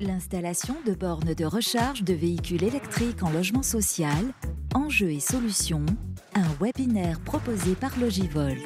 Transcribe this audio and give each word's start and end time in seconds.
L'installation 0.00 0.74
de 0.84 0.92
bornes 0.92 1.34
de 1.34 1.44
recharge 1.44 2.02
de 2.02 2.14
véhicules 2.14 2.64
électriques 2.64 3.22
en 3.22 3.30
logement 3.30 3.62
social, 3.62 4.24
enjeux 4.74 5.12
et 5.12 5.20
solutions, 5.20 5.86
un 6.34 6.48
webinaire 6.60 7.20
proposé 7.20 7.76
par 7.76 7.96
Logivolt. 8.00 8.58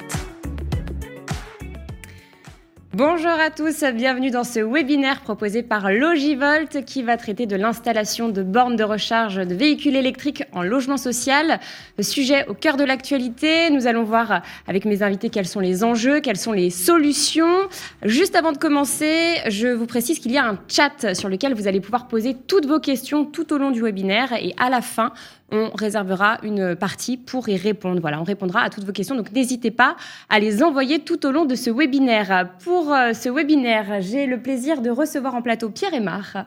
Bonjour 2.99 3.29
à 3.29 3.49
tous, 3.49 3.85
bienvenue 3.93 4.29
dans 4.29 4.43
ce 4.43 4.59
webinaire 4.59 5.21
proposé 5.21 5.63
par 5.63 5.89
Logivolt 5.89 6.83
qui 6.83 7.01
va 7.01 7.15
traiter 7.15 7.45
de 7.45 7.55
l'installation 7.55 8.27
de 8.27 8.43
bornes 8.43 8.75
de 8.75 8.83
recharge 8.83 9.37
de 9.37 9.55
véhicules 9.55 9.95
électriques 9.95 10.43
en 10.51 10.63
logement 10.63 10.97
social. 10.97 11.61
Sujet 12.01 12.45
au 12.49 12.53
cœur 12.53 12.75
de 12.75 12.83
l'actualité, 12.83 13.69
nous 13.69 13.87
allons 13.87 14.03
voir 14.03 14.41
avec 14.67 14.83
mes 14.83 15.01
invités 15.01 15.29
quels 15.29 15.47
sont 15.47 15.61
les 15.61 15.85
enjeux, 15.85 16.19
quelles 16.19 16.35
sont 16.35 16.51
les 16.51 16.69
solutions. 16.69 17.69
Juste 18.03 18.35
avant 18.35 18.51
de 18.51 18.57
commencer, 18.57 19.37
je 19.47 19.69
vous 19.69 19.85
précise 19.85 20.19
qu'il 20.19 20.33
y 20.33 20.37
a 20.37 20.45
un 20.45 20.59
chat 20.67 21.15
sur 21.15 21.29
lequel 21.29 21.53
vous 21.53 21.69
allez 21.69 21.79
pouvoir 21.79 22.09
poser 22.09 22.35
toutes 22.47 22.65
vos 22.65 22.81
questions 22.81 23.23
tout 23.23 23.53
au 23.53 23.57
long 23.57 23.71
du 23.71 23.81
webinaire 23.81 24.33
et 24.33 24.53
à 24.57 24.69
la 24.69 24.81
fin, 24.81 25.13
on 25.51 25.69
réservera 25.75 26.37
une 26.43 26.75
partie 26.75 27.17
pour 27.17 27.49
y 27.49 27.57
répondre. 27.57 27.99
Voilà, 28.01 28.19
on 28.19 28.23
répondra 28.23 28.61
à 28.61 28.69
toutes 28.69 28.83
vos 28.83 28.91
questions. 28.91 29.15
Donc 29.15 29.31
n'hésitez 29.31 29.71
pas 29.71 29.95
à 30.29 30.39
les 30.39 30.63
envoyer 30.63 30.99
tout 30.99 31.25
au 31.25 31.31
long 31.31 31.45
de 31.45 31.55
ce 31.55 31.69
webinaire. 31.69 32.49
Pour 32.63 32.93
euh, 32.93 33.13
ce 33.13 33.29
webinaire, 33.29 34.01
j'ai 34.01 34.25
le 34.25 34.39
plaisir 34.39 34.81
de 34.81 34.89
recevoir 34.89 35.35
en 35.35 35.41
plateau 35.41 35.69
Pierre 35.69 35.93
Aymar. 35.93 36.45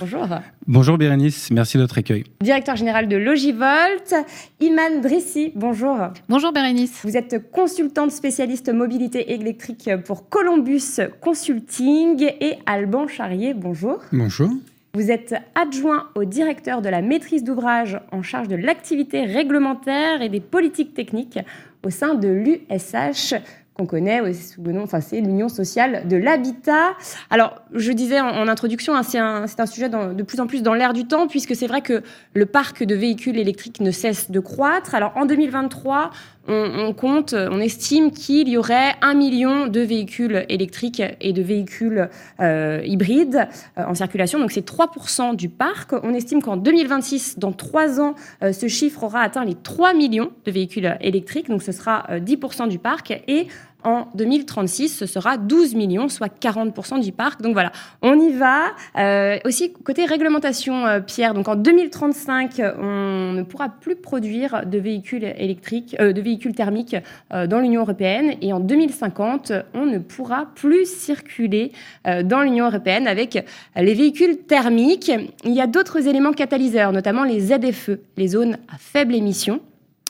Bonjour. 0.00 0.26
Bonjour 0.66 0.98
Bérénice, 0.98 1.52
merci 1.52 1.76
de 1.76 1.82
votre 1.82 1.98
accueil. 1.98 2.24
Directeur 2.40 2.74
général 2.74 3.06
de 3.06 3.16
Logivolt. 3.16 4.12
Iman 4.60 5.00
Drissi, 5.00 5.52
bonjour. 5.54 5.96
Bonjour 6.28 6.52
Bérénice. 6.52 7.00
Vous 7.04 7.16
êtes 7.16 7.50
consultante 7.52 8.10
spécialiste 8.10 8.72
mobilité 8.72 9.34
électrique 9.34 9.88
pour 10.04 10.28
Columbus 10.28 11.00
Consulting 11.20 12.24
et 12.40 12.58
Alban 12.66 13.06
Charrier, 13.06 13.54
bonjour. 13.54 14.00
Bonjour. 14.10 14.50
Vous 14.94 15.10
êtes 15.10 15.34
adjoint 15.56 16.08
au 16.14 16.24
directeur 16.24 16.80
de 16.80 16.88
la 16.88 17.02
maîtrise 17.02 17.42
d'ouvrage 17.42 17.98
en 18.12 18.22
charge 18.22 18.46
de 18.46 18.54
l'activité 18.54 19.24
réglementaire 19.24 20.22
et 20.22 20.28
des 20.28 20.38
politiques 20.38 20.94
techniques 20.94 21.40
au 21.84 21.90
sein 21.90 22.14
de 22.14 22.28
l'USH 22.28 23.34
qu'on 23.74 23.86
connaît 23.86 24.32
sous 24.32 24.62
le 24.62 24.70
nom, 24.70 24.84
enfin 24.84 25.00
c'est 25.00 25.20
l'Union 25.20 25.48
sociale 25.48 26.06
de 26.06 26.16
l'habitat. 26.16 26.92
Alors, 27.28 27.60
je 27.72 27.90
disais 27.90 28.20
en, 28.20 28.46
introduction, 28.46 28.94
hein, 28.94 29.02
c'est 29.02 29.18
un, 29.18 29.46
un, 29.58 29.66
sujet 29.66 29.88
de 29.88 30.22
plus 30.22 30.38
en 30.38 30.46
plus 30.46 30.62
dans 30.62 30.74
l'air 30.74 30.92
du 30.92 31.06
temps, 31.06 31.26
puisque 31.26 31.56
c'est 31.56 31.66
vrai 31.66 31.80
que 31.80 32.04
le 32.34 32.46
parc 32.46 32.84
de 32.84 32.94
véhicules 32.94 33.36
électriques 33.36 33.80
ne 33.80 33.90
cesse 33.90 34.30
de 34.30 34.38
croître. 34.38 34.94
Alors, 34.94 35.12
en 35.16 35.26
2023, 35.26 36.10
on, 36.48 36.92
compte, 36.92 37.34
on 37.34 37.60
estime 37.60 38.10
qu'il 38.10 38.48
y 38.48 38.56
aurait 38.56 38.94
un 39.00 39.14
million 39.14 39.66
de 39.66 39.80
véhicules 39.80 40.44
électriques 40.48 41.02
et 41.20 41.32
de 41.32 41.42
véhicules 41.42 42.08
euh, 42.40 42.82
hybrides 42.84 43.48
euh, 43.78 43.84
en 43.86 43.94
circulation. 43.94 44.38
Donc 44.38 44.52
c'est 44.52 44.66
3% 44.66 45.36
du 45.36 45.48
parc. 45.48 45.92
On 46.02 46.14
estime 46.14 46.42
qu'en 46.42 46.56
2026, 46.56 47.38
dans 47.38 47.52
trois 47.52 48.00
ans, 48.00 48.14
euh, 48.42 48.52
ce 48.52 48.68
chiffre 48.68 49.04
aura 49.04 49.20
atteint 49.20 49.44
les 49.44 49.54
3 49.54 49.94
millions 49.94 50.30
de 50.44 50.50
véhicules 50.50 50.96
électriques. 51.00 51.48
Donc 51.48 51.62
ce 51.62 51.72
sera 51.72 52.06
10% 52.10 52.68
du 52.68 52.78
parc. 52.78 53.10
Et 53.28 53.48
en 53.84 54.08
2036, 54.14 54.88
ce 54.88 55.06
sera 55.06 55.36
12 55.36 55.74
millions, 55.74 56.08
soit 56.08 56.32
40% 56.40 57.00
du 57.00 57.12
parc. 57.12 57.42
Donc 57.42 57.52
voilà, 57.52 57.72
on 58.02 58.18
y 58.18 58.32
va. 58.32 58.72
Euh, 58.98 59.38
aussi, 59.44 59.72
côté 59.72 60.04
réglementation, 60.04 60.86
euh, 60.86 61.00
Pierre, 61.00 61.34
donc 61.34 61.48
en 61.48 61.56
2035, 61.56 62.60
on 62.80 63.32
ne 63.32 63.42
pourra 63.42 63.68
plus 63.68 63.96
produire 63.96 64.64
de 64.66 64.78
véhicules 64.78 65.24
électriques, 65.24 65.96
euh, 66.00 66.12
de 66.12 66.20
véhicules 66.20 66.54
thermiques 66.54 66.96
dans 67.30 67.60
l'Union 67.60 67.82
européenne. 67.82 68.34
Et 68.40 68.52
en 68.52 68.60
2050, 68.60 69.52
on 69.74 69.86
ne 69.86 69.98
pourra 69.98 70.46
plus 70.54 70.86
circuler 70.86 71.72
dans 72.04 72.42
l'Union 72.42 72.66
européenne 72.66 73.06
avec 73.06 73.44
les 73.76 73.94
véhicules 73.94 74.38
thermiques. 74.38 75.10
Il 75.44 75.52
y 75.52 75.60
a 75.60 75.66
d'autres 75.66 76.06
éléments 76.06 76.32
catalyseurs, 76.32 76.92
notamment 76.92 77.24
les 77.24 77.40
ZFE, 77.40 77.98
les 78.16 78.28
zones 78.28 78.56
à 78.72 78.78
faible 78.78 79.14
émission. 79.14 79.60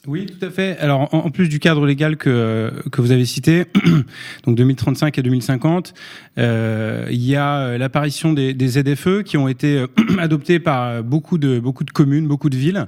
Oui, 0.07 0.27
tout 0.27 0.45
à 0.45 0.51
fait. 0.51 0.77
Alors, 0.79 1.15
en, 1.15 1.31
plus 1.31 1.49
du 1.49 1.59
cadre 1.59 1.87
légal 1.87 2.17
que, 2.17 2.71
que 2.93 3.01
vous 3.01 3.11
avez 3.11 3.25
cité, 3.25 3.65
donc 4.45 4.55
2035 4.55 5.19
et 5.19 5.23
2050, 5.23 5.95
euh, 6.37 7.07
il 7.11 7.23
y 7.23 7.37
a 7.37 7.59
euh, 7.59 7.79
l'apparition 7.79 8.35
des, 8.35 8.53
des, 8.53 8.69
ZFE 8.69 9.23
qui 9.23 9.39
ont 9.39 9.49
été 9.49 9.79
euh, 9.79 9.87
adoptés 10.19 10.59
par 10.59 11.03
beaucoup 11.03 11.39
de, 11.39 11.59
beaucoup 11.59 11.85
de 11.85 11.91
communes, 11.91 12.29
beaucoup 12.29 12.51
de 12.51 12.57
villes, 12.57 12.87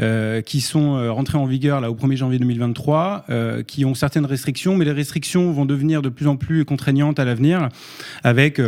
euh, 0.00 0.40
qui 0.40 0.62
sont 0.62 0.96
euh, 0.96 1.12
rentrées 1.12 1.36
en 1.36 1.44
vigueur 1.44 1.80
là 1.82 1.90
au 1.90 1.94
1er 1.94 2.16
janvier 2.16 2.38
2023, 2.38 3.26
euh, 3.28 3.62
qui 3.62 3.84
ont 3.84 3.94
certaines 3.94 4.24
restrictions, 4.24 4.74
mais 4.74 4.86
les 4.86 4.92
restrictions 4.92 5.52
vont 5.52 5.66
devenir 5.66 6.00
de 6.00 6.08
plus 6.08 6.26
en 6.26 6.36
plus 6.36 6.64
contraignantes 6.64 7.18
à 7.18 7.26
l'avenir, 7.26 7.68
avec 8.22 8.62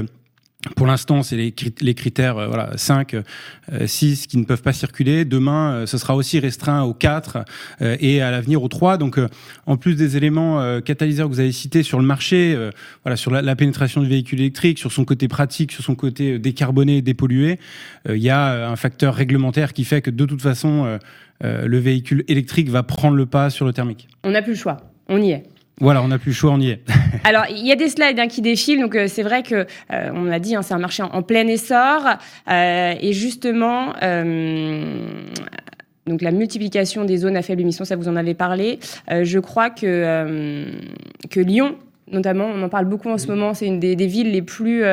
pour 0.77 0.87
l'instant, 0.87 1.25
c'est 1.25 1.37
les, 1.37 1.95
critères 1.95 2.39
euh, 2.39 2.47
voilà, 2.47 2.71
5, 2.77 3.17
6 3.85 4.23
euh, 4.23 4.27
qui 4.29 4.39
ne 4.39 4.45
peuvent 4.45 4.63
pas 4.63 4.73
circuler. 4.73 5.25
Demain, 5.25 5.73
euh, 5.73 5.87
ce 5.87 5.99
sera 5.99 6.15
aussi 6.15 6.39
restreint 6.39 6.83
aux 6.83 6.95
4 6.95 7.45
et 7.81 8.23
à 8.23 8.31
l'avenir 8.31 8.63
aux 8.63 8.69
3. 8.69 8.97
Donc, 8.97 9.19
en 9.67 9.77
plus 9.77 9.97
des 9.97 10.17
éléments 10.17 10.81
catalyseurs 10.81 11.29
que 11.29 11.35
vous 11.35 11.41
avez 11.41 11.53
cités 11.53 11.83
sur 11.83 11.99
le 11.99 12.05
marché, 12.05 12.57
voilà, 13.05 13.17
sur 13.17 13.31
la, 13.31 13.57
pénétration 13.57 14.03
du 14.03 14.09
véhicule 14.09 14.41
électrique, 14.41 14.79
sur 14.79 14.93
son 14.93 15.05
côté 15.05 15.29
pratique, 15.29 15.73
sur 15.73 15.83
son 15.83 15.95
côté 15.95 16.39
décarboné, 16.39 17.03
dépollué, 17.03 17.59
il 18.09 18.17
y 18.19 18.31
a 18.31 18.71
un 18.71 18.77
facteur 18.77 19.15
réglementaire 19.15 19.73
qui 19.73 19.85
fait 19.85 20.01
que 20.01 20.11
de 20.11 20.25
toute 20.25 20.43
façon, 20.43 20.99
le 21.43 21.79
véhicule 21.79 22.25
électrique 22.29 22.69
va 22.69 22.83
prendre 22.83 23.17
le 23.17 23.27
pas 23.27 23.51
sur 23.51 23.67
le 23.67 23.73
thermique. 23.73 24.09
On 24.25 24.31
n'a 24.31 24.43
plus 24.43 24.53
le 24.53 24.59
choix. 24.59 24.79
On 25.09 25.21
y 25.21 25.33
est. 25.33 25.45
Voilà, 25.81 26.03
on 26.03 26.09
n'a 26.09 26.19
plus 26.19 26.31
le 26.31 26.35
choix, 26.35 26.53
on 26.53 26.61
y 26.61 26.71
est. 26.71 26.81
Alors, 27.25 27.45
il 27.51 27.67
y 27.67 27.73
a 27.73 27.77
des 27.77 27.89
slides 27.89 28.19
hein, 28.19 28.29
qui 28.29 28.41
défilent, 28.43 28.81
donc 28.81 28.95
euh, 28.95 29.07
c'est 29.09 29.23
vrai 29.23 29.43
que 29.43 29.67
euh, 29.93 30.11
on 30.15 30.25
l'a 30.25 30.39
dit, 30.39 30.55
hein, 30.55 30.63
c'est 30.63 30.75
un 30.75 30.79
marché 30.79 31.03
en, 31.03 31.23
plein 31.23 31.47
essor, 31.47 32.03
euh, 32.51 32.95
et 33.01 33.13
justement. 33.13 33.93
donc 36.07 36.21
la 36.21 36.31
multiplication 36.33 37.05
des 37.05 37.19
zones 37.19 37.37
à 37.37 37.43
faible 37.43 37.63
émission, 37.63 37.85
ça 37.85 37.97
vous 37.97 38.09
en 38.09 38.17
avez 38.17 38.35
parlé. 38.35 38.79
je 39.09 39.39
crois 39.39 39.71
que, 39.71 40.67
que 41.31 41.41
Lyon 41.41 41.77
notamment, 42.11 42.45
on 42.45 42.63
en 42.63 42.69
parle 42.69 42.85
beaucoup 42.85 43.09
en 43.09 43.17
ce 43.17 43.27
moment, 43.29 43.55
c'est 43.55 43.67
une 43.67 43.81
des, 43.81 43.95
villes 44.07 44.33
les 44.33 44.43
plus, 44.43 44.85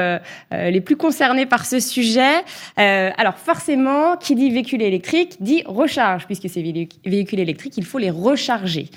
les 0.52 0.82
plus 0.82 0.96
concernées 0.96 1.46
par 1.46 1.66
ce 1.66 1.82
sujet. 1.82 2.44
alors 2.78 3.38
forcément, 3.38 4.16
qui 4.16 4.36
dit 4.36 4.50
véhicule 4.50 4.82
électrique 4.82 5.36
dit 5.42 5.64
recharge, 5.66 6.28
puisque 6.28 6.48
ces 6.48 6.62
véhicules 7.06 7.40
électriques, 7.40 7.76
il 7.76 7.84
faut 7.84 7.98
les 7.98 8.12
recharger. 8.12 8.90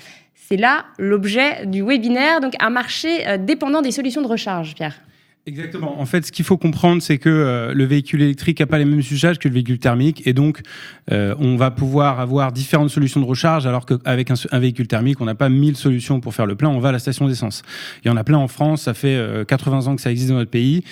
C'est 0.47 0.57
là 0.57 0.85
l'objet 0.97 1.65
du 1.65 1.83
webinaire, 1.83 2.41
donc 2.41 2.53
un 2.59 2.69
marché 2.69 3.25
euh, 3.27 3.37
dépendant 3.37 3.81
des 3.81 3.91
solutions 3.91 4.21
de 4.21 4.27
recharge, 4.27 4.75
Pierre. 4.75 4.99
Exactement. 5.45 5.99
En 5.99 6.05
fait, 6.05 6.25
ce 6.25 6.31
qu'il 6.31 6.45
faut 6.45 6.55
comprendre, 6.55 7.01
c'est 7.01 7.17
que 7.17 7.27
euh, 7.27 7.73
le 7.73 7.83
véhicule 7.83 8.21
électrique 8.21 8.61
n'a 8.61 8.65
pas 8.65 8.77
les 8.77 8.85
mêmes 8.85 8.99
usages 8.99 9.39
que 9.39 9.49
le 9.49 9.53
véhicule 9.53 9.77
thermique, 9.77 10.25
et 10.25 10.31
donc 10.31 10.61
euh, 11.11 11.35
on 11.37 11.57
va 11.57 11.69
pouvoir 11.69 12.21
avoir 12.21 12.53
différentes 12.53 12.89
solutions 12.89 13.19
de 13.19 13.25
recharge, 13.25 13.67
alors 13.67 13.85
qu'avec 13.85 14.31
un, 14.31 14.59
véhicule 14.59 14.87
thermique, 14.87 15.19
on 15.19 15.25
n'a 15.25 15.35
pas 15.35 15.49
mille 15.49 15.75
solutions 15.75 16.21
pour 16.21 16.33
faire 16.33 16.45
le 16.45 16.55
plein. 16.55 16.69
On 16.69 16.79
va 16.79 16.89
à 16.89 16.91
la 16.93 16.99
station 16.99 17.27
d'essence. 17.27 17.61
Il 18.05 18.07
y 18.07 18.11
en 18.11 18.15
a 18.15 18.23
plein 18.23 18.37
en 18.37 18.47
France. 18.47 18.83
Ça 18.83 18.93
fait 18.93 19.19
80 19.45 19.87
ans 19.87 19.95
que 19.97 20.01
ça 20.01 20.11
existe 20.11 20.29
dans 20.29 20.37
notre 20.37 20.49
pays. 20.49 20.83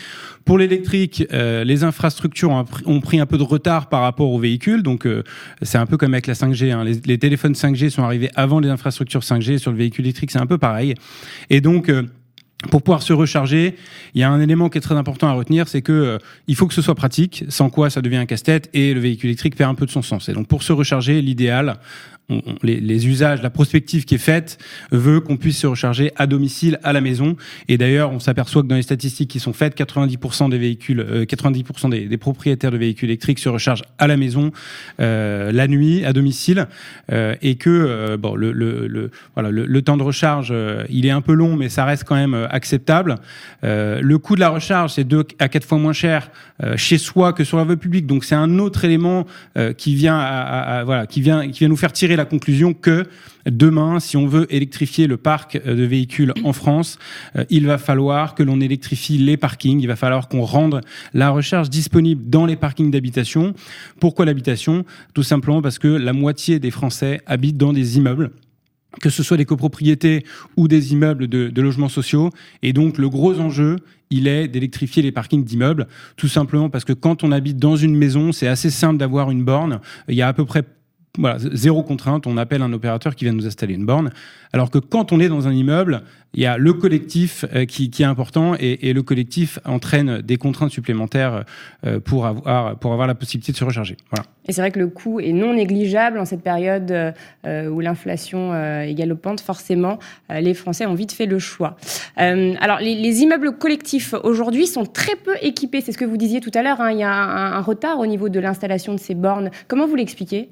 Pour 0.44 0.58
l'électrique, 0.58 1.24
les 1.32 1.84
infrastructures 1.84 2.66
ont, 2.86 3.00
pris 3.00 3.20
un 3.20 3.26
peu 3.26 3.38
de 3.38 3.44
retard 3.44 3.88
par 3.88 4.02
rapport 4.02 4.32
aux 4.32 4.40
véhicules, 4.40 4.84
donc 4.84 5.08
c'est 5.62 5.78
un 5.78 5.86
peu 5.86 5.98
comme 5.98 6.14
avec 6.14 6.28
la 6.28 6.34
5G. 6.34 6.72
Hein. 6.72 6.84
Les, 6.84 7.00
les, 7.06 7.18
téléphones 7.18 7.54
5G 7.54 7.90
sont 7.90 8.04
arrivés 8.04 8.30
avant 8.36 8.60
les 8.60 8.70
infrastructures 8.70 9.22
5G. 9.22 9.60
Sur 9.60 9.72
le 9.72 9.78
véhicule 9.78 10.06
électrique, 10.06 10.32
c'est 10.32 10.40
un 10.40 10.48
peu 10.48 10.58
pareil. 10.58 10.96
Et 11.50 11.62
donc 11.62 11.90
pour 12.70 12.84
pouvoir 12.84 13.02
se 13.02 13.14
recharger, 13.14 13.76
il 14.14 14.22
y 14.22 14.24
a 14.24 14.30
un 14.30 14.40
élément 14.40 14.70
qui 14.70 14.78
est 14.78 14.82
très 14.82 14.96
important 14.96 15.28
à 15.28 15.34
retenir, 15.34 15.68
c'est 15.68 15.82
que 15.82 15.92
euh, 15.92 16.18
il 16.48 16.56
faut 16.56 16.68
que 16.68 16.74
ce 16.74 16.82
soit 16.82 16.96
pratique, 16.96 17.44
sans 17.50 17.70
quoi 17.70 17.90
ça 17.90 18.02
devient 18.02 18.18
un 18.18 18.26
casse-tête 18.26 18.70
et 18.74 18.94
le 18.94 19.00
véhicule 19.00 19.30
électrique 19.30 19.56
perd 19.56 19.72
un 19.72 19.76
peu 19.76 19.86
de 19.86 19.92
son 19.92 20.02
sens. 20.02 20.30
Et 20.30 20.34
donc 20.34 20.48
pour 20.48 20.62
se 20.62 20.72
recharger, 20.72 21.22
l'idéal, 21.22 21.80
les, 22.64 23.08
usages, 23.08 23.42
la 23.42 23.50
prospective 23.50 24.06
qui 24.06 24.16
est 24.16 24.20
faite 24.20 24.58
veut 24.92 25.20
qu'on 25.20 25.38
puisse 25.38 25.58
se 25.58 25.68
recharger 25.68 26.12
à 26.16 26.28
domicile, 26.28 26.80
à 26.84 26.94
la 26.94 27.02
maison. 27.02 27.36
Et 27.68 27.78
d'ailleurs, 27.78 28.12
on 28.12 28.20
s'aperçoit 28.20 28.62
que 28.62 28.68
dans 28.68 28.76
les 28.76 28.82
statistiques 28.84 29.30
qui 29.30 29.40
sont 29.40 29.54
faites, 29.54 29.78
90% 29.78 30.50
des 30.50 30.58
véhicules, 30.58 31.02
90% 31.02 31.94
euh, 31.94 32.08
des, 32.08 32.18
propriétaires 32.18 32.72
de 32.72 32.78
véhicules 32.78 33.10
électriques 33.10 33.40
se 33.40 33.50
rechargent 33.50 33.84
à 33.98 34.08
la 34.08 34.18
maison, 34.18 34.52
euh, 35.00 35.52
la 35.52 35.68
nuit, 35.68 36.06
à 36.06 36.14
domicile, 36.14 36.68
et 37.10 37.56
que 37.56 38.16
bon, 38.16 38.36
le, 38.36 39.82
temps 39.82 39.98
de 39.98 40.04
recharge, 40.04 40.54
il 40.90 41.06
est 41.06 41.12
un 41.12 41.22
peu 41.22 41.34
long, 41.34 41.56
mais 41.56 41.70
ça 41.70 41.86
reste 41.86 42.04
quand 42.06 42.16
même 42.16 42.48
acceptable. 42.52 43.16
le 43.64 44.16
coût 44.18 44.36
de 44.36 44.40
la 44.40 44.50
recharge, 44.50 44.94
c'est 44.94 45.04
deux 45.04 45.26
à 45.40 45.50
quatre 45.50 45.66
fois 45.66 45.78
moins 45.78 45.94
cher 45.94 46.30
chez 46.76 46.98
soi 46.98 47.34
que 47.34 47.44
sur 47.44 47.58
la 47.58 47.64
voie 47.64 47.76
publique. 47.76 48.06
Donc 48.06 48.24
c'est 48.24 48.36
un 48.36 48.60
autre 48.60 48.86
élément 48.86 49.26
qui 49.78 49.96
vient 49.96 50.84
voilà, 50.84 51.08
qui 51.08 51.22
vient 51.22 51.50
qui 51.50 51.60
vient 51.60 51.70
nous 51.70 51.78
faire 51.78 51.92
tirer 51.92 52.16
la 52.16 52.26
conclusion 52.26 52.74
que 52.74 53.08
demain, 53.46 54.00
si 54.00 54.18
on 54.18 54.28
veut 54.28 54.48
électrifier 54.54 55.08
le 55.08 55.18
parc 55.18 55.56
euh, 55.56 55.76
de 55.76 55.84
véhicules 55.84 56.34
en 56.44 56.54
France, 56.54 57.00
euh, 57.36 57.46
il 57.50 57.66
va 57.66 57.78
falloir 57.78 58.36
que 58.36 58.44
l'on 58.44 58.60
électrifie 58.62 59.18
les 59.18 59.38
parkings, 59.38 59.80
il 59.80 59.88
va 59.88 59.96
falloir 59.96 60.28
qu'on 60.28 60.44
rende 60.44 60.82
la 61.14 61.30
recharge 61.30 61.70
disponible 61.70 62.30
dans 62.30 62.46
les 62.46 62.56
parkings 62.56 62.92
d'habitation. 62.92 63.54
Pourquoi 64.00 64.26
l'habitation? 64.26 64.86
Tout 65.14 65.24
simplement 65.24 65.62
parce 65.62 65.80
que 65.80 65.88
la 65.88 66.14
moitié 66.14 66.60
des 66.60 66.72
Français 66.72 67.22
habitent 67.26 67.58
dans 67.58 67.74
des 67.74 67.98
immeubles 67.98 68.32
que 69.00 69.10
ce 69.10 69.24
soit 69.24 69.38
des 69.38 69.46
copropriétés 69.46 70.26
ou 70.58 70.68
des 70.68 70.92
immeubles 70.92 71.28
de, 71.28 71.62
logements 71.62 71.90
sociaux. 71.90 72.30
Et 72.62 72.74
donc 72.74 72.98
le 72.98 73.10
gros 73.10 73.40
enjeu, 73.40 73.78
il 74.10 74.28
est 74.28 74.48
d'électrifier 74.48 75.02
les 75.02 75.12
parkings 75.12 75.44
d'immeubles, 75.44 75.88
tout 76.18 76.28
simplement 76.28 76.70
parce 76.70 76.84
que 76.84 76.94
quand 76.94 77.24
on 77.24 77.32
habite 77.32 77.58
dans 77.58 77.76
une 77.76 77.96
maison, 77.96 78.32
c'est 78.32 78.48
assez 78.48 78.70
simple 78.70 78.98
d'avoir 78.98 79.32
une 79.32 79.44
borne. 79.44 79.80
Il 80.10 80.16
y 80.16 80.22
a 80.22 80.28
à 80.28 80.34
peu 80.34 80.46
près 80.46 80.64
zéro 81.38 81.84
contrainte, 81.84 82.26
on 82.26 82.38
appelle 82.38 82.62
un 82.62 82.72
opérateur 82.74 83.16
qui 83.16 83.26
vient 83.26 83.34
nous 83.34 83.48
installer 83.48 83.74
une 83.74 83.86
borne. 83.86 84.12
Alors 84.54 84.70
que 84.70 84.80
quand 84.80 85.12
on 85.12 85.20
est 85.20 85.28
dans 85.28 85.48
un 85.48 85.54
immeuble, 85.54 86.04
il 86.34 86.42
y 86.42 86.46
a 86.46 86.58
le 86.58 86.74
collectif 86.74 87.46
euh, 87.54 87.66
qui, 87.66 87.90
qui 87.90 88.04
est 88.04 88.06
important 88.06 88.56
et, 88.58 88.90
et, 88.90 88.94
le 88.94 89.04
collectif 89.04 89.60
entraîne 89.66 90.22
des 90.22 90.38
contraintes 90.38 90.72
supplémentaires 90.72 91.44
euh, 91.86 92.00
pour 92.00 92.26
avoir, 92.26 92.78
pour 92.78 92.94
avoir 92.94 93.08
la 93.08 93.16
possibilité 93.16 93.52
de 93.52 93.58
se 93.58 93.64
recharger. 93.64 93.98
Voilà. 94.12 94.26
Et 94.48 94.54
c'est 94.54 94.62
vrai 94.62 94.72
que 94.72 94.80
le 94.80 94.88
coût 94.88 95.20
est 95.20 95.34
non 95.34 95.54
négligeable 95.54 96.18
en 96.18 96.26
cette 96.26 96.42
période 96.42 96.92
euh, 97.46 97.70
où 97.70 97.80
l'inflation 97.80 98.56
est 98.56 98.94
galopante. 98.94 99.40
Forcément, 99.40 100.00
les 100.30 100.54
Français 100.54 100.86
ont 100.86 100.96
vite 100.96 101.12
fait 101.12 101.28
le 101.28 101.38
choix. 101.38 101.78
alors, 102.16 102.80
les, 102.80 102.96
les, 102.96 103.22
immeubles 103.22 103.58
collectifs 103.58 104.16
aujourd'hui 104.24 104.66
sont 104.66 104.86
très 104.86 105.16
peu 105.16 105.36
équipés. 105.42 105.82
C'est 105.82 105.92
ce 105.92 105.98
que 105.98 106.06
vous 106.06 106.18
disiez 106.18 106.40
tout 106.40 106.52
à 106.56 106.64
l'heure. 106.64 106.82
Hein. 106.82 106.92
Il 106.92 106.98
y 106.98 107.04
a 107.04 107.14
un, 107.14 107.54
un 107.54 107.62
retard 107.62 108.00
au 108.00 108.08
niveau 108.08 108.30
de 108.30 108.40
l'installation 108.40 108.94
de 108.94 109.00
ces 109.00 109.14
bornes. 109.14 109.52
Comment 109.68 109.86
vous 109.86 109.96
l'expliquez? 109.96 110.50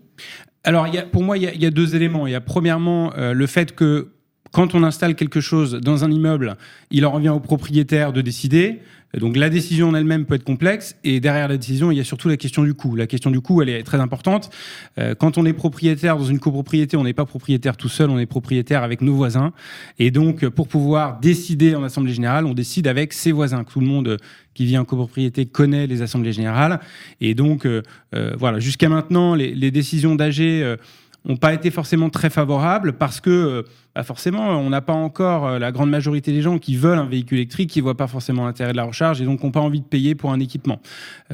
Alors, 0.64 0.88
il 0.88 0.94
y 0.94 0.98
a, 0.98 1.04
pour 1.04 1.24
moi, 1.24 1.38
il 1.38 1.44
y, 1.44 1.48
a, 1.48 1.54
il 1.54 1.62
y, 1.62 1.66
a, 1.66 1.72
deux 1.72 1.96
éléments. 1.96 2.28
Il 2.28 2.32
y 2.32 2.36
a 2.36 2.42
premièrement 2.42 3.14
euh, 3.18 3.34
le 3.34 3.48
fait 3.48 3.74
que 3.74 4.10
quand 4.52 4.76
on 4.76 4.84
installe 4.84 5.16
quelque 5.16 5.42
chose 5.42 5.74
dans 5.74 6.04
un 6.04 6.12
immeuble, 6.12 6.56
il 6.92 7.06
en 7.06 7.12
revient 7.12 7.30
au 7.30 7.40
propriétaire 7.40 8.14
de 8.14 8.22
décider. 8.22 8.80
Donc 9.18 9.38
la 9.38 9.50
décision 9.50 9.90
en 9.90 9.96
elle-même 9.96 10.26
peut 10.26 10.36
être 10.36 10.44
complexe 10.44 10.96
et 11.04 11.20
derrière 11.20 11.48
la 11.48 11.58
décision, 11.58 11.90
il 11.90 11.98
y 11.98 12.02
a 12.02 12.04
surtout 12.04 12.30
la 12.30 12.38
question 12.38 12.64
du 12.64 12.76
coût. 12.76 12.96
La 12.96 13.08
question 13.08 13.32
du 13.32 13.42
coût, 13.42 13.62
elle 13.62 13.70
est 13.70 13.82
très 13.82 14.00
importante. 14.00 14.52
Euh, 15.00 15.16
quand 15.16 15.40
on 15.40 15.46
est 15.46 15.54
propriétaire 15.54 16.18
dans 16.18 16.26
une 16.26 16.40
copropriété, 16.40 16.96
on 16.96 17.04
n'est 17.04 17.14
pas 17.14 17.26
propriétaire 17.26 17.76
tout 17.76 17.90
seul, 17.90 18.12
on 18.12 18.20
est 18.20 18.28
propriétaire 18.28 18.84
avec 18.84 19.02
nos 19.02 19.16
voisins. 19.16 19.52
Et 19.98 20.12
donc 20.12 20.48
pour 20.50 20.68
pouvoir 20.68 21.20
décider 21.20 21.74
en 21.76 21.84
assemblée 21.84 22.14
générale, 22.14 22.46
on 22.46 22.54
décide 22.54 22.86
avec 22.86 23.14
ses 23.14 23.32
voisins. 23.32 23.64
Tout 23.64 23.80
le 23.80 23.88
monde 23.88 24.18
qui 24.54 24.66
vit 24.66 24.78
en 24.78 24.86
copropriété 24.86 25.48
connaît 25.48 25.88
les 25.88 26.04
assemblées 26.04 26.34
générales. 26.34 26.80
Et 27.20 27.34
donc 27.34 27.66
euh, 27.66 27.82
euh, 28.14 28.36
voilà, 28.38 28.60
jusqu'à 28.60 28.90
maintenant, 28.90 29.34
les, 29.34 29.56
les 29.56 29.72
décisions 29.72 30.16
d'AG 30.16 30.40
euh, 30.40 30.78
n'ont 31.26 31.38
pas 31.38 31.54
été 31.54 31.72
forcément 31.72 32.10
très 32.10 32.30
favorables 32.30 32.94
parce 32.94 33.20
que 33.20 33.30
euh, 33.30 33.64
bah 33.96 34.04
forcément, 34.04 34.50
on 34.60 34.70
n'a 34.70 34.82
pas 34.82 34.94
encore 34.94 35.48
euh, 35.48 35.60
la 35.60 35.72
grande 35.72 35.90
majorité 35.90 36.32
des 36.32 36.44
gens 36.44 36.60
qui 36.60 36.76
veulent 36.76 37.00
un 37.00 37.08
véhicule 37.08 37.40
électrique, 37.40 37.72
qui 37.72 37.82
voient 37.82 37.98
pas 37.98 38.06
forcément 38.06 38.46
l'intérêt 38.46 38.72
de 38.72 38.78
la 38.78 38.84
recharge 38.84 39.20
et 39.20 39.26
donc 39.26 39.44
n'ont 39.44 39.50
pas 39.50 39.60
envie 39.62 39.82
de 39.82 39.86
payer 39.86 40.14
pour 40.14 40.32
un 40.32 40.40
équipement. 40.40 40.80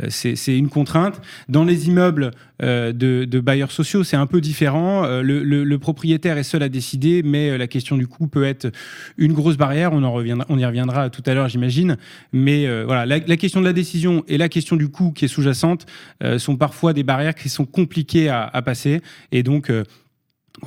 Euh, 0.02 0.08
c'est 0.10 0.58
une 0.58 0.70
contrainte. 0.70 1.22
Dans 1.50 1.66
les 1.66 1.88
immeubles 1.88 2.32
euh, 2.64 2.94
de, 2.94 3.40
bailleurs 3.42 3.72
sociaux, 3.72 4.06
c'est 4.06 4.16
un 4.16 4.26
peu 4.26 4.40
différent. 4.40 5.06
Le, 5.06 5.76
propriétaire 5.76 6.38
est 6.38 6.44
seul 6.44 6.64
à 6.64 6.70
décider, 6.70 7.22
mais 7.24 7.58
la 7.58 7.68
question 7.68 7.98
du 7.98 8.08
coût 8.08 8.28
peut 8.28 8.46
être 8.46 8.72
une 9.18 9.34
grosse 9.34 9.58
barrière. 9.58 9.92
On 9.92 10.04
en 10.04 10.14
reviendra, 10.14 10.46
on 10.50 10.58
y 10.58 10.66
reviendra 10.66 11.10
tout 11.10 11.22
à 11.26 11.34
l'heure, 11.34 11.50
j'imagine. 11.50 11.98
Mais 12.32 12.66
voilà, 12.84 13.06
la, 13.06 13.20
la, 13.20 13.38
question 13.38 13.60
de 13.60 13.66
la 13.66 13.74
décision 13.74 14.24
et 14.28 14.38
la 14.38 14.48
question 14.48 14.78
du 14.78 14.88
coût 14.88 15.12
qui 15.12 15.26
est 15.26 15.28
sous-jacente 15.28 15.86
sont 16.38 16.56
parfois 16.56 16.94
des 16.94 17.04
barrières 17.04 17.36
qui 17.36 17.50
sont 17.50 17.66
compliquées 17.66 18.30
à, 18.30 18.50
à 18.52 18.62
passer 18.62 19.02
et 19.32 19.44
donc 19.44 19.70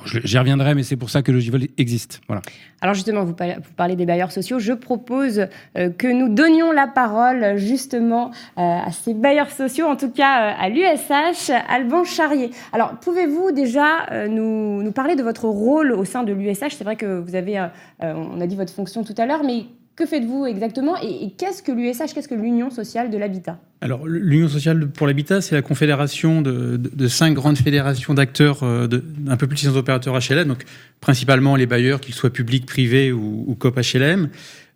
J'y 0.05 0.39
reviendrai, 0.39 0.75
mais 0.75 0.83
c'est 0.83 0.97
pour 0.97 1.11
ça 1.11 1.23
que 1.23 1.31
le 1.31 1.39
Logivol 1.39 1.63
existe. 1.79 2.21
Voilà. 2.29 2.43
Alors 2.81 2.95
justement, 2.95 3.25
vous 3.25 3.35
parlez 3.77 3.97
des 3.97 4.07
bailleurs 4.07 4.33
sociaux. 4.33 4.59
Je 4.59 4.73
propose 4.73 5.47
euh, 5.77 5.91
que 5.91 6.07
nous 6.07 6.29
donnions 6.29 6.73
la 6.73 6.87
parole 6.87 7.57
justement 7.57 8.31
euh, 8.59 8.61
à 8.61 8.93
ces 8.93 9.15
bailleurs 9.15 9.51
sociaux, 9.51 9.87
en 9.87 9.97
tout 9.97 10.11
cas 10.11 10.53
euh, 10.53 10.55
à 10.59 10.69
l'USH, 10.69 11.51
Alban 11.69 12.05
Charrier. 12.05 12.51
Alors, 12.73 12.99
pouvez-vous 13.01 13.53
déjà 13.53 14.27
nous, 14.29 14.83
nous, 14.83 14.93
parler 14.93 15.17
de 15.17 15.23
votre 15.23 15.47
rôle 15.47 15.93
au 15.93 16.05
sein 16.05 16.23
de 16.23 16.33
l'USH 16.33 16.75
C'est 16.77 16.85
vrai 16.85 16.97
que 16.97 17.19
vous 17.19 17.35
avez, 17.35 17.67
on 18.01 18.41
a 18.41 18.47
dit 18.47 18.57
votre 18.57 18.73
fonction 18.73 19.05
tout 19.05 19.15
à 19.17 19.27
l'heure, 19.27 19.43
mais 19.45 19.67
que 19.99 20.07
faites-vous 20.07 20.47
exactement 20.47 20.95
et, 21.03 21.33
qu'est-ce 21.37 21.61
que 21.61 21.73
l'USH, 21.73 22.15
qu'est-ce 22.15 22.29
que 22.29 22.37
l'Union 22.37 22.71
sociale 22.71 23.11
de 23.11 23.19
l'habitat? 23.19 23.59
Alors, 23.81 24.07
l'Union 24.07 24.47
sociale 24.47 24.89
pour 24.89 25.09
l'habitat, 25.09 25.41
c'est 25.41 25.57
la 25.57 25.63
confédération 25.63 26.41
de, 26.41 27.09
cinq 27.09 27.35
grandes 27.35 27.59
fédérations 27.59 28.15
d'acteurs, 28.15 28.63
euh, 28.63 28.87
d'un 28.87 29.37
peu 29.37 29.49
plus 29.49 29.57
de 29.57 29.61
600 29.61 29.77
opérateurs 29.77 30.17
HLM, 30.17 30.47
donc 30.47 30.65
principalement 31.01 31.57
les 31.57 31.67
bailleurs, 31.67 32.01
qu'ils 32.01 32.15
soient 32.15 32.31
publics, 32.31 32.65
privés 32.65 33.11
ou, 33.11 33.45
ou 33.49 33.55
COP 33.57 33.77
HLM. 33.77 34.29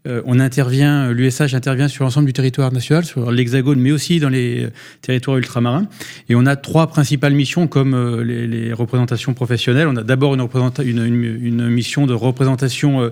Euh, 0.09 0.21
on 0.25 0.41
intervient, 0.41 1.13
l'USH 1.13 1.55
intervient 1.55 1.87
sur 1.87 2.05
l'ensemble 2.05 2.27
du 2.27 2.33
territoire 2.33 2.73
national, 2.73 3.05
sur 3.05 3.31
l'Hexagone, 3.31 3.79
mais 3.79 3.93
aussi 3.93 4.19
dans 4.19 4.29
les 4.29 4.69
territoires 5.01 5.37
ultramarins. 5.37 5.87
Et 6.29 6.35
on 6.35 6.45
a 6.45 6.57
trois 6.57 6.89
principales 6.89 7.35
missions 7.35 7.69
comme 7.69 7.95
euh, 7.95 8.25
les, 8.25 8.49
les, 8.49 8.73
représentations 8.73 9.33
professionnelles. 9.33 9.87
On 9.87 9.97
a 9.97 10.03
d'abord 10.03 10.35
une, 10.35 10.41
une, 10.85 11.07
une, 11.07 11.25
une, 11.45 11.69
mission 11.69 12.07
de 12.07 12.15
représentation 12.15 13.01
euh, 13.01 13.11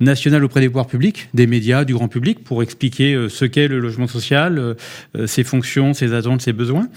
nationale 0.00 0.42
auprès 0.42 0.60
des 0.60 0.68
pouvoirs 0.68 0.86
publics, 0.86 1.28
des 1.34 1.46
médias, 1.46 1.84
du 1.84 1.92
grand 1.92 2.08
public, 2.08 2.42
pour 2.42 2.62
expliquer 2.62 3.26
ce 3.28 3.44
qu'est 3.44 3.68
le 3.68 3.78
logement 3.78 4.06
social, 4.06 4.76
ses 5.26 5.44
fonctions, 5.44 5.94
ses 5.94 6.12
attentes, 6.14 6.40
ses 6.40 6.52
besoins. 6.52 6.88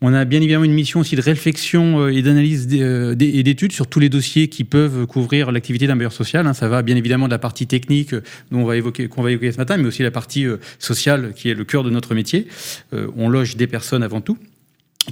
On 0.00 0.12
a 0.12 0.24
bien 0.24 0.40
évidemment 0.40 0.64
une 0.64 0.72
mission 0.72 1.00
aussi 1.00 1.16
de 1.16 1.22
réflexion 1.22 2.00
euh, 2.00 2.12
et 2.12 2.22
d'analyse 2.22 2.68
euh, 2.72 3.14
et 3.18 3.42
d'études 3.42 3.72
sur 3.72 3.86
tous 3.86 4.00
les 4.00 4.08
dossiers 4.08 4.48
qui 4.48 4.64
peuvent 4.64 5.06
couvrir 5.06 5.52
l'activité 5.52 5.86
d'un 5.86 5.96
bailleur 5.96 6.12
social. 6.12 6.46
Hein. 6.46 6.52
Ça 6.52 6.68
va 6.68 6.82
bien 6.82 6.96
évidemment 6.96 7.26
de 7.26 7.30
la 7.30 7.38
partie 7.38 7.66
technique 7.66 8.12
euh, 8.12 8.22
dont 8.50 8.60
on 8.60 8.64
va 8.64 8.76
évoquer, 8.76 9.08
qu'on 9.08 9.22
va 9.22 9.30
évoquer 9.30 9.52
ce 9.52 9.58
matin, 9.58 9.76
mais 9.76 9.86
aussi 9.86 10.02
la 10.02 10.10
partie 10.10 10.46
sociale 10.78 11.32
qui 11.34 11.48
est 11.48 11.54
le 11.54 11.64
cœur 11.64 11.84
de 11.84 11.90
notre 11.90 12.14
métier. 12.14 12.48
On 13.16 13.28
loge 13.28 13.56
des 13.56 13.66
personnes 13.66 14.02
avant 14.02 14.20
tout. 14.20 14.36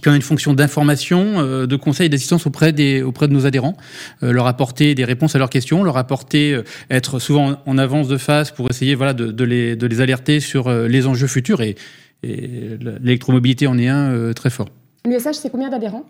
On 0.07 0.11
a 0.11 0.17
une 0.17 0.23
fonction 0.23 0.55
d'information, 0.55 1.67
de 1.67 1.77
conseil 1.77 2.07
et 2.07 2.09
d'assistance 2.09 2.47
auprès, 2.47 2.73
des, 2.73 3.03
auprès 3.03 3.29
de 3.29 3.33
nos 3.33 3.47
adhérents, 3.47 3.77
leur 4.21 4.47
apporter 4.47 4.95
des 4.95 5.05
réponses 5.05 5.35
à 5.35 5.39
leurs 5.39 5.51
questions, 5.51 5.85
leur 5.85 5.97
apporter, 5.97 6.61
être 6.91 7.19
souvent 7.19 7.63
en 7.67 7.79
avance 7.79 8.09
de 8.09 8.17
phase 8.17 8.51
pour 8.51 8.71
essayer 8.71 8.95
voilà, 8.95 9.13
de, 9.13 9.31
de, 9.31 9.45
les, 9.45 9.77
de 9.77 9.87
les 9.87 10.01
alerter 10.01 10.41
sur 10.41 10.71
les 10.71 11.07
enjeux 11.07 11.27
futurs. 11.27 11.61
Et, 11.63 11.77
et 12.23 12.79
l'électromobilité 13.01 13.67
en 13.67 13.79
est 13.79 13.89
un 13.89 14.33
très 14.33 14.51
fort. 14.51 14.69
L'USH, 15.05 15.35
c'est 15.35 15.51
combien 15.51 15.69
d'adhérents? 15.69 16.05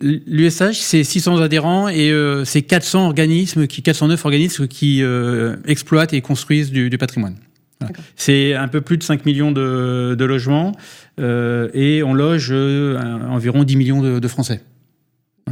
L'USH, 0.00 0.80
c'est 0.80 1.04
600 1.04 1.40
adhérents 1.40 1.88
et 1.88 2.10
euh, 2.10 2.44
c'est 2.44 2.62
400 2.62 3.06
organismes, 3.06 3.66
qui, 3.66 3.82
409 3.82 4.24
organismes 4.24 4.68
qui 4.68 5.02
euh, 5.02 5.56
exploitent 5.66 6.12
et 6.12 6.20
construisent 6.20 6.70
du, 6.70 6.90
du 6.90 6.98
patrimoine. 6.98 7.36
Voilà. 7.80 7.94
C'est 8.16 8.54
un 8.54 8.68
peu 8.68 8.80
plus 8.80 8.98
de 8.98 9.02
5 9.02 9.24
millions 9.24 9.52
de, 9.52 10.14
de 10.18 10.24
logements 10.24 10.72
euh, 11.20 11.70
et 11.74 12.02
on 12.02 12.12
loge 12.12 12.48
euh, 12.50 12.98
environ 13.28 13.64
10 13.64 13.76
millions 13.76 14.02
de, 14.02 14.18
de 14.18 14.28
Français. 14.28 14.60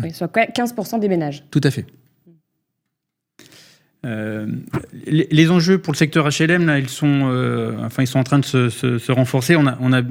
Oui, 0.03 0.13
soit 0.13 0.35
15% 0.35 1.01
des 1.01 1.09
ménages. 1.09 1.45
Tout 1.51 1.61
à 1.65 1.71
fait. 1.71 1.87
Euh, 4.05 4.47
les, 5.07 5.29
les, 5.31 5.51
enjeux 5.51 5.79
pour 5.79 5.93
le 5.93 5.99
secteur 5.99 6.29
HLM, 6.29 6.67
là, 6.67 6.79
ils 6.79 6.89
sont, 6.89 7.31
euh, 7.31 7.73
enfin, 7.85 8.03
ils 8.03 8.09
sont 8.09 8.19
en 8.19 8.25
train 8.25 8.41
de 8.41 8.45
se, 8.45 8.69
se, 8.69 8.99
se 8.99 9.13
renforcer. 9.13 9.55
On 9.55 9.67
a, 9.67 9.77
on 9.81 9.93
a 9.93 10.03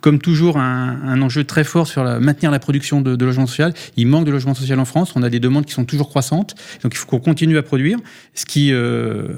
comme 0.00 0.20
toujours, 0.20 0.58
un, 0.58 1.00
un, 1.04 1.20
enjeu 1.22 1.44
très 1.44 1.64
fort 1.64 1.86
sur 1.86 2.04
la, 2.04 2.20
maintenir 2.20 2.50
la 2.50 2.58
production 2.58 3.00
de, 3.00 3.16
de 3.16 3.24
logement 3.24 3.46
social. 3.46 3.74
Il 3.96 4.06
manque 4.06 4.24
de 4.24 4.30
logement 4.30 4.54
social 4.54 4.78
en 4.78 4.84
France. 4.84 5.14
On 5.16 5.22
a 5.22 5.30
des 5.30 5.40
demandes 5.40 5.66
qui 5.66 5.72
sont 5.72 5.84
toujours 5.84 6.08
croissantes. 6.08 6.54
Donc, 6.82 6.94
il 6.94 6.96
faut 6.96 7.06
qu'on 7.06 7.18
continue 7.18 7.58
à 7.58 7.62
produire, 7.62 7.98
ce 8.34 8.46
qui 8.46 8.72
euh, 8.72 9.28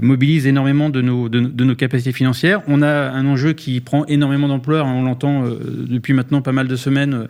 mobilise 0.00 0.46
énormément 0.46 0.90
de 0.90 1.00
nos, 1.00 1.74
capacités 1.74 2.12
financières. 2.12 2.62
On 2.66 2.82
a 2.82 3.10
un 3.10 3.26
enjeu 3.26 3.52
qui 3.52 3.80
prend 3.80 4.04
énormément 4.06 4.48
d'ampleur. 4.48 4.86
Hein, 4.86 4.94
on 4.96 5.02
l'entend 5.02 5.44
euh, 5.44 5.58
depuis 5.88 6.12
maintenant 6.12 6.42
pas 6.42 6.52
mal 6.52 6.66
de 6.68 6.76
semaines 6.76 7.26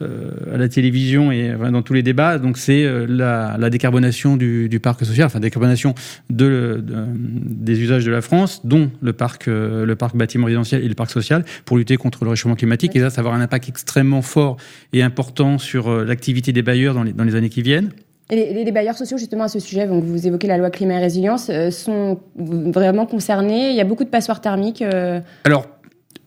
euh, 0.00 0.30
à 0.54 0.56
la 0.56 0.68
télévision 0.68 1.30
et 1.30 1.54
dans 1.70 1.82
tous 1.82 1.94
les 1.94 2.02
débats. 2.02 2.38
C'est 2.54 2.84
euh, 2.84 3.06
la, 3.08 3.70
décarbonation 3.70 4.36
du, 4.36 4.80
parc 4.82 5.04
social, 5.04 5.26
enfin 5.26 5.40
décarbonation 5.40 5.94
de, 6.30 6.82
de, 6.84 7.04
des 7.16 7.80
usages 7.80 8.04
de 8.04 8.10
la 8.10 8.20
France, 8.20 8.64
dont 8.64 8.90
le 9.00 9.12
parc, 9.12 9.48
euh, 9.48 9.94
bâtiment 10.14 10.46
résidentiel 10.46 10.84
et 10.84 10.88
le 10.88 10.94
parc 10.94 11.10
social, 11.10 11.44
pour 11.64 11.76
lutter 11.76 11.96
contre 11.96 12.24
le 12.24 12.30
réchauffement 12.30 12.56
climatique. 12.56 12.94
Et 12.96 13.00
ça, 13.00 13.10
ça 13.10 13.22
va 13.22 13.28
avoir 13.28 13.40
un 13.40 13.44
impact 13.44 13.68
extrêmement 13.68 14.22
fort 14.22 14.56
et 14.92 15.02
important 15.02 15.58
sur 15.58 15.88
euh, 15.88 16.04
l'activité 16.04 16.52
des 16.52 16.62
bailleurs 16.62 16.94
dans 16.94 17.24
les 17.24 17.34
années 17.34 17.50
qui 17.50 17.62
viennent. 17.62 17.90
Les, 18.30 18.64
les, 18.64 18.72
bailleurs 18.72 18.96
sociaux, 18.96 19.18
justement, 19.18 19.44
à 19.44 19.48
ce 19.48 19.58
sujet, 19.58 19.86
vous 19.86 20.26
évoquez 20.26 20.46
la 20.46 20.56
loi 20.56 20.70
climat 20.70 20.94
et 20.94 21.00
résilience, 21.00 21.48
euh, 21.50 21.70
sont 21.70 22.20
vraiment 22.36 23.04
concernés. 23.04 23.70
Il 23.70 23.76
y 23.76 23.80
a 23.80 23.84
beaucoup 23.84 24.04
de 24.04 24.08
passoires 24.08 24.40
thermiques. 24.40 24.80
Euh... 24.80 25.20
Alors, 25.44 25.66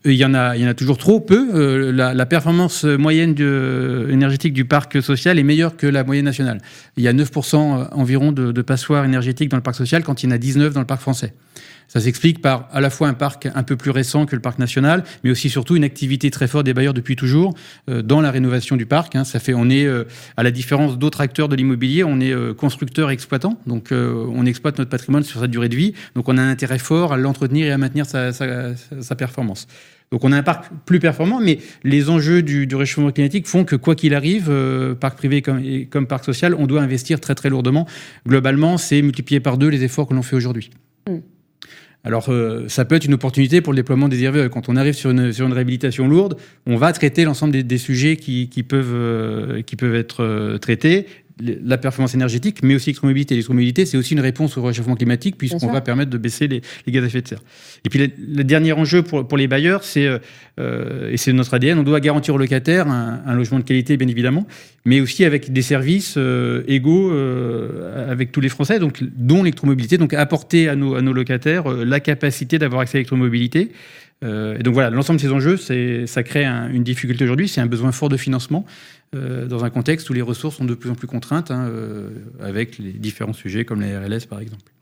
il 0.03 0.13
y, 0.13 0.23
en 0.23 0.35
a, 0.35 0.55
il 0.55 0.61
y 0.61 0.65
en 0.65 0.69
a 0.69 0.75
toujours 0.75 0.99
trop 0.99 1.19
peu. 1.19 1.49
Euh, 1.55 1.91
la, 1.91 2.25
performance 2.27 2.83
moyenne 2.83 3.33
énergétique 4.07 4.53
du 4.53 4.65
parc 4.65 5.01
social 5.01 5.39
est 5.39 5.43
meilleure 5.43 5.77
que 5.77 5.87
la 5.87 6.03
moyenne 6.03 6.25
nationale. 6.25 6.59
Il 6.95 7.03
y 7.03 7.07
a 7.07 7.13
9% 7.13 7.87
environ 7.91 8.31
de 8.31 8.61
passoires 8.61 9.03
énergétiques 9.03 9.49
dans 9.49 9.57
le 9.57 9.63
parc 9.63 9.77
social 9.77 10.03
quand 10.03 10.21
il 10.21 10.27
y 10.27 10.29
en 10.31 10.35
a 10.35 10.37
19 10.37 10.73
dans 10.73 10.81
le 10.81 10.85
parc 10.85 11.01
français. 11.01 11.33
Ça 11.87 11.99
s'explique 11.99 12.41
par 12.41 12.67
à 12.71 12.81
la 12.81 12.89
fois 12.89 13.07
un 13.07 13.13
parc 13.13 13.47
un 13.53 13.63
peu 13.63 13.75
plus 13.75 13.91
récent 13.91 14.25
que 14.25 14.35
le 14.35 14.41
parc 14.41 14.59
national, 14.59 15.03
mais 15.23 15.31
aussi 15.31 15.49
surtout 15.49 15.75
une 15.75 15.83
activité 15.83 16.31
très 16.31 16.47
forte 16.47 16.65
des 16.65 16.73
bailleurs 16.73 16.93
depuis 16.93 17.15
toujours 17.15 17.55
euh, 17.89 18.01
dans 18.01 18.21
la 18.21 18.31
rénovation 18.31 18.75
du 18.75 18.85
parc. 18.85 19.15
Hein. 19.15 19.23
Ça 19.23 19.39
fait, 19.39 19.53
on 19.53 19.69
est 19.69 19.85
euh, 19.85 20.05
à 20.37 20.43
la 20.43 20.51
différence 20.51 20.97
d'autres 20.97 21.21
acteurs 21.21 21.49
de 21.49 21.55
l'immobilier, 21.55 22.03
on 22.03 22.19
est 22.19 22.31
euh, 22.31 22.53
constructeur 22.53 23.09
exploitant, 23.09 23.59
donc 23.65 23.91
euh, 23.91 24.25
on 24.33 24.45
exploite 24.45 24.77
notre 24.77 24.89
patrimoine 24.89 25.23
sur 25.23 25.39
sa 25.39 25.47
durée 25.47 25.69
de 25.69 25.75
vie, 25.75 25.93
donc 26.15 26.29
on 26.29 26.37
a 26.37 26.41
un 26.41 26.49
intérêt 26.49 26.79
fort 26.79 27.13
à 27.13 27.17
l'entretenir 27.17 27.67
et 27.67 27.71
à 27.71 27.77
maintenir 27.77 28.05
sa, 28.05 28.31
performance. 29.17 29.67
Donc 30.11 30.23
on 30.23 30.31
a 30.31 30.37
un 30.37 30.43
parc 30.43 30.65
plus 30.85 30.99
performant, 30.99 31.39
mais 31.39 31.59
les 31.83 32.09
enjeux 32.09 32.43
du, 32.43 32.67
réchauffement 32.75 33.11
climatique 33.11 33.47
font 33.47 33.63
que 33.63 33.75
quoi 33.75 33.95
qu'il 33.95 34.13
arrive, 34.13 34.51
parc 34.99 35.17
privé 35.17 35.41
comme, 35.41 36.07
parc 36.07 36.25
social, 36.25 36.53
on 36.53 36.67
doit 36.67 36.81
investir 36.81 37.19
très 37.19 37.33
très 37.33 37.49
lourdement. 37.49 37.87
Globalement, 38.27 38.77
c'est 38.77 39.01
multiplier 39.01 39.39
par 39.39 39.57
deux 39.57 39.69
les 39.69 39.83
efforts 39.83 40.07
que 40.07 40.13
l'on 40.13 40.21
fait 40.21 40.35
aujourd'hui. 40.35 40.69
Mm. 41.09 41.34
Alors, 42.05 42.29
euh, 42.29 42.65
ça 42.67 42.85
peut 42.85 42.93
être 42.93 43.05
une 43.05 43.15
opportunité 43.15 43.61
pour 43.61 43.73
le 43.73 43.77
déploiement 43.77 44.07
des 44.07 44.21
IRVE. 44.21 44.49
Quand 44.49 44.69
on 44.69 44.75
arrive 44.75 44.93
sur 44.93 45.09
une, 45.09 45.33
sur 45.33 45.47
une 45.47 45.53
réhabilitation 45.53 46.07
lourde, 46.07 46.37
on 46.67 46.77
va 46.77 46.93
traiter 46.93 47.25
l'ensemble 47.25 47.63
des, 47.63 47.77
sujets 47.79 48.15
qui, 48.15 48.47
peuvent, 48.67 48.93
euh, 48.93 49.63
qui 49.63 49.75
peuvent 49.75 49.95
être 49.95 50.23
euh, 50.23 50.59
traités 50.59 51.07
la 51.41 51.77
performance 51.77 52.13
énergétique, 52.13 52.59
mais 52.63 52.75
aussi 52.75 52.87
l'électromobilité. 52.87 53.35
L'électromobilité, 53.35 53.85
c'est 53.85 53.97
aussi 53.97 54.13
une 54.13 54.21
réponse 54.21 54.57
au 54.57 54.63
réchauffement 54.63 54.95
climatique, 54.95 55.37
puisqu'on 55.37 55.71
va 55.71 55.81
permettre 55.81 56.11
de 56.11 56.17
baisser 56.17 56.47
les, 56.47 56.61
gaz 56.87 57.03
à 57.03 57.07
effet 57.07 57.21
de 57.21 57.27
serre. 57.27 57.43
Et 57.83 57.89
puis, 57.89 57.99
le, 57.99 58.43
dernier 58.43 58.73
enjeu 58.73 59.03
pour, 59.03 59.27
pour 59.27 59.37
les 59.37 59.47
bailleurs, 59.47 59.83
c'est, 59.83 60.07
euh, 60.59 61.11
et 61.11 61.17
c'est 61.17 61.33
notre 61.33 61.53
ADN, 61.53 61.79
on 61.79 61.83
doit 61.83 61.99
garantir 61.99 62.35
aux 62.35 62.37
locataires 62.37 62.87
un, 62.87 63.33
logement 63.33 63.59
de 63.59 63.63
qualité, 63.63 63.97
bien 63.97 64.07
évidemment, 64.07 64.47
mais 64.85 65.01
aussi 65.01 65.25
avec 65.25 65.51
des 65.51 65.61
services 65.61 66.15
euh, 66.17 66.63
égaux 66.67 67.11
euh, 67.11 68.09
avec 68.11 68.31
tous 68.31 68.41
les 68.41 68.49
Français, 68.49 68.79
donc, 68.79 69.03
dont 69.17 69.43
l'électromobilité, 69.43 69.97
donc 69.97 70.13
apporter 70.13 70.69
à 70.69 70.75
nos, 70.75 70.95
à 70.95 71.01
nos 71.01 71.13
locataires 71.13 71.69
la 71.69 71.99
capacité 71.99 72.57
d'avoir 72.59 72.81
accès 72.81 72.97
à 72.97 72.99
l'électromobilité. 72.99 73.71
et 74.23 74.63
donc 74.63 74.73
voilà, 74.73 74.89
l'ensemble 74.89 75.19
de 75.19 75.25
ces 75.25 75.31
enjeux, 75.31 75.57
ça 75.57 76.23
crée 76.23 76.45
une 76.45 76.83
difficulté 76.83 77.23
aujourd'hui, 77.25 77.47
c'est 77.47 77.61
un 77.61 77.67
besoin 77.67 77.91
fort 77.91 78.09
de 78.09 78.17
financement. 78.17 78.65
Euh, 79.13 79.45
dans 79.45 79.63
un 79.63 79.69
contexte 79.69 80.09
où 80.09 80.13
les 80.13 80.21
ressources 80.21 80.57
sont 80.57 80.65
de 80.65 80.73
plus 80.73 80.89
en 80.89 80.95
plus 80.95 81.07
contraintes, 81.07 81.51
hein, 81.51 81.67
euh, 81.69 82.09
avec 82.39 82.77
les 82.77 82.91
différents 82.91 83.33
sujets 83.33 83.63
comme 83.63 83.81
la 83.81 83.99
RLS 83.99 84.25
par 84.27 84.39
exemple. 84.39 84.74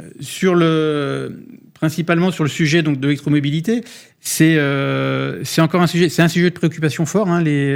Euh, 0.00 0.10
sur 0.20 0.54
le, 0.54 1.44
principalement 1.74 2.30
sur 2.30 2.44
le 2.44 2.50
sujet 2.50 2.82
donc 2.82 2.98
de 2.98 3.06
l'électromobilité, 3.06 3.82
c'est 4.20 4.58
c'est 5.44 5.60
encore 5.60 5.80
un 5.80 5.86
sujet, 5.86 6.08
c'est 6.08 6.22
un 6.22 6.28
sujet 6.28 6.50
de 6.50 6.54
préoccupation 6.54 7.06
fort. 7.06 7.28
Hein, 7.28 7.42
les, 7.42 7.74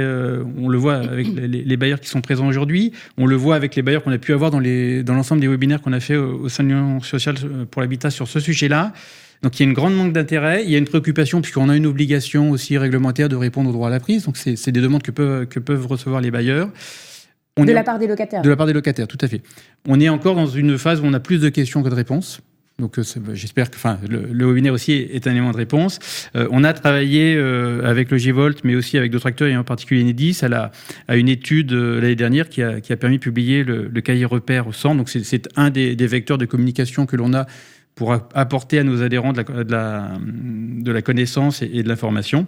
on 0.57 0.69
le 0.69 0.77
voit 0.77 0.95
avec 0.95 1.27
les, 1.27 1.77
bailleurs 1.77 1.99
qui 1.99 2.09
sont 2.09 2.21
présents 2.21 2.47
aujourd'hui, 2.47 2.91
on 3.17 3.25
le 3.25 3.35
voit 3.35 3.55
avec 3.55 3.75
les 3.75 3.81
bailleurs 3.81 4.03
qu'on 4.03 4.11
a 4.11 4.17
pu 4.17 4.33
avoir 4.33 4.51
dans 4.51 4.61
dans 4.61 5.13
l'ensemble 5.13 5.41
des 5.41 5.47
webinaires 5.47 5.81
qu'on 5.81 5.93
a 5.93 5.99
fait 5.99 6.17
au, 6.17 6.49
sein 6.49 6.63
de 6.63 6.69
l'Union 6.69 7.01
sociale 7.01 7.35
pour 7.71 7.81
l'habitat 7.81 8.11
sur 8.11 8.27
ce 8.27 8.39
sujet-là. 8.39 8.93
Donc 9.41 9.59
il 9.59 9.63
y 9.63 9.65
a 9.65 9.69
une 9.69 9.73
grande 9.73 9.95
manque 9.95 10.13
d'intérêt, 10.13 10.63
il 10.63 10.71
y 10.71 10.75
a 10.75 10.77
une 10.77 10.85
préoccupation 10.85 11.41
puisqu'on 11.41 11.69
a 11.69 11.75
une 11.75 11.85
obligation 11.85 12.51
aussi 12.51 12.77
réglementaire 12.77 13.29
de 13.29 13.35
répondre 13.35 13.69
au 13.69 13.73
droit 13.73 13.87
à 13.87 13.91
la 13.91 13.99
prise. 13.99 14.25
Donc 14.25 14.37
c'est 14.37 14.71
des 14.71 14.81
demandes 14.81 15.03
que 15.03 15.11
peuvent, 15.11 15.45
que 15.45 15.59
peuvent 15.59 15.85
recevoir 15.87 16.21
les 16.21 16.31
bailleurs. 16.31 16.69
De 17.63 17.71
la 17.71 17.83
part 17.83 17.99
des 17.99 18.07
locataires. 18.07 18.41
De 18.41 18.49
la 18.49 18.55
part 18.55 18.67
des 18.67 18.73
locataires, 18.73 19.07
tout 19.07 19.17
à 19.21 19.27
fait. 19.27 19.41
On 19.87 19.99
est 19.99 20.09
encore 20.09 20.35
dans 20.35 20.47
une 20.47 20.77
phase 20.77 20.99
où 20.99 21.05
on 21.05 21.13
a 21.13 21.19
plus 21.19 21.39
de 21.39 21.49
questions 21.49 21.83
que 21.83 21.89
de 21.89 21.95
réponses. 21.95 22.41
Donc 22.77 22.99
euh, 22.99 23.03
j'espère 23.33 23.71
que 23.71 23.77
enfin, 23.77 23.97
le, 24.09 24.45
webinaire 24.45 24.73
aussi 24.73 24.91
est 24.91 25.27
un 25.27 25.31
élément 25.31 25.51
de 25.51 25.57
réponse. 25.57 25.99
Euh, 26.35 26.47
on 26.51 26.65
a 26.65 26.73
travaillé 26.73 27.35
euh, 27.37 27.89
avec 27.89 28.11
le 28.11 28.17
G-Volt, 28.17 28.65
mais 28.65 28.75
aussi 28.75 28.97
avec 28.97 29.11
d'autres 29.11 29.27
acteurs, 29.27 29.47
et 29.47 29.55
en 29.55 29.63
particulier 29.63 30.01
Enedis, 30.01 30.39
à, 30.41 30.49
la, 30.49 30.71
à 31.07 31.15
une 31.15 31.29
étude 31.29 31.71
l'année 31.71 32.15
dernière 32.15 32.49
qui 32.49 32.61
a, 32.61 32.81
qui 32.81 32.91
a, 32.91 32.97
permis 32.97 33.17
de 33.17 33.23
publier 33.23 33.63
le, 33.63 33.89
cahier 34.01 34.25
repère 34.25 34.67
au 34.67 34.73
centre. 34.73 34.97
Donc 34.97 35.09
c'est 35.09 35.47
un 35.55 35.69
des, 35.69 35.95
des, 35.95 36.07
vecteurs 36.07 36.37
de 36.37 36.45
communication 36.45 37.05
que 37.05 37.15
l'on 37.15 37.33
a 37.33 37.45
pour 37.95 38.11
apporter 38.11 38.79
à 38.79 38.83
nos 38.83 39.01
adhérents 39.01 39.31
de 39.31 39.37
la, 39.37 39.63
de 39.63 39.71
la, 39.71 40.11
de 40.19 40.91
la 40.91 41.01
connaissance 41.01 41.61
et, 41.61 41.81
de 41.81 41.87
l'information. 41.87 42.45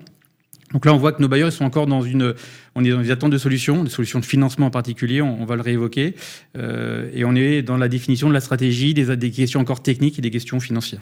Donc 0.74 0.86
là, 0.86 0.94
on 0.94 0.98
voit 0.98 1.14
que 1.14 1.22
nos 1.22 1.28
bailleurs 1.28 1.50
ils 1.50 1.54
sont 1.54 1.66
encore 1.66 1.88
dans 1.88 2.02
une, 2.02 2.34
on 2.76 2.84
est 2.84 2.90
dans 2.90 3.02
des 3.02 3.12
attentes 3.12 3.32
de 3.32 3.38
solutions, 3.38 3.84
des 3.84 3.90
solutions 3.90 4.20
de 4.20 4.26
financement 4.26 4.66
en 4.66 4.72
particulier, 4.72 5.22
on, 5.22 5.46
va 5.46 5.56
le 5.56 5.62
réévoquer, 5.62 6.16
euh, 6.58 7.10
et 7.14 7.24
on 7.24 7.36
est 7.36 7.62
dans 7.62 7.78
la 7.78 7.88
définition 7.88 8.28
de 8.28 8.34
la 8.34 8.42
stratégie, 8.42 8.94
des, 8.94 9.16
des 9.16 9.32
questions 9.32 9.62
encore 9.62 9.82
techniques 9.82 10.20
et 10.20 10.22
des 10.22 10.32
questions 10.32 10.60
financières. 10.60 11.02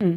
Mmh. 0.00 0.12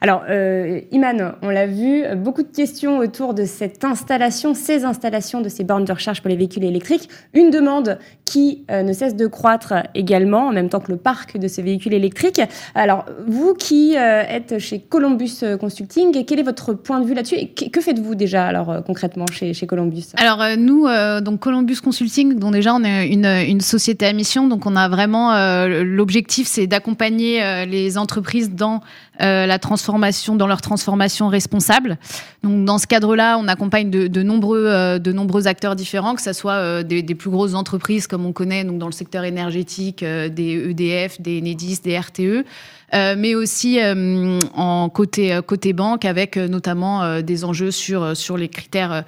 Alors, 0.00 0.24
euh, 0.28 0.80
Iman, 0.92 1.34
on 1.42 1.48
l'a 1.48 1.66
vu, 1.66 2.04
beaucoup 2.16 2.42
de 2.42 2.54
questions 2.54 2.98
autour 2.98 3.32
de 3.32 3.44
cette 3.44 3.84
installation, 3.84 4.54
ces 4.54 4.84
installations 4.84 5.40
de 5.40 5.48
ces 5.48 5.64
bornes 5.64 5.84
de 5.84 5.92
recharge 5.92 6.20
pour 6.20 6.28
les 6.28 6.36
véhicules 6.36 6.64
électriques. 6.64 7.08
Une 7.32 7.50
demande 7.50 7.98
qui 8.24 8.64
euh, 8.70 8.82
ne 8.82 8.92
cesse 8.92 9.16
de 9.16 9.26
croître 9.26 9.74
également, 9.94 10.48
en 10.48 10.52
même 10.52 10.68
temps 10.68 10.80
que 10.80 10.92
le 10.92 10.98
parc 10.98 11.38
de 11.38 11.48
ces 11.48 11.62
véhicules 11.62 11.94
électriques. 11.94 12.42
Alors, 12.74 13.06
vous 13.26 13.54
qui 13.54 13.96
euh, 13.96 14.22
êtes 14.28 14.58
chez 14.58 14.80
Columbus 14.80 15.42
Consulting, 15.58 16.24
quel 16.24 16.40
est 16.40 16.44
votre 16.44 16.74
point 16.74 17.00
de 17.00 17.06
vue 17.06 17.14
là-dessus 17.14 17.36
et 17.36 17.48
que 17.48 17.80
faites-vous 17.80 18.14
déjà 18.14 18.46
alors 18.46 18.82
concrètement 18.84 19.26
chez, 19.32 19.54
chez 19.54 19.66
Columbus? 19.66 20.08
Alors, 20.16 20.42
nous, 20.58 20.86
donc 21.22 21.40
Columbus 21.40 21.76
Consulting, 21.82 22.38
dont 22.38 22.50
déjà 22.50 22.74
on 22.74 22.84
est 22.84 23.08
une, 23.08 23.26
une, 23.26 23.60
société 23.60 24.06
à 24.06 24.12
mission, 24.12 24.46
donc 24.48 24.66
on 24.66 24.76
a 24.76 24.88
vraiment 24.88 25.34
l'objectif, 25.68 26.46
c'est 26.46 26.66
d'accompagner 26.66 27.64
les 27.66 27.98
entreprises 27.98 28.50
dans 28.50 28.80
la 29.20 29.58
transformation 29.58 30.36
dans 30.36 30.46
leur 30.46 30.60
transformation 30.60 31.28
responsable. 31.28 31.98
Donc, 32.42 32.64
dans 32.64 32.78
ce 32.78 32.86
cadre-là, 32.86 33.38
on 33.38 33.48
accompagne 33.48 33.90
de, 33.90 34.22
nombreux, 34.22 34.66
euh, 34.66 34.98
de 34.98 35.12
nombreux 35.12 35.48
acteurs 35.48 35.74
différents, 35.74 36.14
que 36.14 36.22
ce 36.22 36.32
soit 36.32 36.52
euh, 36.52 36.82
des, 36.82 37.02
plus 37.02 37.30
grosses 37.30 37.54
entreprises 37.54 38.06
comme 38.06 38.24
on 38.24 38.32
connaît 38.32 38.64
donc 38.64 38.78
dans 38.78 38.86
le 38.86 38.92
secteur 38.92 39.24
énergétique, 39.24 40.02
euh, 40.02 40.28
des 40.28 40.70
EDF, 40.70 41.20
des 41.20 41.40
Enedis, 41.40 41.80
des 41.82 41.98
RTE, 41.98 42.44
mais 42.92 43.34
aussi 43.34 43.78
en 44.54 44.88
côté, 44.88 45.38
côté 45.46 45.72
banque 45.72 46.04
avec 46.04 46.36
notamment 46.36 47.20
des 47.20 47.44
enjeux 47.44 47.70
sur, 47.70 48.16
sur 48.16 48.36
les 48.36 48.48
critères, 48.48 49.04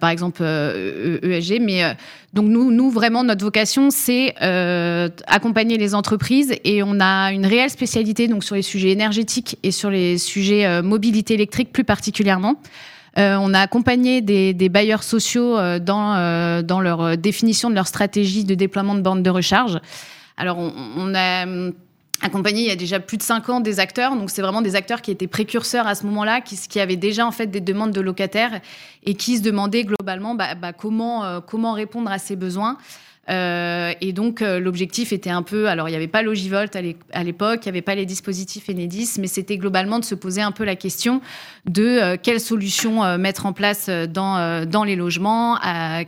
par 0.00 0.10
exemple 0.10 0.42
ESG. 0.42 1.52
E 1.52 1.58
mais 1.60 1.96
donc 2.32 2.46
nous, 2.46 2.70
nous, 2.70 2.90
vraiment, 2.90 3.22
notre 3.24 3.44
vocation, 3.44 3.90
c'est 3.90 4.34
accompagner 5.26 5.78
les 5.78 5.94
entreprises 5.94 6.54
et 6.64 6.82
on 6.82 6.98
a 7.00 7.32
une 7.32 7.46
réelle 7.46 7.70
spécialité 7.70 8.28
donc 8.28 8.44
sur 8.44 8.56
les 8.56 8.62
sujets 8.62 8.90
énergétiques 8.90 9.58
et 9.62 9.70
sur 9.70 9.90
les 9.90 10.18
sujets 10.18 10.82
mobilité 10.82 11.34
électrique 11.34 11.72
plus 11.72 11.84
particulièrement. 11.84 12.56
Euh, 13.18 13.36
on 13.40 13.54
a 13.54 13.60
accompagné 13.60 14.20
des, 14.20 14.68
bailleurs 14.68 15.02
sociaux 15.02 15.58
euh, 15.58 15.78
dans, 15.78 16.14
euh, 16.14 16.62
dans 16.62 16.80
leur 16.80 17.16
définition 17.16 17.70
de 17.70 17.74
leur 17.74 17.86
stratégie 17.86 18.44
de 18.44 18.54
déploiement 18.54 18.94
de 18.94 19.00
bornes 19.00 19.22
de 19.22 19.30
recharge. 19.30 19.80
Alors, 20.36 20.58
on, 20.58 21.14
a 21.14 21.44
accompagné 22.22 22.62
il 22.62 22.68
y 22.68 22.70
a 22.70 22.76
déjà 22.76 23.00
plus 23.00 23.16
de 23.16 23.22
cinq 23.22 23.48
ans 23.48 23.60
des 23.60 23.80
acteurs. 23.80 24.16
Donc, 24.16 24.30
c'est 24.30 24.42
vraiment 24.42 24.62
des 24.62 24.76
acteurs 24.76 25.02
qui 25.02 25.10
étaient 25.10 25.26
précurseurs 25.26 25.86
à 25.86 25.94
ce 25.94 26.06
moment-là, 26.06 26.40
qui, 26.40 26.56
qui, 26.56 26.80
avaient 26.80 26.96
déjà 26.96 27.26
en 27.26 27.32
fait 27.32 27.46
des 27.46 27.60
demandes 27.60 27.92
de 27.92 28.00
locataires 28.00 28.60
et 29.04 29.14
qui 29.14 29.38
se 29.38 29.42
demandaient 29.42 29.84
globalement 29.84 30.34
bah, 30.34 30.54
bah, 30.54 30.72
comment, 30.72 31.40
comment 31.40 31.72
répondre 31.72 32.10
à 32.10 32.18
ces 32.18 32.36
besoins. 32.36 32.76
Euh, 33.28 33.92
et 34.00 34.12
donc, 34.12 34.42
euh, 34.42 34.58
l'objectif 34.58 35.12
était 35.12 35.30
un 35.30 35.42
peu. 35.42 35.68
Alors, 35.68 35.88
il 35.88 35.92
n'y 35.92 35.96
avait 35.96 36.08
pas 36.08 36.22
Logivolt 36.22 36.74
à 36.74 37.22
l'époque, 37.22 37.60
il 37.62 37.66
n'y 37.66 37.70
avait 37.70 37.82
pas 37.82 37.94
les 37.94 38.06
dispositifs 38.06 38.68
Enedis, 38.68 39.12
mais 39.18 39.26
c'était 39.26 39.56
globalement 39.56 39.98
de 39.98 40.04
se 40.04 40.14
poser 40.14 40.40
un 40.40 40.52
peu 40.52 40.64
la 40.64 40.74
question 40.74 41.20
de 41.66 41.84
euh, 41.84 42.16
quelles 42.20 42.40
solutions 42.40 43.18
mettre 43.18 43.46
en 43.46 43.52
place 43.52 43.88
dans, 43.88 44.64
dans 44.66 44.84
les 44.84 44.96
logements, 44.96 45.58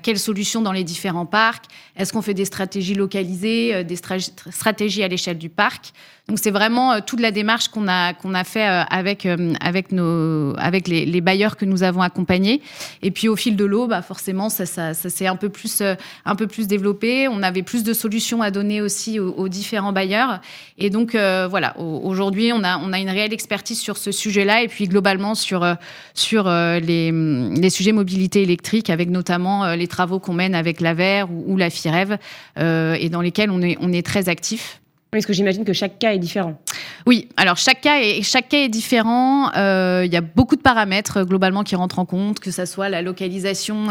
quelles 0.02 0.18
solutions 0.18 0.62
dans 0.62 0.72
les 0.72 0.84
différents 0.84 1.26
parcs. 1.26 1.64
Est-ce 1.96 2.12
qu'on 2.12 2.22
fait 2.22 2.34
des 2.34 2.44
stratégies 2.44 2.94
localisées, 2.94 3.84
des 3.84 3.96
stratégies 3.96 5.02
à 5.02 5.08
l'échelle 5.08 5.38
du 5.38 5.48
parc? 5.48 5.92
Donc 6.28 6.38
c'est 6.38 6.50
vraiment 6.50 7.00
toute 7.00 7.20
la 7.20 7.30
démarche 7.30 7.68
qu'on 7.68 7.88
a 7.88 8.14
qu'on 8.14 8.32
a 8.34 8.44
fait 8.44 8.64
avec 8.64 9.26
avec 9.60 9.92
nos 9.92 10.54
avec 10.56 10.88
les, 10.88 11.04
les, 11.04 11.20
bailleurs 11.20 11.56
que 11.56 11.64
nous 11.64 11.82
avons 11.82 12.00
accompagnés. 12.00 12.62
Et 13.02 13.10
puis 13.10 13.28
au 13.28 13.36
fil 13.36 13.56
de 13.56 13.64
l'eau, 13.64 13.86
bah 13.86 14.02
forcément 14.02 14.48
ça, 14.48 14.64
ça, 14.64 14.94
ça 14.94 15.10
s'est 15.10 15.26
un 15.26 15.36
peu 15.36 15.48
plus 15.48 15.82
un 16.24 16.36
peu 16.36 16.46
plus 16.46 16.68
développé 16.68 16.92
on 17.28 17.42
avait 17.42 17.62
plus 17.62 17.82
de 17.82 17.92
solutions 17.92 18.42
à 18.42 18.50
donner 18.50 18.80
aussi 18.80 19.18
aux, 19.18 19.48
différents 19.48 19.92
bailleurs. 19.92 20.40
Et 20.78 20.90
donc, 20.90 21.14
euh, 21.14 21.46
voilà, 21.48 21.78
aujourd'hui, 21.78 22.52
on 22.52 22.62
a, 22.64 22.78
on 22.78 22.92
a 22.92 22.98
une 22.98 23.10
réelle 23.10 23.32
expertise 23.32 23.80
sur 23.80 23.96
ce 23.96 24.12
sujet-là 24.12 24.62
et 24.62 24.68
puis 24.68 24.88
globalement 24.88 25.34
sur, 25.34 25.62
euh, 25.62 25.74
sur 26.14 26.46
euh, 26.46 26.78
les, 26.80 27.10
les, 27.10 27.70
sujets 27.70 27.92
mobilité 27.92 28.42
électrique, 28.42 28.90
avec 28.90 29.10
notamment 29.10 29.74
les 29.74 29.88
travaux 29.88 30.18
qu'on 30.18 30.34
mène 30.34 30.54
avec 30.54 30.80
la 30.80 30.94
VER 30.94 31.24
ou, 31.30 31.56
la 31.56 31.70
FIREV, 31.70 32.18
et 32.58 33.08
dans 33.08 33.20
lesquels 33.20 33.50
on 33.50 33.62
est, 33.62 33.76
on 33.80 33.92
est 33.92 34.04
très 34.04 34.28
actif. 34.28 34.81
Parce 35.12 35.26
que 35.26 35.34
j'imagine 35.34 35.66
que 35.66 35.74
chaque 35.74 35.98
cas 35.98 36.14
est 36.14 36.18
différent. 36.18 36.58
Oui, 37.06 37.28
alors 37.36 37.56
chaque 37.56 37.80
cas 37.80 38.00
est, 38.00 38.68
différent. 38.68 39.50
Euh, 39.56 40.02
il 40.04 40.12
y 40.12 40.16
a 40.16 40.20
beaucoup 40.20 40.56
de 40.56 40.60
paramètres 40.60 41.18
euh, 41.18 41.24
globalement 41.24 41.62
qui 41.62 41.74
rentrent 41.74 41.98
en 41.98 42.04
compte, 42.04 42.40
que 42.40 42.50
ce 42.50 42.64
soit 42.64 42.88
la 42.88 43.02
localisation 43.02 43.88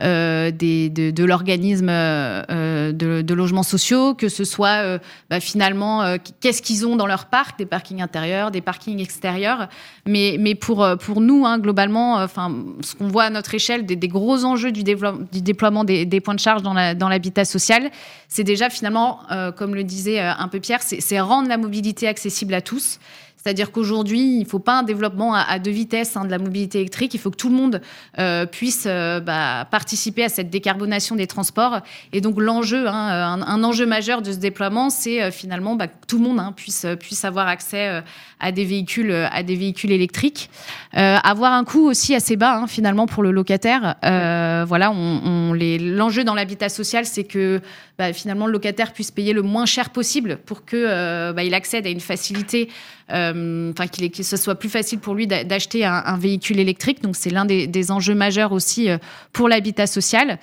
euh, 0.00 0.50
de, 0.50 1.24
l'organisme 1.24 1.86
de, 1.86 3.34
logements 3.34 3.62
sociaux, 3.62 4.14
que 4.14 4.28
ce 4.28 4.44
soit 4.44 4.98
bah, 5.30 5.40
finalement 5.40 6.16
qu'est-ce 6.40 6.62
qu'ils 6.62 6.86
ont 6.86 6.96
dans 6.96 7.06
leur 7.06 7.26
parc, 7.26 7.58
des 7.58 7.66
parkings 7.66 8.02
intérieurs, 8.02 8.50
des 8.50 8.60
parkings 8.60 9.00
extérieurs. 9.00 9.68
Mais, 10.06 10.54
pour, 10.54 11.20
nous, 11.20 11.46
hein, 11.46 11.58
globalement, 11.58 12.14
enfin, 12.14 12.54
ce 12.80 12.94
qu'on 12.94 13.08
voit 13.08 13.24
à 13.24 13.30
notre 13.30 13.54
échelle, 13.54 13.86
des, 13.86 14.08
gros 14.08 14.44
enjeux 14.44 14.72
du, 14.72 14.82
déploiement 14.82 15.84
des, 15.84 16.20
points 16.20 16.34
de 16.34 16.40
charge 16.40 16.62
dans 16.62 17.08
l'habitat 17.08 17.44
social, 17.44 17.90
c'est 18.28 18.44
déjà 18.44 18.70
finalement, 18.70 19.20
comme 19.56 19.74
le 19.74 19.84
disait 19.84 20.20
un 20.20 20.48
peu 20.48 20.60
Pierre, 20.60 20.80
c'est 20.82 21.20
rendre 21.20 21.48
la 21.48 21.58
mobilité 21.58 22.08
accessible 22.08 22.27
à 22.52 22.60
tous 22.60 22.98
C'est-à-dire 23.36 23.72
qu'aujourd'hui, 23.72 24.20
il 24.20 24.40
ne 24.40 24.44
faut 24.44 24.58
pas 24.58 24.80
un 24.80 24.82
développement 24.82 25.34
à, 25.34 25.58
deux 25.58 25.70
vitesses 25.70 26.16
hein, 26.16 26.24
de 26.24 26.30
la 26.30 26.38
mobilité 26.38 26.80
électrique. 26.80 27.14
Il 27.14 27.20
faut 27.20 27.30
que 27.30 27.36
tout 27.36 27.48
le 27.48 27.54
monde 27.54 27.80
euh, 28.18 28.46
puisse 28.46 28.84
euh, 28.86 29.20
bah, 29.20 29.66
participer 29.70 30.24
à 30.24 30.28
cette 30.28 30.50
décarbonation 30.50 31.16
des 31.16 31.26
transports. 31.26 31.80
Et 32.12 32.20
donc 32.20 32.40
l'enjeu, 32.40 32.86
hein, 32.88 33.40
un, 33.46 33.64
enjeu 33.64 33.86
majeur 33.86 34.22
de 34.22 34.32
ce 34.32 34.38
déploiement, 34.38 34.90
c'est 34.90 35.30
finalement 35.30 35.76
bah, 35.76 35.88
que 35.88 36.06
tout 36.06 36.18
le 36.18 36.24
monde 36.24 36.40
hein, 36.40 36.52
puisse, 36.54 36.86
puisse 37.00 37.24
avoir 37.24 37.48
accès 37.48 38.02
à 38.40 38.52
des 38.52 38.64
véhicules, 38.64 39.12
à 39.12 39.42
des 39.42 39.56
véhicules 39.56 39.92
électriques. 39.92 40.50
avoir 40.92 41.52
un 41.52 41.64
coût 41.64 41.88
aussi 41.88 42.14
assez 42.14 42.36
bas 42.36 42.64
finalement 42.68 43.06
pour 43.06 43.22
le 43.22 43.30
locataire. 43.30 43.96
voilà, 44.02 44.92
l'enjeu 44.92 46.24
dans 46.24 46.34
l'habitat 46.34 46.68
social, 46.68 47.04
c'est 47.04 47.24
que 47.24 47.60
bah, 47.98 48.12
finalement 48.12 48.46
le 48.46 48.52
locataire 48.52 48.92
puisse 48.92 49.10
payer 49.10 49.32
le 49.32 49.42
moins 49.42 49.66
cher 49.66 49.90
possible 49.90 50.38
pour 50.46 50.64
que 50.64 51.34
il 51.44 51.54
accède 51.54 51.86
à 51.86 51.90
une 51.90 52.00
facilité 52.00 52.68
euh, 53.10 53.70
enfin 53.72 53.86
qu'il 53.86 54.10
que 54.10 54.22
ce 54.22 54.36
soit 54.36 54.56
plus 54.56 54.68
facile 54.68 54.98
pour 54.98 55.14
lui 55.14 55.26
d'acheter 55.26 55.84
un, 55.84 56.18
véhicule 56.18 56.58
électrique. 56.60 57.02
Donc 57.02 57.16
c'est 57.16 57.30
l'un 57.30 57.44
des, 57.44 57.90
enjeux 57.90 58.14
majeurs 58.14 58.52
aussi 58.52 58.90
euh, 58.90 58.98
pour 59.32 59.48
l'habitat 59.48 59.86
social. 59.86 60.38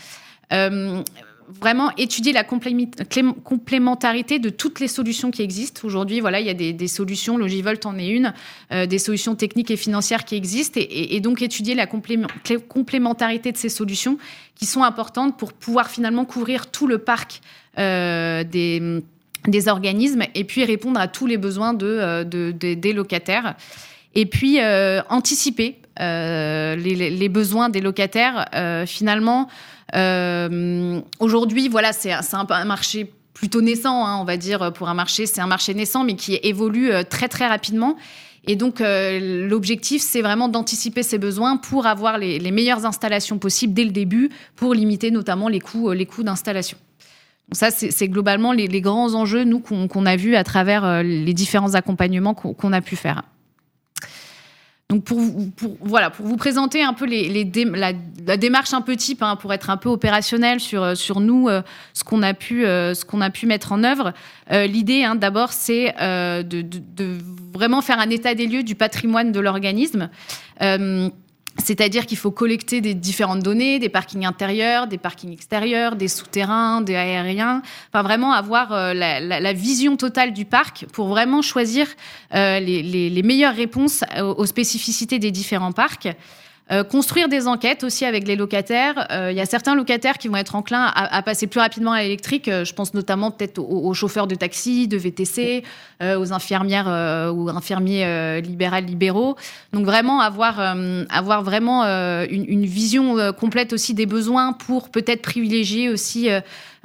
Euh, 1.47 1.51
vraiment 1.61 1.91
étudier 1.97 2.33
la 2.33 2.43
complémentarité 2.43 4.39
de 4.39 4.49
toutes 4.49 4.79
les 4.79 4.87
solutions 4.87 5.31
qui 5.31 5.41
existent. 5.41 5.81
Aujourd'hui, 5.85 6.19
voilà, 6.19 6.39
il 6.39 6.47
y 6.47 6.49
a 6.49 6.53
des, 6.53 6.87
solutions, 6.87 7.37
Logivolt 7.37 7.85
en 7.85 7.97
est 7.97 8.07
une, 8.07 8.33
des 8.71 8.99
solutions 8.99 9.35
techniques 9.35 9.71
et 9.71 9.77
financières 9.77 10.25
qui 10.25 10.35
existent, 10.35 10.79
et, 10.81 11.19
donc 11.21 11.41
étudier 11.41 11.75
la 11.75 11.87
complémentarité 11.87 13.51
de 13.51 13.57
ces 13.57 13.69
solutions 13.69 14.17
qui 14.55 14.65
sont 14.65 14.83
importantes 14.83 15.37
pour 15.37 15.53
pouvoir 15.53 15.89
finalement 15.89 16.25
couvrir 16.25 16.67
tout 16.67 16.87
le 16.87 16.97
parc 16.97 17.41
des 17.77 19.01
des 19.47 19.67
organismes 19.67 20.23
et 20.33 20.43
puis 20.43 20.63
répondre 20.63 20.99
à 20.99 21.07
tous 21.07 21.27
les 21.27 21.37
besoins 21.37 21.73
de, 21.73 21.85
euh, 21.85 22.23
des 22.23 22.93
locataires. 22.93 23.55
Et 24.13 24.25
puis 24.25 24.59
euh, 24.61 25.01
anticiper 25.09 25.77
euh, 25.99 26.75
les, 26.75 27.29
besoins 27.29 27.69
des 27.69 27.81
locataires. 27.81 28.45
finalement, 28.87 29.47
aujourd'hui, 31.19 31.69
voilà, 31.69 31.93
c'est 31.93 32.11
un, 32.11 32.65
marché 32.65 33.11
plutôt 33.33 33.61
naissant, 33.61 34.05
hein, 34.05 34.17
on 34.19 34.25
va 34.25 34.37
dire, 34.37 34.73
pour 34.73 34.89
un 34.89 34.93
marché. 34.93 35.25
C'est 35.25 35.41
un 35.41 35.47
marché 35.47 35.73
naissant, 35.73 36.03
mais 36.03 36.15
qui 36.15 36.39
évolue 36.43 36.91
très, 37.09 37.27
très 37.27 37.47
rapidement. 37.47 37.95
Et 38.47 38.55
donc, 38.55 38.79
l'objectif, 38.79 40.01
c'est 40.01 40.21
vraiment 40.21 40.47
d'anticiper 40.47 41.03
ces 41.03 41.17
besoins 41.17 41.57
pour 41.57 41.87
avoir 41.87 42.17
les, 42.17 42.51
meilleures 42.51 42.85
installations 42.85 43.39
possibles 43.39 43.73
dès 43.73 43.85
le 43.85 43.91
début, 43.91 44.29
pour 44.55 44.73
limiter 44.73 45.11
notamment 45.11 45.47
les 45.47 45.59
coûts, 45.59 45.91
d'installation. 46.23 46.77
Ça, 47.51 47.69
c'est 47.71 48.07
globalement 48.07 48.51
les, 48.51 48.81
grands 48.81 49.13
enjeux, 49.13 49.43
nous, 49.43 49.59
qu'on 49.59 50.05
a 50.05 50.15
vus 50.15 50.35
à 50.35 50.43
travers 50.43 50.83
euh, 50.83 51.03
les 51.03 51.33
différents 51.33 51.75
accompagnements 51.75 52.33
qu'on 52.33 52.73
a 52.73 52.81
pu 52.81 52.95
faire. 52.95 53.23
Donc 54.91 55.03
pour, 55.03 55.19
voilà, 55.81 56.11
pour 56.11 56.27
vous 56.27 56.37
présenter 56.37 56.83
un 56.83 56.93
peu 56.93 57.07
la, 57.07 58.37
démarche 58.37 58.71
un 58.73 58.81
peu 58.81 58.95
type, 58.95 59.23
hein, 59.23 59.35
pour 59.35 59.51
être 59.51 59.71
un 59.71 59.77
peu 59.77 59.89
opérationnel 59.89 60.59
sur, 60.59 60.83
euh, 60.83 60.93
sur 60.93 61.21
nous, 61.21 61.49
euh, 61.49 61.63
ce 61.93 62.03
qu'on 62.03 62.21
a, 62.21 62.35
pu, 62.35 62.67
a 62.67 63.29
pu 63.33 63.47
mettre 63.47 63.71
en 63.71 63.83
œuvre, 63.83 64.13
l'idée 64.51 65.03
hein, 65.03 65.15
d'abord 65.15 65.53
c'est 65.53 65.95
de, 65.97 67.17
vraiment 67.51 67.81
faire 67.81 67.99
un 67.99 68.11
état 68.11 68.35
des 68.35 68.45
lieux 68.45 68.61
du 68.61 68.75
patrimoine 68.75 69.31
de 69.31 69.39
l'organisme. 69.39 70.09
C'est-à-dire 71.63 72.05
qu'il 72.05 72.17
faut 72.17 72.31
collecter 72.31 72.81
des 72.81 72.93
différentes 72.93 73.41
données, 73.41 73.79
des 73.79 73.87
parkings 73.87 74.25
intérieurs, 74.25 74.87
des 74.87 74.97
parkings 74.97 75.31
extérieurs, 75.31 75.95
des 75.95 76.09
souterrains, 76.09 76.81
des 76.81 76.95
aériens. 76.95 77.61
Enfin, 77.89 78.03
vraiment 78.03 78.33
avoir 78.33 78.73
euh, 78.73 78.93
la, 78.93 79.53
vision 79.53 79.95
totale 79.95 80.33
du 80.33 80.43
parc 80.43 80.85
pour 80.91 81.07
vraiment 81.07 81.41
choisir 81.41 81.87
euh, 82.33 82.59
les, 82.59 83.23
meilleures 83.23 83.55
réponses 83.55 84.03
aux 84.19 84.45
spécificités 84.45 85.17
des 85.17 85.31
différents 85.31 85.71
parcs. 85.71 86.09
Euh, 86.71 86.83
construire 86.83 87.29
des 87.29 87.47
enquêtes 87.47 87.83
aussi 87.83 88.05
avec 88.05 88.27
les 88.27 88.35
locataires. 88.35 89.05
Euh, 89.11 89.31
il 89.31 89.37
y 89.37 89.41
a 89.41 89.45
certains 89.45 89.75
locataires 89.75 90.17
qui 90.17 90.29
vont 90.29 90.37
être 90.37 90.55
enclins 90.55 90.91
à, 90.95 91.21
passer 91.21 91.45
plus 91.45 91.59
rapidement 91.59 91.91
à 91.91 92.01
l'électrique. 92.01 92.47
Euh, 92.47 92.65
je 92.65 92.73
pense 92.73 92.95
notamment 92.95 93.29
peut-être 93.29 93.59
aux, 93.59 93.93
chauffeurs 93.93 94.25
de 94.25 94.33
taxi, 94.33 94.87
de 94.87 94.97
VTC, 94.97 95.63
aux 96.01 96.33
infirmières 96.33 96.87
ou 97.33 97.49
infirmiers 97.49 98.41
libérales 98.41 98.85
libéraux. 98.85 99.35
Donc 99.73 99.85
vraiment 99.85 100.19
avoir, 100.19 100.59
avoir 101.09 101.43
vraiment 101.43 101.83
une, 101.83 102.45
une, 102.47 102.65
vision 102.65 103.31
complète 103.33 103.71
aussi 103.71 103.93
des 103.93 104.05
besoins 104.05 104.53
pour 104.53 104.89
peut-être 104.89 105.21
privilégier 105.21 105.89
aussi 105.89 106.29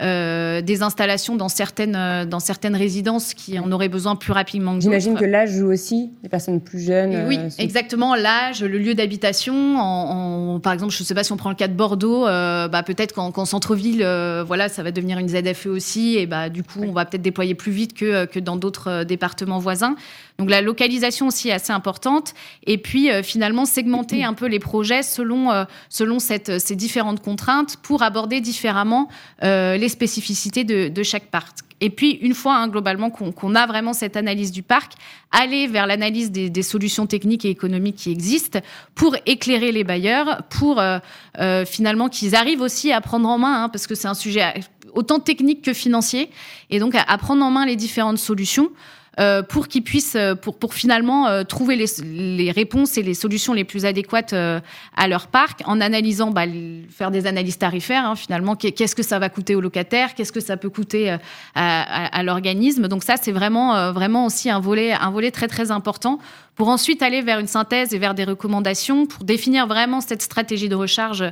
euh, 0.01 0.63
des 0.63 0.83
installations 0.83 1.37
dans 1.37 1.49
certaines, 1.49 1.97
euh, 1.97 2.25
dans 2.25 2.41
certaines 2.41 2.75
résidences 2.75 3.35
qui 3.35 3.59
en 3.59 3.71
auraient 3.71 3.91
besoin 3.91 4.17
plus 4.17 4.33
rapidement 4.33 4.75
que 4.75 4.81
J'imagine 4.81 5.15
que 5.15 5.25
l'âge 5.25 5.51
joue 5.51 5.71
aussi, 5.71 6.11
les 6.23 6.29
personnes 6.29 6.61
plus 6.61 6.81
jeunes. 6.81 7.27
oui, 7.27 7.39
euh, 7.39 7.49
exactement, 7.59 8.15
l'âge, 8.15 8.63
le 8.63 8.79
lieu 8.79 8.95
d'habitation. 8.95 9.77
En, 9.79 10.59
par 10.61 10.73
exemple, 10.73 10.93
je 10.93 11.03
ne 11.03 11.07
sais 11.07 11.15
pas 11.15 11.23
si 11.23 11.33
on 11.33 11.37
prend 11.37 11.51
le 11.51 11.55
cas 11.55 11.69
de 11.69 11.75
Bordeaux, 11.75 12.25
bah, 12.25 12.83
peut-être 12.85 13.15
qu'en 13.15 13.45
centre-ville, 13.45 14.05
voilà, 14.47 14.69
ça 14.69 14.83
va 14.83 14.91
devenir 14.91 15.19
une 15.19 15.29
ZFE 15.29 15.67
aussi, 15.67 16.17
et 16.17 16.27
bah, 16.27 16.49
du 16.49 16.63
coup, 16.63 16.81
on 16.83 16.93
va 16.93 17.05
peut-être 17.05 17.23
déployer 17.23 17.55
plus 17.55 17.73
vite 17.73 17.93
que, 17.93 18.25
que 18.25 18.39
dans 18.39 18.57
d'autres 18.57 19.05
départements 19.05 19.59
voisins. 19.59 19.97
Donc 20.41 20.51
la 20.51 20.63
localisation 20.63 21.29
aussi 21.29 21.51
est 21.51 21.53
assez 21.53 21.73
importante. 21.73 22.35
Et 22.67 22.79
puis 22.79 23.11
finalement 23.23 23.67
segmenter 23.67 24.25
un 24.25 24.35
peu 24.35 24.47
les 24.47 24.59
projets 24.59 25.03
selon, 25.03 25.67
selon 25.89 26.19
cette, 26.19 26.59
ces 26.59 26.75
différentes 26.75 27.23
contraintes 27.23 27.77
pour 27.83 28.03
aborder 28.03 28.41
différemment 28.41 29.09
les 29.43 29.89
spécificités 29.89 30.65
de, 30.65 31.03
chaque 31.03 31.27
parc. 31.27 31.59
Et 31.81 31.89
puis, 31.91 32.13
une 32.21 32.35
fois 32.35 32.57
hein, 32.57 32.69
globalement 32.69 33.11
qu'on 33.11 33.55
a 33.55 33.67
vraiment 33.67 33.93
cette 33.93 34.17
analyse 34.17 34.53
du 34.53 34.63
parc, 34.63 34.93
aller 35.31 35.67
vers 35.67 35.87
l'analyse 35.87 36.31
des, 36.31 36.63
solutions 36.63 37.07
techniques 37.07 37.45
et 37.45 37.51
économiques 37.51 37.97
qui 37.97 38.11
existent 38.11 38.61
pour 38.95 39.17
éclairer 39.27 39.73
les 39.73 39.85
bailleurs, 39.85 40.43
pour 40.51 40.79
euh, 40.79 40.99
euh, 41.39 41.65
finalement 41.65 42.09
qu'ils 42.09 42.35
arrivent 42.35 42.61
aussi 42.61 42.93
à 42.93 43.01
prendre 43.01 43.29
en 43.29 43.39
main, 43.39 43.65
hein, 43.65 43.69
parce 43.71 43.87
que 43.87 43.95
c'est 43.95 44.09
un 44.09 44.15
sujet 44.15 44.55
autant 44.93 45.21
technique 45.21 45.63
que 45.63 45.73
financier, 45.73 46.31
et 46.69 46.81
donc 46.81 46.95
à 46.95 47.19
prendre 47.19 47.45
en 47.45 47.51
main 47.51 47.65
les 47.65 47.77
différentes 47.77 48.19
solutions. 48.19 48.71
Euh, 49.19 49.43
pour 49.43 49.67
qu'ils 49.67 49.83
puissent, 49.83 50.15
euh, 50.15 50.37
pour, 50.37 50.57
pour 50.57 50.73
finalement 50.73 51.27
euh, 51.27 51.43
trouver 51.43 51.75
les, 51.75 51.87
les, 52.05 52.53
réponses 52.53 52.97
et 52.97 53.03
les 53.03 53.15
solutions 53.15 53.53
les 53.53 53.65
plus 53.65 53.85
adéquates 53.85 54.33
à 54.33 55.09
leur 55.09 55.27
parc, 55.27 55.63
en 55.67 55.81
analysant, 55.81 56.31
bah, 56.31 56.45
faire 56.91 57.11
des 57.11 57.27
analyses 57.27 57.59
tarifaires, 57.59 58.07
hein, 58.07 58.15
finalement, 58.15 58.55
qu'est-ce 58.55 58.95
que 58.95 59.03
ça 59.03 59.19
va 59.19 59.29
coûter 59.29 59.57
aux 59.57 59.61
locataires, 59.61 60.15
qu'est-ce 60.15 60.33
que 60.33 60.41
ça 60.41 60.57
peut 60.57 60.71
coûter 60.71 61.17
à, 61.55 62.17
à, 62.19 62.23
l'organisme. 62.23 62.87
Donc 62.87 63.03
ça, 63.03 63.17
c'est 63.21 63.33
vraiment, 63.33 63.93
vraiment 63.93 64.27
aussi 64.27 64.49
un 64.49 64.61
volet, 64.61 64.93
un 64.93 65.11
volet 65.11 65.31
très 65.31 65.49
très 65.49 65.71
important 65.71 66.21
pour 66.61 66.69
ensuite 66.69 67.01
aller 67.01 67.23
vers 67.23 67.39
une 67.39 67.47
synthèse 67.47 67.95
et 67.95 67.99
vers 67.99 68.15
des 68.15 68.25
recommandations 68.25 69.07
pour 69.07 69.25
définir 69.25 69.67
vraiment 69.67 70.03
cette 70.03 70.21
stratégie 70.21 70.69
de 70.69 70.75
recharge 70.75 71.23
euh, 71.23 71.31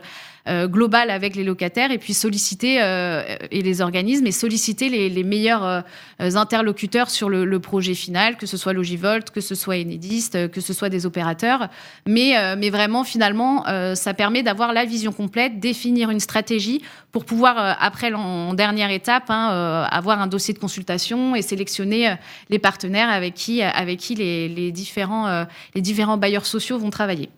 globale 0.66 1.10
avec 1.10 1.36
les 1.36 1.44
locataires 1.44 1.90
et 1.90 1.98
puis 1.98 2.14
solliciter 2.14 2.82
euh, 2.82 3.36
et 3.50 3.62
les 3.62 3.80
organismes 3.80 4.26
et 4.26 4.32
solliciter 4.32 4.88
les, 4.88 5.24
meilleurs 5.24 5.64
euh, 5.64 5.80
interlocuteurs 6.18 7.10
sur 7.10 7.28
le, 7.28 7.58
projet 7.58 7.94
final, 7.94 8.36
que 8.36 8.46
ce 8.46 8.56
soit 8.56 8.72
Logivolt, 8.72 9.30
que 9.30 9.40
ce 9.40 9.54
soit 9.54 9.76
Enedis, 9.76 10.30
que 10.52 10.60
ce 10.60 10.72
soit 10.72 10.88
des 10.88 11.06
opérateurs. 11.06 11.68
Mais, 12.06 12.34
mais 12.56 12.70
vraiment, 12.70 13.02
finalement, 13.04 13.64
ça 13.94 14.14
permet 14.14 14.42
d'avoir 14.42 14.72
la 14.72 14.84
vision 14.84 15.12
complète, 15.12 15.58
définir 15.58 16.10
une 16.10 16.20
stratégie 16.20 16.82
pour 17.10 17.24
pouvoir, 17.24 17.76
après, 17.80 18.12
en 18.14 18.54
dernière 18.54 18.90
étape, 18.90 19.28
hein, 19.28 19.86
avoir 19.90 20.20
un 20.20 20.28
dossier 20.28 20.54
de 20.54 20.58
consultation 20.58 21.34
et 21.34 21.42
sélectionner 21.42 22.14
les 22.48 22.58
partenaires 22.60 23.10
avec 23.10 23.34
qui, 23.34 23.60
avec 23.60 23.98
qui 23.98 24.14
les 24.14 24.70
différents, 24.70 25.46
les 25.74 25.80
différents 25.80 26.16
bailleurs 26.16 26.46
sociaux 26.46 26.78
vont 26.78 26.90
travailler. 26.90 27.28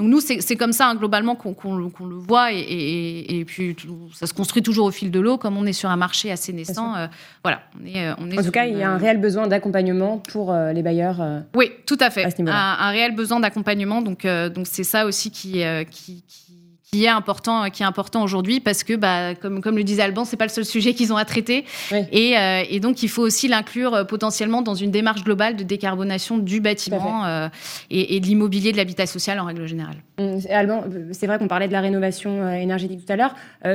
Donc 0.00 0.08
nous, 0.08 0.20
c'est 0.20 0.56
comme 0.56 0.72
ça, 0.72 0.88
hein, 0.88 0.94
globalement, 0.94 1.34
qu'on 1.34 1.76
le 1.76 2.14
voit. 2.16 2.52
Et, 2.52 3.44
puis, 3.46 3.76
ça 4.14 4.26
se 4.26 4.32
construit 4.32 4.62
toujours 4.62 4.86
au 4.86 4.90
fil 4.90 5.10
de 5.10 5.20
l'eau. 5.20 5.36
Comme 5.36 5.58
on 5.58 5.66
est 5.66 5.74
sur 5.74 5.90
un 5.90 5.96
marché 5.96 6.32
assez 6.32 6.54
naissant, 6.54 6.96
euh, 6.96 7.06
voilà. 7.44 7.60
On 7.78 7.86
est, 7.86 8.08
euh, 8.08 8.14
on 8.16 8.30
est 8.30 8.38
en 8.38 8.42
tout 8.42 8.50
cas, 8.50 8.64
il 8.64 8.78
y 8.78 8.82
a 8.82 8.90
un 8.90 8.96
réel 8.96 9.20
besoin 9.20 9.46
d'accompagnement 9.46 10.16
pour 10.16 10.52
euh, 10.52 10.72
les 10.72 10.82
bailleurs. 10.82 11.20
oui, 11.54 11.72
tout 11.84 11.98
à 12.00 12.08
fait. 12.08 12.24
un, 12.24 12.46
un, 12.48 12.90
réel 12.90 13.14
besoin 13.14 13.40
d'accompagnement. 13.40 14.00
Donc, 14.00 14.26
donc 14.26 14.66
c'est 14.66 14.84
ça 14.84 15.04
aussi 15.04 15.30
qui, 15.30 15.62
qui, 15.90 16.24
qui 16.26 16.49
qui 16.92 17.04
est 17.04 17.08
important, 17.08 17.70
qui 17.70 17.84
est 17.84 17.86
important 17.86 18.24
aujourd'hui 18.24 18.58
parce 18.58 18.82
que, 18.82 18.94
bah, 18.94 19.36
comme, 19.36 19.60
comme 19.60 19.76
le 19.76 19.84
disait 19.84 20.02
Alban, 20.02 20.24
c'est 20.24 20.36
pas 20.36 20.46
le 20.46 20.50
seul 20.50 20.64
sujet 20.64 20.92
qu'ils 20.92 21.12
ont 21.12 21.16
à 21.16 21.24
traiter. 21.24 21.64
Et, 22.10 22.36
euh, 22.36 22.64
et, 22.68 22.80
donc, 22.80 23.04
il 23.04 23.08
faut 23.08 23.22
aussi 23.22 23.46
l'inclure 23.46 23.94
euh, 23.94 24.04
potentiellement 24.04 24.60
dans 24.60 24.74
une 24.74 24.90
démarche 24.90 25.22
globale 25.22 25.54
de 25.54 25.62
décarbonation 25.62 26.38
du 26.38 26.60
bâtiment 26.60 27.24
euh, 27.24 27.48
et, 27.90 28.16
et, 28.16 28.20
de 28.20 28.26
l'immobilier, 28.26 28.72
de 28.72 28.76
l'habitat 28.76 29.06
social 29.06 29.38
en 29.38 29.44
règle 29.44 29.66
générale. 29.66 29.98
Mmh, 30.18 30.38
Alban, 30.50 30.82
c'est 31.12 31.28
vrai 31.28 31.38
qu'on 31.38 31.46
parlait 31.46 31.68
de 31.68 31.72
la 31.72 31.80
rénovation 31.80 32.48
énergétique 32.50 33.06
tout 33.06 33.12
à 33.12 33.16
l'heure. 33.16 33.34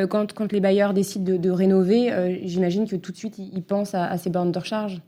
quand, 0.10 0.34
quand, 0.34 0.52
les 0.52 0.60
bailleurs 0.60 0.94
décident 0.94 1.38
de, 1.38 1.50
rénover, 1.50 2.12
j'imagine 2.44 2.86
que 2.86 2.98
tout 2.98 3.14
de 3.14 3.18
suite, 3.18 3.38
ils 3.38 3.64
pensent 3.64 3.96
à, 3.96 4.06
à 4.06 4.18
ces 4.18 4.30
bornes 4.30 4.52
de 4.52 4.60
recharge. 4.60 5.00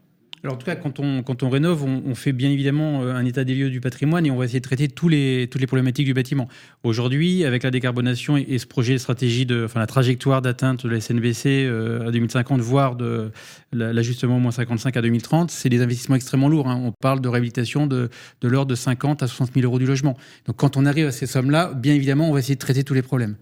En 0.50 0.56
tout 0.56 0.66
cas, 0.66 0.76
quand 0.76 1.00
on, 1.00 1.50
rénove, 1.50 1.84
on, 1.84 2.16
fait 2.16 2.32
bien 2.32 2.50
évidemment 2.50 3.04
euh, 3.04 3.14
un 3.14 3.26
état 3.26 3.44
des 3.44 3.56
lieux 3.56 3.70
du 3.70 3.82
patrimoine 3.82 4.26
et 4.26 4.32
on 4.32 4.38
va 4.38 4.46
essayer 4.46 4.60
de 4.60 4.66
traiter 4.66 4.88
toutes 4.88 5.12
les 5.12 5.68
problématiques 5.68 6.06
du 6.06 6.14
bâtiment. 6.14 6.48
Aujourd'hui, 6.84 7.44
avec 7.44 7.64
la 7.64 7.72
décarbonation 7.72 8.38
et, 8.38 8.58
ce 8.58 8.66
projet 8.66 8.98
stratégie, 8.98 9.46
de, 9.46 9.66
enfin 9.66 9.80
la 9.80 9.88
trajectoire 9.88 10.42
d'atteinte 10.42 10.86
de 10.86 10.90
la 10.90 11.02
SNBC 11.02 11.66
euh, 11.66 12.08
à 12.08 12.12
2050, 12.12 12.62
voire 12.62 12.96
de 12.96 13.32
l'ajustement 13.74 14.40
moins 14.40 14.52
55 14.52 14.96
à 14.96 15.02
2030, 15.02 15.52
c'est 15.52 15.70
des 15.70 15.82
investissements 15.82 16.16
extrêmement 16.16 16.50
lourds. 16.50 16.68
Hein. 16.68 16.82
On 16.84 16.92
parle 16.92 17.22
de 17.22 17.28
réhabilitation 17.28 17.88
de, 17.88 18.10
l'ordre 18.42 18.70
de 18.70 18.76
50 18.76 19.24
à 19.24 19.28
60 19.28 19.54
000 19.54 19.66
euros 19.66 19.80
du 19.80 19.86
logement. 19.86 20.18
Donc 20.46 20.56
quand 20.56 20.78
on 20.78 20.86
arrive 20.86 21.08
à 21.08 21.12
ces 21.12 21.26
sommes-là, 21.26 21.74
bien 21.74 21.94
évidemment, 21.94 22.30
on 22.30 22.34
va 22.34 22.40
essayer 22.40 22.56
de 22.56 22.60
traiter 22.60 22.84
tous 22.84 22.94
les 22.94 23.02
problèmes. 23.02 23.36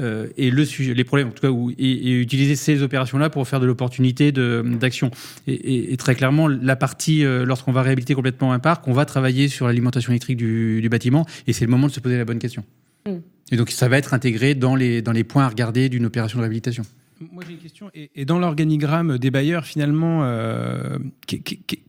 Euh, 0.00 0.28
et 0.36 0.50
les 0.50 1.04
problèmes, 1.04 1.28
en 1.28 1.32
tout 1.32 1.42
cas, 1.42 1.72
et, 1.78 2.12
utiliser 2.12 2.56
ces 2.56 2.82
opérations-là 2.82 3.30
pour 3.30 3.46
faire 3.46 3.60
de 3.60 3.66
l'opportunité 3.66 4.32
d'action. 4.32 5.10
Et 5.46 5.96
très 5.96 6.14
clairement, 6.14 6.45
la 6.48 6.76
partie, 6.76 7.24
euh, 7.24 7.44
lorsqu'on 7.44 7.72
va 7.72 7.82
réhabiliter 7.82 8.14
complètement 8.14 8.52
un 8.52 8.58
parc, 8.58 8.86
on 8.88 8.92
va 8.92 9.04
travailler 9.04 9.48
sur 9.48 9.66
l'alimentation 9.66 10.12
électrique 10.12 10.36
du, 10.36 10.86
bâtiment 10.90 11.26
et 11.46 11.52
c'est 11.52 11.64
le 11.64 11.70
moment 11.70 11.86
de 11.86 11.92
se 11.92 12.00
poser 12.00 12.16
la 12.16 12.24
bonne 12.24 12.38
question. 12.38 12.64
Mm. 13.06 13.16
Et 13.52 13.56
donc 13.56 13.70
ça 13.70 13.88
va 13.88 13.98
être 13.98 14.14
intégré 14.14 14.54
dans 14.54 14.74
les, 14.74 15.02
dans 15.02 15.12
les 15.12 15.24
points 15.24 15.44
à 15.44 15.48
regarder 15.48 15.88
d'une 15.88 16.06
opération 16.06 16.38
de 16.38 16.42
réhabilitation. 16.42 16.84
Moi 17.32 17.44
j'ai 17.46 17.54
une 17.54 17.60
question. 17.60 17.90
Et, 17.94 18.24
dans 18.24 18.38
l'organigramme 18.38 19.18
des 19.18 19.30
bailleurs, 19.30 19.64
finalement, 19.64 20.24
euh, 20.24 20.98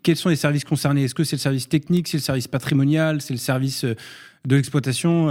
quels 0.04 0.16
sont 0.16 0.30
les 0.30 0.36
services 0.38 0.64
concernés? 0.64 1.04
Est-ce 1.04 1.16
que 1.16 1.24
c'est 1.24 1.36
le 1.36 1.42
service 1.42 1.68
technique, 1.68 2.08
c'est 2.08 2.18
le 2.18 2.24
service 2.24 2.48
patrimonial, 2.48 3.22
c'est 3.22 3.34
le 3.34 3.40
service 3.40 3.84
euh, 3.84 3.96
de 4.46 4.56
l'exploitation 4.56 5.28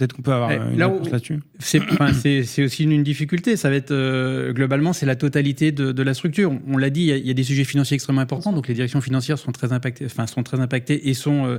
Peut-être 0.00 0.14
qu'on 0.14 0.22
peut 0.22 0.32
avoir 0.32 0.50
eh, 0.50 0.56
une 0.56 0.82
réponse 0.82 1.10
là-dessus. 1.10 1.40
C'est 1.58 2.64
aussi 2.64 2.84
une, 2.84 3.02
difficulté. 3.02 3.56
Ça 3.56 3.68
va 3.68 3.76
être 3.76 3.90
euh, 3.90 4.50
globalement, 4.54 4.94
c'est 4.94 5.04
la 5.04 5.14
totalité 5.14 5.72
de, 5.72 6.02
la 6.02 6.14
structure. 6.14 6.50
On, 6.66 6.78
l'a 6.78 6.88
dit, 6.88 7.02
il 7.02 7.26
y, 7.26 7.30
a, 7.30 7.34
des 7.34 7.42
sujets 7.42 7.64
financiers 7.64 7.96
extrêmement 7.96 8.22
importants, 8.22 8.54
donc 8.54 8.66
les 8.66 8.72
directions 8.72 9.02
financières 9.02 9.38
sont 9.38 9.52
très 9.52 9.74
impactées, 9.74 10.06
enfin 10.06 10.26
sont 10.26 10.42
très 10.42 10.58
impactées 10.58 11.10
et 11.10 11.12
sont 11.12 11.44
euh, 11.44 11.58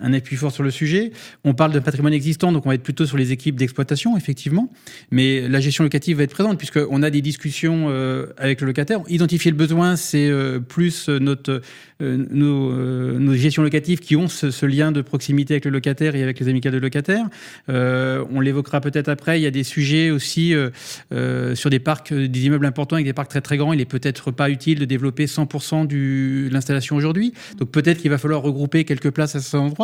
un 0.00 0.12
appui 0.12 0.36
fort 0.36 0.52
sur 0.52 0.62
le 0.62 0.70
sujet. 0.70 1.12
On 1.44 1.54
parle 1.54 1.72
de 1.72 1.78
patrimoine 1.78 2.12
existant, 2.12 2.52
donc 2.52 2.66
on 2.66 2.68
va 2.68 2.74
être 2.74 2.82
plutôt 2.82 3.06
sur 3.06 3.16
les 3.16 3.32
équipes 3.32 3.56
d'exploitation, 3.56 4.16
effectivement. 4.16 4.72
Mais 5.10 5.48
la 5.48 5.60
gestion 5.60 5.84
locative 5.84 6.18
va 6.18 6.24
être 6.24 6.32
présente 6.32 6.58
puisqu'on 6.58 7.02
a 7.02 7.10
des 7.10 7.22
discussions 7.22 7.86
euh, 7.88 8.26
avec 8.36 8.60
le 8.60 8.66
locataire. 8.66 9.00
Identifier 9.08 9.50
le 9.50 9.56
besoin, 9.56 9.96
c'est 9.96 10.30
plus 10.68 11.08
notre 11.08 11.60
nos, 12.00 12.72
nos, 13.18 13.34
gestions 13.34 13.62
locatives 13.62 14.00
qui 14.00 14.16
ont 14.16 14.28
ce, 14.28 14.66
lien 14.66 14.92
de 14.92 15.00
proximité 15.00 15.54
avec 15.54 15.64
le 15.64 15.70
locataire 15.70 16.14
et 16.14 16.22
avec 16.22 16.40
les 16.40 16.48
amicales 16.48 16.72
de 16.72 16.78
locataires. 16.78 17.26
Euh, 17.68 18.24
on 18.30 18.40
l'évoquera 18.40 18.80
peut-être 18.80 19.08
après. 19.08 19.40
Il 19.40 19.42
y 19.42 19.46
a 19.46 19.50
des 19.50 19.64
sujets 19.64 20.10
aussi 20.10 20.54
euh, 20.54 20.70
euh, 21.12 21.54
sur 21.54 21.70
des 21.70 21.78
parcs, 21.78 22.12
des 22.12 22.46
immeubles 22.46 22.66
importants 22.66 22.96
avec 22.96 23.06
des 23.06 23.12
parcs 23.12 23.30
très 23.30 23.40
très 23.40 23.56
grands. 23.56 23.72
Il 23.72 23.80
est 23.80 23.84
peut-être 23.84 24.30
pas 24.30 24.50
utile 24.50 24.78
de 24.78 24.84
développer 24.84 25.26
100% 25.26 25.86
de 25.86 26.48
l'installation 26.50 26.96
aujourd'hui. 26.96 27.32
Donc 27.58 27.70
peut-être 27.70 27.98
qu'il 27.98 28.10
va 28.10 28.18
falloir 28.18 28.42
regrouper 28.42 28.84
quelques 28.84 29.10
places 29.10 29.36
à 29.36 29.40
cet 29.40 29.54
endroit. 29.54 29.75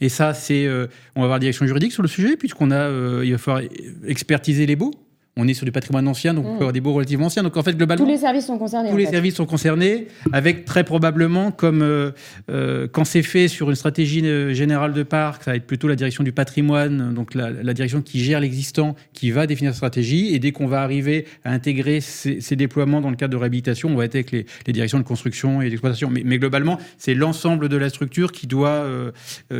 Et 0.00 0.08
ça, 0.08 0.34
c'est, 0.34 0.68
on 1.14 1.20
va 1.20 1.24
avoir 1.24 1.38
direction 1.38 1.66
juridique 1.66 1.92
sur 1.92 2.02
le 2.02 2.08
sujet 2.08 2.36
puisqu'on 2.36 2.70
a, 2.70 2.90
il 3.22 3.32
va 3.32 3.38
falloir 3.38 3.62
expertiser 4.06 4.66
les 4.66 4.76
baux 4.76 4.92
on 5.38 5.46
est 5.46 5.54
sur 5.54 5.66
du 5.66 5.72
patrimoine 5.72 6.08
ancien, 6.08 6.32
donc 6.32 6.46
on 6.46 6.48
peut 6.48 6.54
mm. 6.54 6.56
avoir 6.56 6.72
des 6.72 6.80
baux 6.80 6.94
relativement 6.94 7.26
anciens. 7.26 7.42
Donc 7.42 7.56
en 7.56 7.62
fait, 7.62 7.76
globalement. 7.76 8.04
Tous 8.04 8.10
les 8.10 8.16
services 8.16 8.46
sont 8.46 8.58
concernés. 8.58 8.90
Tous 8.90 8.96
les 8.96 9.06
services 9.06 9.34
sont 9.34 9.44
concernés, 9.44 10.08
avec 10.32 10.64
très 10.64 10.82
probablement, 10.82 11.50
comme 11.50 11.82
euh, 11.82 12.12
euh, 12.50 12.88
quand 12.90 13.04
c'est 13.04 13.22
fait 13.22 13.46
sur 13.46 13.68
une 13.68 13.76
stratégie 13.76 14.24
euh, 14.24 14.54
générale 14.54 14.94
de 14.94 15.02
parc, 15.02 15.44
ça 15.44 15.50
va 15.50 15.56
être 15.56 15.66
plutôt 15.66 15.88
la 15.88 15.96
direction 15.96 16.24
du 16.24 16.32
patrimoine, 16.32 17.12
donc 17.12 17.34
la, 17.34 17.74
direction 17.74 18.00
qui 18.00 18.24
gère 18.24 18.40
l'existant, 18.40 18.96
qui 19.12 19.30
va 19.30 19.46
définir 19.46 19.72
la 19.72 19.76
stratégie. 19.76 20.34
Et 20.34 20.38
dès 20.38 20.52
qu'on 20.52 20.66
va 20.66 20.80
arriver 20.80 21.26
à 21.44 21.52
intégrer 21.52 22.00
ces, 22.00 22.56
déploiements 22.56 23.02
dans 23.02 23.10
le 23.10 23.16
cadre 23.16 23.32
de 23.32 23.36
réhabilitation, 23.36 23.90
on 23.90 23.96
va 23.96 24.06
être 24.06 24.14
avec 24.14 24.30
les, 24.30 24.46
directions 24.72 24.98
de 24.98 25.04
construction 25.04 25.60
et 25.60 25.68
d'exploitation. 25.68 26.08
Mais, 26.10 26.22
mais, 26.24 26.38
globalement, 26.38 26.78
c'est 26.96 27.14
l'ensemble 27.14 27.68
de 27.68 27.76
la 27.76 27.90
structure 27.90 28.32
qui 28.32 28.46
doit, 28.46 28.86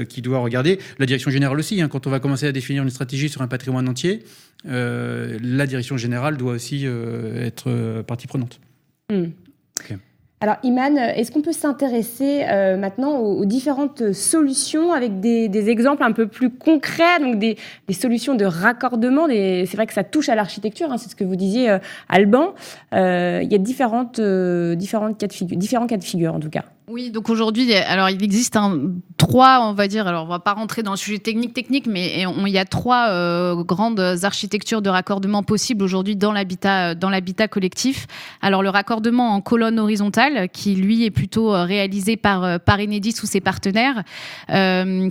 qui 0.09 0.23
doit 0.23 0.39
regarder. 0.39 0.79
La 0.99 1.07
direction 1.07 1.31
générale 1.31 1.59
aussi, 1.59 1.83
hein, 1.83 1.89
quand 1.89 2.07
on 2.07 2.11
va 2.11 2.21
commencer 2.21 2.47
à 2.47 2.53
définir 2.53 2.83
une 2.83 2.91
stratégie 2.91 3.29
sur 3.29 3.43
un 3.43 3.49
patrimoine 3.49 3.89
entier, 3.89 4.23
euh, 4.23 4.46
la 4.67 5.67
direction 5.67 5.97
générale 5.97 6.37
doit 6.37 6.53
aussi 6.53 6.83
euh, 6.85 7.45
être 7.45 7.69
euh, 7.69 8.03
partie 8.03 8.27
prenante. 8.27 8.61
Hmm. 9.11 9.27
Alors 10.43 10.57
Iman, 10.63 10.99
est-ce 10.99 11.33
qu'on 11.33 11.41
peut 11.41 11.53
s'intéresser 11.53 12.45
maintenant 12.79 13.17
aux, 13.17 13.47
différentes 13.47 14.13
solutions 14.13 14.93
avec 14.93 15.19
des, 15.19 15.71
exemples 15.71 16.03
un 16.03 16.13
peu 16.13 16.27
plus 16.27 16.51
concrets, 16.51 17.19
donc 17.21 17.39
des, 17.39 17.57
solutions 17.95 18.35
de 18.35 18.45
raccordement 18.45 19.29
C'est 19.29 19.75
vrai 19.75 19.87
que 19.87 19.95
ça 19.95 20.05
touche 20.05 20.29
à 20.29 20.35
l'architecture, 20.35 20.93
hein, 20.93 20.99
c'est 20.99 21.09
ce 21.09 21.17
que 21.17 21.25
vous 21.25 21.37
disiez, 21.37 21.79
Alban. 22.11 22.55
il 22.93 23.49
y 23.51 23.55
a 23.55 23.59
différentes, 23.59 24.21
différentes 24.21 25.17
cas 25.17 25.27
de 25.27 25.33
figure, 25.33 25.57
différents 25.57 25.87
cas 25.87 25.97
de 25.97 26.05
figure 26.05 26.35
en 26.35 26.41
tout 26.41 26.51
cas. 26.51 26.67
Oui, 26.89 27.11
donc 27.11 27.31
aujourd'hui, 27.31 27.75
alors 27.75 28.11
il 28.11 28.23
existe 28.23 28.57
trois, 29.17 29.59
on 29.61 29.73
va 29.73 29.89
dire, 29.89 30.07
alors 30.07 30.23
on 30.23 30.29
va 30.29 30.39
pas 30.39 30.53
rentrer 30.53 30.85
dans 30.85 30.93
le 30.93 30.97
sujet 30.97 31.19
technique 31.19 31.53
technique, 31.53 31.89
mais 31.89 32.23
il 32.23 32.49
y 32.49 32.59
a 32.59 32.65
trois 32.65 33.09
euh, 33.09 33.65
grandes 33.65 33.99
architectures 34.23 34.83
de 34.83 34.89
raccordement 34.89 35.43
possibles 35.43 35.83
aujourd'hui 35.83 36.15
dans 36.15 36.31
l'habitat 36.31 36.95
dans 36.95 37.11
l'habitat 37.11 37.49
collectif. 37.49 38.07
Alors 38.41 38.63
le 38.63 38.69
raccordement 38.69 39.35
en 39.35 39.41
colonne 39.41 39.81
horizontale, 39.81 40.49
qui 40.49 40.77
lui 40.77 41.05
est 41.05 41.11
plutôt 41.11 41.53
euh, 41.53 41.65
réalisé 41.65 42.17
par 42.17 42.45
euh, 42.45 42.59
Enedis 42.69 43.17
ou 43.21 43.27
ses 43.27 43.41
partenaires, 43.41 44.05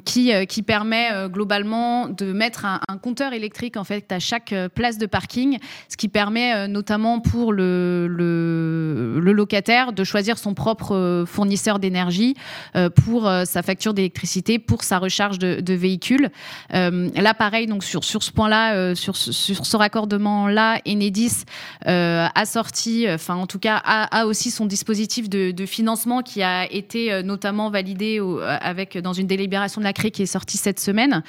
qui 0.05 0.31
qui 0.47 0.61
permet 0.61 1.09
globalement 1.27 2.07
de 2.07 2.31
mettre 2.31 2.65
un, 2.65 2.97
compteur 2.97 3.33
électrique 3.33 3.75
en 3.75 3.83
fait 3.83 4.11
à 4.13 4.19
chaque 4.19 4.53
place 4.75 4.97
de 4.97 5.07
parking, 5.07 5.57
ce 5.89 5.97
qui 5.97 6.07
permet 6.07 6.67
notamment 6.67 7.19
pour 7.19 7.51
le, 7.51 8.07
le 8.07 9.33
locataire 9.33 9.91
de 9.91 10.03
choisir 10.03 10.37
son 10.37 10.53
propre 10.53 11.25
fournisseur 11.27 11.64
d'énergie 11.79 12.35
euh, 12.75 12.89
pour 12.89 13.27
euh, 13.27 13.43
sa 13.45 13.63
facture 13.63 13.93
d'électricité, 13.93 14.59
pour 14.59 14.83
sa 14.83 14.99
recharge 14.99 15.39
de, 15.39 15.59
de 15.61 15.73
véhicule. 15.73 16.29
Euh, 16.73 17.09
là, 17.15 17.33
pareil, 17.33 17.65
donc 17.67 17.83
sur, 17.83 18.03
sur 18.03 18.23
ce 18.23 18.31
point-là, 18.31 18.95
sur, 18.95 19.15
sur 19.15 19.65
ce 19.65 19.77
raccordement-là, 19.77 20.79
Enedis 20.87 21.43
a 21.85 22.45
sorti, 22.45 23.05
enfin 23.09 23.35
en 23.35 23.47
tout 23.47 23.59
cas, 23.59 23.81
a, 23.83 24.25
aussi 24.25 24.51
son 24.51 24.65
dispositif 24.65 25.29
de, 25.29 25.65
financement 25.65 26.21
qui 26.21 26.43
a 26.43 26.71
été 26.71 27.23
notamment 27.23 27.71
validé 27.71 28.21
avec 28.61 28.97
dans 28.97 29.13
une 29.13 29.25
délibération 29.25 29.81
de 29.81 29.85
la 29.85 29.93
CRE 29.93 30.11
qui 30.11 30.21
est 30.21 30.27
sortie 30.27 30.57
cette 30.57 30.79
semaine, 30.79 31.23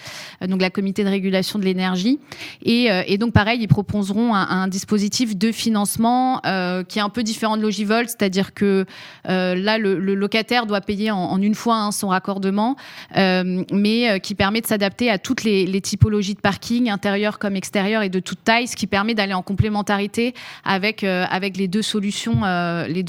donc 0.47 0.61
la 0.61 0.69
comité 0.69 1.05
de 1.05 1.09
régulation 1.09 1.59
de 1.59 1.65
l'énergie. 1.65 2.21
Et, 2.63 2.89
et, 3.07 3.17
donc 3.17 3.33
pareil, 3.33 3.61
ils 3.63 3.69
proposeront 3.69 4.35
un, 4.35 4.69
dispositif 4.69 5.37
de 5.37 5.53
financement 5.53 6.41
qui 6.89 6.99
est 6.99 7.03
un 7.03 7.09
peu 7.09 7.23
différent 7.23 7.57
de 7.57 7.63
Logivol, 7.63 8.09
c'est-à-dire 8.09 8.53
que 8.53 8.85
là, 9.25 9.79
le, 9.79 9.99
le 9.99 10.26
locataire 10.27 10.67
doit 10.67 10.81
payer 10.81 11.13
en, 11.13 11.41
une 11.41 11.55
fois 11.55 11.77
hein, 11.77 11.93
son 11.93 12.09
raccordement, 12.09 12.75
euh, 13.17 13.63
mais 13.71 14.11
euh, 14.11 14.19
qui 14.19 14.35
permet 14.35 14.61
de 14.61 14.67
s'adapter 14.67 15.09
à 15.09 15.19
toutes 15.19 15.45
les, 15.45 15.81
typologies 15.81 16.35
de 16.35 16.41
parking, 16.41 16.91
intérieur 16.91 17.39
comme 17.39 17.55
extérieur 17.55 18.03
et 18.03 18.09
de 18.09 18.19
toute 18.19 18.43
taille, 18.43 18.67
ce 18.67 18.75
qui 18.75 18.89
permet 18.89 19.15
d'aller 19.15 19.35
en 19.35 19.43
complémentarité 19.43 20.35
avec, 20.65 21.05
euh, 21.05 21.25
les 21.57 21.69
deux 21.69 21.83
solutions, 21.83 22.41
les 22.89 23.05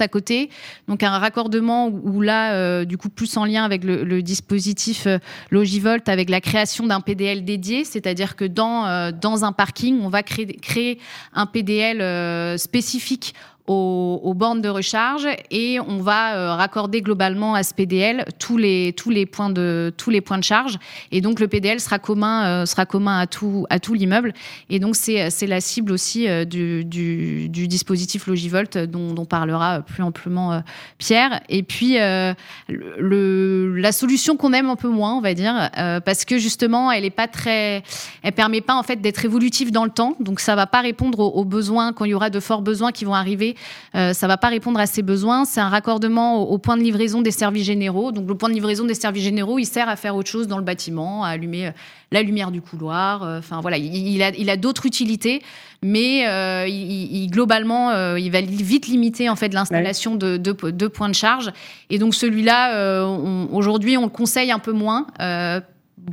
à 0.00 0.08
côté. 0.08 0.50
Donc 0.88 1.02
un 1.02 1.18
raccordement 1.18 1.88
où, 1.88 2.20
là, 2.20 2.84
du 2.84 2.96
coup, 2.96 3.08
plus 3.08 3.36
en 3.36 3.44
lien 3.44 3.64
avec 3.64 3.84
le, 3.84 4.22
dispositif 4.22 5.06
Logivolt, 5.50 6.08
avec 6.08 6.28
la 6.28 6.40
création 6.40 6.86
d'un 6.86 7.00
PDL 7.00 7.44
dédié, 7.44 7.84
c'est-à-dire 7.84 8.34
que 8.34 8.44
dans, 8.44 8.84
un 8.84 9.52
parking, 9.52 10.00
on 10.02 10.08
va 10.08 10.22
créer 10.22 10.98
un 11.34 11.46
PDL 11.46 12.58
spécifique 12.58 13.34
aux, 13.68 14.34
bornes 14.34 14.62
de 14.62 14.68
recharge 14.68 15.28
et 15.50 15.78
on 15.80 15.98
va 15.98 16.34
euh, 16.34 16.54
raccorder 16.54 17.02
globalement 17.02 17.54
à 17.54 17.62
ce 17.62 17.74
PDL 17.74 18.24
tous 18.38 18.56
les, 18.56 18.94
tous 18.96 19.10
les, 19.10 19.26
points, 19.26 19.50
de, 19.50 19.92
tous 19.96 20.10
les 20.10 20.20
points 20.20 20.38
de 20.38 20.44
charge. 20.44 20.78
Et 21.12 21.20
donc 21.20 21.38
le 21.40 21.48
PDL 21.48 21.80
sera 21.80 21.98
commun, 21.98 22.46
euh, 22.46 22.66
sera 22.66 22.86
commun 22.86 23.18
à 23.18 23.26
tout, 23.26 23.66
à 23.68 23.78
tout 23.78 23.94
l'immeuble. 23.94 24.32
Et 24.70 24.78
donc 24.78 24.96
c'est 24.96 25.46
la 25.46 25.60
cible 25.60 25.92
aussi 25.92 26.28
euh, 26.28 26.44
du, 26.44 26.84
du, 26.84 27.48
dispositif 27.48 28.26
Logivolt 28.26 28.78
dont, 28.78 29.12
dont, 29.12 29.26
parlera 29.26 29.82
plus 29.82 30.02
amplement 30.02 30.62
Pierre. 30.96 31.40
Et 31.50 31.62
puis 31.62 31.98
le, 31.98 33.74
la 33.76 33.92
solution 33.92 34.36
qu'on 34.36 34.54
aime 34.54 34.70
un 34.70 34.76
peu 34.76 34.88
moins, 34.88 35.14
on 35.14 35.20
va 35.20 35.34
dire, 35.34 35.70
parce 36.04 36.24
que 36.24 36.38
justement 36.38 36.90
elle 36.90 37.04
est 37.04 37.10
pas 37.10 37.28
très, 37.28 37.82
elle 38.22 38.32
permet 38.32 38.62
pas 38.62 38.74
en 38.74 38.82
fait 38.82 39.02
d'être 39.02 39.24
évolutive 39.24 39.70
dans 39.70 39.84
le 39.84 39.90
temps. 39.90 40.14
Donc 40.20 40.40
ça 40.40 40.54
va 40.54 40.66
pas 40.66 40.80
répondre 40.80 41.18
aux, 41.20 41.28
aux 41.28 41.44
besoins 41.44 41.92
quand 41.92 42.06
il 42.06 42.12
y 42.12 42.14
aura 42.14 42.30
de 42.30 42.40
forts 42.40 42.62
besoins 42.62 42.90
qui 42.90 43.04
vont 43.04 43.14
arriver 43.14 43.56
euh, 43.94 44.12
ça 44.12 44.26
va 44.26 44.36
pas 44.36 44.48
répondre 44.48 44.78
à 44.78 44.86
ses 44.86 45.02
besoins. 45.02 45.44
C'est 45.44 45.60
un 45.60 45.68
raccordement 45.68 46.42
au, 46.42 46.58
point 46.58 46.76
de 46.76 46.82
livraison 46.82 47.22
des 47.22 47.30
services 47.30 47.64
généraux. 47.64 48.12
Donc 48.12 48.28
le 48.28 48.34
point 48.34 48.48
de 48.48 48.54
livraison 48.54 48.84
des 48.84 48.94
services 48.94 49.24
généraux, 49.24 49.58
il 49.58 49.66
sert 49.66 49.88
à 49.88 49.96
faire 49.96 50.16
autre 50.16 50.28
chose 50.28 50.46
dans 50.46 50.58
le 50.58 50.64
bâtiment, 50.64 51.24
à 51.24 51.28
allumer 51.30 51.68
euh, 51.68 51.70
la 52.12 52.22
lumière 52.22 52.50
du 52.50 52.60
couloir. 52.60 53.22
Euh, 53.22 53.38
enfin 53.38 53.60
voilà, 53.60 53.78
il, 53.78 54.22
a, 54.22 54.30
il 54.30 54.50
a 54.50 54.56
d'autres 54.56 54.86
utilités, 54.86 55.42
mais 55.82 56.24
il, 56.68 57.30
globalement, 57.30 58.16
il 58.16 58.30
va 58.30 58.40
vite 58.40 58.88
limiter 58.88 59.28
en 59.28 59.36
fait 59.36 59.54
l'installation 59.54 60.16
de, 60.16 60.36
de, 60.36 60.86
points 60.86 61.08
de 61.08 61.14
charge. 61.14 61.52
Et 61.90 61.98
donc 61.98 62.14
celui-là, 62.14 63.04
aujourd'hui, 63.52 63.96
on 63.96 64.02
le 64.02 64.08
conseille 64.08 64.50
un 64.50 64.58
peu 64.58 64.72
moins 64.72 65.06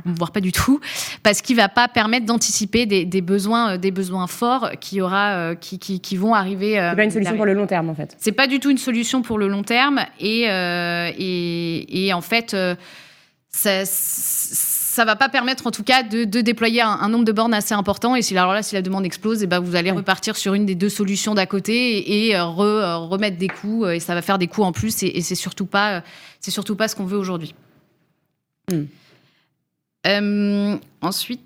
voire 0.04 0.32
pas 0.32 0.40
du 0.40 0.52
tout, 0.52 0.80
parce 1.22 1.42
qu'il 1.42 1.56
va 1.56 1.68
pas 1.68 1.88
permettre 1.88 2.26
d'anticiper 2.26 2.86
des, 2.86 3.04
des, 3.04 3.20
besoins, 3.20 3.78
des 3.78 3.90
besoins 3.90 4.26
forts 4.26 4.70
qui 4.80 5.00
aura, 5.00 5.54
qui, 5.56 5.78
qui, 5.78 6.00
qui, 6.00 6.16
vont 6.16 6.34
arriver. 6.34 6.74
C'est 6.74 6.96
pas 6.96 7.04
une 7.04 7.10
solution 7.10 7.36
pour 7.36 7.46
le 7.46 7.54
long 7.54 7.66
terme 7.66 7.90
en 7.90 7.94
fait. 7.94 8.16
C'est 8.18 8.32
pas 8.32 8.46
du 8.46 8.60
tout 8.60 8.70
une 8.70 8.78
solution 8.78 9.22
pour 9.22 9.38
le 9.38 9.48
long 9.48 9.62
terme 9.62 10.00
et 10.20 10.46
et, 10.46 12.06
et, 12.06 12.12
en 12.12 12.20
fait 12.20 12.56
ça 13.50 13.84
ça 14.96 15.04
va 15.04 15.14
pas 15.14 15.28
permettre 15.28 15.66
en 15.66 15.70
tout 15.70 15.82
cas 15.82 16.02
de, 16.02 16.24
déployer 16.24 16.80
un, 16.80 17.08
nombre 17.10 17.26
de 17.26 17.32
bornes 17.32 17.52
assez 17.52 17.74
important. 17.74 18.16
Et 18.16 18.22
si, 18.22 18.36
alors 18.36 18.54
là, 18.54 18.62
si 18.62 18.74
la 18.74 18.80
demande 18.80 19.04
explose, 19.04 19.42
et 19.42 19.44
eh 19.44 19.46
ben 19.46 19.60
vous 19.60 19.76
allez 19.76 19.90
repartir 19.90 20.36
sur 20.36 20.54
une 20.54 20.64
des 20.64 20.74
deux 20.74 20.88
solutions 20.88 21.34
d'à 21.34 21.44
côté 21.44 22.28
et, 22.28 22.34
euh, 22.34 22.44
euh, 22.44 22.96
remettre 22.96 23.36
des 23.36 23.48
coûts. 23.48 23.84
Euh, 23.84 23.90
et 23.90 24.00
ça 24.00 24.14
va 24.14 24.22
faire 24.22 24.38
des 24.38 24.46
coûts 24.46 24.62
en 24.62 24.72
plus. 24.72 25.02
Et, 25.02 25.20
c'est 25.20 25.34
surtout 25.34 25.66
pas, 25.66 26.02
c'est 26.40 26.50
surtout 26.50 26.76
pas 26.76 26.88
ce 26.88 26.96
qu'on 26.96 27.04
veut 27.04 27.18
aujourd'hui. 27.18 27.54
Hmm. 30.06 30.76
ensuite. 31.02 31.42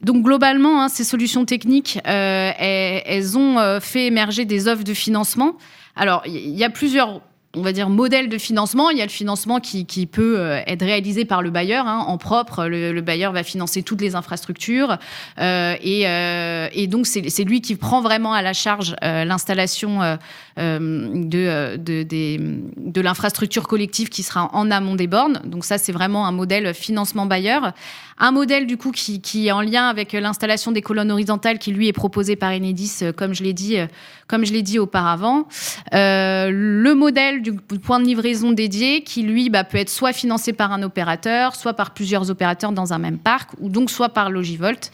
Donc 0.00 0.22
globalement, 0.22 0.82
hein, 0.82 0.88
ces 0.88 1.02
solutions 1.02 1.44
techniques, 1.44 1.98
elles, 2.04 3.36
ont 3.36 3.80
fait 3.80 4.06
émerger 4.06 4.44
des 4.44 4.68
offres 4.68 4.84
de 4.84 4.94
financement. 4.94 5.56
Alors, 5.96 6.22
il 6.26 6.56
y 6.56 6.62
a 6.62 6.70
plusieurs 6.70 7.20
on 7.56 7.62
va 7.62 7.72
dire, 7.72 7.88
modèle 7.88 8.28
de 8.28 8.38
financement. 8.38 8.90
Il 8.90 8.98
y 8.98 9.00
a 9.00 9.04
le 9.04 9.10
financement 9.10 9.60
qui, 9.60 9.84
peut 10.06 10.38
euh, 10.38 10.60
être 10.66 10.84
réalisé 10.84 11.24
par 11.24 11.42
le 11.42 11.50
bailleur 11.50 11.86
hein, 11.86 12.04
en 12.06 12.18
propre. 12.18 12.66
Le, 12.66 13.00
bailleur 13.00 13.32
va 13.32 13.42
financer 13.42 13.82
toutes 13.82 14.00
les 14.00 14.14
infrastructures 14.14 14.98
euh, 15.38 15.74
euh, 15.84 16.68
et, 16.72 16.86
donc 16.86 17.06
c'est 17.06 17.44
lui 17.44 17.60
qui 17.60 17.76
prend 17.76 18.00
vraiment 18.00 18.32
à 18.32 18.42
la 18.42 18.52
charge 18.52 18.96
l'installation 19.02 20.18
de, 20.58 21.76
de, 21.76 22.60
de 22.76 23.00
l'infrastructure 23.00 23.68
collective 23.68 24.08
qui 24.08 24.22
sera 24.22 24.50
en 24.52 24.70
amont 24.70 24.96
des 24.96 25.06
bornes. 25.06 25.40
Donc 25.44 25.64
ça, 25.64 25.78
c'est 25.78 25.92
vraiment 25.92 26.26
un 26.26 26.32
modèle 26.32 26.74
financement 26.74 27.26
bailleur. 27.26 27.72
Un 28.20 28.32
modèle 28.32 28.66
du 28.66 28.76
coup 28.76 28.90
qui, 28.90 29.20
qui 29.20 29.46
est 29.46 29.52
en 29.52 29.60
lien 29.60 29.88
avec 29.88 30.12
l'installation 30.12 30.72
des 30.72 30.82
colonnes 30.82 31.12
horizontales 31.12 31.58
qui 31.58 31.70
lui 31.70 31.86
est 31.86 31.92
proposé 31.92 32.34
par 32.34 32.50
Enedis, 32.50 33.00
comme 33.16 33.32
je 33.32 33.44
l'ai 33.44 33.52
dit, 33.52 33.76
comme 34.26 34.44
je 34.44 34.52
l'ai 34.52 34.62
dit 34.62 34.80
auparavant. 34.80 35.46
le 35.92 36.92
modèle 36.94 37.42
du 37.42 37.52
point 37.52 38.00
de 38.00 38.04
livraison 38.04 38.50
dédié 38.50 39.02
qui, 39.02 39.22
lui, 39.22 39.50
bah, 39.50 39.64
peut 39.64 39.78
être 39.78 39.90
soit 39.90 40.12
financé 40.12 40.52
par 40.52 40.72
un 40.72 40.82
opérateur, 40.82 41.54
soit 41.54 41.74
par 41.74 41.92
plusieurs 41.92 42.30
opérateurs 42.30 42.72
dans 42.72 42.92
un 42.92 42.98
même 42.98 43.18
parc, 43.18 43.50
ou 43.60 43.68
donc 43.68 43.90
soit 43.90 44.10
par 44.10 44.30
Logivolt, 44.30 44.90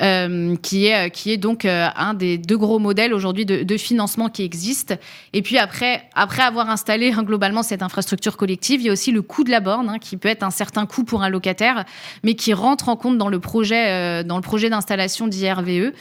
euh, 0.00 0.56
qui, 0.56 0.86
est, 0.86 1.10
qui 1.10 1.32
est 1.32 1.36
donc 1.36 1.64
euh, 1.64 1.88
un 1.96 2.14
des 2.14 2.38
deux 2.38 2.58
gros 2.58 2.78
modèles 2.78 3.14
aujourd'hui 3.14 3.44
de, 3.44 3.76
financement 3.76 4.28
qui 4.28 4.42
existent. 4.42 4.94
Et 5.32 5.42
puis 5.42 5.58
après, 5.58 6.08
après 6.14 6.42
avoir 6.42 6.70
installé 6.70 7.12
hein, 7.12 7.22
globalement 7.22 7.62
cette 7.62 7.82
infrastructure 7.82 8.36
collective, 8.36 8.80
il 8.80 8.86
y 8.86 8.90
a 8.90 8.92
aussi 8.92 9.12
le 9.12 9.22
coût 9.22 9.44
de 9.44 9.50
la 9.50 9.60
borne, 9.60 9.88
hein, 9.88 9.98
qui 9.98 10.16
peut 10.16 10.28
être 10.28 10.42
un 10.42 10.50
certain 10.50 10.86
coût 10.86 11.04
pour 11.04 11.22
un 11.22 11.28
locataire, 11.28 11.84
mais 12.22 12.34
qui 12.34 12.52
rentre 12.52 12.88
en 12.88 12.96
compte 12.96 13.18
dans 13.18 13.28
le 13.28 13.40
projet, 13.40 13.90
euh, 13.90 14.22
dans 14.22 14.36
le 14.36 14.42
projet 14.42 14.70
d'installation 14.70 15.26
d'IRVE, 15.26 15.92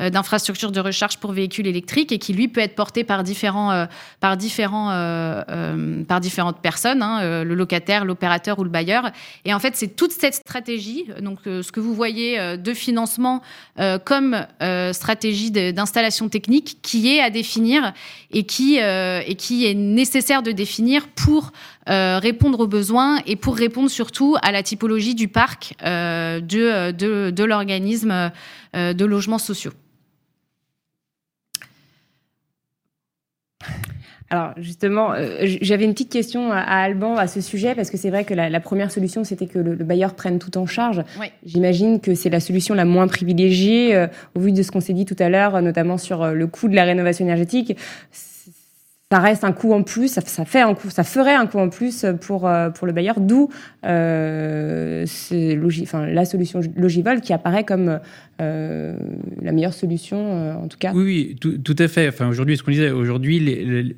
d'infrastructure 0.00 0.72
de 0.72 0.80
recharge 0.80 1.18
pour 1.18 1.32
véhicules 1.32 1.66
électriques, 1.66 2.12
et 2.12 2.18
qui 2.18 2.32
lui 2.32 2.48
peut 2.48 2.60
être 2.60 2.74
porté 2.74 3.04
par 3.04 3.22
différents, 3.22 3.86
par 4.20 4.36
différents 4.36 4.90
euh, 5.50 6.04
par 6.04 6.20
différentes 6.20 6.60
personnes, 6.60 7.02
hein, 7.02 7.20
euh, 7.22 7.44
le 7.44 7.54
locataire, 7.54 8.04
l'opérateur 8.04 8.58
ou 8.58 8.64
le 8.64 8.70
bailleur. 8.70 9.10
Et 9.44 9.54
en 9.54 9.58
fait, 9.58 9.76
c'est 9.76 9.96
toute 9.96 10.12
cette 10.12 10.34
stratégie, 10.34 11.06
donc 11.20 11.38
euh, 11.46 11.62
ce 11.62 11.72
que 11.72 11.80
vous 11.80 11.94
voyez 11.94 12.38
de 12.56 12.74
financement 12.74 13.42
comme 14.04 14.46
stratégie 14.92 15.50
d'installation 15.50 16.28
technique, 16.28 16.78
qui 16.82 17.14
est 17.14 17.20
à 17.20 17.30
définir 17.30 17.92
et 18.30 18.44
qui, 18.50 18.78
et 18.78 19.34
qui 19.36 19.66
est 19.66 19.74
nécessaire 19.74 20.42
de 20.42 20.50
définir 20.50 21.06
pour 21.08 21.52
répondre 21.86 22.60
aux 22.60 22.66
besoins 22.66 23.20
et 23.26 23.36
pour 23.36 23.56
répondre 23.56 23.88
surtout 23.88 24.36
à 24.42 24.50
la 24.50 24.62
typologie 24.62 25.14
du 25.14 25.28
parc 25.28 25.74
de, 25.80 26.90
de, 26.90 27.30
de 27.30 27.44
l'organisme 27.44 28.32
de 28.74 29.04
logements 29.04 29.38
sociaux. 29.38 29.72
Alors 34.32 34.52
justement, 34.58 35.12
euh, 35.12 35.40
j'avais 35.42 35.84
une 35.84 35.92
petite 35.92 36.12
question 36.12 36.52
à, 36.52 36.60
Alban 36.60 37.16
à 37.16 37.26
ce 37.26 37.40
sujet, 37.40 37.74
parce 37.74 37.90
que 37.90 37.96
c'est 37.96 38.10
vrai 38.10 38.24
que 38.24 38.32
la, 38.32 38.60
première 38.60 38.92
solution, 38.92 39.24
c'était 39.24 39.46
que 39.46 39.58
le, 39.58 39.74
bailleur 39.74 40.14
prenne 40.14 40.38
tout 40.38 40.56
en 40.56 40.66
charge. 40.66 41.02
J'imagine 41.44 42.00
que 42.00 42.14
c'est 42.14 42.30
la 42.30 42.38
solution 42.38 42.76
la 42.76 42.84
moins 42.84 43.08
privilégiée, 43.08 43.96
euh, 43.96 44.06
au 44.36 44.40
vu 44.40 44.52
de 44.52 44.62
ce 44.62 44.70
qu'on 44.70 44.80
s'est 44.80 44.92
dit 44.92 45.04
tout 45.04 45.16
à 45.18 45.28
l'heure, 45.28 45.60
notamment 45.60 45.98
sur 45.98 46.22
euh, 46.22 46.32
le 46.32 46.46
coût 46.46 46.68
de 46.68 46.76
la 46.76 46.84
rénovation 46.84 47.24
énergétique 47.24 47.76
ça 49.12 49.18
reste 49.18 49.42
un 49.42 49.50
coût 49.50 49.72
en 49.72 49.82
plus, 49.82 50.06
ça, 50.06 50.22
fait 50.22 50.60
un 50.60 50.76
ça 50.88 51.02
ferait 51.02 51.34
un 51.34 51.46
coût 51.46 51.58
en 51.58 51.68
plus 51.68 52.06
pour, 52.20 52.46
euh, 52.46 52.70
pour 52.70 52.86
le 52.86 52.92
bailleur, 52.92 53.18
d'où 53.18 53.48
euh, 53.84 55.04
la 55.32 56.24
solution 56.24 56.60
Logivol 56.76 57.20
qui 57.20 57.32
apparaît 57.32 57.64
comme 57.64 57.98
euh, 58.40 58.96
la 59.42 59.50
meilleure 59.50 59.74
solution, 59.74 60.62
en 60.62 60.68
tout 60.68 60.78
cas. 60.78 60.92
Oui, 60.94 61.36
oui 61.42 61.58
tout, 61.64 61.76
à 61.76 61.88
fait. 61.88 62.06
Enfin, 62.06 62.28
aujourd'hui, 62.28 62.56
ce 62.56 62.62
qu'on 62.62 62.70
disait, 62.70 62.92
aujourd'hui, 62.92 63.40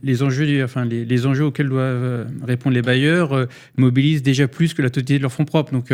les, 0.02 0.22
enjeux, 0.22 0.64
enfin, 0.64 0.86
les, 0.86 1.26
enjeux 1.26 1.44
auxquels 1.44 1.68
doivent 1.68 2.26
répondre 2.42 2.74
les 2.74 2.82
bailleurs 2.82 3.46
mobilisent 3.76 4.22
déjà 4.22 4.48
plus 4.48 4.72
que 4.72 4.80
la 4.80 4.88
totalité 4.88 5.18
de 5.18 5.22
leurs 5.22 5.32
fonds 5.32 5.44
propres. 5.44 5.72
Donc, 5.72 5.92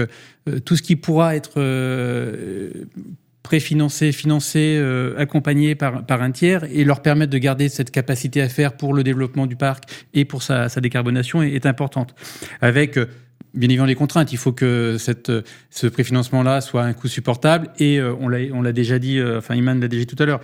tout 0.65 0.77
ce 0.77 0.83
qui 0.83 0.95
pourra 0.95 1.35
être 1.35 1.59
préfinancés, 3.49 4.13
financés, 4.13 4.77
euh, 4.79 5.15
accompagnés 5.17 5.75
par, 5.75 6.05
un 6.11 6.31
tiers 6.33 6.65
et 6.65 6.85
leur 6.85 7.01
permettre 7.01 7.33
de 7.33 7.39
garder 7.39 7.71
cette 7.71 7.91
capacité 7.91 8.43
à 8.43 8.49
faire 8.51 8.77
pour 8.77 8.93
le 8.93 9.03
développement 9.03 9.47
du 9.47 9.57
parc 9.57 9.85
et 10.13 10.27
pour 10.27 10.43
sa, 10.43 10.69
décarbonation 10.69 11.43
est, 11.43 11.65
importante. 11.65 12.15
Avec 12.61 12.99
euh, 12.99 13.07
bien 13.55 13.71
évidemment 13.71 13.87
les 13.87 13.95
contraintes. 13.95 14.33
Il 14.33 14.37
faut 14.37 14.53
que 14.53 14.99
ce 14.99 15.87
préfinancement-là 15.87 16.61
soit 16.61 16.83
un 16.83 16.93
coût 16.93 17.09
supportable 17.09 17.71
et 17.79 17.99
euh, 17.99 18.13
on 18.21 18.29
l'a 18.29 18.73
déjà 18.73 18.99
dit, 18.99 19.19
enfin 19.23 19.55
Iman 19.55 19.81
l'a 19.81 19.89
déjà 19.89 20.05
dit 20.05 20.15
tout 20.15 20.23
à 20.23 20.27
l'heure, 20.27 20.41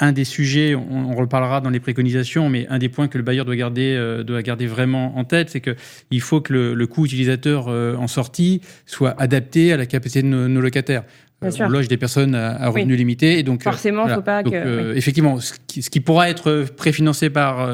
un 0.00 0.10
des 0.10 0.24
sujets, 0.24 0.74
on, 0.74 1.14
reparlera 1.14 1.60
dans 1.60 1.70
les 1.70 1.80
préconisations, 1.80 2.48
mais 2.48 2.66
un 2.70 2.78
des 2.78 2.88
points 2.88 3.06
que 3.06 3.18
le 3.18 3.24
bailleur 3.24 3.44
doit 3.44 3.56
garder, 3.56 4.22
doit 4.24 4.42
garder 4.42 4.66
vraiment 4.66 5.16
en 5.16 5.24
tête, 5.24 5.50
c'est 5.50 5.60
qu'il 5.60 6.20
faut 6.20 6.40
que 6.40 6.52
le 6.52 6.86
coût 6.86 7.04
utilisateur 7.04 7.66
en 7.66 8.06
sortie 8.06 8.60
soit 8.86 9.20
adapté 9.20 9.72
à 9.72 9.76
la 9.76 9.86
capacité 9.86 10.22
de 10.22 10.28
nos 10.28 10.60
locataires. 10.60 11.02
Euh, 11.44 11.50
on 11.60 11.68
loge 11.68 11.88
des 11.88 11.96
personnes 11.96 12.34
à, 12.34 12.68
revenus 12.68 12.96
limités. 12.96 13.38
Et 13.38 13.42
donc, 13.42 13.60
euh, 13.60 13.70
Forcément, 13.70 14.08
faut 14.08 14.22
pas 14.22 14.42
que. 14.42 14.50
Euh, 14.52 14.94
effectivement, 14.94 15.38
ce 15.40 15.52
qui, 15.90 16.00
pourra 16.00 16.30
être 16.30 16.66
préfinancé 16.76 17.30
par, 17.30 17.68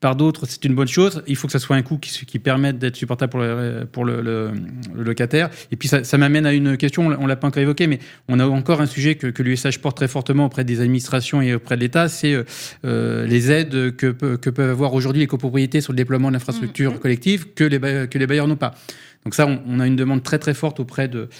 par 0.00 0.16
d'autres, 0.16 0.46
c'est 0.46 0.64
une 0.64 0.74
bonne 0.74 0.88
chose. 0.88 1.22
Il 1.26 1.36
faut 1.36 1.46
que 1.46 1.52
ça 1.52 1.58
soit 1.58 1.76
un 1.76 1.82
coût 1.82 1.98
qui, 1.98 2.24
qui 2.24 2.38
permette 2.38 2.78
d'être 2.78 2.96
supportable 2.96 3.30
pour, 3.30 3.40
le, 3.40 3.86
pour 3.90 4.04
le, 4.06 4.52
locataire. 4.94 5.50
Et 5.70 5.76
puis, 5.76 5.88
ça, 5.88 6.02
ça 6.02 6.16
m'amène 6.16 6.46
à 6.46 6.54
une 6.54 6.78
question, 6.78 7.06
on 7.06 7.22
ne 7.22 7.28
l'a 7.28 7.36
pas 7.36 7.48
encore 7.48 7.62
évoqué, 7.62 7.86
mais 7.86 7.98
on 8.28 8.40
a 8.40 8.46
encore 8.46 8.80
un 8.80 8.86
sujet 8.86 9.16
que, 9.16 9.26
que 9.26 9.42
l'USH 9.42 9.78
porte 9.78 9.98
très 9.98 10.08
fortement 10.08 10.46
auprès 10.46 10.64
des 10.64 10.80
administrations 10.80 11.42
et 11.42 11.54
auprès 11.54 11.76
de 11.76 11.80
l'État, 11.80 12.08
c'est 12.08 12.34
les 12.84 13.50
aides 13.50 13.96
que, 13.96 14.06
que 14.36 14.50
peuvent 14.50 14.70
avoir 14.70 14.94
aujourd'hui 14.94 15.20
les 15.20 15.26
copropriétés 15.26 15.82
sur 15.82 15.92
le 15.92 15.98
déploiement 15.98 16.28
de 16.28 16.34
l'infrastructure 16.34 16.94
mmh. 16.94 16.98
collective 16.98 17.52
que 17.54 17.64
les, 17.64 18.08
que 18.08 18.18
les 18.18 18.26
bailleurs 18.26 18.48
n'ont 18.48 18.56
pas. 18.56 18.74
Donc 19.24 19.34
ça, 19.34 19.46
on, 19.46 19.80
a 19.80 19.86
une 19.86 19.96
demande 19.96 20.22
très 20.22 20.38
très 20.38 20.52
forte 20.52 20.80
auprès 20.80 21.08
de, 21.08 21.30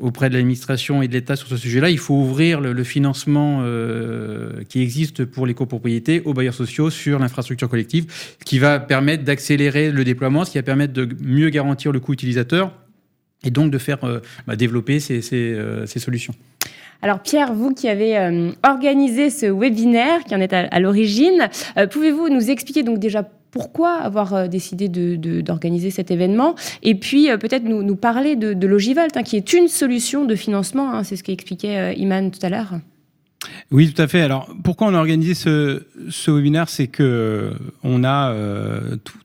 auprès 0.00 0.28
de 0.28 0.34
l'administration 0.34 1.02
et 1.02 1.08
de 1.08 1.12
l'État 1.12 1.36
sur 1.36 1.46
ce 1.46 1.56
sujet-là. 1.56 1.88
Il 1.88 1.98
faut 1.98 2.14
ouvrir 2.14 2.60
le, 2.60 2.84
financement 2.84 3.60
euh, 3.62 4.64
qui 4.68 4.82
existe 4.82 5.24
pour 5.24 5.46
les 5.46 5.54
copropriétés 5.54 6.20
aux 6.24 6.34
bailleurs 6.34 6.54
sociaux 6.54 6.90
sur 6.90 7.20
l'infrastructure 7.20 7.68
collective, 7.68 8.06
qui 8.44 8.58
va 8.58 8.80
permettre 8.80 9.22
d'accélérer 9.22 9.92
le 9.92 10.02
déploiement, 10.02 10.44
ce 10.44 10.50
qui 10.50 10.58
va 10.58 10.64
permettre 10.64 10.92
de 10.92 11.08
mieux 11.22 11.50
garantir 11.50 11.92
le 11.92 12.00
coût 12.00 12.12
utilisateur 12.12 12.72
et 13.44 13.52
donc 13.52 13.70
de 13.70 13.78
faire 13.78 14.02
euh, 14.02 14.18
bah, 14.48 14.56
développer 14.56 14.98
ces, 14.98 15.22
euh, 15.32 15.86
ces, 15.86 16.00
solutions. 16.00 16.34
Alors 17.02 17.20
Pierre, 17.20 17.52
vous 17.52 17.72
qui 17.72 17.88
avez 17.88 18.18
organisé 18.64 19.30
ce 19.30 19.46
webinaire, 19.46 20.24
qui 20.24 20.34
en 20.34 20.40
est 20.40 20.52
à, 20.52 20.80
l'origine, 20.80 21.48
pouvez-vous 21.92 22.28
nous 22.28 22.50
expliquer 22.50 22.82
donc 22.82 22.98
déjà 22.98 23.22
pourquoi 23.58 23.96
avoir 23.96 24.34
euh, 24.34 24.46
décidé 24.46 24.88
d'organiser 24.88 25.90
cet 25.90 26.12
événement 26.12 26.54
Et 26.84 26.94
puis 26.94 27.28
euh, 27.28 27.38
peut-être 27.38 27.64
nous, 27.64 27.96
parler 27.96 28.36
de, 28.36 28.66
Logivolt, 28.68 29.16
hein, 29.16 29.24
qui 29.24 29.36
est 29.36 29.52
une 29.52 29.66
solution 29.66 30.24
de 30.26 30.36
financement, 30.36 30.92
hein, 30.92 31.02
c'est 31.02 31.16
ce 31.16 31.24
qu'expliquait 31.24 31.76
euh, 31.76 31.92
Iman 31.94 32.30
tout 32.30 32.38
à 32.42 32.50
l'heure. 32.50 32.74
Oui, 33.72 33.92
tout 33.92 34.00
à 34.00 34.06
fait. 34.06 34.20
Alors, 34.20 34.48
pourquoi 34.62 34.86
on 34.86 34.94
a 34.94 34.98
organisé 34.98 35.34
ce, 35.34 35.82
webinaire 36.30 36.68
C'est 36.68 36.86
que 36.86 37.50
on 37.82 38.04
a 38.04 38.32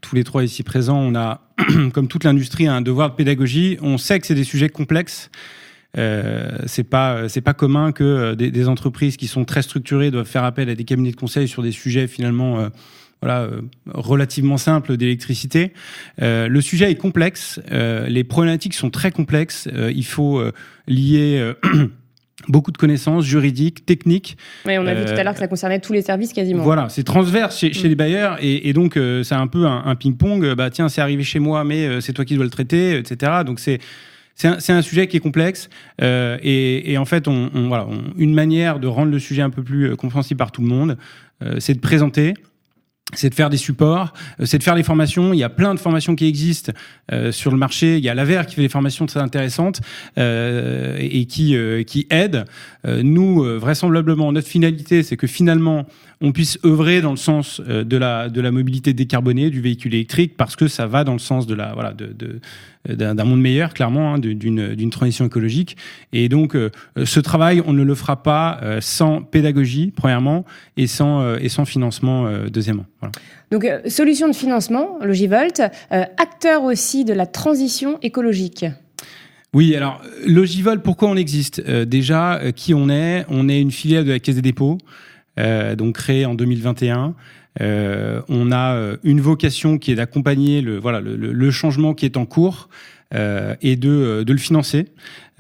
tous 0.02 0.16
les 0.16 0.24
trois 0.24 0.44
ici 0.44 0.64
présents, 0.64 1.00
on 1.00 1.14
a, 1.14 1.42
comme 1.94 2.08
toute 2.08 2.24
l'industrie, 2.24 2.68
un 2.68 2.82
devoir 2.82 3.12
de 3.12 3.16
pédagogie. 3.16 3.78
On 3.84 4.00
sait 4.00 4.20
que 4.20 4.26
c'est 4.26 4.36
des 4.36 4.44
sujets 4.44 4.70
complexes. 4.70 5.30
Euh, 5.96 6.58
c'est 6.66 6.84
pas 6.84 7.30
c'est 7.30 7.42
pas 7.42 7.54
commun 7.54 7.92
que 7.92 8.34
des, 8.34 8.68
entreprises 8.68 9.16
qui 9.16 9.28
sont 9.28 9.46
très 9.46 9.62
structurées 9.62 10.10
doivent 10.10 10.26
faire 10.26 10.44
appel 10.44 10.70
à 10.70 10.76
des 10.76 10.86
cabinets 10.86 11.12
de 11.12 11.16
conseil 11.16 11.48
sur 11.48 11.62
des 11.62 11.72
sujets 11.72 12.08
finalement 12.08 12.68
voilà, 13.24 13.44
euh, 13.44 13.62
relativement 13.88 14.58
simple 14.58 14.98
d'électricité. 14.98 15.72
Euh, 16.22 16.50
le 16.50 16.60
sujet 16.60 16.92
est 16.92 16.96
complexe, 16.96 17.62
euh, 17.72 18.06
les 18.10 18.26
problématiques 18.26 18.74
sont 18.74 18.90
très 18.90 19.12
complexes. 19.12 19.70
il 19.74 20.06
faut 20.06 20.44
lier 20.88 21.54
beaucoup 22.50 22.72
de 22.72 22.78
connaissances 22.78 23.24
juridiques, 23.24 23.86
techniques. 23.86 24.38
Oui, 24.66 24.78
on 24.78 24.86
a 24.86 24.94
vu 24.94 25.06
tout 25.06 25.12
à 25.12 25.24
l'heure 25.24 25.34
que 25.34 25.40
ça 25.40 25.48
concernait 25.48 25.80
tous 25.80 25.94
les 25.94 26.02
services 26.02 26.34
quasiment. 26.34 26.64
Voilà, 26.64 26.90
c'est 26.90 27.04
transverse 27.04 27.58
chez, 27.58 27.72
chez, 27.72 27.86
mm. 27.86 27.90
les 27.90 27.96
bailleurs 27.96 28.38
et, 28.42 28.74
donc 28.74 29.00
c'est 29.24 29.36
un 29.36 29.48
peu 29.48 29.66
un, 29.66 29.96
ping-pong. 29.96 30.54
Bah 30.56 30.70
tiens, 30.70 30.90
c'est 30.90 31.02
arrivé 31.02 31.24
chez 31.24 31.40
moi, 31.40 31.64
mais 31.64 32.02
c'est 32.02 32.12
toi 32.12 32.26
qui 32.26 32.36
dois 32.36 32.44
le 32.44 32.52
traiter, 32.52 32.98
etc. 32.98 33.32
Donc 33.46 33.60
c'est 33.60 33.80
c'est 34.36 34.48
un, 34.48 34.78
un, 34.78 34.82
sujet 34.82 35.08
qui 35.08 35.18
est 35.18 35.20
complexe 35.20 35.70
euh, 36.02 36.40
et, 36.42 36.92
et, 36.92 36.98
en 36.98 37.06
fait, 37.06 37.28
on, 37.28 37.52
on 37.54 37.68
voilà, 37.68 37.86
on, 37.88 38.02
une 38.18 38.34
manière 38.34 38.80
de 38.80 38.88
rendre 38.88 39.12
le 39.12 39.20
sujet 39.20 39.44
un 39.44 39.52
peu 39.52 39.62
plus 39.62 39.96
compréhensible 39.96 40.40
par 40.40 40.52
tout 40.52 40.62
le 40.62 40.68
monde, 40.68 40.98
euh, 41.44 41.60
c'est 41.60 41.76
de 41.76 41.80
présenter 41.80 42.34
c'est 43.16 43.30
de 43.30 43.36
faire 43.36 43.50
des 43.50 43.58
supports, 43.58 44.14
euh, 44.40 44.46
c'est 44.46 44.58
de 44.58 44.64
faire 44.64 44.76
des 44.76 44.84
formations. 44.84 45.34
Il 45.34 45.40
y 45.40 45.44
a 45.44 45.50
plein 45.50 45.74
de 45.74 45.80
formations 45.80 46.16
qui 46.16 46.26
existent 46.26 46.72
euh, 47.12 47.32
sur 47.32 47.52
le 47.52 47.58
marché. 47.58 47.98
Il 47.98 48.04
y 48.04 48.10
a 48.10 48.14
l'AVER 48.14 48.44
qui 48.48 48.56
fait 48.56 48.62
des 48.62 48.70
formations 48.70 49.06
très 49.06 49.20
intéressantes 49.20 49.82
euh, 50.18 50.98
et 51.00 51.26
qui, 51.26 51.56
euh, 51.56 51.84
qui 51.84 52.08
aident. 52.10 52.46
Nous, 52.86 53.42
vraisemblablement, 53.60 54.34
notre 54.34 54.48
finalité, 54.48 55.04
c'est 55.04 55.16
que 55.16 55.26
finalement, 55.28 55.86
on 56.24 56.32
puisse 56.32 56.58
œuvrer 56.66 57.02
dans 57.02 57.12
le 57.12 57.18
sens 57.18 57.62
de 57.62 57.98
la, 57.98 58.30
de 58.30 58.42
la 58.42 58.50
mobilité 58.50 58.94
décarbonée 58.94 59.52
du 59.52 59.62
véhicule 59.62 59.94
électrique 59.94 60.34
parce 60.36 60.56
que 60.56 60.68
ça 60.68 60.88
va 60.88 61.04
dans 61.04 61.14
le 61.14 61.20
sens 61.20 61.46
de 61.46 61.54
la, 61.54 61.74
voilà, 61.74 61.94
de, 61.94 62.08
de 62.08 62.40
d'un 62.86 63.24
monde 63.24 63.40
meilleur, 63.40 63.74
clairement, 63.74 64.16
hein, 64.16 64.20
d'une 64.20 64.90
transition 64.90 65.26
écologique. 65.26 65.78
Et 66.12 66.28
donc, 66.28 66.58
ce 67.02 67.20
travail, 67.22 67.62
on 67.66 67.72
ne 67.72 67.82
le 67.82 67.96
fera 67.96 68.24
pas 68.24 68.60
sans 68.82 69.22
pédagogie, 69.22 69.94
premièrement, 69.96 70.44
et 70.76 70.88
sans, 70.88 71.36
et 71.38 71.48
sans 71.48 71.64
financement, 71.64 72.30
deuxièmement. 72.52 72.86
Voilà. 73.00 73.14
Donc, 73.54 73.66
euh, 73.66 73.88
solution 73.88 74.28
de 74.28 74.34
financement, 74.34 74.98
Logivolt, 75.04 75.60
euh, 75.60 76.04
acteur 76.18 76.64
aussi 76.64 77.06
de 77.06 77.14
la 77.14 77.28
transition 77.28 78.00
écologique. 78.02 78.66
Oui, 79.54 79.76
alors 79.76 80.02
Logivolt, 80.26 80.82
pourquoi 80.82 81.10
on 81.10 81.16
existe? 81.16 81.62
Euh, 81.68 81.86
Déjà, 81.86 82.40
euh, 82.40 82.52
qui 82.52 82.74
on 82.74 82.90
est? 82.90 83.26
On 83.30 83.48
est 83.48 83.62
une 83.62 83.70
filiale 83.70 84.06
de 84.06 84.12
la 84.12 84.18
Caisse 84.18 84.38
des 84.38 84.42
dépôts, 84.42 84.80
euh, 84.80 85.13
donc 85.38 85.96
créée 85.96 86.26
en 86.26 86.36
2021. 86.36 87.16
on 87.60 88.52
a 88.52 88.96
une 89.04 89.22
vocation 89.22 89.78
qui 89.78 89.92
est 89.92 89.96
d'accompagner 89.96 90.62
le, 90.62 90.78
voilà, 90.78 91.00
le, 91.00 91.16
le, 91.16 91.52
changement 91.52 91.94
qui 91.94 92.06
est 92.06 92.18
en 92.18 92.26
cours 92.26 92.70
et 93.14 93.76
de, 93.76 94.24
de 94.24 94.34
le 94.34 94.40
financer. 94.40 94.88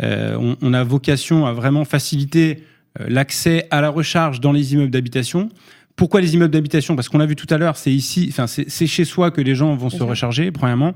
On, 0.01 0.55
on, 0.61 0.73
a 0.73 0.83
vocation 0.83 1.45
à 1.45 1.53
vraiment 1.53 1.85
faciliter 1.85 2.63
l'accès 2.99 3.67
à 3.71 3.81
la 3.81 3.89
recharge 3.89 4.39
dans 4.39 4.51
les 4.51 4.73
immeubles 4.73 4.91
d'habitation. 4.91 5.49
Pourquoi 5.95 6.21
les 6.21 6.33
immeubles 6.33 6.53
d'habitation? 6.53 6.95
Parce 6.95 7.09
qu'on 7.09 7.19
a 7.19 7.25
vu 7.25 7.35
tout 7.35 7.51
à 7.53 7.57
l'heure, 7.57 7.77
c'est 7.77 7.93
ici, 7.93 8.27
enfin 8.29 8.47
c'est 8.47 8.87
chez 8.87 9.05
soi 9.05 9.31
que 9.31 9.41
les 9.41 9.55
gens 9.55 9.75
vont 9.75 9.89
se 9.89 10.01
recharger, 10.01 10.51
premièrement. 10.51 10.95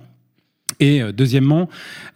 Et 0.80 1.02
euh, 1.02 1.12
deuxièmement, 1.12 1.70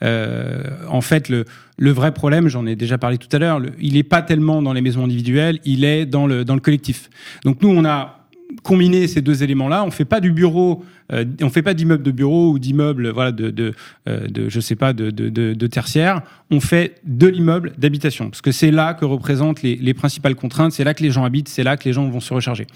euh, 0.03 0.63
en 0.87 1.01
fait, 1.01 1.29
le, 1.29 1.45
le 1.77 1.91
vrai 1.91 2.13
problème, 2.13 2.47
j'en 2.47 2.65
ai 2.65 2.75
déjà 2.75 2.97
parlé 2.97 3.17
tout 3.17 3.33
à 3.35 3.39
l'heure, 3.39 3.61
il 3.79 3.93
n'est 3.93 4.03
pas 4.03 4.21
tellement 4.21 4.61
dans 4.61 4.73
les 4.73 4.81
maisons 4.81 5.03
individuelles, 5.03 5.59
il 5.65 5.83
est 5.83 6.05
dans 6.05 6.27
le, 6.27 6.45
dans 6.45 6.55
le 6.55 6.61
collectif. 6.61 7.09
Donc 7.43 7.61
nous, 7.61 7.69
on 7.69 7.85
a 7.85 8.20
combiner 8.63 9.07
ces 9.07 9.21
deux 9.21 9.43
éléments-là. 9.43 9.83
On 9.83 9.91
fait 9.91 10.05
pas 10.05 10.19
du 10.19 10.31
bureau, 10.31 10.83
euh, 11.11 11.25
on 11.41 11.49
fait 11.49 11.61
pas 11.61 11.73
d'immeuble 11.73 12.03
de 12.03 12.11
bureau 12.11 12.51
ou 12.51 12.59
d'immeuble, 12.59 13.09
voilà, 13.09 13.31
de, 13.31 13.49
de, 13.49 13.73
euh, 14.07 14.27
de, 14.27 14.49
je 14.49 14.59
sais 14.59 14.75
pas, 14.75 14.93
de, 14.93 15.09
de, 15.09 15.29
de, 15.29 15.67
tertiaire. 15.67 16.21
On 16.49 16.59
fait 16.59 16.95
de 17.03 17.27
l'immeuble 17.27 17.73
d'habitation 17.77 18.29
parce 18.29 18.41
que 18.41 18.51
c'est 18.51 18.71
là 18.71 18.93
que 18.93 19.05
représentent 19.05 19.61
les, 19.61 19.75
les 19.75 19.93
principales 19.93 20.35
contraintes. 20.35 20.71
C'est 20.71 20.83
là 20.83 20.93
que 20.93 21.03
les 21.03 21.11
gens 21.11 21.23
habitent, 21.23 21.49
c'est 21.49 21.63
là 21.63 21.77
que 21.77 21.85
les 21.85 21.93
gens 21.93 22.07
vont 22.07 22.19
se 22.19 22.33
recharger. 22.33 22.67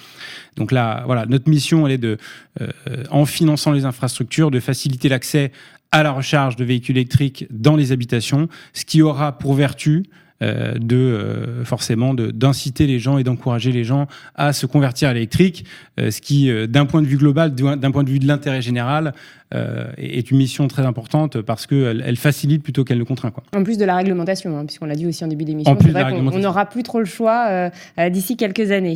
Donc 0.56 0.72
là, 0.72 1.04
voilà, 1.06 1.26
notre 1.26 1.50
mission, 1.50 1.86
elle 1.86 1.94
est 1.94 1.98
de, 1.98 2.18
euh, 2.62 2.68
en 3.12 3.26
finançant 3.26 3.72
les 3.72 3.86
infrastructures, 3.86 4.52
de 4.52 4.60
faciliter 4.60 5.10
l'accès 5.10 5.52
à 5.92 6.04
la 6.04 6.12
recharge 6.12 6.56
de 6.56 6.66
véhicules 6.66 6.98
électriques 6.98 7.48
dans 7.50 7.76
les 7.76 7.92
habitations, 7.92 8.50
ce 8.74 8.86
qui 8.86 9.02
aura 9.02 9.38
pour 9.38 9.54
vertu 9.54 10.04
euh, 10.44 10.74
de 10.78 10.98
euh, 10.98 11.64
forcément 11.64 12.14
d'inciter 12.14 12.88
les 12.88 13.00
gens 13.00 13.18
et 13.18 13.24
d'encourager 13.24 13.72
les 13.72 13.86
gens 13.86 14.08
à 14.36 14.52
se 14.52 14.66
convertir 14.66 15.08
à 15.08 15.14
l'électrique, 15.14 15.64
euh, 15.98 16.12
ce 16.12 16.20
qui, 16.20 16.52
d'un 16.68 16.86
point 16.86 17.02
de 17.02 17.08
vue 17.08 17.16
global, 17.16 17.56
d'un 17.56 17.92
point 17.92 18.04
de 18.04 18.10
vue 18.10 18.20
de 18.20 18.28
l'intérêt 18.28 18.62
général, 18.62 19.14
euh, 19.54 19.92
est 19.98 20.32
une 20.32 20.38
mission 20.38 20.68
très 20.68 20.86
importante 20.88 21.40
parce 21.42 21.68
qu'elle 21.68 22.04
elle 22.06 22.18
facilite 22.18 22.64
plutôt 22.64 22.84
qu'elle 22.84 22.98
ne 22.98 23.04
contraint. 23.04 23.30
Quoi. 23.30 23.44
En 23.56 23.64
plus 23.64 23.78
de 23.78 23.86
la 23.86 23.96
réglementation, 23.96 24.58
hein, 24.58 24.66
puisqu'on 24.66 24.88
l'a 24.88 24.96
dit 24.96 25.06
aussi 25.06 25.24
en 25.24 25.28
début 25.28 25.46
d'émission, 25.46 25.76
qu'on 25.76 26.40
n'aura 26.40 26.66
plus 26.66 26.82
trop 26.82 27.00
le 27.00 27.06
choix 27.06 27.46
euh, 27.50 27.70
euh, 28.00 28.10
d'ici 28.10 28.38
quelques 28.38 28.72
années. 28.72 28.96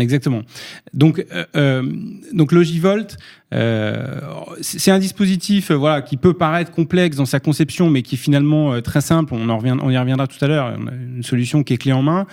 Exactement. 0.00 0.42
Donc, 0.92 1.24
euh, 1.54 1.82
donc 2.32 2.50
Logivolt, 2.50 3.16
euh, 3.54 4.20
c'est 4.60 4.90
un 4.90 4.98
dispositif 4.98 5.70
voilà, 5.70 6.02
qui 6.02 6.16
peut 6.16 6.34
paraître 6.34 6.72
complexe 6.72 7.16
dans 7.16 7.26
sa 7.26 7.40
conception, 7.40 7.90
mais 7.90 8.02
qui 8.02 8.16
est 8.16 8.18
finalement 8.18 8.80
très 8.80 9.00
simple. 9.00 9.34
On, 9.34 9.48
en 9.48 9.60
on 9.64 9.90
y 9.90 9.98
reviendra 9.98 10.26
tout 10.26 10.44
à 10.44 10.48
l'heure. 10.48 10.76
Une 10.76 11.22
solution 11.22 11.62
qui 11.62 11.74
est 11.74 11.78
clé 11.78 11.92
en 11.92 12.02
main. 12.02 12.26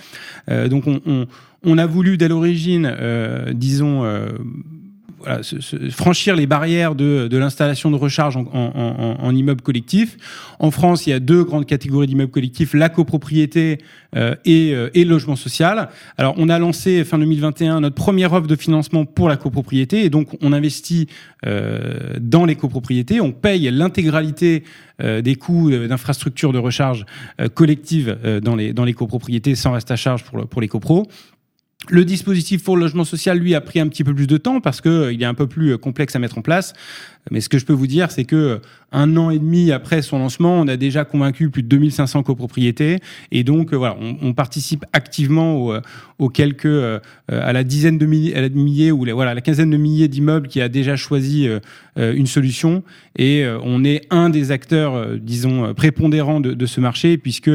donc 0.48 0.86
on, 0.86 1.00
on, 1.06 1.26
on, 1.64 1.78
a 1.78 1.86
voulu 1.86 2.16
dès 2.16 2.28
l'origine, 2.28 2.92
disons, 3.52 4.04
voilà, 5.24 5.42
se, 5.42 5.60
se, 5.60 5.76
franchir 5.90 6.36
les 6.36 6.46
barrières 6.46 6.94
de, 6.94 7.28
de 7.28 7.38
l'installation 7.38 7.90
de 7.90 7.96
recharge 7.96 8.36
en, 8.36 8.44
en, 8.52 9.16
en, 9.18 9.34
immeuble 9.34 9.62
collectif. 9.62 10.16
En 10.58 10.70
France, 10.70 11.06
il 11.06 11.10
y 11.10 11.12
a 11.12 11.20
deux 11.20 11.44
grandes 11.44 11.66
catégories 11.66 12.06
d'immeubles 12.06 12.30
collectifs 12.30 12.74
la 12.74 12.88
copropriété 12.88 13.78
euh, 14.16 14.34
et, 14.44 14.74
euh, 14.74 14.90
et, 14.94 15.04
le 15.04 15.10
logement 15.10 15.36
social. 15.36 15.88
Alors, 16.18 16.34
on 16.36 16.48
a 16.48 16.58
lancé 16.58 17.04
fin 17.04 17.18
2021 17.18 17.80
notre 17.80 17.94
première 17.94 18.32
offre 18.32 18.46
de 18.46 18.56
financement 18.56 19.04
pour 19.06 19.28
la 19.28 19.36
copropriété, 19.36 20.04
et 20.04 20.10
donc 20.10 20.28
on 20.42 20.52
investit 20.52 21.08
euh, 21.46 22.14
dans 22.20 22.44
les 22.44 22.56
copropriétés. 22.56 23.20
On 23.20 23.32
paye 23.32 23.70
l'intégralité 23.70 24.64
euh, 25.02 25.22
des 25.22 25.36
coûts 25.36 25.70
d'infrastructure 25.70 26.52
de 26.52 26.58
recharge 26.58 27.06
collective 27.54 28.16
dans 28.42 28.56
les 28.56 28.72
dans 28.72 28.84
les 28.84 28.92
copropriétés 28.92 29.54
sans 29.54 29.72
reste 29.72 29.90
à 29.90 29.96
charge 29.96 30.24
pour, 30.24 30.46
pour 30.46 30.60
les 30.60 30.68
copros. 30.68 31.08
Le 31.90 32.06
dispositif 32.06 32.64
pour 32.64 32.76
le 32.76 32.82
logement 32.82 33.04
social, 33.04 33.38
lui, 33.38 33.54
a 33.54 33.60
pris 33.60 33.78
un 33.78 33.88
petit 33.88 34.04
peu 34.04 34.14
plus 34.14 34.26
de 34.26 34.38
temps 34.38 34.60
parce 34.60 34.80
que 34.80 34.88
euh, 34.88 35.12
est 35.12 35.24
un 35.24 35.34
peu 35.34 35.46
plus 35.46 35.72
euh, 35.72 35.78
complexe 35.78 36.16
à 36.16 36.18
mettre 36.18 36.38
en 36.38 36.42
place. 36.42 36.72
Mais 37.30 37.42
ce 37.42 37.50
que 37.50 37.58
je 37.58 37.66
peux 37.66 37.74
vous 37.74 37.86
dire, 37.86 38.10
c'est 38.10 38.24
que 38.24 38.36
euh, 38.36 38.58
un 38.90 39.16
an 39.18 39.28
et 39.28 39.38
demi 39.38 39.70
après 39.70 40.00
son 40.00 40.18
lancement, 40.18 40.60
on 40.60 40.66
a 40.66 40.78
déjà 40.78 41.04
convaincu 41.04 41.50
plus 41.50 41.62
de 41.62 41.68
2500 41.68 42.22
copropriétés. 42.22 43.00
Et 43.32 43.44
donc, 43.44 43.74
voilà, 43.74 43.98
on, 44.00 44.32
participe 44.32 44.86
activement 44.92 45.80
aux, 46.18 46.28
quelques, 46.28 46.66
à 47.28 47.52
la 47.52 47.64
dizaine 47.64 47.98
de 47.98 48.06
milliers, 48.06 48.92
ou 48.92 49.04
voilà, 49.12 49.32
à 49.32 49.34
la 49.34 49.40
quinzaine 49.40 49.70
de 49.70 49.76
milliers 49.76 50.08
d'immeubles 50.08 50.48
qui 50.48 50.60
a 50.60 50.68
déjà 50.68 50.94
choisi 50.94 51.48
une 51.96 52.26
solution. 52.26 52.84
Et 53.16 53.44
on 53.64 53.84
est 53.84 54.06
un 54.10 54.30
des 54.30 54.52
acteurs, 54.52 55.16
disons, 55.16 55.74
prépondérants 55.74 56.40
de, 56.40 56.54
de 56.54 56.66
ce 56.66 56.80
marché 56.80 57.18
puisque 57.18 57.50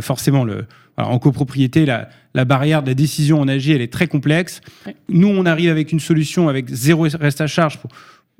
forcément 0.00 0.42
le 0.42 0.64
alors, 0.96 1.10
en 1.10 1.18
copropriété, 1.18 1.84
la, 1.86 2.08
la, 2.34 2.44
barrière 2.44 2.82
de 2.82 2.88
la 2.88 2.94
décision 2.94 3.40
en 3.40 3.48
AG, 3.48 3.68
elle 3.68 3.82
est 3.82 3.92
très 3.92 4.06
complexe. 4.06 4.60
Nous, 5.08 5.28
on 5.28 5.44
arrive 5.44 5.70
avec 5.70 5.92
une 5.92 6.00
solution 6.00 6.48
avec 6.48 6.68
zéro 6.68 7.06
reste 7.20 7.40
à 7.40 7.46
charge 7.46 7.78
pour, 7.78 7.90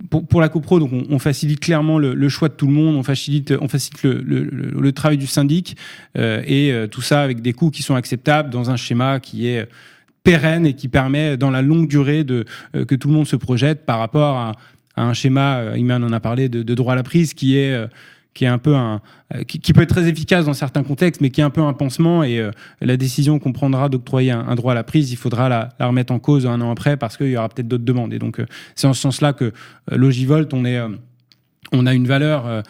pour, 0.08 0.26
pour 0.26 0.40
la 0.40 0.48
copro. 0.48 0.78
Donc, 0.78 0.92
on, 0.92 1.04
on 1.10 1.18
facilite 1.18 1.60
clairement 1.60 1.98
le, 1.98 2.14
le, 2.14 2.28
choix 2.28 2.48
de 2.48 2.54
tout 2.54 2.66
le 2.66 2.72
monde. 2.72 2.96
On 2.96 3.02
facilite, 3.02 3.52
on 3.60 3.68
facilite 3.68 4.02
le, 4.02 4.22
le, 4.22 4.44
le 4.80 4.92
travail 4.92 5.18
du 5.18 5.26
syndic 5.26 5.76
euh, 6.16 6.42
et 6.46 6.72
euh, 6.72 6.86
tout 6.86 7.02
ça 7.02 7.22
avec 7.22 7.42
des 7.42 7.52
coûts 7.52 7.70
qui 7.70 7.82
sont 7.82 7.94
acceptables 7.94 8.50
dans 8.50 8.70
un 8.70 8.76
schéma 8.76 9.20
qui 9.20 9.48
est 9.48 9.68
pérenne 10.26 10.66
et 10.66 10.74
qui 10.74 10.88
permet, 10.88 11.36
dans 11.36 11.52
la 11.52 11.62
longue 11.62 11.86
durée, 11.86 12.24
de 12.24 12.44
euh, 12.74 12.84
que 12.84 12.96
tout 12.96 13.06
le 13.06 13.14
monde 13.14 13.28
se 13.28 13.36
projette 13.36 13.86
par 13.86 14.00
rapport 14.00 14.36
à, 14.36 14.52
à 14.96 15.04
un 15.04 15.14
schéma. 15.14 15.58
Euh, 15.58 15.78
Iman 15.78 16.02
en 16.02 16.12
a 16.12 16.18
parlé 16.18 16.48
de, 16.48 16.64
de 16.64 16.74
droit 16.74 16.94
à 16.94 16.96
la 16.96 17.04
prise 17.04 17.32
qui 17.32 17.56
est 17.56 17.72
euh, 17.72 17.86
qui 18.36 18.44
est 18.44 18.48
un 18.48 18.58
peu 18.58 18.76
un 18.76 19.00
euh, 19.34 19.44
qui, 19.44 19.72
peut 19.72 19.80
être 19.80 19.88
très 19.88 20.08
efficace 20.08 20.44
dans 20.44 20.52
certains 20.52 20.82
contextes, 20.82 21.22
mais 21.22 21.30
qui 21.30 21.40
est 21.40 21.44
un 21.44 21.50
peu 21.50 21.62
un 21.62 21.72
pansement. 21.72 22.22
Et 22.22 22.38
euh, 22.38 22.50
la 22.82 22.98
décision 22.98 23.38
qu'on 23.38 23.52
prendra 23.52 23.88
d'octroyer 23.88 24.30
un, 24.30 24.54
droit 24.54 24.72
à 24.72 24.74
la 24.74 24.84
prise, 24.84 25.10
il 25.10 25.16
faudra 25.16 25.48
la, 25.48 25.70
remettre 25.80 26.12
en 26.12 26.18
cause 26.18 26.46
un 26.46 26.60
an 26.60 26.70
après 26.70 26.98
parce 26.98 27.16
qu'il 27.16 27.30
y 27.30 27.36
aura 27.36 27.48
peut-être 27.48 27.66
d'autres 27.66 27.84
demandes. 27.84 28.12
Et 28.12 28.18
donc, 28.18 28.38
euh, 28.38 28.46
c'est 28.74 28.86
en 28.86 28.92
ce 28.92 29.00
sens-là 29.00 29.32
que 29.32 29.52
Logivolt, 29.90 30.52
on 30.52 30.66
est, 30.66 30.78
on 31.72 31.86
a 31.86 31.94
une 31.94 32.06
valeur 32.06 32.62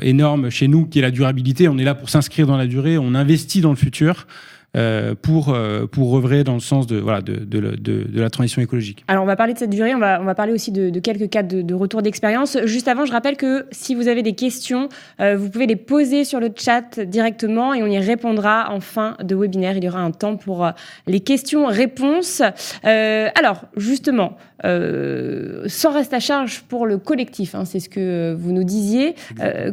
énorme 0.00 0.50
chez 0.50 0.66
nous 0.66 0.86
qui 0.86 0.98
est 0.98 1.02
la 1.02 1.10
durabilité. 1.12 1.68
On 1.68 1.78
est 1.78 1.84
là 1.84 1.94
pour 1.94 2.10
s'inscrire 2.10 2.46
dans 2.46 2.56
la 2.56 2.66
durée. 2.66 2.98
On 2.98 3.14
investit 3.14 3.60
dans 3.60 3.70
le 3.70 3.76
futur. 3.76 4.26
Euh, 4.74 5.14
pour, 5.14 5.50
euh, 5.50 5.84
pour 5.86 6.16
œuvrer 6.16 6.44
dans 6.44 6.54
le 6.54 6.60
sens 6.60 6.86
de, 6.86 6.96
voilà, 6.96 7.20
de, 7.20 7.34
de, 7.34 7.60
de, 7.60 8.04
de, 8.04 8.20
la 8.22 8.30
transition 8.30 8.62
écologique. 8.62 9.04
Alors, 9.06 9.22
on 9.22 9.26
va 9.26 9.36
parler 9.36 9.52
de 9.52 9.58
cette 9.58 9.68
durée, 9.68 9.94
on 9.94 9.98
va, 9.98 10.18
on 10.18 10.24
va 10.24 10.34
parler 10.34 10.54
aussi 10.54 10.72
de, 10.72 10.98
quelques 10.98 11.28
cas 11.28 11.42
de, 11.42 11.60
de 11.60 11.74
retour 11.74 12.00
d'expérience. 12.00 12.56
Juste 12.64 12.88
avant, 12.88 13.04
je 13.04 13.12
rappelle 13.12 13.36
que 13.36 13.66
si 13.70 13.94
vous 13.94 14.08
avez 14.08 14.22
des 14.22 14.32
questions, 14.32 14.88
euh, 15.20 15.36
vous 15.36 15.50
pouvez 15.50 15.66
les 15.66 15.76
poser 15.76 16.24
sur 16.24 16.40
le 16.40 16.48
chat 16.56 17.00
directement 17.00 17.74
et 17.74 17.82
on 17.82 17.86
y 17.86 17.98
répondra 17.98 18.72
en 18.72 18.80
fin 18.80 19.18
de 19.22 19.34
webinaire. 19.34 19.76
Il 19.76 19.84
y 19.84 19.88
aura 19.90 20.00
un 20.00 20.10
temps 20.10 20.36
pour 20.38 20.66
les 21.06 21.20
questions-réponses. 21.20 22.40
alors, 22.82 23.66
justement, 23.76 24.38
sans 24.64 25.92
reste 25.92 26.14
à 26.14 26.20
charge 26.20 26.62
pour 26.62 26.86
le 26.86 26.96
collectif, 26.96 27.54
hein, 27.54 27.66
c'est 27.66 27.80
ce 27.80 27.90
que 27.90 28.32
vous 28.32 28.52
nous 28.52 28.64
disiez. 28.64 29.16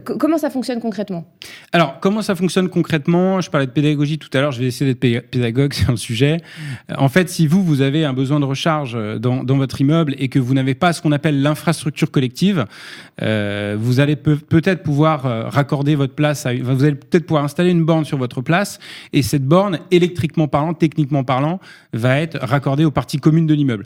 comment 0.03 0.37
ça 0.37 0.49
fonctionne 0.49 0.81
concrètement? 0.81 1.23
Alors, 1.71 2.01
comment 2.01 2.21
ça 2.21 2.35
fonctionne 2.35 2.67
concrètement? 2.67 3.39
Je 3.39 3.49
parlais 3.49 3.67
de 3.67 3.71
pédagogie 3.71 4.17
tout 4.17 4.29
à 4.33 4.41
l'heure, 4.41 4.51
je 4.51 4.59
vais 4.59 4.67
essayer 4.67 4.88
d'être 4.93 5.29
pédagogue 5.29 5.73
sur 5.81 5.91
le 5.91 5.97
sujet. 5.97 6.37
En 6.97 7.09
fait, 7.09 7.29
si 7.29 7.47
vous, 7.47 7.63
vous 7.63 7.81
avez 7.81 8.05
un 8.05 8.13
besoin 8.13 8.39
de 8.39 8.45
recharge 8.45 8.97
dans, 9.19 9.43
dans 9.43 9.57
votre 9.57 9.79
immeuble 9.81 10.15
et 10.17 10.27
que 10.27 10.39
vous 10.39 10.53
n'avez 10.53 10.75
pas 10.75 10.93
ce 10.93 11.01
qu'on 11.01 11.11
appelle 11.11 11.41
l'infrastructure 11.41 12.11
collective, 12.11 12.65
euh, 13.21 13.75
vous 13.79 13.99
allez 13.99 14.15
peut- 14.15 14.37
peut-être 14.37 14.83
pouvoir 14.83 15.25
euh, 15.25 15.47
raccorder 15.47 15.95
votre 15.95 16.13
place, 16.13 16.45
vous 16.61 16.83
allez 16.83 16.95
peut-être 16.95 17.25
pouvoir 17.25 17.43
installer 17.43 17.71
une 17.71 17.85
borne 17.85 18.05
sur 18.05 18.17
votre 18.17 18.41
place 18.41 18.79
et 19.13 19.21
cette 19.21 19.45
borne, 19.45 19.79
électriquement 19.91 20.47
parlant, 20.47 20.73
techniquement 20.73 21.23
parlant, 21.23 21.59
va 21.93 22.19
être 22.19 22.37
raccordée 22.41 22.85
aux 22.85 22.91
parties 22.91 23.19
communes 23.19 23.47
de 23.47 23.53
l'immeuble. 23.53 23.85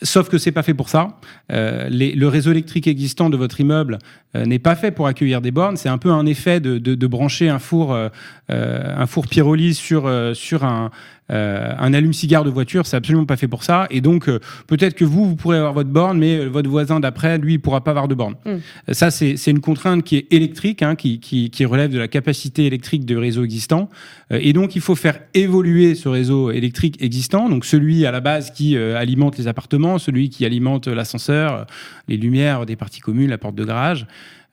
Sauf 0.00 0.28
que 0.28 0.38
c'est 0.38 0.52
pas 0.52 0.62
fait 0.62 0.74
pour 0.74 0.88
ça. 0.88 1.18
Euh, 1.52 1.88
les, 1.88 2.14
le 2.14 2.26
réseau 2.26 2.50
électrique 2.50 2.86
existant 2.86 3.30
de 3.30 3.36
votre 3.36 3.60
immeuble 3.60 3.98
euh, 4.34 4.44
n'est 4.46 4.58
pas 4.58 4.74
fait 4.74 4.90
pour 4.90 5.06
accueillir 5.06 5.40
des 5.40 5.50
bornes. 5.50 5.76
C'est 5.76 5.88
un 5.88 5.98
peu 5.98 6.10
un 6.10 6.26
effet 6.26 6.60
de, 6.60 6.78
de, 6.78 6.94
de 6.94 7.06
brancher 7.06 7.48
un 7.48 7.58
four, 7.58 7.92
euh, 7.92 8.08
euh 8.50 8.94
un 8.96 9.06
four 9.06 9.28
pyrolyse 9.28 9.78
sur 9.78 10.10
sur 10.34 10.64
un 10.64 10.90
euh, 11.32 11.72
un 11.78 11.94
allume-cigare 11.94 12.44
de 12.44 12.50
voiture, 12.50 12.86
c'est 12.86 12.96
absolument 12.96 13.24
pas 13.24 13.36
fait 13.36 13.48
pour 13.48 13.64
ça. 13.64 13.86
Et 13.90 14.00
donc, 14.00 14.28
euh, 14.28 14.38
peut-être 14.66 14.94
que 14.94 15.04
vous, 15.04 15.26
vous 15.26 15.36
pourrez 15.36 15.56
avoir 15.56 15.72
votre 15.72 15.88
borne, 15.88 16.18
mais 16.18 16.36
euh, 16.36 16.48
votre 16.48 16.68
voisin 16.68 17.00
d'après, 17.00 17.38
lui, 17.38 17.54
il 17.54 17.58
pourra 17.58 17.82
pas 17.82 17.92
avoir 17.92 18.08
de 18.08 18.14
borne. 18.14 18.34
Mm. 18.44 18.92
Ça, 18.92 19.10
c'est 19.10 19.46
une 19.46 19.60
contrainte 19.60 20.04
qui 20.04 20.16
est 20.16 20.32
électrique, 20.32 20.82
hein, 20.82 20.94
qui, 20.94 21.20
qui, 21.20 21.50
qui, 21.50 21.64
relève 21.64 21.90
de 21.90 21.98
la 21.98 22.08
capacité 22.08 22.66
électrique 22.66 23.04
de 23.04 23.16
réseau 23.16 23.44
existant. 23.44 23.88
et 24.30 24.52
donc, 24.52 24.76
il 24.76 24.82
faut 24.82 24.94
faire 24.94 25.20
évoluer 25.32 25.94
ce 25.94 26.08
réseau 26.08 26.50
électrique 26.50 26.96
existant, 27.00 27.48
donc 27.48 27.64
celui 27.64 28.04
à 28.04 28.10
la 28.10 28.20
base 28.20 28.50
qui 28.50 28.76
alimente 28.76 29.38
les 29.38 29.46
appartements, 29.46 29.98
celui 29.98 30.28
qui 30.28 30.44
alimente 30.44 30.88
l'ascenseur, 30.88 31.66
les 32.08 32.16
lumières 32.16 32.66
des 32.66 32.76
parties 32.76 33.00
communes, 33.00 33.30
la 33.30 33.38
porte 33.38 33.54
de 33.54 33.64
garage. 33.64 34.06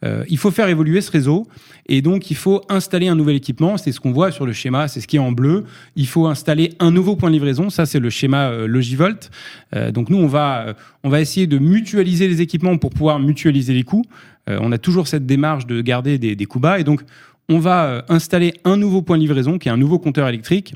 Euh, 0.06 0.24
il 0.30 0.38
faut 0.38 0.52
faire 0.52 0.70
évoluer 0.70 1.02
ce 1.02 1.12
réseau 1.12 1.48
et 1.88 2.02
donc 2.02 2.32
il 2.32 2.38
faut 2.38 2.62
installer 2.70 3.08
un 3.08 3.16
nouvel 3.16 3.36
équipement. 3.36 3.78
C'est 3.78 3.92
ce 3.92 4.00
qu'on 4.00 4.12
voit 4.12 4.32
sur 4.32 4.46
le 4.46 4.54
schéma, 4.54 4.88
c'est 4.88 5.02
ce 5.02 5.08
qui 5.08 5.18
est 5.18 5.20
en 5.20 5.32
bleu. 5.32 5.66
Il 5.96 6.08
faut 6.08 6.28
installer 6.28 6.74
un 6.80 6.92
nouveau 6.92 7.16
point 7.16 7.30
de 7.30 7.34
livraison. 7.34 7.70
Ça, 7.70 7.86
c'est 7.86 8.00
le 8.00 8.10
schéma 8.10 8.50
euh, 8.50 8.68
Logivolt. 8.68 9.30
Euh, 9.76 9.92
donc 9.92 10.10
nous, 10.10 10.18
on 10.18 10.28
va, 10.28 10.68
euh, 10.68 10.74
on 11.04 11.10
va 11.10 11.20
essayer 11.20 11.48
de 11.48 11.58
mutualiser 11.58 12.28
les 12.28 12.42
équipements 12.42 12.78
pour 12.78 12.92
pouvoir 12.92 13.20
mutualiser 13.20 13.74
les 13.74 13.84
coûts. 13.84 14.06
on 14.48 14.72
a 14.72 14.78
toujours 14.78 15.08
cette 15.08 15.26
démarche 15.26 15.68
de 15.68 15.82
garder 15.82 16.18
des, 16.18 16.36
des 16.36 16.46
coûts 16.46 16.60
bas 16.60 16.80
et 16.80 16.84
donc 16.84 17.02
on 17.50 17.60
va 17.60 18.04
installer 18.10 18.54
un 18.64 18.78
nouveau 18.78 19.04
point 19.04 19.18
de 19.18 19.22
livraison 19.22 19.60
qui 19.60 19.70
est 19.70 19.72
un 19.72 19.78
nouveau 19.78 20.00
compteur 20.00 20.28
électrique 20.28 20.74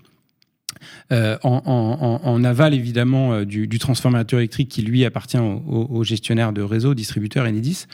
euh, 1.12 1.38
en, 1.44 2.44
aval 2.44 2.74
évidemment 2.74 3.34
euh, 3.34 3.46
du, 3.46 3.80
transformateur 3.80 4.40
électrique 4.40 4.70
qui 4.70 4.82
lui 4.82 5.06
appartient 5.06 5.38
au, 5.38 6.04
gestionnaire 6.04 6.54
de 6.54 6.62
réseau, 6.62 6.94
distributeur 6.94 7.46
Enedis. 7.46 7.86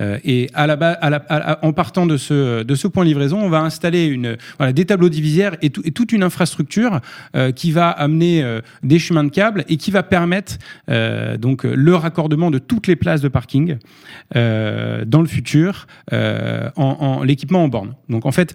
Euh, 0.00 0.18
et 0.24 0.50
en 0.54 1.72
partant 1.72 2.06
de 2.06 2.16
ce, 2.16 2.86
point 2.86 3.04
livraison, 3.04 3.40
on 3.40 3.48
va 3.48 3.60
installer 3.60 4.36
des 4.72 4.84
tableaux 4.84 5.08
divisaires 5.08 5.56
et, 5.62 5.70
toute 5.70 6.12
une 6.12 6.22
infrastructure 6.22 7.00
qui 7.54 7.72
va 7.72 7.90
amener 7.90 8.60
des 8.82 8.98
chemins 8.98 9.24
de 9.24 9.30
câbles 9.30 9.64
et 9.68 9.76
qui 9.76 9.90
va 9.90 10.02
permettre 10.02 10.58
donc 11.38 11.64
le 11.64 11.94
raccordement 11.94 12.50
de 12.50 12.58
toutes 12.58 12.86
les 12.86 12.96
places 12.96 13.20
de 13.20 13.28
parking 13.28 13.76
dans 14.34 15.20
le 15.20 15.26
futur 15.26 15.86
en, 16.12 16.72
en 16.76 17.22
l'équipement 17.22 17.64
en 17.64 17.68
borne. 17.68 17.94
Donc 18.08 18.26
en 18.26 18.32
fait 18.32 18.54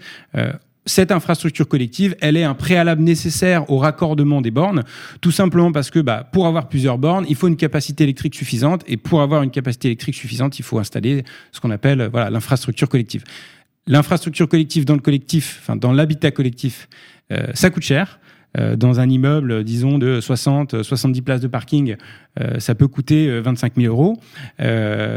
cette 0.85 1.11
infrastructure 1.11 1.67
collective, 1.67 2.15
elle 2.21 2.37
est 2.37 2.43
un 2.43 2.55
préalable 2.55 3.03
nécessaire 3.03 3.69
au 3.69 3.77
raccordement 3.77 4.41
des 4.41 4.51
bornes, 4.51 4.83
tout 5.21 5.31
simplement 5.31 5.71
parce 5.71 5.91
que 5.91 5.99
bah, 5.99 6.27
pour 6.31 6.47
avoir 6.47 6.69
plusieurs 6.69 6.97
bornes, 6.97 7.25
il 7.29 7.35
faut 7.35 7.47
une 7.47 7.55
capacité 7.55 8.03
électrique 8.03 8.35
suffisante, 8.35 8.83
et 8.87 8.97
pour 8.97 9.21
avoir 9.21 9.43
une 9.43 9.51
capacité 9.51 9.89
électrique 9.89 10.15
suffisante, 10.15 10.57
il 10.59 10.63
faut 10.63 10.79
installer 10.79 11.23
ce 11.51 11.59
qu'on 11.59 11.71
appelle 11.71 12.09
l'infrastructure 12.13 12.89
collective. 12.89 13.23
L'infrastructure 13.87 14.47
collective 14.47 14.85
dans 14.85 14.93
le 14.93 15.01
collectif, 15.01 15.59
enfin 15.61 15.75
dans 15.75 15.91
l'habitat 15.91 16.31
collectif, 16.31 16.87
euh, 17.31 17.47
ça 17.53 17.69
coûte 17.69 17.83
cher. 17.83 18.19
Euh, 18.57 18.75
dans 18.75 18.99
un 18.99 19.09
immeuble, 19.09 19.63
disons, 19.63 19.97
de 19.97 20.19
60, 20.19 20.83
70 20.83 21.21
places 21.21 21.39
de 21.39 21.47
parking, 21.47 21.95
euh, 22.39 22.59
ça 22.59 22.75
peut 22.75 22.87
coûter 22.87 23.39
25 23.39 23.75
000 23.77 23.87
euros. 23.93 24.19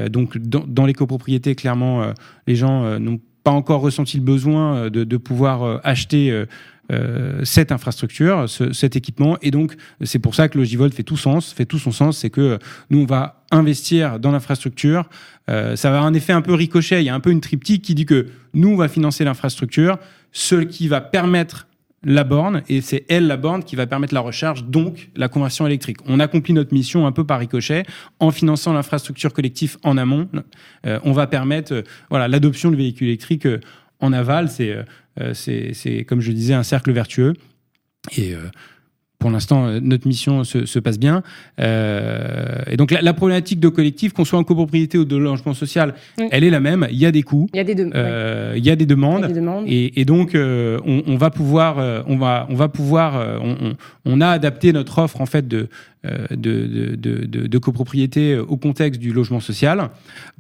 donc, 0.09 0.39
dans, 0.39 0.65
dans, 0.67 0.87
les 0.87 0.93
copropriétés, 0.93 1.55
clairement, 1.55 2.12
les 2.47 2.55
gens 2.55 2.99
n'ont 3.01 3.19
pas 3.19 3.34
encore 3.53 3.80
ressenti 3.80 4.16
le 4.16 4.22
besoin 4.22 4.76
euh, 4.76 4.90
de, 4.90 5.05
de 5.05 5.16
pouvoir 5.16 5.62
euh, 5.62 5.78
acheter 5.84 6.45
euh, 6.92 7.40
cette 7.45 7.72
infrastructure, 7.72 8.47
ce, 8.47 8.74
cet 8.74 8.95
équipement. 8.95 9.38
Et 9.40 9.51
donc, 9.51 9.74
c'est 10.03 10.18
pour 10.18 10.34
ça 10.34 10.51
que 10.51 10.59
Logivolt 10.59 10.92
fait 10.92 11.03
tout 11.03 11.16
sens, 11.16 11.51
fait 11.51 11.64
tout 11.64 11.78
son 11.78 11.92
sens. 11.92 12.18
C'est 12.18 12.28
que 12.28 12.59
nous, 12.90 13.01
on 13.01 13.07
va 13.07 13.42
investir 13.51 14.20
dans 14.20 14.30
l'infrastructure. 14.30 15.09
Euh, 15.49 15.76
ça 15.76 15.88
va 15.88 15.97
avoir 15.97 16.11
un 16.11 16.14
effet 16.14 16.34
un 16.34 16.42
peu 16.42 16.53
ricochet. 16.53 17.01
Il 17.01 17.07
y 17.07 17.09
a 17.09 17.14
un 17.14 17.20
peu 17.20 17.30
une 17.30 17.40
triptyque 17.40 17.80
qui 17.80 17.95
dit 17.95 18.05
que 18.05 18.26
nous, 18.53 18.68
on 18.68 18.76
va 18.76 18.88
financer 18.88 19.24
l'infrastructure, 19.24 19.99
ce 20.32 20.57
qui 20.57 20.88
va 20.88 21.01
permettre 21.01 21.68
la 22.05 22.25
borne 22.25 22.63
et 22.69 22.81
c'est 22.81 23.05
elle 23.09 23.27
la 23.27 23.37
borne 23.37 23.65
qui 23.65 23.77
va 23.77 23.87
permettre 23.87 24.15
la 24.15 24.21
recharge, 24.21 24.65
donc 24.65 25.11
la 25.17 25.29
conversion 25.29 25.67
électrique. 25.67 25.99
On 26.07 26.21
accomplit 26.21 26.55
notre 26.55 26.73
mission 26.73 27.07
un 27.07 27.13
peu 27.13 27.25
par 27.25 27.41
ricochet 27.41 27.85
en 28.21 28.31
finançant 28.31 28.73
l'infrastructure 28.73 29.33
collective 29.33 29.79
en 29.83 29.97
amont. 29.97 30.29
Euh, 30.87 30.99
on 31.05 31.13
va 31.13 31.27
permettre 31.27 31.73
euh, 31.73 31.83
voilà 32.11 32.29
l'adoption 32.29 32.71
de 32.71 32.77
véhicules 32.77 33.09
électriques 33.09 33.47
euh, 33.47 33.61
en 34.01 34.13
aval. 34.13 34.49
C'est 34.49 34.85
c'est 35.33 36.05
comme 36.05 36.21
je 36.21 36.33
disais 36.33 36.55
un 36.55 36.65
cercle 36.65 36.91
vertueux 36.91 37.35
et 38.17 38.35
pour 39.25 39.31
l'instant, 39.31 39.64
euh, 39.64 39.81
notre 39.83 40.07
mission 40.07 40.45
se, 40.45 40.66
se 40.66 40.79
passe 40.79 40.99
bien. 40.99 41.22
Euh, 41.59 42.59
et 42.70 42.77
donc, 42.77 42.91
la, 42.91 43.01
la, 43.01 43.14
problématique 43.14 43.59
de 43.59 43.70
collectif, 43.70 44.12
qu'on 44.12 44.27
soit 44.27 44.39
en 44.39 44.45
copropriété 44.45 44.99
ou 44.99 45.07
de 45.07 45.16
logement 45.16 45.55
social, 45.55 45.95
oui. 46.18 46.29
elle 46.31 46.45
est 46.45 46.51
la 46.51 46.61
même. 46.61 46.87
Il 46.91 46.99
y 46.99 47.07
a 47.07 47.11
des 47.11 47.22
coûts. 47.22 47.49
Il 47.55 47.57
y 47.57 47.61
a 47.61 47.64
des, 47.64 47.75
de 47.75 47.91
euh, 47.95 48.53
il 48.55 48.66
y 48.66 48.68
a 48.68 48.77
des 48.77 48.85
demandes. 48.85 49.20
Il 49.20 49.22
y 49.22 49.25
a 49.25 49.29
des 49.29 49.41
demandes. 49.41 49.64
Et, 49.66 49.99
et 49.99 50.05
donc, 50.05 50.35
euh, 50.35 50.79
on, 50.85 51.05
on, 51.07 51.16
va 51.16 51.31
pouvoir, 51.31 52.05
on 52.07 52.18
va, 52.18 52.47
on 52.51 52.55
va 52.55 52.68
pouvoir, 52.68 53.41
on, 53.43 53.77
on, 54.05 54.20
a 54.20 54.29
adapté 54.29 54.75
notre 54.75 54.99
offre 54.99 55.22
en 55.22 55.27
fait 55.27 55.49
de 55.49 55.70
de, 56.31 56.97
de, 56.97 56.97
de, 56.97 57.47
de, 57.47 57.59
copropriété 57.59 58.37
au 58.37 58.57
contexte 58.57 59.01
du 59.01 59.13
logement 59.13 59.41
social. 59.41 59.91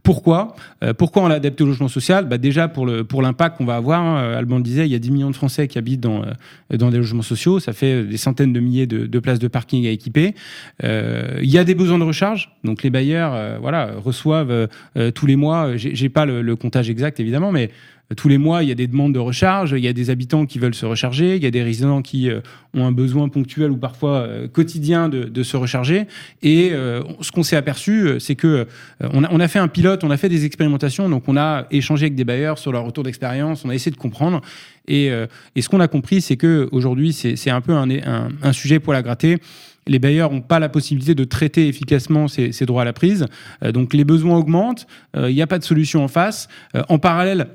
Pourquoi? 0.02 0.54
Pourquoi 0.98 1.22
on 1.22 1.28
l'a 1.28 1.36
adapté 1.36 1.64
au 1.64 1.66
logement 1.66 1.88
social? 1.88 2.28
Bah 2.28 2.38
Déjà 2.38 2.68
pour 2.68 2.86
le 2.86 3.04
pour 3.04 3.22
l'impact 3.22 3.56
qu'on 3.56 3.64
va 3.64 3.76
avoir. 3.76 4.02
Hein, 4.02 4.34
Alban 4.34 4.58
le 4.58 4.62
disait, 4.62 4.86
il 4.86 4.92
y 4.92 4.94
a 4.94 4.98
10 4.98 5.10
millions 5.10 5.30
de 5.30 5.36
Français 5.36 5.68
qui 5.68 5.78
habitent 5.78 6.00
dans 6.00 6.22
dans 6.70 6.90
des 6.90 6.98
logements 6.98 7.22
sociaux. 7.22 7.60
Ça 7.60 7.72
fait 7.72 8.04
des 8.04 8.16
centaines 8.16 8.52
de 8.52 8.60
milliers 8.60 8.86
de, 8.86 9.06
de 9.06 9.18
places 9.18 9.38
de 9.38 9.48
parking 9.48 9.86
à 9.86 9.90
équiper. 9.90 10.34
Euh, 10.82 11.38
il 11.42 11.50
y 11.50 11.58
a 11.58 11.64
des 11.64 11.74
besoins 11.74 11.98
de 11.98 12.04
recharge. 12.04 12.50
Donc 12.64 12.82
les 12.82 12.90
bailleurs, 12.90 13.32
euh, 13.34 13.58
voilà, 13.60 13.92
reçoivent 13.96 14.68
euh, 14.96 15.10
tous 15.10 15.26
les 15.26 15.36
mois. 15.36 15.76
J'ai 15.76 16.08
pas 16.08 16.26
le, 16.26 16.42
le, 16.42 16.56
comptage 16.56 16.90
exact 16.90 17.20
évidemment, 17.20 17.52
mais 17.52 17.70
tous 18.16 18.28
les 18.28 18.36
mois, 18.36 18.62
il 18.62 18.68
y 18.68 18.72
a 18.72 18.74
des 18.74 18.86
demandes 18.86 19.14
de 19.14 19.18
recharge, 19.18 19.72
il 19.72 19.82
y 19.82 19.88
a 19.88 19.92
des 19.94 20.10
habitants 20.10 20.44
qui 20.44 20.58
veulent 20.58 20.74
se 20.74 20.84
recharger, 20.84 21.36
il 21.36 21.42
y 21.42 21.46
a 21.46 21.50
des 21.50 21.62
résidents 21.62 22.02
qui 22.02 22.30
euh, 22.30 22.40
ont 22.74 22.84
un 22.84 22.92
besoin 22.92 23.30
ponctuel 23.30 23.70
ou 23.70 23.78
parfois 23.78 24.18
euh, 24.18 24.46
quotidien 24.46 25.08
de, 25.08 25.42
se 25.42 25.56
recharger. 25.56 26.06
Et 26.42 26.70
euh, 26.72 27.02
ce 27.20 27.32
qu'on 27.32 27.42
s'est 27.42 27.56
aperçu, 27.56 28.20
c'est 28.20 28.34
que 28.34 28.66
on 29.00 29.40
a, 29.40 29.48
fait 29.48 29.58
un 29.58 29.68
pilote, 29.68 30.04
on 30.04 30.10
a 30.10 30.16
fait 30.16 30.28
des 30.28 30.44
expérimentations, 30.44 31.08
donc 31.08 31.24
on 31.28 31.36
a 31.36 31.66
échangé 31.70 32.04
avec 32.04 32.14
des 32.14 32.24
bailleurs 32.24 32.58
sur 32.58 32.72
leur 32.72 32.84
retour 32.84 33.04
d'expérience, 33.04 33.64
on 33.64 33.70
a 33.70 33.74
essayé 33.74 33.90
de 33.90 33.96
comprendre. 33.96 34.40
Et, 34.86 35.10
ce 35.58 35.68
qu'on 35.68 35.80
a 35.80 35.88
compris, 35.88 36.20
c'est 36.20 36.36
que 36.36 36.68
aujourd'hui, 36.72 37.12
c'est 37.12 37.50
un 37.50 37.60
peu 37.60 37.74
un, 37.74 38.52
sujet 38.52 38.80
pour 38.80 38.92
la 38.92 39.02
gratter 39.02 39.38
les 39.86 39.98
bailleurs 39.98 40.32
n'ont 40.32 40.40
pas 40.40 40.58
la 40.58 40.70
possibilité 40.70 41.14
de 41.14 41.24
traiter 41.24 41.68
efficacement 41.68 42.26
ces, 42.26 42.64
droits 42.64 42.82
à 42.82 42.84
la 42.86 42.94
prise. 42.94 43.26
Donc 43.62 43.92
les 43.92 44.04
besoins 44.04 44.38
augmentent, 44.38 44.86
il 45.14 45.34
n'y 45.34 45.42
a 45.42 45.46
pas 45.46 45.58
de 45.58 45.64
solution 45.64 46.02
en 46.02 46.08
face. 46.08 46.48
En 46.88 46.98
parallèle, 46.98 47.48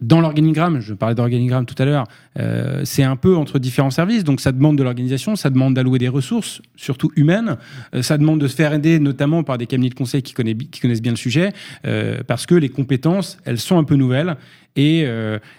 dans 0.00 0.20
l'organigramme, 0.20 0.80
je 0.80 0.94
parlais 0.94 1.14
d'organigramme 1.14 1.66
tout 1.66 1.74
à 1.78 1.84
l'heure, 1.84 2.04
euh, 2.38 2.82
c'est 2.84 3.02
un 3.02 3.16
peu 3.16 3.36
entre 3.36 3.58
différents 3.58 3.90
services. 3.90 4.24
Donc 4.24 4.40
ça 4.40 4.52
demande 4.52 4.78
de 4.78 4.82
l'organisation, 4.82 5.36
ça 5.36 5.50
demande 5.50 5.74
d'allouer 5.74 5.98
des 5.98 6.08
ressources, 6.08 6.62
surtout 6.76 7.12
humaines. 7.16 7.56
Euh, 7.94 8.02
ça 8.02 8.16
demande 8.16 8.40
de 8.40 8.48
se 8.48 8.56
faire 8.56 8.72
aider, 8.72 8.98
notamment 8.98 9.42
par 9.42 9.58
des 9.58 9.66
cabinets 9.66 9.90
de 9.90 9.94
conseil 9.94 10.22
qui, 10.22 10.32
connaissent, 10.32 10.56
qui 10.70 10.80
connaissent 10.80 11.02
bien 11.02 11.12
le 11.12 11.18
sujet, 11.18 11.52
euh, 11.84 12.22
parce 12.26 12.46
que 12.46 12.54
les 12.54 12.70
compétences, 12.70 13.36
elles 13.44 13.58
sont 13.58 13.78
un 13.78 13.84
peu 13.84 13.96
nouvelles. 13.96 14.36
Et, 14.76 15.00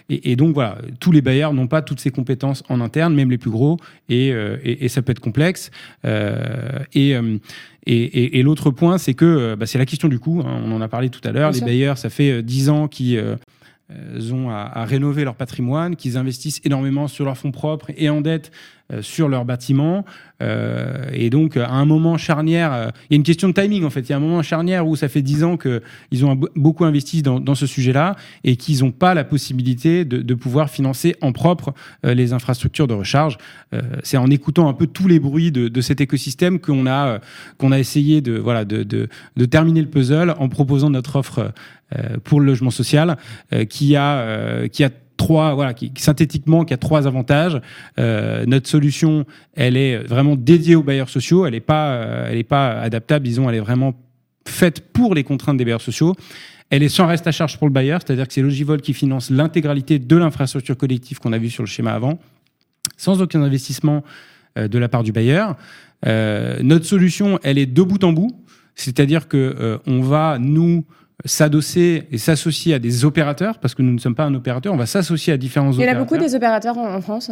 et, 0.08 0.32
et, 0.32 0.36
donc 0.36 0.54
voilà, 0.54 0.78
tous 0.98 1.12
les 1.12 1.20
bailleurs 1.20 1.52
n'ont 1.52 1.66
pas 1.66 1.82
toutes 1.82 2.00
ces 2.00 2.10
compétences 2.10 2.64
en 2.70 2.80
interne, 2.80 3.14
même 3.14 3.30
les 3.30 3.36
plus 3.36 3.50
gros, 3.50 3.76
et, 4.08 4.32
et 4.64 4.88
ça 4.88 5.02
peut 5.02 5.12
être 5.12 5.20
complexe. 5.20 5.70
Et 6.02 7.14
et, 7.84 8.38
et 8.38 8.42
l'autre 8.42 8.70
point, 8.70 8.96
c'est 8.96 9.12
que 9.12 9.54
bah, 9.54 9.66
c'est 9.66 9.76
la 9.76 9.84
question 9.84 10.08
du 10.08 10.18
coût. 10.18 10.40
Hein, 10.40 10.62
on 10.64 10.72
en 10.72 10.80
a 10.80 10.88
parlé 10.88 11.10
tout 11.10 11.20
à 11.24 11.30
l'heure. 11.30 11.52
Les 11.52 11.60
bailleurs, 11.60 11.98
ça 11.98 12.08
fait 12.08 12.42
dix 12.42 12.70
ans 12.70 12.88
qu'ils 12.88 13.22
ont 14.32 14.50
à, 14.50 14.84
rénover 14.84 15.24
leur 15.24 15.34
patrimoine, 15.34 15.96
qu'ils 15.96 16.16
investissent 16.16 16.60
énormément 16.64 17.08
sur 17.08 17.24
leurs 17.24 17.38
fonds 17.38 17.52
propres 17.52 17.90
et 17.96 18.08
en 18.08 18.20
dette 18.20 18.50
euh, 18.50 18.81
sur 19.00 19.28
leurs 19.28 19.44
bâtiments. 19.44 20.04
Euh, 20.42 21.04
et 21.12 21.30
donc, 21.30 21.56
à 21.56 21.70
un 21.70 21.84
moment 21.84 22.16
charnière, 22.16 22.72
euh, 22.72 22.88
il 23.08 23.14
y 23.14 23.14
a 23.14 23.16
une 23.16 23.22
question 23.22 23.48
de 23.48 23.52
timing 23.52 23.84
en 23.84 23.90
fait. 23.90 24.00
Il 24.00 24.10
y 24.10 24.12
a 24.12 24.16
un 24.16 24.20
moment 24.20 24.42
charnière 24.42 24.86
où 24.86 24.96
ça 24.96 25.08
fait 25.08 25.22
dix 25.22 25.44
ans 25.44 25.56
qu'ils 25.56 26.26
ont 26.26 26.38
beaucoup 26.56 26.84
investi 26.84 27.22
dans, 27.22 27.40
dans 27.40 27.54
ce 27.54 27.66
sujet-là 27.66 28.16
et 28.44 28.56
qu'ils 28.56 28.80
n'ont 28.80 28.90
pas 28.90 29.14
la 29.14 29.24
possibilité 29.24 30.04
de, 30.04 30.18
de, 30.18 30.34
pouvoir 30.34 30.70
financer 30.70 31.14
en 31.20 31.32
propre 31.32 31.74
euh, 32.04 32.14
les 32.14 32.32
infrastructures 32.32 32.86
de 32.86 32.94
recharge. 32.94 33.38
Euh, 33.72 33.80
c'est 34.02 34.16
en 34.16 34.30
écoutant 34.30 34.68
un 34.68 34.74
peu 34.74 34.86
tous 34.86 35.06
les 35.06 35.20
bruits 35.20 35.52
de, 35.52 35.68
de 35.68 35.80
cet 35.80 36.00
écosystème 36.00 36.58
qu'on 36.58 36.86
a 36.86 37.20
qu'on 37.58 37.72
a 37.72 37.78
essayé 37.78 38.20
de 38.20 38.38
voilà 38.38 38.64
de, 38.64 38.82
de 38.82 39.44
terminer 39.44 39.80
le 39.80 39.88
puzzle 39.88 40.34
en 40.38 40.48
proposant 40.48 40.90
notre 40.90 41.16
offre 41.16 41.52
pour 42.24 42.40
le 42.40 42.46
logement 42.46 42.70
social 42.70 43.18
qui 43.68 43.96
a 43.96 44.66
qui 44.68 44.84
a 44.84 44.90
trois, 45.22 45.54
voilà, 45.54 45.72
qui, 45.72 45.92
synthétiquement, 45.96 46.64
qui 46.64 46.74
a 46.74 46.76
trois 46.76 47.06
avantages. 47.06 47.60
Euh, 47.98 48.44
notre 48.46 48.68
solution, 48.68 49.24
elle 49.54 49.76
est 49.76 49.98
vraiment 49.98 50.34
dédiée 50.34 50.74
aux 50.74 50.82
bailleurs 50.82 51.08
sociaux. 51.08 51.46
Elle 51.46 51.52
n'est 51.52 51.60
pas, 51.60 51.92
euh, 51.92 52.28
elle 52.28 52.38
est 52.38 52.44
pas 52.44 52.80
adaptable, 52.80 53.24
disons, 53.24 53.48
elle 53.48 53.54
est 53.54 53.60
vraiment 53.60 53.94
faite 54.46 54.92
pour 54.92 55.14
les 55.14 55.22
contraintes 55.22 55.56
des 55.56 55.64
bailleurs 55.64 55.80
sociaux. 55.80 56.16
Elle 56.70 56.82
est 56.82 56.88
sans 56.88 57.06
reste 57.06 57.26
à 57.28 57.32
charge 57.32 57.56
pour 57.56 57.68
le 57.68 57.72
bailleur, 57.72 58.00
c'est-à-dire 58.04 58.26
que 58.26 58.34
c'est 58.34 58.42
Logivol 58.42 58.80
qui 58.80 58.94
finance 58.94 59.30
l'intégralité 59.30 59.98
de 60.00 60.16
l'infrastructure 60.16 60.76
collective 60.76 61.20
qu'on 61.20 61.32
a 61.32 61.38
vu 61.38 61.50
sur 61.50 61.62
le 61.62 61.68
schéma 61.68 61.92
avant, 61.92 62.18
sans 62.96 63.22
aucun 63.22 63.42
investissement 63.42 64.02
de 64.56 64.78
la 64.78 64.88
part 64.88 65.02
du 65.02 65.12
bailleur. 65.12 65.56
notre 66.06 66.86
solution, 66.86 67.38
elle 67.42 67.58
est 67.58 67.66
de 67.66 67.82
bout 67.82 68.02
en 68.04 68.12
bout, 68.12 68.32
c'est-à-dire 68.74 69.28
que 69.28 69.78
on 69.86 70.00
va 70.00 70.38
nous 70.40 70.86
s'adosser 71.24 72.08
et 72.10 72.18
s'associer 72.18 72.74
à 72.74 72.78
des 72.78 73.04
opérateurs, 73.04 73.58
parce 73.58 73.74
que 73.74 73.82
nous 73.82 73.92
ne 73.92 73.98
sommes 73.98 74.14
pas 74.14 74.24
un 74.24 74.34
opérateur, 74.34 74.72
on 74.72 74.76
va 74.76 74.86
s'associer 74.86 75.32
à 75.32 75.36
différents 75.36 75.70
opérateurs. 75.70 75.88
Il 75.88 75.94
y 75.94 75.96
en 75.96 76.00
a 76.00 76.04
beaucoup 76.04 76.18
des 76.18 76.34
opérateurs 76.34 76.76
en 76.78 77.00
France? 77.00 77.30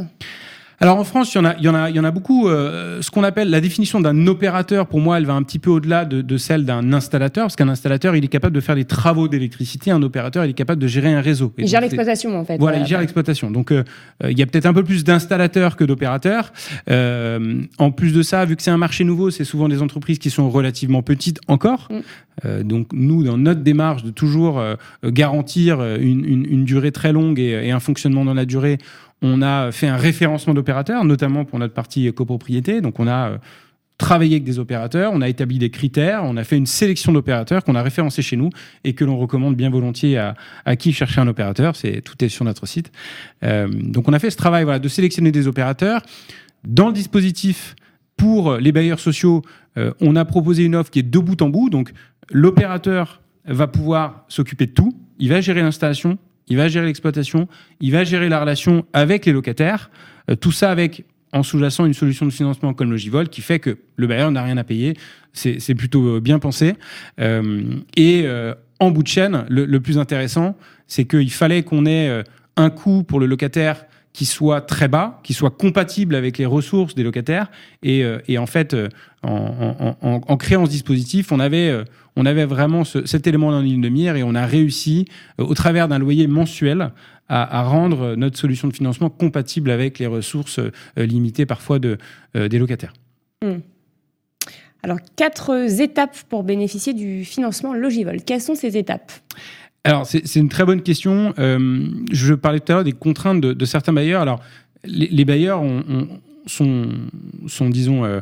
Alors 0.82 0.96
en 0.96 1.04
France, 1.04 1.34
il 1.34 1.36
y 1.36 1.40
en 1.42 1.44
a, 1.44 1.56
il 1.58 1.64
y 1.64 1.68
en 1.68 1.74
a, 1.74 1.90
il 1.90 1.96
y 1.96 2.00
en 2.00 2.04
a 2.04 2.10
beaucoup. 2.10 2.48
Euh, 2.48 3.02
ce 3.02 3.10
qu'on 3.10 3.22
appelle 3.22 3.50
la 3.50 3.60
définition 3.60 4.00
d'un 4.00 4.26
opérateur, 4.26 4.86
pour 4.86 5.00
moi, 5.00 5.18
elle 5.18 5.26
va 5.26 5.34
un 5.34 5.42
petit 5.42 5.58
peu 5.58 5.68
au-delà 5.68 6.06
de, 6.06 6.22
de, 6.22 6.36
celle 6.38 6.64
d'un 6.64 6.94
installateur, 6.94 7.44
parce 7.44 7.56
qu'un 7.56 7.68
installateur, 7.68 8.16
il 8.16 8.24
est 8.24 8.28
capable 8.28 8.54
de 8.54 8.62
faire 8.62 8.76
des 8.76 8.86
travaux 8.86 9.28
d'électricité. 9.28 9.90
Un 9.90 10.02
opérateur, 10.02 10.42
il 10.46 10.50
est 10.50 10.54
capable 10.54 10.80
de 10.80 10.86
gérer 10.86 11.12
un 11.12 11.20
réseau. 11.20 11.52
il 11.58 11.68
gère 11.68 11.82
l'exploitation, 11.82 12.34
en 12.34 12.46
fait. 12.46 12.56
Voilà, 12.56 12.78
il 12.78 12.86
gère 12.86 13.00
l'exploitation. 13.00 13.50
Donc 13.50 13.72
euh, 13.72 13.84
euh, 14.24 14.30
il 14.30 14.38
y 14.38 14.42
a 14.42 14.46
peut-être 14.46 14.64
un 14.64 14.72
peu 14.72 14.82
plus 14.82 15.04
d'installateurs 15.04 15.76
que 15.76 15.84
d'opérateurs. 15.84 16.50
en 16.88 17.90
plus 17.90 18.14
de 18.14 18.22
ça, 18.22 18.46
vu 18.46 18.56
que 18.56 18.62
c'est 18.62 18.70
un 18.70 18.78
marché 18.78 19.04
nouveau, 19.04 19.30
c'est 19.30 19.44
souvent 19.44 19.68
des 19.68 19.82
entreprises 19.82 20.18
qui 20.18 20.30
sont 20.30 20.48
relativement 20.48 21.02
petites 21.02 21.40
encore. 21.46 21.88
Mm. 21.90 22.62
donc 22.62 22.86
nous, 22.94 23.22
dans 23.22 23.36
notre 23.36 23.60
démarche 23.60 24.02
de 24.02 24.10
toujours 24.10 24.62
garantir 25.04 25.82
une, 25.82 26.24
une, 26.24 26.46
une, 26.46 26.64
durée 26.64 26.90
très 26.90 27.12
longue 27.12 27.38
et, 27.38 27.66
et 27.66 27.70
un 27.70 27.80
fonctionnement 27.80 28.24
dans 28.24 28.32
la 28.32 28.46
durée, 28.46 28.78
on 29.22 29.42
a 29.42 29.70
fait 29.72 29.86
un 29.86 29.96
référencement 29.96 30.54
d'opérateurs, 30.54 31.04
notamment 31.04 31.44
pour 31.44 31.58
notre 31.58 31.74
partie 31.74 32.12
copropriété. 32.12 32.80
Donc 32.80 33.00
on 33.00 33.06
a 33.06 33.30
euh, 33.30 33.38
travaillé 33.98 34.36
avec 34.36 34.44
des 34.44 34.58
opérateurs, 34.58 35.12
on 35.14 35.20
a 35.20 35.28
établi 35.28 35.58
des 35.58 35.70
critères, 35.70 36.22
on 36.24 36.36
a 36.36 36.44
fait 36.44 36.56
une 36.56 36.66
sélection 36.66 37.12
d'opérateurs 37.12 37.64
qu'on 37.64 37.74
a 37.74 37.82
référencés 37.82 38.22
chez 38.22 38.36
nous 38.36 38.50
et 38.82 38.94
que 38.94 39.04
l'on 39.04 39.18
recommande 39.18 39.56
bien 39.56 39.68
volontiers 39.68 40.16
à, 40.16 40.76
qui 40.76 40.92
chercher 40.92 41.20
un 41.20 41.28
opérateur. 41.28 41.76
C'est 41.76 42.00
tout 42.00 42.22
est 42.24 42.28
sur 42.28 42.44
notre 42.44 42.66
site. 42.66 42.90
Euh, 43.42 43.68
donc 43.68 44.08
on 44.08 44.12
a 44.12 44.18
fait 44.18 44.30
ce 44.30 44.38
travail 44.38 44.64
voilà, 44.64 44.78
de 44.78 44.88
sélectionner 44.88 45.32
des 45.32 45.46
opérateurs. 45.46 46.00
Dans 46.64 46.88
le 46.88 46.94
dispositif 46.94 47.76
pour 48.16 48.56
les 48.56 48.72
bailleurs 48.72 49.00
sociaux, 49.00 49.42
euh, 49.76 49.92
on 50.00 50.16
a 50.16 50.24
proposé 50.24 50.64
une 50.64 50.74
offre 50.74 50.90
qui 50.90 51.00
est 51.00 51.10
de 51.10 51.18
bout 51.18 51.40
en 51.42 51.50
bout. 51.50 51.68
Donc 51.68 51.92
l'opérateur 52.30 53.20
va 53.44 53.66
pouvoir 53.66 54.24
s'occuper 54.28 54.66
de 54.66 54.72
tout. 54.72 54.94
Il 55.18 55.28
va 55.28 55.42
gérer 55.42 55.60
l'installation, 55.60 56.18
il 56.50 56.56
va 56.56 56.68
gérer 56.68 56.86
l'exploitation, 56.86 57.48
il 57.80 57.92
va 57.92 58.04
gérer 58.04 58.28
la 58.28 58.40
relation 58.40 58.84
avec 58.92 59.24
les 59.24 59.32
locataires, 59.32 59.90
euh, 60.28 60.34
tout 60.34 60.52
ça 60.52 60.70
avec 60.70 61.04
en 61.32 61.44
sous-jacent 61.44 61.86
une 61.86 61.94
solution 61.94 62.26
de 62.26 62.32
financement 62.32 62.74
comme 62.74 62.90
Logivol 62.90 63.28
qui 63.28 63.40
fait 63.40 63.60
que 63.60 63.78
le 63.94 64.06
bailleur 64.08 64.32
n'a 64.32 64.42
rien 64.42 64.56
à 64.56 64.64
payer. 64.64 64.94
C'est 65.32 65.76
plutôt 65.76 66.16
euh, 66.16 66.20
bien 66.20 66.40
pensé. 66.40 66.74
Euh, 67.20 67.62
et 67.96 68.26
en 68.80 68.90
bout 68.90 69.04
de 69.04 69.08
chaîne, 69.08 69.46
le, 69.48 69.78
plus 69.78 69.96
intéressant, 69.96 70.56
c'est 70.88 71.04
qu'il 71.04 71.30
fallait 71.30 71.62
qu'on 71.62 71.86
ait 71.86 72.24
un 72.56 72.70
coût 72.70 73.04
pour 73.04 73.20
le 73.20 73.26
locataire 73.26 73.84
qui 74.12 74.26
soit 74.26 74.60
très 74.60 74.88
bas, 74.88 75.20
qui 75.22 75.34
soit 75.34 75.50
compatible 75.50 76.14
avec 76.14 76.36
les 76.38 76.46
ressources 76.46 76.94
des 76.94 77.02
locataires. 77.02 77.50
Et, 77.82 78.04
et 78.26 78.38
en 78.38 78.46
fait, 78.46 78.76
en, 79.22 79.94
en, 80.02 80.36
créant 80.36 80.66
ce 80.66 80.70
dispositif, 80.70 81.30
on 81.30 81.38
avait, 81.38 81.84
on 82.16 82.26
avait 82.26 82.44
vraiment 82.44 82.84
cet 82.84 83.26
élément 83.26 83.48
en 83.48 83.60
ligne 83.60 83.80
de 83.80 83.88
mire 83.88 84.16
et 84.16 84.22
on 84.22 84.34
a 84.34 84.46
réussi, 84.46 85.06
euh, 85.40 85.44
au 85.44 85.54
travers 85.54 85.88
d'un 85.88 85.98
loyer 85.98 86.26
mensuel, 86.26 86.90
à, 87.32 87.62
rendre 87.62 88.16
notre 88.16 88.36
solution 88.36 88.66
de 88.66 88.72
financement 88.72 89.08
compatible 89.08 89.70
avec 89.70 90.00
les 90.00 90.08
ressources 90.08 90.58
euh, 90.58 90.72
limitées 90.96 91.46
parfois 91.46 91.78
de, 91.78 91.96
euh, 92.34 92.48
des 92.48 92.58
locataires. 92.58 92.92
Hmm. 93.40 93.60
Alors, 94.82 94.98
quatre 95.14 95.80
étapes 95.80 96.18
pour 96.28 96.42
bénéficier 96.42 96.92
du 96.92 97.24
financement 97.24 97.72
Logivol. 97.72 98.22
Quelles 98.24 98.40
sont 98.40 98.56
ces 98.56 98.76
étapes? 98.76 99.12
Alors, 99.84 100.06
c'est 100.06 100.36
une 100.36 100.48
très 100.50 100.64
bonne 100.64 100.82
question. 100.82 101.32
je 101.38 102.34
parlais 102.34 102.60
tout 102.60 102.72
à 102.72 102.74
l'heure 102.76 102.84
des 102.84 102.92
contraintes 102.92 103.40
de, 103.40 103.64
certains 103.64 103.92
bailleurs. 103.92 104.22
Alors, 104.22 104.40
les, 104.84 105.24
bailleurs 105.24 105.62
sont, 106.46 106.88
disons, 107.70 108.20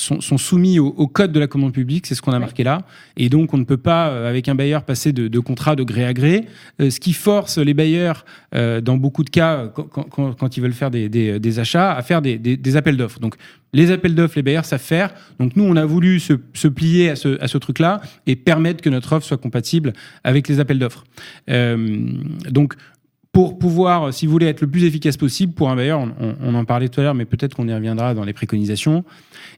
sont, 0.00 0.38
soumis 0.38 0.78
au, 0.78 1.06
code 1.06 1.32
de 1.32 1.40
la 1.40 1.46
commande 1.46 1.72
publique, 1.72 2.06
c'est 2.06 2.14
ce 2.14 2.22
qu'on 2.22 2.32
a 2.32 2.38
marqué 2.38 2.64
là. 2.64 2.82
Et 3.16 3.28
donc, 3.28 3.54
on 3.54 3.58
ne 3.58 3.64
peut 3.64 3.76
pas, 3.76 4.08
euh, 4.08 4.28
avec 4.28 4.48
un 4.48 4.54
bailleur, 4.54 4.82
passer 4.82 5.12
de, 5.12 5.28
de 5.28 5.38
contrat 5.38 5.76
de 5.76 5.82
gré 5.82 6.04
à 6.04 6.12
gré. 6.12 6.46
Euh, 6.80 6.90
ce 6.90 7.00
qui 7.00 7.12
force 7.12 7.58
les 7.58 7.74
bailleurs, 7.74 8.24
euh, 8.54 8.80
dans 8.80 8.96
beaucoup 8.96 9.24
de 9.24 9.30
cas, 9.30 9.68
quand, 9.68 10.56
ils 10.56 10.60
veulent 10.60 10.72
faire 10.72 10.90
des, 10.90 11.58
achats, 11.58 11.92
à 11.92 12.02
faire 12.02 12.22
des, 12.22 12.76
appels 12.76 12.96
d'offres. 12.96 13.20
Donc, 13.20 13.36
les 13.72 13.90
appels 13.90 14.14
d'offres, 14.14 14.34
les 14.36 14.42
bailleurs 14.42 14.64
savent 14.64 14.80
faire. 14.80 15.12
Donc, 15.38 15.54
nous, 15.56 15.64
on 15.64 15.76
a 15.76 15.84
voulu 15.84 16.18
se, 16.20 16.68
plier 16.68 17.10
à 17.10 17.16
ce, 17.16 17.40
à 17.40 17.48
ce 17.48 17.58
truc-là 17.58 18.00
et 18.26 18.36
permettre 18.36 18.82
que 18.82 18.90
notre 18.90 19.12
offre 19.12 19.26
soit 19.26 19.38
compatible 19.38 19.92
avec 20.24 20.48
les 20.48 20.60
appels 20.60 20.78
d'offres. 20.78 21.04
donc, 22.50 22.74
pour 23.40 23.58
pouvoir, 23.58 24.12
si 24.12 24.26
vous 24.26 24.32
voulez, 24.32 24.48
être 24.48 24.60
le 24.60 24.66
plus 24.66 24.84
efficace 24.84 25.16
possible 25.16 25.54
pour 25.54 25.70
un 25.70 25.76
bailleur, 25.76 26.06
on, 26.20 26.54
en 26.54 26.64
parlait 26.66 26.90
tout 26.90 27.00
à 27.00 27.04
l'heure, 27.04 27.14
mais 27.14 27.24
peut-être 27.24 27.56
qu'on 27.56 27.66
y 27.66 27.72
reviendra 27.72 28.12
dans 28.12 28.24
les 28.24 28.34
préconisations, 28.34 29.02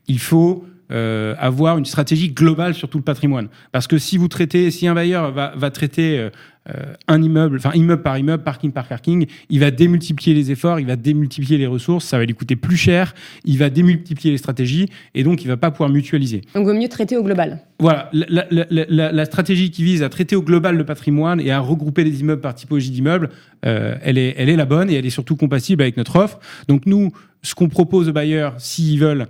il 0.07 0.21
faut 0.21 0.65
euh, 0.93 1.35
avoir 1.39 1.79
une 1.79 1.85
stratégie 1.85 2.31
globale 2.31 2.75
sur 2.75 2.89
tout 2.89 2.99
le 2.99 3.05
patrimoine. 3.05 3.49
Parce 3.73 3.87
que 3.87 3.99
si 3.99 4.19
vous 4.19 4.29
traitez, 4.29 4.71
si 4.71 4.87
un 4.87 4.95
bailleur 4.95 5.33
va, 5.33 5.53
va 5.57 5.71
traiter 5.71 6.19
euh, 6.19 6.31
euh, 6.69 6.95
un 7.09 7.21
immeuble, 7.21 7.57
enfin 7.57 7.73
immeuble 7.75 8.03
par 8.03 8.17
immeuble, 8.19 8.45
parking 8.45 8.71
par 8.71 8.87
parking, 8.87 9.27
il 9.51 9.59
va 9.59 9.73
démultiplier 9.73 10.33
les 10.33 10.53
efforts, 10.53 10.79
il 10.79 10.87
va 10.87 10.95
démultiplier 10.95 11.59
les 11.59 11.67
ressources, 11.67 12.05
ça 12.05 12.19
va 12.19 12.25
lui 12.25 12.35
coûter 12.35 12.55
plus 12.55 12.77
cher, 12.77 13.15
il 13.45 13.59
va 13.59 13.69
démultiplier 13.69 14.31
les 14.31 14.39
stratégies 14.39 14.89
et 15.17 15.25
donc 15.25 15.43
il 15.43 15.49
va 15.49 15.57
pas 15.57 15.73
pouvoir 15.73 15.91
mutualiser. 15.91 16.43
Donc 16.55 16.63
il 16.63 16.67
vaut 16.67 16.75
mieux 16.75 16.89
traiter 16.89 17.17
au 17.17 17.25
global. 17.25 17.59
Voilà, 17.81 18.11
la, 18.13 18.47
la, 18.51 19.11
la, 19.11 19.25
stratégie 19.25 19.73
qui 19.73 19.83
vise 19.83 20.05
à 20.05 20.09
traiter 20.09 20.37
au 20.37 20.43
global 20.43 20.77
le 20.77 20.85
patrimoine 20.85 21.41
et 21.41 21.51
à 21.51 21.59
regrouper 21.59 22.05
les 22.05 22.21
immeubles 22.21 22.41
par 22.41 22.55
typologie 22.55 22.91
d'immeuble, 22.91 23.31
euh, 23.67 23.97
elle, 24.01 24.17
est, 24.17 24.37
elle 24.39 24.49
est 24.49 24.55
la 24.55 24.67
bonne 24.67 24.89
et 24.89 24.95
elle 24.95 25.07
est 25.07 25.11
surtout 25.11 25.35
compatible 25.35 25.83
avec 25.83 25.97
notre 25.97 26.15
offre. 26.15 26.39
Donc 26.69 26.87
nous, 26.87 27.11
ce 27.43 27.57
qu'on 27.57 27.69
propose 27.69 28.09
aux 28.09 28.13
bailleurs, 28.13 28.55
s'ils 28.59 29.01
veulent 29.01 29.27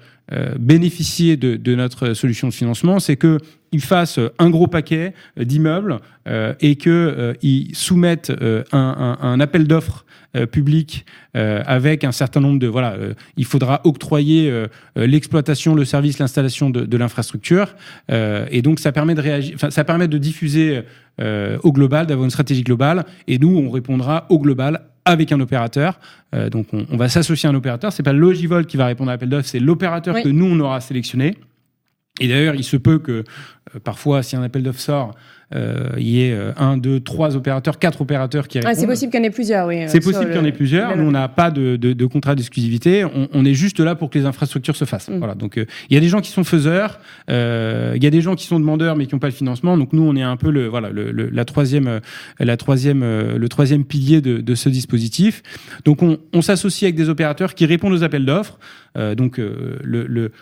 bénéficier 0.59 1.37
de, 1.37 1.75
notre 1.75 2.15
solution 2.15 2.49
de 2.49 2.53
financement, 2.53 3.01
c'est 3.01 3.17
que 3.17 3.39
ils 3.73 3.81
fassent 3.81 4.21
un 4.39 4.51
gros 4.51 4.67
paquet 4.67 5.15
euh, 5.39 5.45
d'immeubles 5.45 5.99
euh, 6.29 6.55
et 6.61 6.77
qu'ils 6.77 6.91
euh, 6.93 7.35
soumettent 7.73 8.33
un, 8.73 9.41
appel 9.41 9.67
d'offres 9.67 10.05
public 10.51 11.05
avec 11.35 12.05
un 12.05 12.13
certain 12.13 12.41
nombre 12.41 12.59
de 12.59 12.67
voilà, 12.67 12.97
il 13.37 13.45
faudra 13.45 13.83
octroyer 13.85 14.51
l'exploitation, 14.97 15.75
le 15.75 15.85
service, 15.85 16.19
l'installation 16.19 16.71
de, 16.71 16.97
l'infrastructure 16.97 17.75
et 18.09 18.63
donc 18.63 18.81
ça 18.81 18.93
permet 18.93 19.15
ça 19.69 19.85
permet 19.85 20.09
de 20.09 20.17
diffuser 20.17 20.81
au 21.21 21.73
global, 21.73 22.07
d'avoir 22.07 22.25
une 22.25 22.31
stratégie 22.31 22.63
globale 22.63 23.05
et 23.29 23.39
nous 23.39 23.59
on 23.59 23.69
répondra 23.69 24.25
au 24.31 24.39
global 24.39 24.81
avec 25.05 25.33
un 25.33 25.41
opérateur. 25.41 25.99
donc 26.51 26.69
on, 26.73 26.87
on 26.91 26.97
va 26.97 27.09
s'associer 27.09 27.49
à 27.49 27.53
un 27.53 27.55
opérateur. 27.55 27.93
C'est 27.93 28.03
pas 28.03 28.13
Logivol 28.13 28.67
qui 28.67 28.77
va 28.77 28.87
répondre 28.87 29.11
à 29.11 29.15
l'appel 29.15 29.29
d'offres, 29.29 29.49
c'est 29.49 29.61
l'opérateur 29.61 30.23
que 30.23 30.29
nous 30.29 30.47
on 30.47 30.59
aura 30.61 30.81
sélectionné. 30.81 31.37
Et 32.23 32.29
d'ailleurs, 32.29 32.55
il 32.55 32.65
se 32.65 32.77
peut 32.77 33.01
que 33.01 33.25
euh, 33.75 33.79
parfois, 33.83 34.23
si 34.23 34.37
un 34.37 34.43
appel 34.43 34.63
d'offres 34.63 34.81
sort, 34.81 35.15
euh, 35.55 35.91
il 35.99 36.09
y 36.09 36.25
ait 36.25 36.33
euh, 36.33 36.53
un, 36.57 36.79
deux, 36.79 37.01
trois 37.01 37.37
opérateurs, 37.37 37.79
quatre 37.79 38.01
opérateurs 38.01 38.49
qui 38.49 38.59
répondent. 38.59 38.75
c'est 38.75 38.87
possible 38.87 39.11
qu'il 39.11 39.21
y 39.21 39.23
en 39.23 39.27
ait 39.27 39.31
plusieurs, 39.31 39.67
oui. 39.67 39.85
C'est 39.89 40.01
possible 40.01 40.27
qu'il 40.27 40.37
y 40.37 40.39
en 40.39 40.45
ait 40.45 40.53
plusieurs. 40.53 40.97
Nous, 40.97 41.05
on 41.05 41.11
n'a 41.11 41.29
pas 41.29 41.51
de, 41.51 41.77
de, 41.77 42.07
contrat 42.07 42.35
d'exclusivité. 42.35 43.05
On, 43.05 43.45
est 43.45 43.55
juste 43.55 43.81
là 43.81 43.95
pour 43.95 44.09
que 44.09 44.19
les 44.19 44.25
infrastructures 44.25 44.77
se 44.77 44.85
fassent. 44.85 45.11
Mm. 45.11 45.19
Voilà. 45.19 45.35
Donc, 45.35 45.57
il 45.57 45.95
y 45.95 45.97
a 45.97 46.01
des 46.01 46.09
gens 46.09 46.21
qui 46.21 46.31
sont 46.31 46.45
faiseurs, 46.45 47.01
il 47.29 48.03
y 48.03 48.07
a 48.07 48.11
des 48.11 48.21
gens 48.21 48.35
qui 48.37 48.47
sont 48.47 48.61
demandeurs 48.61 48.97
mais 48.97 49.07
qui 49.07 49.15
n'ont 49.15 49.19
pas 49.19 49.27
le 49.27 49.35
financement. 49.35 49.77
Donc, 49.77 49.93
nous, 49.93 50.03
on 50.03 50.15
est 50.17 50.23
un 50.23 50.37
peu 50.37 50.51
le, 50.51 50.69
voilà, 50.69 50.91
le, 50.91 51.11
la 51.11 51.45
troisième, 51.45 52.01
la 52.39 52.57
troisième, 52.57 53.01
le 53.03 53.49
troisième 53.49 53.85
pilier 53.85 54.21
de, 54.21 54.39
de 54.39 54.55
ce 54.55 54.69
dispositif. 54.69 55.43
Donc, 55.85 56.03
on, 56.03 56.19
on 56.33 56.41
s'associe 56.41 56.85
avec 56.85 56.95
des 56.95 57.11
opérateurs 57.11 57.55
qui 57.55 57.67
répondent 57.67 57.93
aux 57.93 58.05
appels 58.05 58.25
d'offres. 58.25 58.59
donc, 59.17 59.37
le, 59.37 60.07
le 60.07 60.33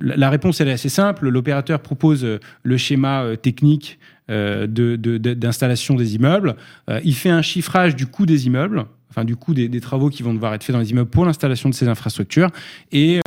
la 0.00 0.30
réponse 0.30 0.60
elle 0.60 0.68
est 0.68 0.72
assez 0.72 0.88
simple. 0.88 1.28
L'opérateur 1.28 1.80
propose 1.80 2.24
euh, 2.24 2.38
le 2.62 2.76
schéma 2.76 3.22
euh, 3.22 3.36
technique 3.36 3.98
euh, 4.30 4.66
d'installation 4.66 5.94
des 5.94 6.16
immeubles. 6.16 6.56
il 7.04 7.14
fait 7.14 7.30
un 7.30 7.42
chiffrage 7.42 7.94
du 7.94 8.06
coût 8.06 8.26
des 8.26 8.46
immeubles, 8.46 8.86
enfin 9.08 9.24
du 9.24 9.36
coût 9.36 9.54
des, 9.54 9.80
travaux 9.80 10.10
qui 10.10 10.24
vont 10.24 10.34
devoir 10.34 10.52
être 10.54 10.64
faits 10.64 10.74
dans 10.74 10.80
les 10.80 10.90
immeubles 10.90 11.10
pour 11.10 11.24
l'installation 11.24 11.68
de 11.68 11.74
ces 11.74 11.86
infrastructures. 11.86 12.50
Et, 12.90 13.20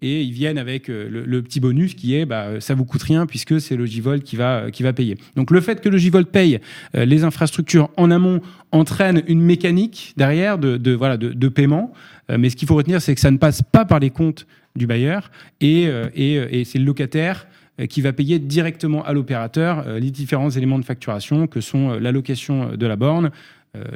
ils 0.00 0.32
viennent 0.32 0.58
avec 0.58 0.88
le, 0.88 1.40
petit 1.42 1.60
bonus 1.60 1.94
qui 1.94 2.14
est 2.14 2.26
bah, 2.26 2.60
ça 2.60 2.74
vous 2.74 2.84
coûte 2.84 3.02
rien 3.02 3.26
puisque 3.26 3.60
c'est 3.60 3.74
Logivol 3.74 4.20
qui 4.20 4.36
va, 4.36 4.70
payer. 4.94 5.16
Donc 5.34 5.50
le 5.50 5.60
fait 5.60 5.80
que 5.80 5.88
Logivol 5.88 6.26
paye 6.26 6.60
les 6.92 7.24
infrastructures 7.24 7.88
en 7.96 8.10
amont 8.10 8.40
entraîne 8.70 9.22
une 9.26 9.40
mécanique 9.40 10.12
derrière 10.16 10.58
de 10.58 11.48
paiement. 11.48 11.92
mais 12.28 12.50
ce 12.50 12.54
qu'il 12.54 12.68
faut 12.68 12.76
retenir, 12.76 13.00
c'est 13.00 13.14
que 13.14 13.20
ça 13.20 13.30
ne 13.30 13.38
passe 13.38 13.62
pas 13.62 13.86
par 13.86 13.98
les 13.98 14.10
comptes 14.10 14.46
du 14.76 14.88
bailleur 14.88 15.30
et, 15.60 15.86
euh, 15.86 16.06
euh, 16.18 16.48
et, 16.50 16.64
c'est 16.64 16.78
le 16.80 16.84
locataire 16.84 17.46
euh, 17.80 17.86
qui 17.86 18.00
va 18.00 18.12
payer 18.12 18.40
directement 18.40 19.04
à 19.04 19.12
l'opérateur 19.12 19.88
les 20.00 20.10
différents 20.10 20.50
éléments 20.50 20.80
de 20.80 20.84
facturation 20.84 21.46
que 21.46 21.60
sont 21.60 21.92
l'allocation 21.92 22.74
de 22.74 22.86
la 22.86 22.96
borne, 22.96 23.30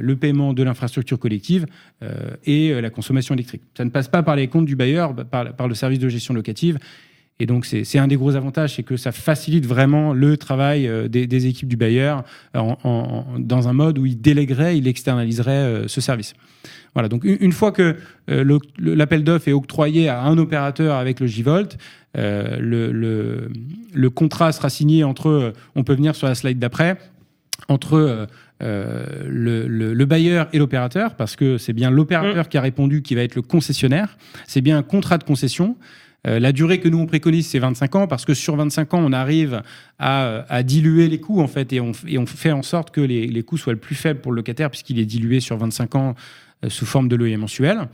le 0.00 0.16
paiement 0.16 0.54
de 0.54 0.62
l'infrastructure 0.64 1.20
collective 1.20 1.64
et 2.44 2.80
la 2.80 2.90
consommation 2.90 3.34
électrique. 3.36 3.62
Ça 3.76 3.84
ne 3.84 3.90
passe 3.90 4.08
pas 4.08 4.24
par 4.24 4.34
les 4.34 4.48
comptes 4.48 4.66
du 4.66 4.74
bailleur, 4.74 5.14
par, 5.14 5.54
par 5.54 5.68
le 5.68 5.74
service 5.74 6.00
de 6.00 6.08
gestion 6.08 6.34
locative. 6.34 6.80
Et 7.40 7.46
donc, 7.46 7.66
c'est 7.66 7.98
un 7.98 8.08
des 8.08 8.16
gros 8.16 8.34
avantages, 8.34 8.74
c'est 8.74 8.82
que 8.82 8.96
ça 8.96 9.12
facilite 9.12 9.64
vraiment 9.64 10.12
le 10.12 10.36
travail 10.36 10.88
euh, 10.88 11.06
des, 11.06 11.28
des 11.28 11.46
équipes 11.46 11.68
du 11.68 11.76
bailleur 11.76 12.24
en, 12.54 12.76
en, 12.82 13.24
dans 13.38 13.68
un 13.68 13.72
mode 13.72 13.98
où 13.98 14.06
il 14.06 14.20
déléguerait, 14.20 14.76
il 14.76 14.88
externaliserait 14.88 15.52
euh, 15.52 15.88
ce 15.88 16.00
service. 16.00 16.34
Voilà, 16.94 17.08
donc 17.08 17.22
une, 17.24 17.52
fois 17.52 17.70
que 17.70 17.96
euh, 18.28 18.58
l'appel 18.78 19.22
d'offres 19.22 19.46
est 19.46 19.52
octroyé 19.52 20.08
à 20.08 20.22
un 20.22 20.36
opérateur 20.36 20.96
avec 20.96 21.20
le 21.20 21.28
J-Volt, 21.28 21.78
euh, 22.16 22.56
le, 22.58 22.90
le, 22.90 23.50
le, 23.94 24.10
contrat 24.10 24.50
sera 24.50 24.68
signé 24.68 25.04
entre, 25.04 25.52
on 25.76 25.84
peut 25.84 25.94
venir 25.94 26.16
sur 26.16 26.26
la 26.26 26.34
slide 26.34 26.58
d'après, 26.58 26.98
entre 27.68 28.26
euh, 28.60 29.06
le, 29.28 29.68
le, 29.68 30.04
bailleur 30.06 30.48
et 30.52 30.58
l'opérateur, 30.58 31.14
parce 31.14 31.36
que 31.36 31.58
c'est 31.58 31.72
bien 31.72 31.90
l'opérateur 31.90 32.46
mmh. 32.46 32.48
qui 32.48 32.58
a 32.58 32.60
répondu 32.60 33.02
qui 33.02 33.14
va 33.14 33.22
être 33.22 33.36
le 33.36 33.42
concessionnaire, 33.42 34.18
c'est 34.48 34.62
bien 34.62 34.78
un 34.78 34.82
contrat 34.82 35.18
de 35.18 35.24
concession. 35.24 35.76
Euh, 36.26 36.40
la 36.40 36.52
durée 36.52 36.80
que 36.80 36.88
nous 36.88 36.98
on 36.98 37.06
préconise, 37.06 37.46
c'est 37.46 37.58
25 37.58 37.94
ans, 37.94 38.06
parce 38.06 38.24
que 38.24 38.34
sur 38.34 38.56
25 38.56 38.94
ans, 38.94 39.02
on 39.04 39.12
arrive 39.12 39.62
à, 39.98 40.44
à 40.48 40.62
diluer 40.62 41.08
les 41.08 41.20
coûts, 41.20 41.40
en 41.40 41.46
fait, 41.46 41.72
et 41.72 41.80
on, 41.80 41.92
fait 42.26 42.52
en 42.52 42.62
sorte 42.62 42.90
que 42.90 43.00
les, 43.00 43.42
coûts 43.42 43.56
soient 43.56 43.72
le 43.72 43.78
plus 43.78 43.94
faibles 43.94 44.20
pour 44.20 44.32
le 44.32 44.36
locataire, 44.36 44.70
puisqu'il 44.70 44.98
est 44.98 45.06
dilué 45.06 45.40
sur 45.40 45.56
25 45.56 45.94
ans 45.94 46.14
euh, 46.64 46.68
sous 46.68 46.86
forme 46.86 47.08
de 47.08 47.16
loyer 47.16 47.36
mensuel. 47.36 47.88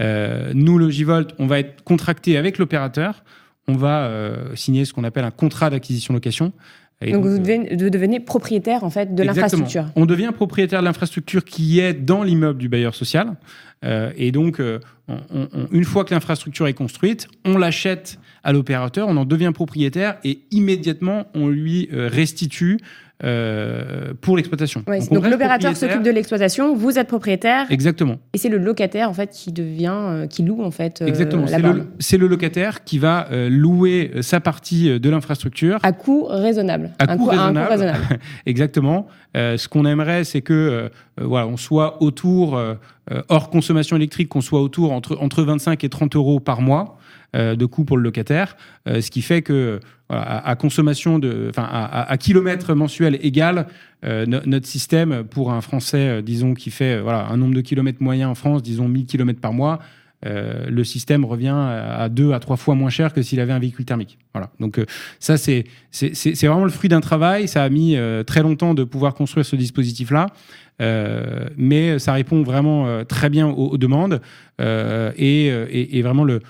Euh, 0.00 0.52
nous, 0.54 0.78
le 0.78 0.90
J-Volt, 0.90 1.34
on 1.38 1.46
va 1.46 1.60
être 1.60 1.82
contracté 1.82 2.36
avec 2.36 2.58
l'opérateur. 2.58 3.24
On 3.68 3.74
va 3.74 4.04
euh, 4.04 4.54
signer 4.56 4.84
ce 4.84 4.92
qu'on 4.92 5.04
appelle 5.04 5.24
un 5.24 5.30
contrat 5.30 5.70
d'acquisition-location. 5.70 6.52
Donc, 7.10 7.24
vous, 7.24 7.38
devenez, 7.38 7.76
vous, 7.76 7.90
devenez, 7.90 8.20
propriétaire 8.20 8.84
en 8.84 8.90
fait 8.90 9.14
de 9.14 9.22
l'infrastructure. 9.22 9.86
On 9.96 10.06
devient 10.06 10.30
propriétaire 10.34 10.80
de 10.80 10.84
l'infrastructure 10.84 11.44
qui 11.44 11.80
est 11.80 11.94
dans 11.94 12.22
l'immeuble 12.22 12.58
du 12.58 12.68
bailleur 12.68 12.94
social. 12.94 13.34
Euh, 13.84 14.12
et 14.16 14.30
donc, 14.30 14.60
euh, 14.60 14.78
on, 15.08 15.18
on, 15.32 15.66
une 15.72 15.84
fois 15.84 16.04
que 16.04 16.14
l'infrastructure 16.14 16.68
est 16.68 16.74
construite, 16.74 17.28
on 17.44 17.58
l'achète 17.58 18.18
à 18.44 18.52
l'opérateur, 18.52 19.08
on 19.08 19.16
en 19.16 19.24
devient 19.24 19.52
propriétaire 19.52 20.18
et 20.24 20.40
immédiatement 20.50 21.26
on 21.34 21.48
lui 21.48 21.88
euh, 21.92 22.08
restitue 22.08 22.78
euh, 23.24 24.14
pour 24.20 24.36
l'exploitation. 24.36 24.82
Ouais, 24.88 24.98
donc, 24.98 25.12
donc 25.12 25.28
l'opérateur 25.28 25.76
s'occupe 25.76 26.02
de 26.02 26.10
l'exploitation, 26.10 26.74
vous 26.74 26.98
êtes 26.98 27.06
propriétaire. 27.06 27.66
Exactement. 27.70 28.16
Et 28.32 28.38
c'est 28.38 28.48
le 28.48 28.58
locataire 28.58 29.08
en 29.08 29.12
fait 29.12 29.30
qui 29.30 29.52
devient, 29.52 29.94
euh, 29.94 30.26
qui 30.26 30.42
loue 30.42 30.62
en 30.62 30.72
fait. 30.72 31.02
Euh, 31.02 31.06
Exactement. 31.06 31.46
C'est 32.00 32.18
le, 32.18 32.26
locataire 32.26 32.82
qui 32.84 32.98
va 32.98 33.28
louer 33.48 34.10
sa 34.22 34.40
partie 34.40 34.98
de 34.98 35.10
l'infrastructure 35.10 35.78
à 35.82 35.92
coût 35.92 36.24
raisonnable. 36.24 36.90
À, 36.98 37.16
coût, 37.16 37.26
raisonnable. 37.26 37.58
À 37.58 37.62
un 37.62 37.64
coût 37.64 37.70
raisonnable. 37.70 38.18
Exactement. 38.46 39.06
ce 39.34 39.68
qu'on 39.68 39.84
aimerait, 39.84 40.24
c'est 40.24 40.40
que 40.40 40.90
voilà, 41.20 41.46
on 41.46 41.56
soit 41.56 42.02
autour 42.02 42.60
hors 43.28 43.50
consommation 43.50 43.96
électrique, 43.96 44.30
qu'on 44.30 44.40
soit 44.40 44.62
autour 44.62 44.92
entre 44.92 45.16
entre 45.20 45.42
25 45.42 45.84
et 45.84 45.88
30 45.88 46.16
euros 46.16 46.40
par 46.40 46.60
mois 46.60 46.98
de 47.34 47.64
coût 47.66 47.84
pour 47.84 47.96
le 47.96 48.02
locataire, 48.02 48.56
ce 48.86 49.10
qui 49.10 49.22
fait 49.22 49.42
que 49.42 49.80
à, 50.10 50.54
consommation 50.56 51.18
de, 51.18 51.46
enfin 51.48 51.66
à, 51.70 52.10
à, 52.10 52.16
kilomètre 52.18 52.74
mensuel 52.74 53.18
égal, 53.22 53.66
euh, 54.04 54.26
notre 54.26 54.66
système 54.66 55.24
pour 55.24 55.52
un 55.52 55.60
Français, 55.60 56.08
euh, 56.08 56.22
disons 56.22 56.54
qui 56.54 56.70
fait 56.70 56.98
euh, 56.98 57.02
voilà 57.02 57.26
un 57.28 57.36
nombre 57.36 57.54
de 57.54 57.60
kilomètres 57.60 58.02
moyen 58.02 58.28
en 58.28 58.34
France, 58.34 58.62
disons 58.62 58.88
1000 58.88 59.06
kilomètres 59.06 59.40
par 59.40 59.52
mois, 59.52 59.78
euh, 60.24 60.66
le 60.68 60.84
système 60.84 61.24
revient 61.24 61.54
à 61.54 62.08
deux 62.08 62.32
à 62.32 62.38
trois 62.38 62.56
fois 62.56 62.74
moins 62.74 62.90
cher 62.90 63.12
que 63.12 63.22
s'il 63.22 63.40
avait 63.40 63.52
un 63.52 63.58
véhicule 63.58 63.84
thermique. 63.84 64.18
Voilà. 64.32 64.50
Donc 64.60 64.78
euh, 64.78 64.86
ça 65.18 65.36
c'est 65.36 65.64
vraiment 65.90 66.64
le 66.64 66.70
fruit 66.70 66.88
d'un 66.88 67.00
travail. 67.00 67.48
Ça 67.48 67.64
a 67.64 67.68
mis 67.68 67.96
euh, 67.96 68.22
très 68.22 68.42
longtemps 68.42 68.74
de 68.74 68.84
pouvoir 68.84 69.14
construire 69.14 69.44
ce 69.44 69.56
dispositif 69.56 70.10
là. 70.10 70.26
mais 71.56 71.98
ça 71.98 72.12
répond 72.12 72.42
vraiment 72.42 73.04
très 73.04 73.30
bien 73.30 73.48
aux, 73.48 73.78
demandes 73.78 74.20
et, 74.58 75.46
et, 75.46 76.02
vraiment 76.02 76.24
le, 76.24 76.40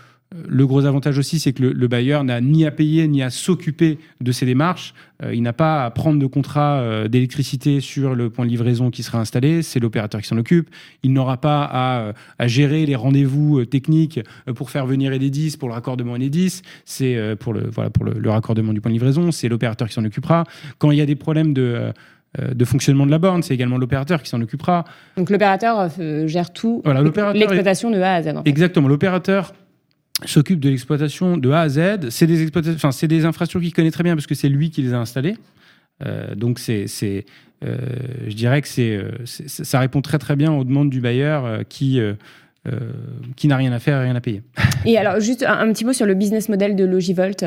le 0.48 0.66
gros 0.66 0.84
avantage 0.84 1.18
aussi, 1.18 1.38
c'est 1.38 1.52
que 1.52 1.62
le, 1.62 1.88
bailleur 1.88 2.24
n'a 2.24 2.40
ni 2.40 2.64
à 2.64 2.70
payer 2.70 3.06
ni 3.08 3.22
à 3.22 3.30
s'occuper 3.30 3.98
de 4.20 4.32
ces 4.32 4.46
démarches. 4.46 4.94
Euh, 5.22 5.34
il 5.34 5.42
n'a 5.42 5.52
pas 5.52 5.84
à 5.84 5.90
prendre 5.90 6.18
de 6.18 6.26
contrat 6.26 6.80
euh, 6.80 7.08
d'électricité 7.08 7.80
sur 7.80 8.14
le 8.14 8.30
point 8.30 8.44
de 8.44 8.50
livraison 8.50 8.90
qui 8.90 9.02
sera 9.02 9.18
installé. 9.18 9.62
C'est 9.62 9.80
l'opérateur 9.80 10.20
qui 10.20 10.28
s'en 10.28 10.38
occupe. 10.38 10.70
Il 11.02 11.12
n'aura 11.12 11.40
pas 11.40 11.64
à, 11.64 12.00
euh, 12.00 12.12
à, 12.38 12.46
gérer 12.46 12.86
les 12.86 12.96
rendez-vous 12.96 13.64
techniques 13.64 14.20
pour 14.54 14.70
faire 14.70 14.86
venir 14.86 15.12
Enedis, 15.12 15.56
pour 15.58 15.68
le 15.68 15.74
raccordement 15.74 16.12
Enedis. 16.12 16.62
C'est 16.84 17.36
pour, 17.38 17.52
le, 17.52 17.68
voilà, 17.70 17.90
pour 17.90 18.04
le, 18.04 18.14
le, 18.18 18.30
raccordement 18.30 18.72
du 18.72 18.80
point 18.80 18.90
de 18.90 18.94
livraison. 18.94 19.30
C'est 19.30 19.48
l'opérateur 19.48 19.88
qui 19.88 19.94
s'en 19.94 20.04
occupera. 20.04 20.44
Quand 20.78 20.90
il 20.90 20.98
y 20.98 21.00
a 21.00 21.06
des 21.06 21.16
problèmes 21.16 21.52
de 21.52 21.92
de 22.40 22.64
fonctionnement 22.64 23.04
de 23.04 23.10
la 23.10 23.18
borne, 23.18 23.42
c'est 23.42 23.52
également 23.52 23.76
l'opérateur 23.76 24.22
qui 24.22 24.30
s'en 24.30 24.40
occupera. 24.40 24.84
Donc 25.18 25.28
l'opérateur 25.28 25.90
gère 26.24 26.50
tout, 26.50 26.80
voilà, 26.82 27.02
l'exploitation 27.34 27.90
de 27.90 28.00
A 28.00 28.14
à 28.14 28.22
Z. 28.22 28.28
En 28.28 28.42
fait. 28.42 28.48
Exactement, 28.48 28.88
l'opérateur 28.88 29.52
s'occupe 30.26 30.60
de 30.60 30.68
l'exploitation 30.68 31.36
de 31.36 31.50
A 31.50 31.60
à 31.60 31.68
Z. 31.68 32.08
C'est 32.10 32.26
des, 32.26 32.48
enfin, 32.74 32.92
c'est 32.92 33.08
des 33.08 33.24
infrastructures 33.24 33.66
qu'il 33.66 33.74
connaît 33.74 33.90
très 33.90 34.04
bien 34.04 34.14
parce 34.14 34.26
que 34.26 34.34
c'est 34.34 34.48
lui 34.48 34.70
qui 34.70 34.82
les 34.82 34.92
a 34.94 34.98
installées. 34.98 35.36
Euh, 36.04 36.34
donc, 36.34 36.58
c'est, 36.58 36.86
c'est, 36.86 37.24
euh, 37.64 37.76
je 38.26 38.34
dirais 38.34 38.60
que 38.62 38.68
c'est, 38.68 38.96
euh, 38.96 39.10
ça 39.24 39.78
répond 39.78 40.00
très 40.00 40.18
très 40.18 40.36
bien 40.36 40.52
aux 40.52 40.64
demandes 40.64 40.90
du 40.90 41.00
bailleur 41.00 41.60
qui, 41.68 42.00
euh, 42.00 42.14
qui 43.36 43.48
n'a 43.48 43.56
rien 43.56 43.72
à 43.72 43.78
faire 43.78 44.00
et 44.00 44.04
rien 44.04 44.16
à 44.16 44.20
payer. 44.20 44.42
Et 44.84 44.98
alors, 44.98 45.20
juste 45.20 45.44
un, 45.44 45.58
un, 45.58 45.72
petit 45.72 45.84
mot 45.84 45.92
sur 45.92 46.06
le 46.06 46.14
business 46.14 46.48
model 46.48 46.74
de 46.74 46.84
Logivolt. 46.84 47.44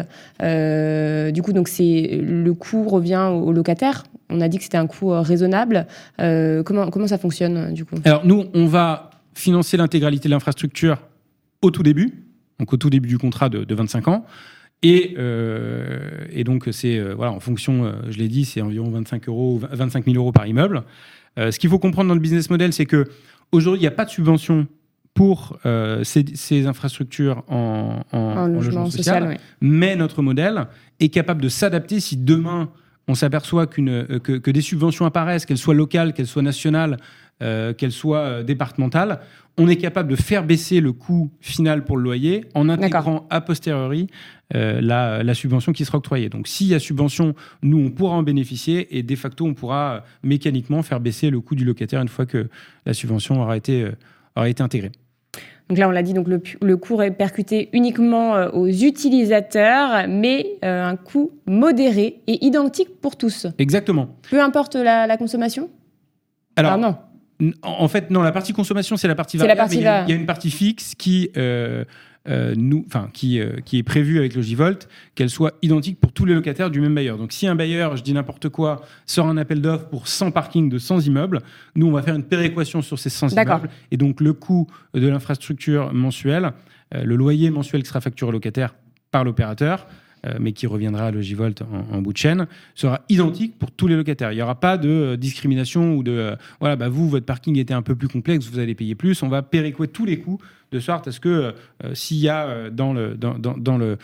du 1.34 1.41
coup, 1.41 1.53
donc 1.53 1.67
c'est 1.67 2.19
le 2.21 2.53
coût 2.53 2.88
revient 2.88 3.30
au, 3.32 3.47
au 3.47 3.51
locataire. 3.51 4.03
On 4.30 4.41
a 4.41 4.47
dit 4.47 4.57
que 4.57 4.63
c'était 4.63 4.78
un 4.78 4.88
coût 4.88 5.09
raisonnable. 5.09 5.86
comment, 6.17 6.89
comment 6.89 7.07
ça 7.07 7.17
fonctionne 7.17 7.73
du 7.73 7.86
coup? 7.86 7.95
Alors, 8.05 8.26
nous, 8.26 8.45
on 8.53 8.65
va 8.65 9.11
financer 9.34 9.76
l'intégralité 9.78 10.30
de 10.30 10.34
l'infrastructure 10.34 11.01
au 11.61 11.71
tout 11.71 11.84
début 11.84 12.24
donc 12.59 12.73
au 12.73 12.77
tout 12.77 12.89
début 12.89 13.09
du 13.09 13.17
contrat 13.17 13.49
de, 13.49 13.63
de 13.63 13.75
25 13.75 14.07
ans. 14.07 14.25
Et, 14.83 15.15
euh, 15.17 16.25
et 16.31 16.43
donc, 16.43 16.69
c'est 16.71 16.97
euh, 16.99 17.13
voilà, 17.15 17.31
en 17.31 17.39
fonction, 17.39 17.85
euh, 17.85 17.93
je 18.09 18.17
l'ai 18.19 18.27
dit, 18.27 18.45
c'est 18.45 18.61
environ 18.61 18.89
25, 18.89 19.27
euros, 19.27 19.59
25 19.71 20.05
000 20.05 20.17
euros 20.17 20.31
par 20.31 20.45
immeuble. 20.47 20.83
Ce 21.37 21.59
qu'il 21.59 21.69
faut 21.69 21.79
comprendre 21.79 22.07
dans 22.07 22.13
le 22.13 22.21
business 22.21 22.49
model, 22.49 22.71
c'est 22.71 22.85
que 22.85 23.09
aujourd'hui, 23.51 23.79
il 23.79 23.83
n'y 23.83 23.87
a 23.87 23.91
pas 23.91 24.05
de 24.05 24.09
subvention 24.09 24.67
pour 25.13 25.57
euh, 25.65 26.03
ces, 26.05 26.23
ces, 26.35 26.65
infrastructures 26.65 27.43
en, 27.49 28.03
en, 28.13 28.17
en 28.17 28.47
logement, 28.47 28.83
logement, 28.83 28.89
social, 28.89 29.37
mais 29.59 29.97
notre 29.97 30.21
modèle 30.21 30.67
est 31.01 31.09
capable 31.09 31.41
de 31.41 31.49
s'adapter 31.49 31.99
si 31.99 32.15
demain 32.15 32.69
on 33.07 33.15
s'aperçoit 33.15 33.67
qu'une 33.67 34.19
que, 34.19 34.33
que, 34.37 34.51
des 34.51 34.61
subventions 34.61 35.05
apparaissent, 35.05 35.45
qu'elles 35.45 35.57
soient 35.57 35.73
locales, 35.73 36.13
qu'elles 36.13 36.27
soient 36.27 36.41
nationales, 36.41 36.97
euh, 37.41 37.73
qu'elles 37.73 37.91
soient 37.91 38.43
départementales 38.43 39.19
on 39.57 39.67
est 39.67 39.77
capable 39.77 40.09
de 40.09 40.15
faire 40.15 40.43
baisser 40.43 40.81
le 40.81 40.91
coût 40.91 41.31
final 41.39 41.86
pour 41.86 41.97
le 41.97 42.03
loyer 42.03 42.45
en 42.53 42.67
intégrant 42.67 43.25
a 43.29 43.41
posteriori 43.41 44.07
euh, 44.53 44.81
la, 44.81 45.23
la, 45.23 45.33
subvention 45.33 45.71
qui 45.71 45.86
sera 45.86 45.97
octroyée. 45.97 46.29
Donc 46.29 46.47
s'il 46.47 46.67
y 46.67 46.75
a 46.75 46.79
subvention, 46.79 47.36
nous, 47.63 47.79
on 47.79 47.89
pourra 47.89 48.15
en 48.15 48.23
bénéficier 48.23 48.97
et 48.97 49.03
de 49.03 49.15
facto, 49.15 49.45
on 49.45 49.53
pourra 49.53 50.03
mécaniquement 50.23 50.83
faire 50.83 50.99
baisser 50.99 51.29
le 51.29 51.39
coût 51.39 51.55
du 51.55 51.65
locataire 51.65 52.01
une 52.01 52.09
fois 52.09 52.25
que 52.25 52.49
la 52.86 52.93
subvention 52.93 53.41
aura 53.41 53.57
été, 53.57 53.83
euh, 53.83 53.91
aura 54.36 54.49
été 54.49 54.61
intégrée. 54.61 54.91
Donc 55.69 55.79
là, 55.79 55.88
on 55.88 55.91
l'a 55.91 56.03
dit, 56.03 56.13
donc 56.13 56.27
le, 56.27 56.41
le 56.61 56.77
coût 56.77 57.01
est 57.01 57.09
percuté 57.09 57.69
uniquement 57.73 58.36
euh, 58.36 58.49
aux 58.51 58.67
utilisateurs, 58.67 60.07
mais 60.07 60.57
euh, 60.63 60.83
un 60.83 60.95
coût 60.95 61.31
modéré 61.47 62.21
et 62.27 62.45
identique 62.45 63.01
pour 63.01 63.15
tous. 63.15 63.47
Exactement. 63.57 64.15
Peu 64.29 64.41
importe 64.41 64.75
la, 64.75 65.07
la 65.07 65.17
consommation? 65.17 65.71
Alors, 66.55 66.73
ah 66.73 66.77
non. 66.77 66.95
En 67.63 67.88
fait, 67.88 68.11
non, 68.11 68.21
la 68.21 68.31
partie 68.31 68.53
consommation, 68.53 68.97
c'est 68.97 69.07
la 69.07 69.15
partie 69.15 69.38
variable. 69.38 69.57
La 69.57 69.63
partie 69.63 69.75
mais 69.77 69.81
il, 69.81 69.86
y 69.86 69.88
a, 69.88 70.03
il 70.03 70.09
y, 70.09 70.13
a 70.13 70.15
une 70.15 70.25
partie 70.25 70.51
fixe 70.51 70.95
qui, 70.95 71.29
euh, 71.36 71.83
euh, 72.29 72.55
nous, 72.55 72.86
qui, 73.13 73.39
euh, 73.39 73.57
qui 73.65 73.77
est 73.77 73.83
prévue 73.83 74.19
avec 74.19 74.36
Logivolt, 74.36 74.88
qu'elle 75.15 75.29
soit 75.29 75.53
identique 75.61 75.99
pour 75.99 76.13
tous 76.13 76.25
les 76.25 76.33
locataires 76.33 76.71
du 76.71 76.79
même 76.79 76.95
bailleur. 76.95 77.17
Donc, 77.17 77.33
si 77.33 77.45
un 77.45 77.55
bailleur, 77.55 77.97
je 77.97 78.03
dis 78.03 78.13
n'importe 78.13 78.49
quoi, 78.49 78.81
sort 79.05 79.27
un 79.27 79.38
appel 79.38 79.61
d'offres 79.61 79.89
pour 79.89 80.07
100 80.07 80.31
parkings 80.31 80.69
de 80.69 80.77
100 80.77 81.01
immeubles, 81.01 81.41
nous, 81.75 81.88
on 81.88 81.91
va 81.91 82.01
faire 82.01 82.15
une 82.15 82.23
péréquation 82.23 82.81
sur 82.81 82.97
ces 82.97 83.09
100 83.09 83.33
immeubles. 83.33 83.69
Et 83.91 83.97
donc, 83.97 84.21
le 84.21 84.33
coût 84.33 84.67
de 84.93 85.07
l'infrastructure 85.07 85.93
mensuelle, 85.93 86.53
le 86.93 87.15
loyer 87.15 87.49
mensuel 87.49 87.83
qui 87.83 87.89
sera 87.89 87.99
facturé 87.99 88.29
au 88.29 88.31
locataire 88.31 88.75
par 89.11 89.23
l'opérateur, 89.23 89.88
mais 90.39 90.51
qui 90.51 90.67
reviendra 90.67 91.07
à 91.07 91.11
Logivolt 91.11 91.61
en, 91.91 92.01
bout 92.01 92.13
de 92.13 92.17
chaîne, 92.17 92.47
sera 92.73 93.01
identique 93.09 93.57
pour 93.57 93.71
tous 93.71 93.88
les 93.88 93.95
locataires. 93.95 94.32
Il 94.32 94.36
n'y 94.36 94.41
aura 94.41 94.59
pas 94.59 94.78
de 94.78 94.89
euh, 94.89 95.17
discrimination 95.17 95.95
ou 95.95 96.03
de 96.03 96.11
euh, 96.11 96.36
voilà, 96.59 96.76
bah 96.76 96.89
vous, 96.89 97.09
votre 97.09 97.26
parking 97.26 97.57
était 97.57 97.73
un 97.73 97.82
peu 97.82 97.95
plus 97.95 98.07
complexe, 98.07 98.49
vous 98.49 98.59
allez 98.59 98.76
payer 98.76 98.95
plus. 98.95 99.21
On 99.23 99.30
va 99.30 99.41
péréquer 99.41 99.88
tous 99.88 100.05
les 100.05 100.19
coûts 100.19 100.39
de 100.71 100.80
sorte 100.80 101.07
à 101.07 101.11
ce 101.11 101.19
que 101.19 101.53
s'il 101.93 102.17
y 102.17 102.30
a 102.30 102.69
dans 102.69 102.93
le, 102.93 103.15
dans, 103.15 103.38
dans, 103.38 103.78
le 103.78 103.97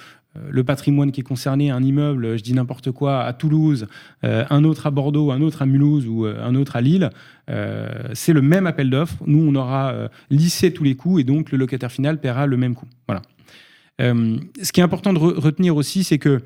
le 0.49 0.63
patrimoine 0.63 1.11
qui 1.11 1.21
est 1.21 1.25
concerné, 1.25 1.71
un 1.71 1.83
immeuble, 1.83 2.37
je 2.37 2.43
dis 2.43 2.53
n'importe 2.53 2.91
quoi, 2.91 3.23
à 3.23 3.33
Toulouse, 3.33 3.87
euh, 4.23 4.45
un 4.49 4.63
autre 4.63 4.87
à 4.87 4.91
Bordeaux, 4.91 5.31
un 5.31 5.41
autre 5.41 5.61
à 5.61 5.65
Mulhouse 5.65 6.07
ou 6.07 6.25
euh, 6.25 6.41
un 6.43 6.55
autre 6.55 6.75
à 6.75 6.81
Lille, 6.81 7.09
euh, 7.49 7.89
c'est 8.13 8.33
le 8.33 8.41
même 8.41 8.65
appel 8.65 8.89
d'offres. 8.89 9.17
Nous, 9.25 9.39
on 9.45 9.53
aura 9.55 9.93
lissé 10.29 10.71
tous 10.71 10.83
les 10.83 10.95
coûts 10.95 11.19
et 11.19 11.23
donc 11.23 11.51
le 11.51 11.57
locataire 11.57 11.91
final 11.91 12.19
paiera 12.19 12.45
le 12.45 12.55
même 12.55 12.75
coût. 12.75 12.87
Voilà. 13.07 13.21
Euh, 14.01 14.37
ce 14.61 14.71
qui 14.71 14.79
est 14.79 14.83
important 14.83 15.13
de 15.13 15.19
re 15.19 15.37
retenir 15.37 15.75
aussi, 15.75 16.03
c'est 16.03 16.17
que 16.17 16.41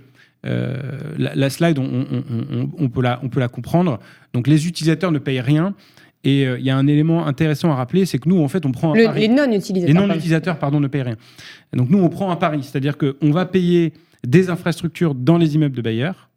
euh, 0.46 0.78
la, 1.18 1.34
la, 1.34 1.50
slide, 1.50 1.80
on, 1.80 1.84
on, 1.84 2.24
on, 2.30 2.70
on, 2.78 2.90
peut 2.90 3.02
la, 3.02 3.20
on 3.24 3.30
peut 3.30 3.40
la 3.40 3.48
comprendre. 3.48 4.00
Donc 4.34 4.48
les 4.48 4.68
utilisateurs 4.68 5.12
ne 5.12 5.20
payent 5.20 5.42
rien. 5.42 5.74
Et 6.24 6.42
il 6.42 6.48
euh, 6.48 6.60
y 6.60 6.70
a 6.72 6.78
un 6.78 6.88
élément 6.88 7.28
intéressant 7.28 7.72
à 7.72 7.76
rappeler, 7.76 8.06
c'est 8.06 8.18
que 8.18 8.28
nous, 8.28 8.42
en 8.42 8.48
fait, 8.48 8.66
on 8.66 8.72
prend 8.72 8.94
un 8.94 8.98
le, 8.98 9.06
pari. 9.06 9.22
Les 9.22 9.28
non-utilisateurs. 9.28 9.88
Les 10.02 10.08
non-utilisateurs, 10.08 10.58
pardon, 10.58 10.80
ne 10.80 10.88
payent 10.88 11.04
rien. 11.04 11.18
Donc 11.74 11.90
nous, 11.90 12.00
on 12.00 12.10
prend 12.10 12.32
un 12.32 12.36
pari, 12.36 12.64
c'est-à-dire 12.64 12.98
qu'on 12.98 13.32
va 13.32 13.46
payer 13.46 13.94
des 14.26 14.50
infrastructures 14.50 15.14
dans 15.14 15.38
les 15.38 15.56
immeubles 15.56 15.76
de 15.76 15.82
bailleurs 15.82 16.30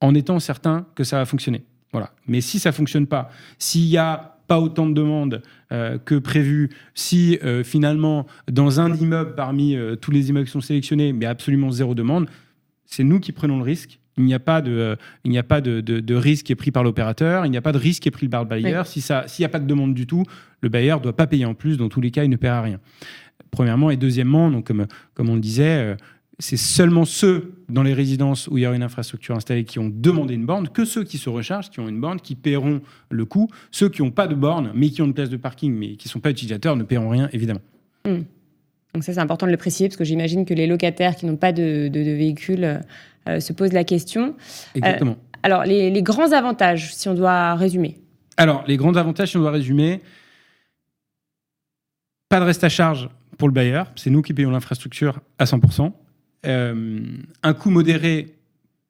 en 0.00 0.14
étant 0.14 0.38
certain 0.38 0.86
que 0.94 1.04
ça 1.04 1.18
va 1.18 1.26
fonctionner. 1.26 1.64
Voilà. 1.92 2.10
Mais 2.26 2.40
si 2.40 2.58
ça 2.58 2.72
fonctionne 2.72 3.06
pas, 3.06 3.30
s'il 3.58 3.86
y 3.86 3.98
a 3.98 4.33
pas 4.46 4.60
autant 4.60 4.86
de 4.86 4.94
demandes 4.94 5.42
euh, 5.72 5.98
que 5.98 6.16
prévu, 6.16 6.70
si 6.94 7.38
euh, 7.42 7.64
finalement 7.64 8.26
dans 8.50 8.80
un 8.80 8.94
immeuble 8.94 9.34
parmi 9.34 9.74
euh, 9.74 9.96
tous 9.96 10.10
les 10.10 10.28
immeubles 10.28 10.46
qui 10.46 10.52
sont 10.52 10.60
sélectionnés, 10.60 11.12
mais 11.12 11.26
absolument 11.26 11.70
zéro 11.70 11.94
demande, 11.94 12.28
c'est 12.84 13.04
nous 13.04 13.20
qui 13.20 13.32
prenons 13.32 13.58
le 13.58 13.64
risque. 13.64 13.98
Il 14.16 14.24
n'y 14.24 14.34
a 14.34 14.38
pas 14.38 14.62
de, 14.62 14.96
il 15.24 15.32
n'y 15.32 15.38
a 15.38 15.42
pas 15.42 15.60
de, 15.60 15.80
de, 15.80 16.14
risque 16.14 16.46
qui 16.46 16.52
est 16.52 16.56
pris 16.56 16.70
par 16.70 16.84
l'opérateur, 16.84 17.46
il 17.46 17.50
n'y 17.50 17.56
a 17.56 17.62
pas 17.62 17.72
de 17.72 17.78
risque 17.78 18.02
qui 18.02 18.08
est 18.08 18.12
pris 18.12 18.28
par 18.28 18.44
le 18.44 18.48
bailleur. 18.48 18.86
Si 18.86 19.00
ça, 19.00 19.24
s'il 19.26 19.42
n'y 19.42 19.46
a 19.46 19.48
pas 19.48 19.58
de 19.58 19.66
demande 19.66 19.92
du 19.92 20.06
tout, 20.06 20.22
le 20.60 20.68
bailleur 20.68 21.00
doit 21.00 21.16
pas 21.16 21.26
payer 21.26 21.46
en 21.46 21.54
plus. 21.54 21.76
Dans 21.76 21.88
tous 21.88 22.00
les 22.00 22.12
cas, 22.12 22.22
il 22.22 22.30
ne 22.30 22.36
paiera 22.36 22.62
rien. 22.62 22.78
Premièrement 23.50 23.90
et 23.90 23.96
deuxièmement, 23.96 24.50
donc 24.52 24.68
comme, 24.68 24.86
comme 25.14 25.30
on 25.30 25.34
le 25.34 25.40
disait, 25.40 25.96
c'est 26.38 26.56
seulement 26.56 27.04
ceux 27.04 27.54
dans 27.68 27.82
les 27.82 27.94
résidences 27.94 28.48
où 28.48 28.58
il 28.58 28.62
y 28.62 28.66
aura 28.66 28.74
une 28.74 28.82
infrastructure 28.82 29.36
installée 29.36 29.64
qui 29.64 29.78
ont 29.78 29.90
demandé 29.92 30.34
une 30.34 30.46
borne, 30.46 30.68
que 30.68 30.84
ceux 30.84 31.04
qui 31.04 31.18
se 31.18 31.28
rechargent, 31.28 31.70
qui 31.70 31.80
ont 31.80 31.88
une 31.88 32.00
borne, 32.00 32.20
qui 32.20 32.34
paieront 32.34 32.80
le 33.10 33.24
coût. 33.24 33.48
Ceux 33.70 33.88
qui 33.88 34.02
n'ont 34.02 34.10
pas 34.10 34.26
de 34.26 34.34
borne, 34.34 34.72
mais 34.74 34.90
qui 34.90 35.02
ont 35.02 35.06
une 35.06 35.14
place 35.14 35.30
de 35.30 35.36
parking, 35.36 35.72
mais 35.72 35.96
qui 35.96 36.08
ne 36.08 36.10
sont 36.10 36.20
pas 36.20 36.30
utilisateurs, 36.30 36.76
ne 36.76 36.82
paieront 36.82 37.08
rien, 37.08 37.28
évidemment. 37.32 37.60
Hmm. 38.04 38.22
Donc 38.94 39.04
ça, 39.04 39.12
c'est 39.12 39.20
important 39.20 39.46
de 39.46 39.52
le 39.52 39.56
préciser, 39.56 39.88
parce 39.88 39.96
que 39.96 40.04
j'imagine 40.04 40.44
que 40.44 40.54
les 40.54 40.66
locataires 40.66 41.16
qui 41.16 41.26
n'ont 41.26 41.36
pas 41.36 41.52
de, 41.52 41.88
de, 41.88 42.00
véhicule 42.00 42.80
euh, 43.28 43.40
se 43.40 43.52
posent 43.52 43.72
la 43.72 43.84
question. 43.84 44.34
Exactement. 44.74 45.12
Euh, 45.12 45.38
alors, 45.42 45.64
les, 45.64 45.90
les, 45.90 46.02
grands 46.02 46.32
avantages, 46.32 46.94
si 46.94 47.08
on 47.08 47.14
doit 47.14 47.54
résumer 47.54 47.98
Alors, 48.36 48.64
les 48.66 48.76
grands 48.76 48.96
avantages, 48.96 49.30
si 49.30 49.36
on 49.36 49.40
doit 49.40 49.50
résumer, 49.50 50.00
pas 52.28 52.40
de 52.40 52.44
reste 52.44 52.64
à 52.64 52.68
charge 52.68 53.08
pour 53.36 53.48
le 53.48 53.54
bailleur, 53.54 53.90
c'est 53.96 54.10
nous 54.10 54.22
qui 54.22 54.32
payons 54.32 54.50
l'infrastructure 54.50 55.20
à 55.38 55.44
100%. 55.44 55.92
Euh, 56.46 57.00
un 57.42 57.54
coût 57.54 57.70
modéré 57.70 58.34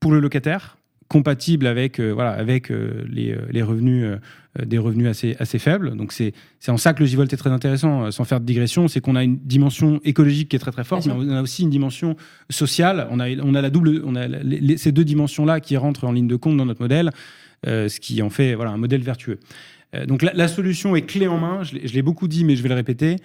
pour 0.00 0.12
le 0.12 0.20
locataire, 0.20 0.76
compatible 1.08 1.66
avec, 1.66 2.00
euh, 2.00 2.10
voilà, 2.12 2.30
avec 2.30 2.70
euh, 2.70 3.04
les, 3.08 3.36
les, 3.50 3.62
revenus, 3.62 4.06
des 4.64 4.78
revenus 4.78 5.08
assez, 5.08 5.36
assez 5.38 5.58
faibles. 5.58 5.96
Donc 5.96 6.12
c'est 6.12 6.32
en 6.68 6.76
ça 6.76 6.94
que 6.94 7.00
le 7.00 7.06
J-Volt 7.06 7.32
est 7.32 7.36
très 7.36 7.50
intéressant, 7.50 8.10
sans 8.10 8.24
faire 8.24 8.40
de 8.40 8.46
digression, 8.46 8.88
c'est 8.88 9.00
qu'on 9.00 9.16
a 9.16 9.24
une 9.24 9.36
dimension 9.36 10.00
écologique 10.04 10.48
qui 10.50 10.56
est 10.56 10.58
très 10.60 10.72
très 10.72 10.84
forte, 10.84 11.06
mais 11.06 11.12
on 11.12 11.30
a 11.30 11.42
aussi 11.42 11.62
une 11.62 11.70
dimension 11.70 12.16
sociale. 12.50 13.06
On 13.10 13.20
a, 13.20 13.28
on 13.42 13.54
a, 13.54 13.62
la 13.62 13.70
double, 13.70 14.02
on 14.04 14.16
a 14.16 14.26
ces 14.76 14.92
deux 14.92 15.04
dimensions-là 15.04 15.60
qui 15.60 15.76
rentrent 15.76 16.04
en 16.04 16.12
ligne 16.12 16.28
de 16.28 16.36
compte 16.36 16.56
dans 16.56 16.66
notre 16.66 16.82
modèle, 16.82 17.10
ce 17.66 18.00
qui 18.00 18.22
en 18.22 18.30
fait 18.30 18.54
voilà, 18.54 18.70
un 18.70 18.78
modèle 18.78 19.02
vertueux. 19.02 19.38
Donc 20.08 20.22
la, 20.22 20.48
solution 20.48 20.96
est 20.96 21.02
clé 21.02 21.28
en 21.28 21.38
main, 21.38 21.62
je 21.62 21.92
l'ai 21.92 22.02
beaucoup 22.02 22.26
dit, 22.26 22.44
mais 22.44 22.56
je 22.56 22.62
vais 22.62 22.68
le 22.68 22.74
répéter. 22.74 23.16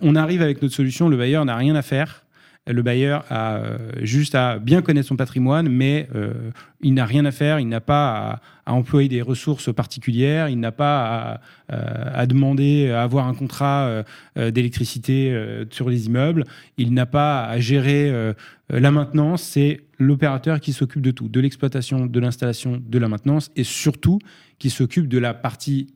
on 0.00 0.14
arrive 0.14 0.42
avec 0.42 0.62
notre 0.62 0.74
solution, 0.74 1.08
le 1.08 1.16
bailleur 1.16 1.44
n'a 1.44 1.56
rien 1.56 1.74
à 1.74 1.82
faire 1.82 2.23
le 2.66 2.82
bailleur 2.82 3.24
a 3.28 3.56
euh, 3.56 3.78
juste 4.02 4.34
à 4.34 4.58
bien 4.58 4.80
connaître 4.80 5.08
son 5.08 5.16
patrimoine, 5.16 5.68
mais 5.68 6.08
euh, 6.14 6.50
il 6.80 6.94
n'a 6.94 7.04
rien 7.04 7.24
à 7.26 7.30
faire, 7.30 7.60
il 7.60 7.68
n'a 7.68 7.82
pas 7.82 8.40
à, 8.64 8.72
employer 8.72 9.08
des 9.10 9.20
ressources 9.20 9.74
particulières, 9.74 10.48
il 10.48 10.58
n'a 10.58 10.72
pas 10.72 11.40
à, 11.68 11.74
euh, 11.74 12.26
demander 12.26 12.90
à 12.90 13.02
avoir 13.02 13.28
un 13.28 13.34
contrat 13.34 14.04
d'électricité 14.36 15.64
sur 15.70 15.90
les 15.90 16.06
immeubles, 16.06 16.44
il 16.78 16.94
n'a 16.94 17.04
pas 17.04 17.44
à 17.44 17.58
gérer 17.58 18.32
la 18.70 18.90
maintenance, 18.90 19.42
c'est 19.42 19.82
l'opérateur 19.98 20.60
qui 20.60 20.72
s'occupe 20.72 21.02
de 21.02 21.10
tout, 21.10 21.28
de 21.28 21.40
l'exploitation, 21.40 22.06
de 22.06 22.20
l'installation, 22.20 22.82
de 22.82 22.98
la 22.98 23.08
maintenance, 23.08 23.50
et 23.54 23.64
surtout 23.64 24.18
qui 24.58 24.70
s'occupe 24.70 25.08
de 25.08 25.18
la 25.18 25.34
partie 25.34 25.88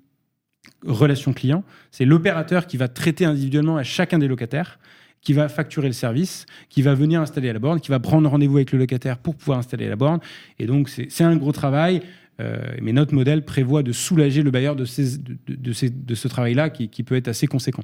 relation 0.86 1.32
client. 1.32 1.64
C'est 1.90 2.04
l'opérateur 2.04 2.66
qui 2.66 2.76
va 2.76 2.88
traiter 2.88 3.24
individuellement 3.24 3.78
à 3.78 3.82
chacun 3.82 4.18
des 4.18 4.28
locataires 4.28 4.78
qui 5.20 5.32
va 5.32 5.48
facturer 5.48 5.88
le 5.88 5.92
service, 5.92 6.46
qui 6.68 6.82
va 6.82 6.94
venir 6.94 7.20
installer 7.20 7.52
la 7.52 7.58
borne, 7.58 7.80
qui 7.80 7.90
va 7.90 8.00
prendre 8.00 8.28
rendez-vous 8.28 8.56
avec 8.56 8.72
le 8.72 8.78
locataire 8.78 9.18
pour 9.18 9.34
pouvoir 9.34 9.58
installer 9.58 9.88
la 9.88 9.96
borne. 9.96 10.20
Et 10.58 10.66
donc, 10.66 10.88
c'est 10.88 11.24
un 11.24 11.36
gros 11.36 11.52
travail. 11.52 12.02
Euh, 12.40 12.56
mais 12.80 12.92
notre 12.92 13.14
modèle 13.14 13.44
prévoit 13.44 13.82
de 13.82 13.92
soulager 13.92 14.42
le 14.42 14.50
bailleur 14.50 14.76
de, 14.76 14.84
ce 14.84 16.28
travail-là 16.28 16.70
qui, 16.70 17.02
peut 17.02 17.16
être 17.16 17.28
assez 17.28 17.46
conséquent. 17.46 17.82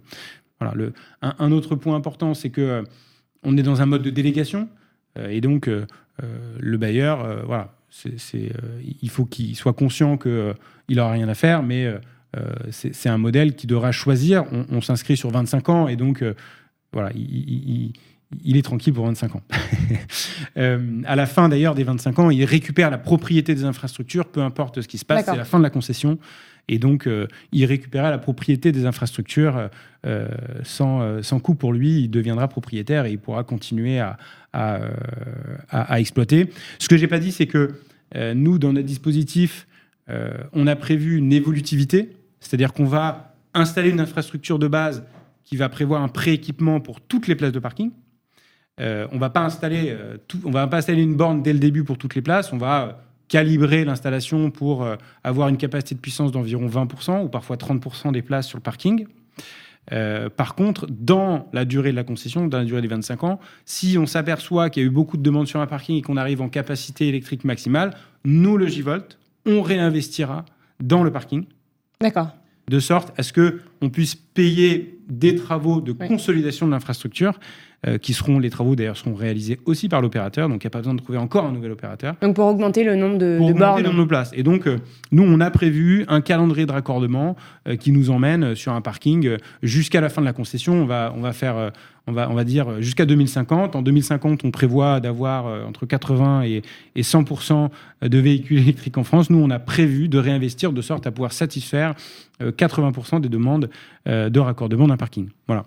Voilà, 0.61 0.93
un, 1.21 1.53
autre 1.53 1.75
point 1.75 1.97
important, 1.97 2.35
c'est 2.35 2.51
que 2.51 2.61
euh, 2.61 2.83
on 3.43 3.57
est 3.57 3.63
dans 3.63 3.83
un 3.83 3.87
mode 3.87 4.03
de 4.03 4.11
délégation. 4.11 4.69
Euh, 5.19 5.29
et 5.29 5.41
donc, 5.41 5.69
le 6.61 6.77
bailleur, 6.77 7.45
voilà, 7.45 7.75
il 8.05 9.11
faut 9.11 9.25
qu'il 9.25 9.57
soit 9.57 9.73
conscient 9.73 10.17
qu'il 10.17 10.55
n'aura 10.91 11.11
rien 11.11 11.29
à 11.29 11.35
faire, 11.35 11.65
mais 11.65 11.93
c'est 12.71 13.09
un 13.09 13.19
modèle 13.19 13.57
qui 13.57 13.67
devra 13.67 13.91
choisir. 13.91 14.45
On, 14.53 14.65
on 14.71 14.81
s'inscrit 14.81 15.17
sur 15.17 15.31
25 15.31 15.69
ans 15.71 15.89
et 15.89 15.97
donc 15.97 16.23
voilà, 16.95 17.11
il, 17.15 17.93
est 18.57 18.63
tranquille 18.63 18.95
pour 18.95 19.07
25 19.07 19.37
ans. 19.37 19.43
Euh, 20.57 21.03
à 21.05 21.17
la 21.17 21.27
fin 21.27 21.49
d'ailleurs 21.49 21.75
des 21.75 21.83
25 21.83 22.19
ans, 22.21 22.31
il 22.31 22.45
récupère 22.45 22.89
la 22.89 22.99
propriété 22.99 23.57
des 23.57 23.65
infrastructures, 23.65 24.27
peu 24.27 24.41
importe 24.41 24.83
ce 24.83 24.87
qui 24.87 24.99
se 24.99 25.05
passe, 25.05 25.25
c'est 25.25 25.37
la 25.37 25.45
fin 25.45 25.59
de 25.59 25.65
la 25.65 25.71
concession. 25.71 26.17
Et 26.69 26.79
donc, 26.79 27.09
euh, 27.09 27.27
il 27.51 27.65
récupérera 27.65 28.11
la 28.11 28.19
propriété 28.19 28.71
des 28.71 28.87
infrastructures 28.87 29.69
euh, 30.07 30.29
sans, 30.63 31.23
sans, 31.23 31.41
coût 31.41 31.57
pour 31.57 31.73
lui. 31.73 32.03
Il 32.03 32.09
deviendra 32.09 32.47
propriétaire 32.47 33.07
et 33.07 33.11
il 33.11 33.19
pourra 33.19 33.43
continuer 33.43 33.99
à, 33.99 34.17
à, 34.53 36.01
exploiter. 36.01 36.51
Ce 36.79 36.89
que 36.89 36.97
j'ai 36.97 37.09
pas 37.09 37.19
dit, 37.19 37.33
c'est 37.33 37.47
que 37.47 37.75
nous, 38.35 38.59
dans 38.59 38.73
notre 38.73 38.87
dispositif, 38.87 39.67
on 40.09 40.67
a 40.69 40.77
prévu 40.77 41.17
une 41.17 41.33
évolutivité, 41.33 42.13
c'est-à-dire 42.39 42.73
qu'on 42.73 42.87
va 42.87 43.35
installer 43.55 43.91
une 43.91 44.01
infrastructure 44.01 44.61
de 44.61 44.69
base 44.69 45.03
qui 45.45 45.57
va 45.57 45.69
prévoir 45.69 46.03
un 46.03 46.09
pré-équipement 46.09 46.81
pour 46.81 47.01
toutes 47.01 47.29
les 47.29 47.35
places 47.35 47.53
de 47.53 47.59
parking. 47.59 47.91
Euh, 48.81 49.07
on 49.13 49.19
va 49.19 49.31
pas 49.31 49.43
installer 49.43 49.91
euh, 49.91 50.17
on 50.45 50.51
va 50.51 50.67
pas 50.67 50.79
installer 50.79 51.03
une 51.03 51.15
borne 51.15 51.43
dès 51.43 51.53
le 51.53 51.61
début 51.61 51.85
pour 51.85 51.99
toutes 51.99 52.15
les 52.15 52.23
places. 52.23 52.53
On 52.53 52.59
va 52.59 52.83
euh, 52.83 52.93
calibrer 53.29 53.85
l'installation 53.85 54.51
pour 54.51 54.87
avoir 55.25 55.49
une 55.49 55.57
capacité 55.57 55.95
de 55.95 56.01
puissance 56.01 56.31
d'environ 56.31 56.67
20% 56.67 57.25
ou 57.25 57.29
parfois 57.29 57.57
30% 57.57 58.13
des 58.13 58.21
places 58.21 58.47
sur 58.47 58.59
le 58.59 58.63
parking. 58.63 59.07
par 60.37 60.55
contre, 60.55 60.87
dans 60.91 61.49
la 61.55 61.65
durée 61.65 61.91
de 61.91 61.97
la 61.97 62.05
concession, 62.05 62.47
dans 62.47 62.59
la 62.59 62.65
durée 62.65 62.83
des 62.83 62.89
25 62.89 63.25
ans, 63.25 63.41
si 63.65 63.97
on 63.99 64.05
s'aperçoit 64.05 64.69
qu'il 64.69 64.83
y 64.83 64.87
a 64.87 64.89
eu 64.89 64.93
beaucoup 64.93 65.17
de 65.17 65.23
demandes 65.23 65.49
sur 65.49 65.61
un 65.61 65.67
parking 65.67 65.97
et 65.97 66.03
qu'on 66.03 66.19
arrive 66.19 66.43
en 66.43 66.51
capacité 66.51 67.09
électrique 67.09 67.45
maximale, 67.45 67.97
nous, 68.27 68.59
le 68.59 68.67
J-Volt, 68.67 69.19
on 69.47 69.63
réinvestira 69.63 70.45
dans 70.81 71.03
le 71.03 71.11
parking. 71.11 71.47
D'accord 72.03 72.31
de 72.69 72.79
sorte 72.79 73.19
à 73.19 73.23
ce 73.23 73.33
qu'on 73.33 73.91
puisse 73.91 74.15
payer 74.15 74.99
des 75.09 75.37
travaux 75.37 75.81
de 75.81 75.93
consolidation 75.93 76.67
de 76.67 76.73
l'infrastructure, 76.73 77.39
euh, 77.87 77.99
qui 77.99 78.15
seront, 78.15 78.39
les 78.39 78.49
travaux 78.49 78.77
d'ailleurs 78.77 78.97
seront 78.97 79.15
réalisés 79.15 79.59
aussi 79.67 79.91
par 79.91 80.01
l'opérateur, 80.01 80.49
donc 80.49 80.65
il 80.65 80.67
n'y 80.67 80.69
a 80.69 80.71
pas 80.71 80.79
besoin 80.79 80.95
de 80.95 81.01
trouver 81.01 81.19
encore 81.19 81.45
un 81.45 81.53
nouvel 81.53 81.73
opérateur. 81.73 82.15
Donc 82.23 82.35
pour 82.35 82.47
augmenter 82.47 82.83
le 82.83 82.97
nombre 82.97 83.19
de, 83.19 83.37
pour 83.37 83.49
de 83.49 83.53
augmenter 83.53 83.83
le 83.83 83.89
nombre 83.89 84.05
de 84.05 84.09
places. 84.09 84.31
Et 84.33 84.43
donc, 84.43 84.67
euh, 84.67 84.79
nous, 85.13 85.23
on 85.23 85.39
a 85.39 85.51
prévu 85.51 86.07
un 86.09 86.23
calendrier 86.23 86.65
de 86.65 86.73
raccordement 86.73 87.37
euh, 87.69 87.77
qui 87.77 87.93
nous 87.93 88.11
emmène 88.11 88.55
sur 88.55 88.73
un 88.73 88.81
parking 88.81 89.37
jusqu'à 89.63 90.01
la 90.01 90.09
fin 90.09 90.23
de 90.23 90.27
la 90.27 90.33
concession. 90.33 90.73
On 90.73 90.87
va, 90.87 91.13
on 91.15 91.21
va 91.21 91.35
faire 91.35 91.73
on 92.07 92.13
va, 92.13 92.31
on 92.31 92.35
va 92.35 92.45
dire 92.45 92.81
jusqu'à 92.81 93.05
2050. 93.05 93.77
En 93.77 93.83
2050, 93.83 94.45
on 94.45 94.51
prévoit 94.51 95.01
d'avoir 95.01 95.47
entre 95.67 95.85
80 95.85 96.43
et, 96.45 96.63
et 96.97 97.03
100% 97.03 97.69
de 98.03 98.19
véhicules 98.19 98.59
électriques 98.59 98.97
en 98.97 99.05
France. 99.05 99.29
Nous, 99.29 99.39
on 99.39 99.51
a 99.51 99.59
prévu 99.59 100.09
de 100.09 100.19
réinvestir 100.19 100.73
de 100.73 100.81
sorte 100.81 101.07
à 101.07 101.11
pouvoir 101.11 101.33
satisfaire 101.33 101.95
80% 102.41 103.21
des 103.21 103.29
demandes 103.29 103.71
de 104.07 104.41
raccordement 104.41 104.87
d'un 104.87 104.97
parking. 104.97 105.29
Voilà. 105.47 105.65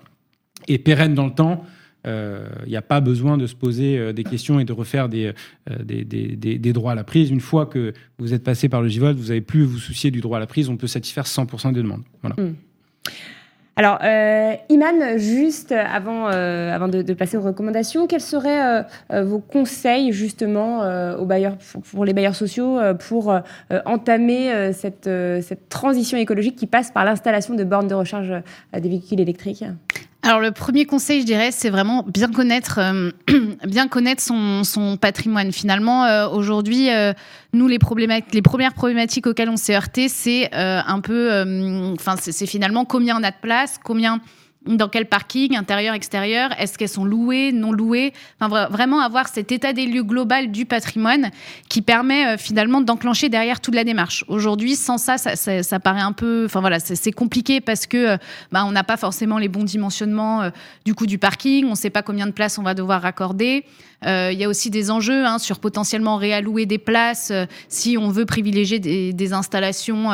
Et 0.67 0.77
pérenne 0.77 1.13
dans 1.13 1.25
le 1.25 1.33
temps, 1.33 1.63
il 2.05 2.11
euh, 2.11 2.47
n'y 2.65 2.77
a 2.77 2.81
pas 2.81 3.01
besoin 3.01 3.37
de 3.37 3.47
se 3.47 3.55
poser 3.55 3.97
euh, 3.97 4.13
des 4.13 4.23
questions 4.23 4.61
et 4.61 4.65
de 4.65 4.71
refaire 4.71 5.09
des, 5.09 5.33
euh, 5.69 5.83
des, 5.83 6.05
des, 6.05 6.73
droits 6.73 6.93
à 6.93 6.95
la 6.95 7.03
prise. 7.03 7.31
Une 7.31 7.41
fois 7.41 7.65
que 7.65 7.93
vous 8.17 8.33
êtes 8.33 8.43
passé 8.43 8.69
par 8.69 8.81
le 8.81 8.87
GIVOLT, 8.87 9.17
vous 9.17 9.27
n'avez 9.27 9.41
plus 9.41 9.63
vous 9.63 9.77
soucier 9.77 10.09
du 10.09 10.21
droit 10.21 10.37
à 10.37 10.39
la 10.39 10.47
prise, 10.47 10.69
on 10.69 10.77
peut 10.77 10.87
satisfaire 10.87 11.25
100% 11.25 11.73
des 11.73 11.81
demandes. 11.81 12.03
Voilà. 12.21 12.35
Hmm. 12.41 12.53
Alors, 13.75 13.99
Iman, 14.69 15.19
juste 15.19 15.71
avant, 15.71 16.25
avant 16.25 16.87
de, 16.87 17.13
passer 17.13 17.37
aux 17.37 17.41
recommandations, 17.41 18.07
quels 18.07 18.21
seraient 18.21 18.83
vos 19.21 19.37
conseils 19.37 20.11
justement 20.13 20.79
aux 21.15 21.25
bailleurs, 21.27 21.57
pour, 21.91 22.03
les 22.03 22.13
bailleurs 22.13 22.33
sociaux 22.33 22.79
pour 23.07 23.39
entamer 23.85 24.73
cette, 24.73 25.07
cette 25.43 25.69
transition 25.69 26.17
écologique 26.17 26.55
qui 26.55 26.65
passe 26.65 26.89
par 26.89 27.05
l'installation 27.05 27.53
de 27.53 27.63
bornes 27.63 27.87
de 27.87 27.93
recharge 27.93 28.33
des 28.73 28.89
véhicules 28.89 29.19
électriques? 29.19 29.63
Alors 30.27 30.41
le 30.41 30.51
premier 30.51 30.85
conseil, 30.85 31.21
je 31.21 31.25
dirais, 31.25 31.51
c'est 31.51 31.69
vraiment 31.69 32.03
bien 32.03 32.29
connaître, 32.29 32.79
euh, 32.79 33.11
bien 33.65 33.87
connaître 33.87 34.21
son, 34.21 34.97
patrimoine. 34.99 35.53
Finalement, 35.53 36.03
euh, 36.03 36.27
aujourd'hui, 36.27 36.91
euh, 36.91 37.13
nous 37.53 37.67
les 37.67 37.79
problématiques, 37.79 38.33
les 38.33 38.41
premières 38.41 38.73
problématiques 38.73 39.25
auxquelles 39.25 39.49
on 39.49 39.55
s'est 39.55 39.75
heurté, 39.75 40.09
c'est 40.09 40.53
un 40.53 40.99
peu, 40.99 41.93
enfin, 41.97 42.15
c'est 42.19 42.45
finalement 42.45 42.83
combien 42.83 43.17
on 43.17 43.23
a 43.23 43.31
de 43.31 43.37
place, 43.41 43.79
combien 43.81 44.19
dans 44.75 44.89
quel 44.89 45.05
parking, 45.05 45.55
intérieur, 45.55 45.93
extérieur, 45.93 46.49
est-ce 46.59 46.77
qu'elles 46.77 46.89
sont 46.89 47.05
louées, 47.05 47.51
non 47.51 47.71
louées, 47.71 48.13
enfin, 48.39 48.67
vraiment 48.69 48.99
avoir 48.99 49.27
cet 49.27 49.51
état 49.51 49.73
des 49.73 49.85
lieux 49.85 50.03
global 50.03 50.51
du 50.51 50.65
patrimoine 50.65 51.31
qui 51.69 51.81
permet 51.81 52.27
euh, 52.27 52.37
finalement 52.37 52.81
d'enclencher 52.81 53.29
derrière 53.29 53.61
toute 53.61 53.75
la 53.75 53.83
démarche. 53.83 54.25
Aujourd'hui, 54.27 54.75
sans 54.75 54.97
ça, 54.97 55.17
ça, 55.17 55.79
paraît 55.79 56.01
un 56.01 56.11
peu, 56.11 56.45
enfin 56.45 56.59
voilà, 56.59 56.79
c'est 56.79 57.11
compliqué 57.11 57.61
parce 57.61 57.87
que 57.87 57.97
euh, 57.97 58.17
bah, 58.51 58.65
on 58.65 58.71
n'a 58.71 58.83
pas 58.83 58.97
forcément 58.97 59.37
les 59.37 59.47
bons 59.47 59.63
dimensionnements 59.63 60.43
euh, 60.43 60.49
du 60.85 60.93
coup 60.93 61.05
du 61.05 61.17
parking, 61.17 61.65
on 61.65 61.71
ne 61.71 61.75
sait 61.75 61.89
pas 61.89 62.01
combien 62.01 62.27
de 62.27 62.31
places 62.31 62.57
on 62.57 62.63
va 62.63 62.73
devoir 62.73 63.01
raccorder. 63.01 63.65
Il 64.03 64.37
y 64.37 64.43
a 64.43 64.47
aussi 64.47 64.69
des 64.69 64.91
enjeux 64.91 65.25
hein, 65.25 65.39
sur 65.39 65.57
potentiellement 65.57 66.17
réallouer 66.17 66.67
des 66.67 66.77
places 66.77 67.31
si 67.67 67.97
on 67.97 68.09
veut 68.09 68.27
privilégier 68.27 68.79
des 68.79 69.33
installations 69.33 70.11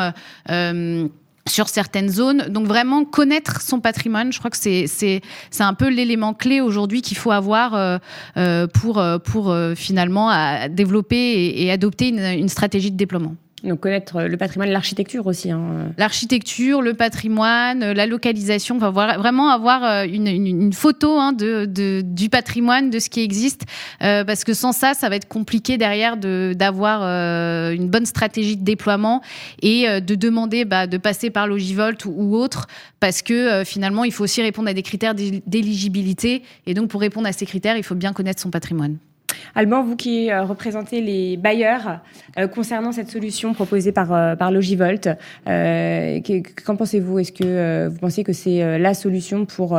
sur 1.48 1.68
certaines 1.68 2.08
zones. 2.08 2.46
Donc 2.48 2.66
vraiment 2.66 3.04
connaître 3.04 3.60
son 3.60 3.80
patrimoine, 3.80 4.32
je 4.32 4.38
crois 4.38 4.50
que 4.50 4.56
c'est 4.56 5.20
un 5.60 5.74
peu 5.74 5.88
l'élément 5.88 6.34
clé 6.34 6.60
aujourd'hui 6.60 7.02
qu'il 7.02 7.16
faut 7.16 7.30
avoir 7.30 7.74
euh, 7.74 7.98
euh 8.36 8.66
pour 8.66 8.98
euh, 8.98 9.18
pour 9.18 9.54
finalement 9.76 10.30
développer 10.68 11.52
et 11.62 11.70
adopter 11.70 12.08
une, 12.08 12.20
une 12.20 12.48
stratégie 12.48 12.90
de 12.90 12.96
déploiement. 12.96 13.34
Donc 13.64 13.80
connaître 13.80 14.22
le 14.22 14.36
patrimoine, 14.36 14.70
l'architecture 14.70 15.26
aussi. 15.26 15.50
Hein. 15.50 15.92
L'architecture, 15.96 16.82
le 16.82 16.94
patrimoine, 16.94 17.92
la 17.92 18.06
localisation, 18.06 18.76
enfin 18.76 18.90
vraiment 18.90 19.48
avoir 19.48 19.84
euh, 19.84 20.04
une, 20.04 20.72
photo 20.72 21.18
hein, 21.18 21.32
de, 21.32 21.64
de, 21.64 22.02
du 22.04 22.28
patrimoine, 22.28 22.90
de 22.90 22.98
ce 22.98 23.08
qui 23.08 23.20
existe, 23.22 23.62
euh, 24.02 24.24
parce 24.24 24.44
que 24.44 24.52
sans 24.52 24.72
ça, 24.72 24.94
ça 24.94 25.08
va 25.08 25.16
être 25.16 25.28
compliqué 25.28 25.78
derrière 25.78 26.16
d'avoir 26.16 27.00
euh, 27.02 27.72
une 27.72 27.88
bonne 27.88 28.06
stratégie 28.06 28.56
de 28.56 28.64
déploiement 28.64 29.22
et 29.62 29.88
euh, 29.88 30.00
de 30.00 30.14
demander 30.14 30.64
bah, 30.64 30.86
de 30.86 30.98
passer 30.98 31.30
par 31.30 31.46
Logivolt 31.46 32.04
ou, 32.04 32.36
autre, 32.36 32.66
parce 33.00 33.22
que 33.22 33.32
euh, 33.32 33.64
finalement, 33.64 34.04
il 34.04 34.12
faut 34.12 34.24
aussi 34.24 34.42
répondre 34.42 34.68
à 34.68 34.74
des 34.74 34.82
critères 34.82 35.14
d'éligibilité, 35.14 36.42
et 36.66 36.74
donc 36.74 36.88
pour 36.88 37.00
répondre 37.00 37.26
à 37.26 37.32
ces 37.32 37.46
critères, 37.46 37.76
il 37.76 37.82
faut 37.82 37.94
bien 37.94 38.12
connaître 38.12 38.40
son 38.40 38.50
patrimoine. 38.50 38.98
Alban, 39.54 39.82
vous 39.82 39.96
qui 39.96 40.30
euh, 40.30 40.42
représentez 40.42 41.00
les 41.00 41.36
bailleurs 41.36 42.00
euh, 42.38 42.48
concernant 42.48 42.92
cette 42.92 43.10
solution 43.10 43.54
proposée 43.54 43.92
par, 43.92 44.12
euh, 44.12 44.36
par 44.36 44.50
Logivolt, 44.50 45.08
qu'en 45.44 46.76
pensez-vous? 46.76 47.18
Est-ce 47.18 47.32
que 47.32 47.88
vous 47.88 47.98
pensez 47.98 48.24
que 48.24 48.32
c'est 48.32 48.78
la 48.78 48.94
solution 48.94 49.44
pour 49.44 49.78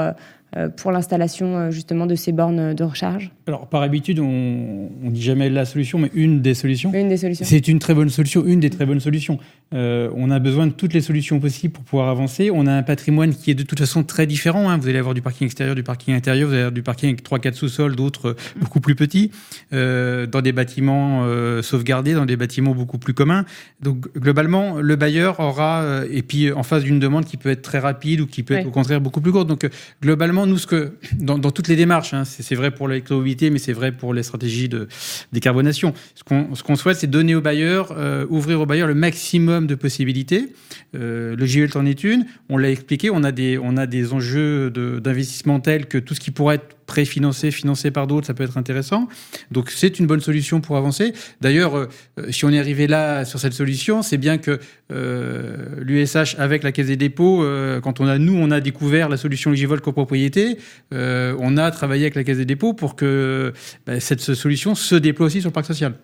pour 0.78 0.91
l'installation 0.91 1.58
euh, 1.58 1.72
justement 1.72 2.06
de 2.06 2.16
ces 2.16 2.32
bornes 2.32 2.74
de 2.74 2.84
recharge 2.84 3.32
Alors 3.48 3.68
par 3.68 3.82
habitude, 3.82 4.20
on 4.20 4.89
ne 5.04 5.12
dit 5.12 5.22
jamais 5.22 5.50
la 5.50 5.66
solution, 5.66 6.00
mais 6.00 6.10
une 6.14 6.41
des 6.41 6.54
solutions. 6.54 6.93
Une 6.93 7.10
des 7.10 7.18
solutions. 7.18 7.46
C'est 7.46 7.68
une 7.68 7.80
très 7.80 7.93
bonne 7.93 8.10
solution, 8.10 8.46
une 8.46 8.62
des 8.62 8.70
très 8.70 8.86
bonnes 8.86 9.00
solutions. 9.00 9.38
Euh, 9.74 10.10
on 10.16 10.32
a 10.32 10.39
besoin 10.39 10.68
de 10.68 10.72
toutes 10.72 10.93
les 10.93 11.02
solutions 11.02 11.39
possibles 11.39 11.74
pour 11.74 11.84
pouvoir 11.84 12.10
avancer. 12.10 12.52
On 12.54 12.68
a 12.68 12.72
un 12.72 12.84
patrimoine 12.84 13.34
qui 13.34 13.52
est 13.52 13.56
de 13.56 13.64
toute 13.64 13.80
façon 13.80 14.04
très 14.04 14.28
différent. 14.28 14.70
Hein. 14.70 14.78
Vous 14.78 14.88
allez 14.88 15.00
avoir 15.00 15.14
du 15.14 15.22
parking 15.22 15.46
extérieur, 15.46 15.76
du 15.76 15.84
parking 15.84 16.14
intérieur, 16.14 16.48
vous 16.48 16.54
allez 16.54 16.62
avoir 16.62 16.72
du 16.72 16.84
parking 16.84 17.10
avec 17.10 17.24
3-4 17.24 17.54
sous-sols, 17.54 17.96
d'autres 17.96 18.36
beaucoup 18.60 18.80
plus 18.80 18.96
petits, 18.96 19.32
euh, 19.74 20.28
dans 20.28 20.41
des 20.41 20.52
bâtiments 20.52 21.24
euh, 21.26 21.62
sauvegardés, 21.62 22.14
dans 22.14 22.26
des 22.26 22.38
bâtiments 22.38 22.76
beaucoup 22.76 23.00
plus 23.00 23.14
communs. 23.14 23.46
Donc 23.82 24.08
globalement, 24.16 24.80
le 24.80 24.96
bailleur 24.96 25.39
aura, 25.39 26.04
et 26.10 26.22
puis 26.22 26.52
en 26.52 26.64
face 26.64 26.84
d'une 26.84 27.00
demande 27.00 27.26
qui 27.26 27.38
peut 27.38 27.50
être 27.50 27.62
très 27.62 27.80
rapide 27.80 28.22
ou 28.22 28.28
qui 28.28 28.43
peut 28.43 28.54
être 28.54 28.68
au 28.68 28.72
contraire 28.72 29.02
beaucoup 29.02 29.22
plus 29.22 29.32
courte. 29.32 29.48
Donc 29.48 29.68
globalement, 30.02 30.35
nous, 30.46 30.58
ce 30.58 30.68
que, 30.68 30.98
dans, 31.14 31.40
toutes 31.40 31.70
les 31.70 31.78
démarches, 31.78 32.14
hein, 32.14 32.24
c'est 32.26 32.56
vrai 32.56 32.72
pour 32.72 32.90
l'électromobilité, 32.90 33.50
mais 33.50 33.60
c'est 33.60 33.74
vrai 33.74 33.94
pour 33.94 34.14
les 34.14 34.24
stratégies 34.24 34.68
de 34.68 34.88
décarbonation. 35.32 35.94
Ce 36.16 36.24
qu'on 36.24 36.50
qu'on 36.66 36.76
souhaite, 36.76 36.98
c'est 36.98 37.08
donner 37.08 37.36
aux 37.36 37.42
bailleurs, 37.42 37.94
euh, 37.98 38.26
ouvrir 38.30 38.60
aux 38.60 38.66
bailleurs 38.66 38.88
le 38.88 38.96
maximum 38.96 39.68
de 39.68 39.76
possibilités. 39.76 40.54
Euh, 40.96 41.36
le 41.36 41.46
GELT 41.46 41.78
en 41.78 41.86
est 41.86 42.04
une. 42.04 42.26
On 42.50 42.58
l'a 42.58 42.70
expliqué, 42.70 43.10
on 43.10 43.24
a 43.24 43.32
des, 43.32 43.58
on 43.58 43.78
a 43.78 43.86
des 43.86 44.12
enjeux 44.12 44.70
d'investissement 44.72 45.60
tels 45.62 45.86
que 45.86 45.98
tout 45.98 46.14
ce 46.14 46.20
qui 46.20 46.32
pourrait 46.32 46.56
être 46.56 46.74
préfinancé, 46.86 47.52
financé 47.52 47.92
par 47.92 48.08
d'autres, 48.08 48.28
ça 48.28 48.34
peut 48.34 48.44
être 48.44 48.58
intéressant. 48.58 49.08
Donc 49.52 49.72
c'est 49.72 50.00
une 50.00 50.08
bonne 50.08 50.22
solution 50.22 50.62
pour 50.62 50.78
avancer. 50.78 51.14
D'ailleurs, 51.42 51.78
euh, 51.78 51.88
si 52.30 52.46
on 52.46 52.50
est 52.50 52.60
arrivé 52.60 52.88
là 52.88 53.26
sur 53.26 53.40
cette 53.40 53.54
solution, 53.54 54.02
c'est 54.02 54.18
bien 54.18 54.38
que 54.38 54.60
euh, 54.92 55.82
l'USH 55.82 56.36
avec 56.38 56.64
la 56.64 56.72
Caisse 56.72 56.88
des 56.88 56.98
dépôts, 56.98 57.44
euh, 57.44 57.82
quand 57.82 58.00
on 58.00 58.08
a 58.08 58.18
nous 58.18 58.36
on 58.36 58.52
a 58.52 58.62
découvert 58.62 59.10
la 59.10 59.18
solution 59.18 59.52
Legivol 59.52 59.82
copropriété, 59.82 60.58
euh, 60.94 61.36
on 61.40 61.58
a 61.58 61.72
travaillé 61.72 62.04
avec 62.04 62.16
la 62.16 62.24
Caisse 62.24 62.38
des 62.38 62.46
dépôts 62.46 62.74
pour 62.74 62.96
que 62.96 63.54
bah, 63.86 64.00
cette 64.00 64.22
solution 64.22 64.76
se 64.76 64.96
déploie 64.96 65.28
aussi 65.28 65.42
sur 65.42 65.50
le 65.50 65.54
parc 65.54 65.66
social 65.66 65.96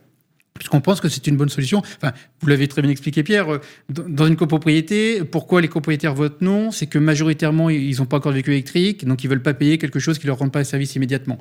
puisqu'on 0.61 0.79
pense 0.79 1.01
que 1.01 1.09
c'est 1.09 1.25
une 1.25 1.37
bonne 1.37 1.49
solution. 1.49 1.81
Enfin, 1.97 2.13
vous 2.39 2.47
l'avez 2.47 2.67
très 2.67 2.83
bien 2.83 2.91
expliqué, 2.91 3.23
Pierre. 3.23 3.51
Euh, 3.51 3.59
dans 3.89 4.27
une 4.27 4.35
copropriété, 4.35 5.23
pourquoi 5.23 5.59
les 5.59 5.67
copropriétaires 5.67 6.13
votent 6.13 6.41
non? 6.41 6.69
C'est 6.69 6.85
que 6.85 6.99
majoritairement, 6.99 7.71
ils 7.71 7.97
n'ont 7.97 8.05
pas 8.05 8.17
encore 8.17 8.31
de 8.31 8.35
véhicule 8.35 8.53
électrique, 8.53 9.03
donc 9.05 9.23
ils 9.23 9.27
veulent 9.27 9.41
pas 9.41 9.55
payer 9.55 9.79
quelque 9.79 9.97
chose 9.97 10.19
qui 10.19 10.27
leur 10.27 10.37
rend 10.37 10.49
pas 10.49 10.63
service 10.63 10.95
immédiatement. 10.95 11.39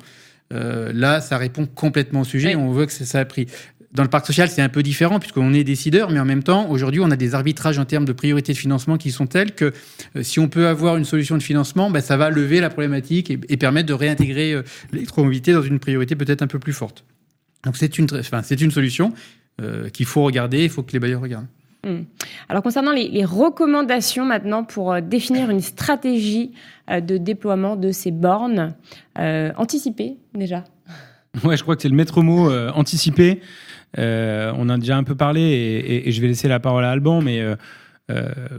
Euh, 0.51 0.91
là, 0.91 1.21
ça 1.21 1.37
répond 1.37 1.67
complètement 1.67 2.21
au 2.21 2.23
sujet. 2.23 2.55
Oui. 2.55 2.61
On 2.63 2.71
voit 2.71 2.87
que 2.87 2.91
ça 2.91 3.19
a 3.19 3.25
pris. 3.25 3.45
Dans 3.93 4.01
le 4.01 4.09
parc 4.09 4.25
social, 4.25 4.49
c'est 4.49 4.63
un 4.63 4.69
peu 4.69 4.81
différent 4.81 5.19
puisqu'on 5.19 5.53
est 5.53 5.63
décideur, 5.63 6.09
mais 6.09 6.19
en 6.19 6.25
même 6.25 6.41
temps, 6.41 6.67
aujourd'hui, 6.71 7.01
on 7.01 7.11
a 7.11 7.15
des 7.15 7.35
arbitrages 7.35 7.77
en 7.77 7.85
termes 7.85 8.05
de 8.05 8.13
priorité 8.13 8.53
de 8.53 8.57
financement 8.57 8.97
qui 8.97 9.11
sont 9.11 9.27
tels 9.27 9.51
que 9.51 9.71
euh, 10.15 10.23
si 10.23 10.39
on 10.39 10.47
peut 10.47 10.65
avoir 10.67 10.97
une 10.97 11.05
solution 11.05 11.37
de 11.37 11.43
financement, 11.43 11.91
bah, 11.91 12.01
ça 12.01 12.17
va 12.17 12.31
lever 12.31 12.59
la 12.59 12.71
problématique 12.71 13.29
et, 13.29 13.39
et 13.49 13.57
permettre 13.57 13.87
de 13.87 13.93
réintégrer 13.93 14.53
euh, 14.53 14.63
l'électromobilité 14.91 15.53
dans 15.53 15.61
une 15.61 15.77
priorité 15.77 16.15
peut-être 16.15 16.41
un 16.41 16.47
peu 16.47 16.57
plus 16.57 16.73
forte. 16.73 17.05
Donc 17.63 17.77
c'est 17.77 17.97
une, 17.97 18.07
enfin, 18.13 18.41
c'est 18.41 18.59
une 18.61 18.71
solution 18.71 19.13
euh, 19.61 19.89
qu'il 19.89 20.05
faut 20.05 20.23
regarder, 20.23 20.63
il 20.63 20.69
faut 20.69 20.83
que 20.83 20.93
les 20.93 20.99
bailleurs 20.99 21.21
regardent. 21.21 21.47
Mmh. 21.83 22.01
Alors 22.47 22.61
concernant 22.61 22.91
les, 22.91 23.07
les, 23.07 23.25
recommandations 23.25 24.23
maintenant 24.23 24.63
pour 24.63 24.93
euh, 24.93 25.01
définir 25.01 25.49
une 25.49 25.61
stratégie 25.61 26.51
euh, 26.91 27.01
de 27.01 27.17
déploiement 27.17 27.75
de 27.75 27.91
ces 27.91 28.11
bornes, 28.11 28.75
euh, 29.17 29.51
anticipées 29.57 30.17
déjà 30.35 30.63
Ouais, 31.43 31.57
je 31.57 31.63
crois 31.63 31.75
que 31.75 31.81
c'est 31.81 31.89
le 31.89 31.95
maître 31.95 32.21
mot, 32.21 32.51
euh, 32.51 32.69
anticiper. 32.75 33.41
Euh, 33.97 34.53
on 34.57 34.69
a 34.69 34.77
déjà 34.77 34.95
un 34.95 35.03
peu 35.03 35.15
parlé 35.15 35.41
et, 35.41 35.77
et, 35.79 36.09
et, 36.09 36.11
je 36.11 36.21
vais 36.21 36.27
laisser 36.27 36.47
la 36.47 36.59
parole 36.59 36.85
à 36.85 36.91
Alban, 36.91 37.21
mais 37.21 37.43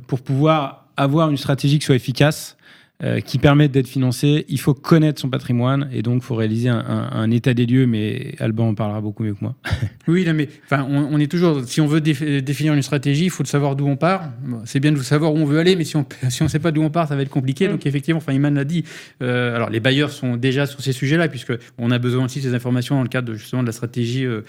pour 0.07 0.21
pouvoir 0.21 0.87
avoir 0.97 1.31
une 1.31 1.37
stratégie 1.37 1.79
qui 1.79 1.85
soit 1.85 1.95
efficace, 1.95 2.57
euh, 3.05 3.19
qui 3.19 3.39
permettent 3.39 3.73
d'être 3.73 3.89
financés, 3.89 4.45
il 4.49 4.61
faut 4.61 4.75
connaître 4.75 5.21
son 5.21 5.29
patrimoine 5.29 5.89
et 5.93 6.03
donc 6.03 6.23
il 6.23 6.25
faut 6.25 6.37
réaliser 6.37 6.69
un, 6.69 6.79
un, 6.79 7.11
un, 7.13 7.31
état 7.33 7.53
des 7.53 7.67
lieux. 7.67 7.85
Mais 7.87 8.37
Alban 8.39 8.69
en 8.69 8.75
parlera 8.75 9.01
beaucoup 9.01 9.25
mieux 9.25 9.35
que 9.35 9.41
moi. 9.43 9.57
oui, 10.07 10.25
mais 10.33 10.49
enfin, 10.65 10.87
on, 10.89 11.09
on, 11.11 11.19
est 11.19 11.27
toujours. 11.27 11.65
Si 11.67 11.81
on 11.81 11.89
veut 11.89 12.01
définir 12.01 12.75
une 12.75 12.83
stratégie, 12.83 13.25
il 13.25 13.31
faut 13.31 13.45
savoir 13.45 13.75
d'où 13.75 13.89
on 13.89 13.97
part. 13.97 14.31
Bon, 14.45 14.61
c'est 14.67 14.79
bien 14.79 14.93
de 14.93 14.99
savoir 15.03 15.35
où 15.35 15.39
on 15.39 15.45
veut 15.45 15.59
aller, 15.59 15.75
mais 15.75 15.83
si 15.83 15.97
on 15.97 16.07
si 16.29 16.43
on 16.45 16.49
sait 16.49 16.61
pas 16.61 16.71
d'où 16.71 16.83
on 16.83 16.91
part, 16.91 17.09
ça 17.09 17.17
va 17.17 17.23
être 17.23 17.29
compliqué. 17.29 17.67
Mmh. 17.67 17.73
Donc 17.73 17.87
effectivement, 17.87 18.19
enfin, 18.19 18.33
Iman 18.33 18.55
l'a 18.55 18.65
dit. 18.65 18.85
Euh, 19.21 19.57
alors 19.57 19.69
les 19.69 19.81
bailleurs 19.81 20.11
sont 20.11 20.37
déjà 20.37 20.67
sur 20.67 20.81
ces 20.81 20.93
sujets-là, 20.93 21.27
puisque 21.29 21.53
on 21.79 21.91
a 21.91 21.99
besoin 21.99 22.27
aussi 22.27 22.39
de 22.39 22.45
ces 22.45 22.55
informations 22.55 22.95
dans 22.95 23.03
le 23.03 23.09
cadre 23.09 23.33
de, 23.33 23.35
justement 23.35 23.63
de 23.63 23.67
la 23.67 23.73
stratégie 23.73 24.25
euh, 24.25 24.43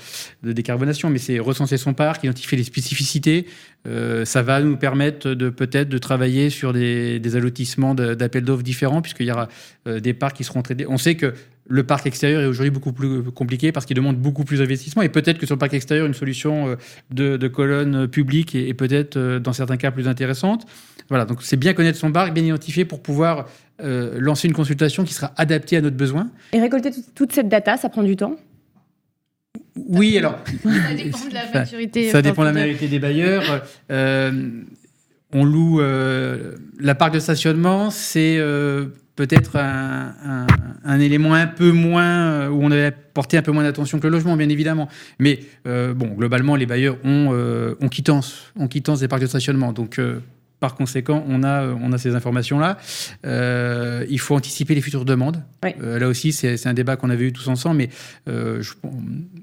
de 0.44 0.52
décarbonation. 0.52 1.10
Mais 1.10 1.18
c'est 1.18 1.40
recenser 1.40 1.78
son 1.78 1.94
parc, 1.94 2.24
identifier 2.24 2.58
les 2.58 2.64
spécificités. 2.64 3.48
Euh, 3.86 4.24
ça 4.24 4.42
va 4.42 4.62
nous 4.62 4.78
permettre 4.78 5.30
de 5.30 5.50
peut-être 5.50 5.90
de 5.90 5.98
travailler 5.98 6.50
sur 6.50 6.74
des, 6.74 7.20
des 7.20 7.36
allotissements 7.36 7.96
d'appels 7.96 8.44
d'offres 8.44 8.64
différents, 8.64 9.02
puisqu'il 9.02 9.28
y 9.28 9.32
aura 9.32 9.50
euh, 9.88 10.00
des 10.00 10.14
parcs 10.14 10.38
qui 10.38 10.44
seront 10.44 10.62
traités. 10.62 10.86
On 10.88 10.98
sait 10.98 11.16
que 11.16 11.34
le 11.68 11.84
parc 11.84 12.06
extérieur 12.06 12.42
est 12.42 12.46
aujourd'hui 12.46 12.72
beaucoup 12.72 12.92
plus 12.92 13.24
compliqué 13.32 13.72
parce 13.72 13.86
qu'il 13.86 13.96
demande 13.96 14.18
beaucoup 14.18 14.44
plus 14.44 14.60
d'investissement. 14.60 15.02
Et 15.02 15.10
peut-être 15.10 15.38
que 15.38 15.46
sur 15.46 15.56
le 15.56 15.60
parc 15.60 15.74
extérieur, 15.74 16.06
une 16.06 16.14
solution 16.14 16.76
euh, 17.12 17.38
de, 17.38 17.48
colonne 17.48 18.08
publique 18.08 18.56
est, 18.56 18.74
peut-être 18.74 19.18
dans 19.40 19.54
certains 19.54 19.78
cas 19.78 19.92
plus 19.92 20.08
intéressante. 20.08 20.66
Voilà, 21.10 21.26
donc 21.26 21.42
c'est 21.42 21.58
bien 21.58 21.74
connaître 21.74 21.98
son 21.98 22.12
parc, 22.12 22.34
bien 22.34 22.44
identifier 22.44 22.86
pour 22.86 23.02
pouvoir 23.02 23.48
lancer 23.80 24.48
une 24.48 24.54
consultation 24.54 25.04
qui 25.04 25.14
sera 25.14 25.34
adaptée 25.36 25.76
à 25.76 25.82
notre 25.82 25.98
besoin. 25.98 26.30
Et 26.54 26.62
récolter 26.62 26.92
toute 27.16 27.34
cette 27.34 27.50
data, 27.50 27.76
ça 27.76 27.90
prend 27.90 28.04
du 28.04 28.16
temps? 28.16 28.38
Oui, 29.76 30.18
alors. 30.18 30.40
Ça 30.64 30.94
dépend 30.94 31.26
de 31.28 31.34
la 31.34 31.52
maturité. 31.54 32.10
Ça 32.10 32.22
dépend 32.22 32.42
de 32.44 32.48
la 32.48 32.54
maturité 32.54 32.88
des 32.88 33.00
bailleurs. 33.00 33.64
Euh, 33.92 34.62
on 35.32 35.46
loue 35.46 35.82
euh, 35.82 36.56
la 36.80 36.94
parc 36.94 37.14
de 37.14 37.20
stationnement, 37.20 37.90
c'est 37.90 38.38
euh, 38.38 38.86
peut-être 39.16 39.56
un, 39.56 40.14
un, 40.24 40.48
un, 40.86 41.00
élément 41.00 41.34
un 41.34 41.48
peu 41.48 41.72
moins 41.72 42.50
où 42.50 42.64
on 42.64 42.70
avait 42.70 42.92
porté 42.92 43.38
un 43.38 43.42
peu 43.42 43.52
moins 43.52 43.64
d'attention 43.64 44.00
que 44.00 44.06
le 44.06 44.14
logement, 44.14 44.38
bien 44.38 44.50
évidemment. 44.50 44.90
Mais 45.18 45.40
bon, 45.66 46.10
globalement, 46.16 46.56
les 46.56 46.68
bailleurs 46.68 46.98
ont, 47.04 47.30
ont 47.80 47.90
quittance, 47.90 48.52
ont 48.56 48.68
quittance 48.68 49.00
des 49.00 49.08
parcs 49.08 49.22
de 49.22 49.28
stationnement. 49.28 49.74
Donc 49.74 50.00
par 50.64 50.76
conséquent, 50.76 51.26
on 51.28 51.44
a, 51.44 51.66
on 51.66 51.92
a 51.92 51.98
ces 51.98 52.16
informations-là. 52.16 52.78
Euh, 53.26 54.06
il 54.10 54.18
faut 54.18 54.34
anticiper 54.34 54.74
les 54.74 54.80
futures 54.80 55.04
demandes. 55.04 55.44
Oui. 55.62 55.72
Euh, 55.84 56.00
là 56.00 56.08
aussi, 56.08 56.32
c'est 56.32 56.66
un 56.68 56.74
débat 56.74 56.96
qu'on 56.96 57.10
avait 57.10 57.26
eu 57.26 57.34
tous 57.34 57.50
ensemble, 57.50 57.76
mais 57.80 57.90
euh, 58.30 58.62
je, 58.62 58.72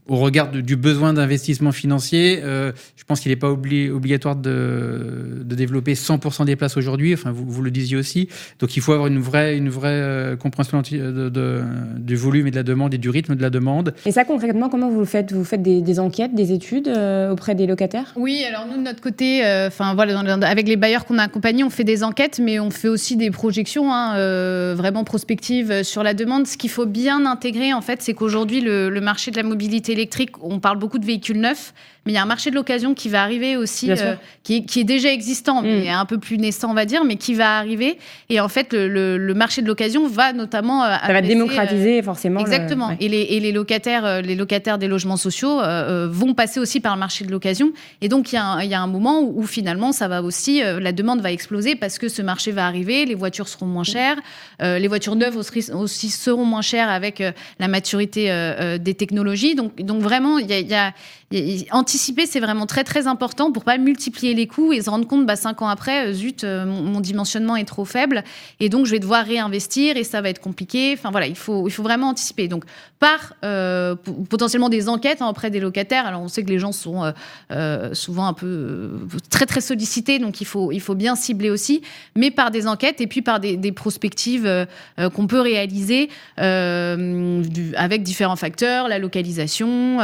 au 0.09 0.17
regard 0.17 0.51
de, 0.51 0.63
du 0.63 0.77
besoin 0.77 1.13
d'investissement 1.13 1.73
financier, 1.73 2.41
euh, 2.43 2.73
je 2.97 3.05
pense 3.05 3.21
qu'il 3.21 3.33
n'est 3.33 3.37
pas 3.37 3.51
obli 3.51 3.91
obligatoire 3.91 4.35
de, 4.35 5.43
de, 5.45 5.55
développer 5.55 5.93
100% 5.93 6.47
des 6.47 6.57
places 6.57 6.79
aujourd'hui. 6.79 7.13
Enfin, 7.13 7.33
vous, 7.33 7.45
vous, 7.47 7.61
le 7.61 7.71
disiez 7.71 7.99
aussi. 7.99 8.31
Donc, 8.59 8.75
il 8.75 8.81
faut 8.81 8.93
avoir 8.93 9.09
une 9.09 9.19
vraie, 9.19 9.59
une 9.59 9.69
vraie 9.69 10.39
compréhension 10.41 10.81
de, 10.81 11.29
de, 11.29 11.63
du 11.99 12.17
volume 12.17 12.47
et 12.47 12.51
de 12.51 12.57
la 12.57 12.63
demande 12.63 12.95
et 12.95 12.99
du 12.99 13.11
rythme 13.11 13.37
de 13.37 13.43
la 13.43 13.51
demande. 13.51 13.93
Et 14.07 14.13
ça, 14.13 14.25
concrètement, 14.25 14.71
comment 14.71 14.89
vous 14.89 15.01
le 15.01 15.05
faites? 15.05 15.33
Vous 15.33 15.45
faites 15.45 15.61
des, 15.61 15.83
des 15.83 16.01
enquêtes, 16.01 16.35
des 16.35 16.53
études 16.53 16.89
auprès 17.31 17.55
des 17.55 17.67
locataires? 17.67 18.15
Oui, 18.17 18.43
alors 18.49 18.67
nous, 18.67 18.79
de 18.79 18.85
notre 18.85 19.03
côté, 19.03 19.43
enfin 19.67 19.95
voilà, 19.95 20.15
dans, 20.15 20.41
avec 20.41 20.67
les 20.67 20.77
bailleurs 20.77 21.05
qu'on 21.11 21.19
a 21.19 21.29
on 21.65 21.71
fait 21.71 21.85
des 21.85 22.05
enquêtes, 22.05 22.39
mais 22.39 22.61
on 22.61 22.71
fait 22.71 22.89
aussi 22.89 23.17
des 23.17 23.31
projections 23.31 23.93
hein, 23.93 24.17
euh, 24.17 24.75
vraiment 24.77 25.03
prospectives 25.03 25.83
sur 25.83 26.03
la 26.03 26.15
demande. 26.15 26.47
Ce 26.47 26.57
qu'il 26.57 26.71
faut 26.71 26.87
bien 26.87 27.27
intégrer, 27.27 27.73
en 27.73 27.81
fait, 27.81 28.01
c'est 28.01 28.15
qu'aujourd'hui, 28.15 28.61
le, 28.61 29.01
marché 29.01 29.31
de 29.31 29.37
la 29.37 29.43
mobilité 29.43 29.93
électrique, 29.93 30.31
on 30.43 30.61
parle 30.61 30.79
beaucoup 30.79 30.99
de 30.99 31.07
véhicules 31.07 31.41
neufs, 31.41 31.75
mais 32.07 32.13
il 32.13 32.15
y 32.15 32.19
a 32.19 32.23
un 32.23 32.27
marché 32.27 32.51
de 32.51 32.55
l'occasion 32.55 32.95
qui 32.95 33.11
va 33.11 33.23
arriver 33.23 33.57
aussi, 33.57 33.91
euh, 33.91 34.15
qui, 34.43 34.57
est, 34.57 34.63
qui, 34.63 34.81
est, 34.81 34.85
déjà 34.85 35.13
existant, 35.13 35.61
mais 35.61 35.91
mm. 35.91 35.95
un 35.95 36.07
peu 36.07 36.19
plus 36.19 36.39
naissant, 36.39 36.71
on 36.71 36.75
va 36.75 36.87
dire, 36.87 37.05
mais 37.05 37.17
qui 37.17 37.35
va 37.35 37.59
arriver. 37.59 37.99
Et 38.31 38.41
en 38.41 38.49
fait, 38.49 38.73
le, 38.73 39.19
le, 39.19 39.35
marché 39.35 39.61
de 39.61 39.67
l'occasion 39.67 40.09
va 40.09 40.33
notamment. 40.33 40.85
Euh, 40.85 40.97
Ça 41.07 41.13
va 41.13 41.21
démocratiser 41.21 41.99
euh, 41.99 42.03
forcément. 42.03 42.41
Exactement. 42.41 42.97
Et, 43.01 43.09
les, 43.09 43.21
et, 43.21 43.41
les, 43.41 43.53
locataires, 43.53 44.23
les 44.23 44.35
locataires 44.35 44.79
des 44.79 44.89
logements 44.89 45.19
sociaux 45.19 45.61
vont 46.09 46.33
passer 46.35 46.59
aussi 46.59 46.81
par 46.81 46.95
le 46.95 47.01
marché 47.01 47.25
de 47.25 47.31
l'occasion. 47.31 47.73
Et 48.01 48.09
donc, 48.09 48.33
il 48.33 48.37
y, 48.37 48.39
a 48.39 48.45
un, 48.45 48.63
il 48.63 48.71
y 48.71 48.75
a 48.75 48.81
un 48.81 48.87
moment 48.87 49.21
où, 49.21 49.43
finalement, 49.47 49.93
ça 49.93 50.09
va 50.09 50.23
aussi, 50.23 50.63
la 50.63 50.93
demande 50.93 51.21
va 51.21 51.33
exploser 51.33 51.77
parce 51.77 51.99
que 51.99 52.09
ce 52.09 52.23
marché 52.23 52.51
va 52.51 52.67
arriver, 52.67 53.05
les 53.05 53.15
voitures 53.15 53.49
seront 53.49 53.67
moins 53.67 53.85
chères, 53.85 54.17
les 54.61 54.89
voitures 54.89 55.17
neuves 55.17 55.37
aussi, 55.37 55.71
aussi, 55.73 56.09
seront 56.09 56.47
moins 56.47 56.63
chères 56.63 56.89
avec 56.89 57.23
la 57.59 57.69
maturité 57.69 58.33
des 58.81 58.95
technologies. 58.95 59.55
Donc, 59.55 59.83
donc 59.83 60.01
vraiment, 60.01 60.39
il 60.39 60.51
y 60.51 60.55
a, 60.55 60.59
il 60.61 60.69
y 60.69 60.75
a 60.75 60.95
anticiper, 61.91 62.25
c'est 62.25 62.39
vraiment 62.39 62.67
très 62.67 62.85
très 62.85 63.09
important 63.09 63.51
pour 63.51 63.65
pas 63.65 63.77
multiplier 63.77 64.33
les 64.33 64.47
coûts 64.47 64.73
et 64.73 64.81
se 64.81 64.89
rendre 64.89 65.09
compte, 65.09 65.27
bah, 65.27 65.35
cinq 65.35 65.61
ans 65.61 65.67
après, 65.67 66.07
euh, 66.07 66.13
zut, 66.13 66.45
euh, 66.45 66.65
mon, 66.65 67.01
dimensionnement 67.01 67.57
est 67.57 67.65
trop 67.65 67.85
faible 67.85 68.23
et 68.61 68.69
donc 68.69 68.87
je 68.87 68.93
vais 68.93 69.01
devoir 69.01 69.25
réinvestir 69.25 69.97
et 69.97 70.05
ça 70.05 70.21
va 70.21 70.29
être 70.29 70.39
compliqué. 70.39 70.95
Enfin 70.97 71.11
voilà, 71.11 71.27
il 71.27 71.35
faut, 71.35 71.67
il 71.67 71.73
faut 71.73 71.83
vraiment 71.83 72.11
anticiper. 72.11 72.47
Donc 72.47 72.65
par 73.01 73.35
euh, 73.45 73.97
potentiellement 74.29 74.69
des 74.69 74.89
enquêtes 74.89 75.21
hein, 75.21 75.29
auprès 75.29 75.51
des 75.51 75.59
locataires. 75.59 76.07
Alors 76.07 76.21
on 76.23 76.29
sait 76.29 76.45
que 76.45 76.51
les 76.51 76.61
gens 76.61 76.71
sont 76.71 77.13
souvent 77.93 78.27
un 78.27 78.35
peu 78.35 78.91
très 79.31 79.47
très 79.47 79.61
sollicités, 79.61 80.21
donc 80.21 80.41
il 80.41 80.47
faut, 80.47 80.71
il 80.71 80.81
faut 80.81 80.95
bien 80.95 81.17
cibler 81.17 81.51
aussi, 81.51 81.83
mais 82.15 82.31
par 82.31 82.53
des 82.53 82.69
enquêtes 82.69 83.01
et 83.01 83.09
puis 83.09 83.23
par 83.23 83.41
des, 83.41 83.73
prospectives 83.73 84.67
qu'on 85.15 85.27
peut 85.27 85.41
réaliser 85.41 86.11
avec 86.37 88.03
différents 88.03 88.37
facteurs, 88.37 88.87
la 88.89 88.99
localisation, 88.99 89.99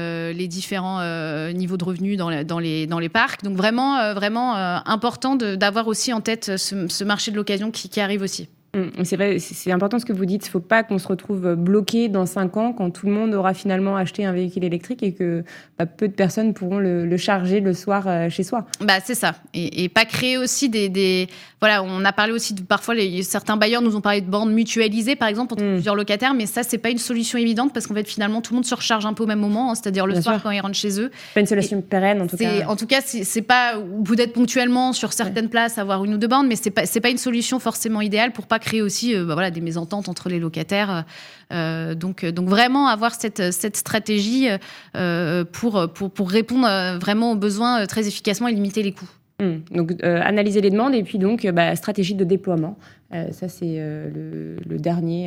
les 0.00 0.48
différents 0.48 1.11
euh, 1.12 1.52
niveaux 1.52 1.76
de 1.76 1.84
revenus 1.84 2.16
dans, 2.16 2.44
dans, 2.44 2.58
les, 2.58 2.86
dans 2.86 2.98
les 2.98 3.08
parcs. 3.08 3.42
Donc 3.42 3.56
vraiment, 3.56 3.98
euh, 3.98 4.14
vraiment 4.14 4.56
euh, 4.56 4.78
important 4.86 5.36
d'avoir 5.36 5.86
aussi 5.88 6.12
en 6.12 6.20
tête 6.20 6.56
ce, 6.56 7.04
marché 7.04 7.30
de 7.30 7.36
l'occasion 7.36 7.70
qui, 7.70 7.88
qui 7.88 8.00
arrive 8.00 8.22
aussi. 8.22 8.48
Mmh, 8.74 9.04
c'est 9.04 9.16
vrai, 9.16 9.38
c'est 9.38 9.70
important 9.70 9.98
ce 9.98 10.06
que 10.06 10.14
vous 10.14 10.24
dites. 10.24 10.46
Il 10.46 10.48
ne 10.48 10.52
faut 10.52 10.60
pas 10.60 10.82
qu'on 10.82 10.98
se 10.98 11.06
retrouve 11.06 11.54
bloqué 11.54 12.08
dans 12.08 12.24
cinq 12.24 12.56
ans 12.56 12.72
quand 12.72 12.90
tout 12.90 13.06
le 13.06 13.12
monde 13.12 13.34
aura 13.34 13.52
finalement 13.52 13.96
acheté 13.96 14.24
un 14.24 14.32
véhicule 14.32 14.64
électrique 14.64 15.02
et 15.02 15.12
que 15.12 15.44
bah, 15.78 15.84
peu 15.84 16.08
de 16.08 16.14
personnes 16.14 16.54
pourront 16.54 16.78
le, 16.78 17.16
charger 17.18 17.60
le 17.60 17.74
soir 17.74 18.30
chez 18.30 18.42
soi. 18.42 18.66
Bah 18.80 19.00
c'est 19.04 19.14
ça. 19.14 19.34
Et, 19.52 19.90
pas 19.90 20.06
créer 20.06 20.38
aussi 20.38 20.70
des, 20.70 21.28
voilà, 21.62 21.84
on 21.84 22.04
a 22.04 22.12
parlé 22.12 22.32
aussi 22.32 22.54
de 22.54 22.62
parfois 22.62 22.96
les, 22.96 23.22
certains 23.22 23.56
bailleurs 23.56 23.82
nous 23.82 23.94
ont 23.94 24.00
parlé 24.00 24.20
de 24.20 24.26
bornes 24.26 24.52
mutualisées 24.52 25.14
par 25.14 25.28
exemple 25.28 25.54
entre 25.54 25.62
mmh. 25.62 25.74
plusieurs 25.74 25.94
locataires, 25.94 26.34
mais 26.34 26.46
ça 26.46 26.64
c'est 26.64 26.76
pas 26.76 26.90
une 26.90 26.98
solution 26.98 27.38
évidente 27.38 27.72
parce 27.72 27.86
qu'en 27.86 27.94
fait 27.94 28.08
finalement 28.08 28.40
tout 28.40 28.52
le 28.52 28.56
monde 28.56 28.64
se 28.64 28.74
recharge 28.74 29.06
un 29.06 29.12
peu 29.14 29.22
au 29.22 29.28
même 29.28 29.38
moment, 29.38 29.70
hein, 29.70 29.76
c'est-à-dire 29.76 30.04
le 30.04 30.20
soir 30.20 30.42
quand 30.42 30.50
ils 30.50 30.58
rentrent 30.58 30.74
chez 30.74 31.00
eux. 31.00 31.12
Pas 31.34 31.40
une 31.40 31.46
solution 31.46 31.80
pérenne 31.80 32.20
en 32.20 32.26
tout 32.26 32.36
cas. 32.36 32.66
En 32.66 32.74
tout 32.74 32.88
cas, 32.88 33.00
c'est 33.00 33.42
pas 33.42 33.78
vous 33.78 34.14
êtes 34.14 34.32
ponctuellement 34.32 34.92
sur 34.92 35.12
certaines 35.12 35.48
places 35.48 35.78
avoir 35.78 36.04
une 36.04 36.14
ou 36.14 36.18
deux 36.18 36.26
bornes, 36.26 36.48
mais 36.48 36.56
c'est 36.56 36.72
pas 36.72 36.84
c'est 36.84 37.00
pas 37.00 37.10
une 37.10 37.18
solution 37.18 37.60
forcément 37.60 38.00
idéale 38.00 38.32
pour 38.32 38.48
pas 38.48 38.58
créer 38.58 38.82
aussi 38.82 39.14
euh, 39.14 39.24
bah 39.24 39.34
voilà, 39.34 39.52
des 39.52 39.60
mésententes 39.60 40.08
entre 40.08 40.28
les 40.28 40.40
locataires. 40.40 41.04
Euh, 41.52 41.94
donc, 41.94 42.24
donc 42.24 42.48
vraiment 42.48 42.88
avoir 42.88 43.14
cette, 43.14 43.52
cette 43.52 43.76
stratégie 43.76 44.48
euh, 44.96 45.44
pour, 45.44 45.86
pour, 45.92 46.10
pour, 46.10 46.30
répondre 46.30 46.66
vraiment 46.98 47.32
aux 47.32 47.36
besoins 47.36 47.86
très 47.86 48.08
efficacement 48.08 48.48
et 48.48 48.52
limiter 48.52 48.82
les 48.82 48.92
coûts. 48.92 49.08
Hum. 49.42 49.62
Donc, 49.72 50.02
analyser 50.02 50.60
les 50.60 50.70
demandes 50.70 50.94
et 50.94 51.02
puis 51.02 51.18
donc 51.18 51.46
bah, 51.48 51.74
stratégie 51.74 52.14
de 52.14 52.24
déploiement. 52.24 52.76
ça, 53.10 53.48
c'est 53.48 53.80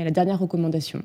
la 0.04 0.12
dernière 0.12 0.40
recommandation. 0.40 1.02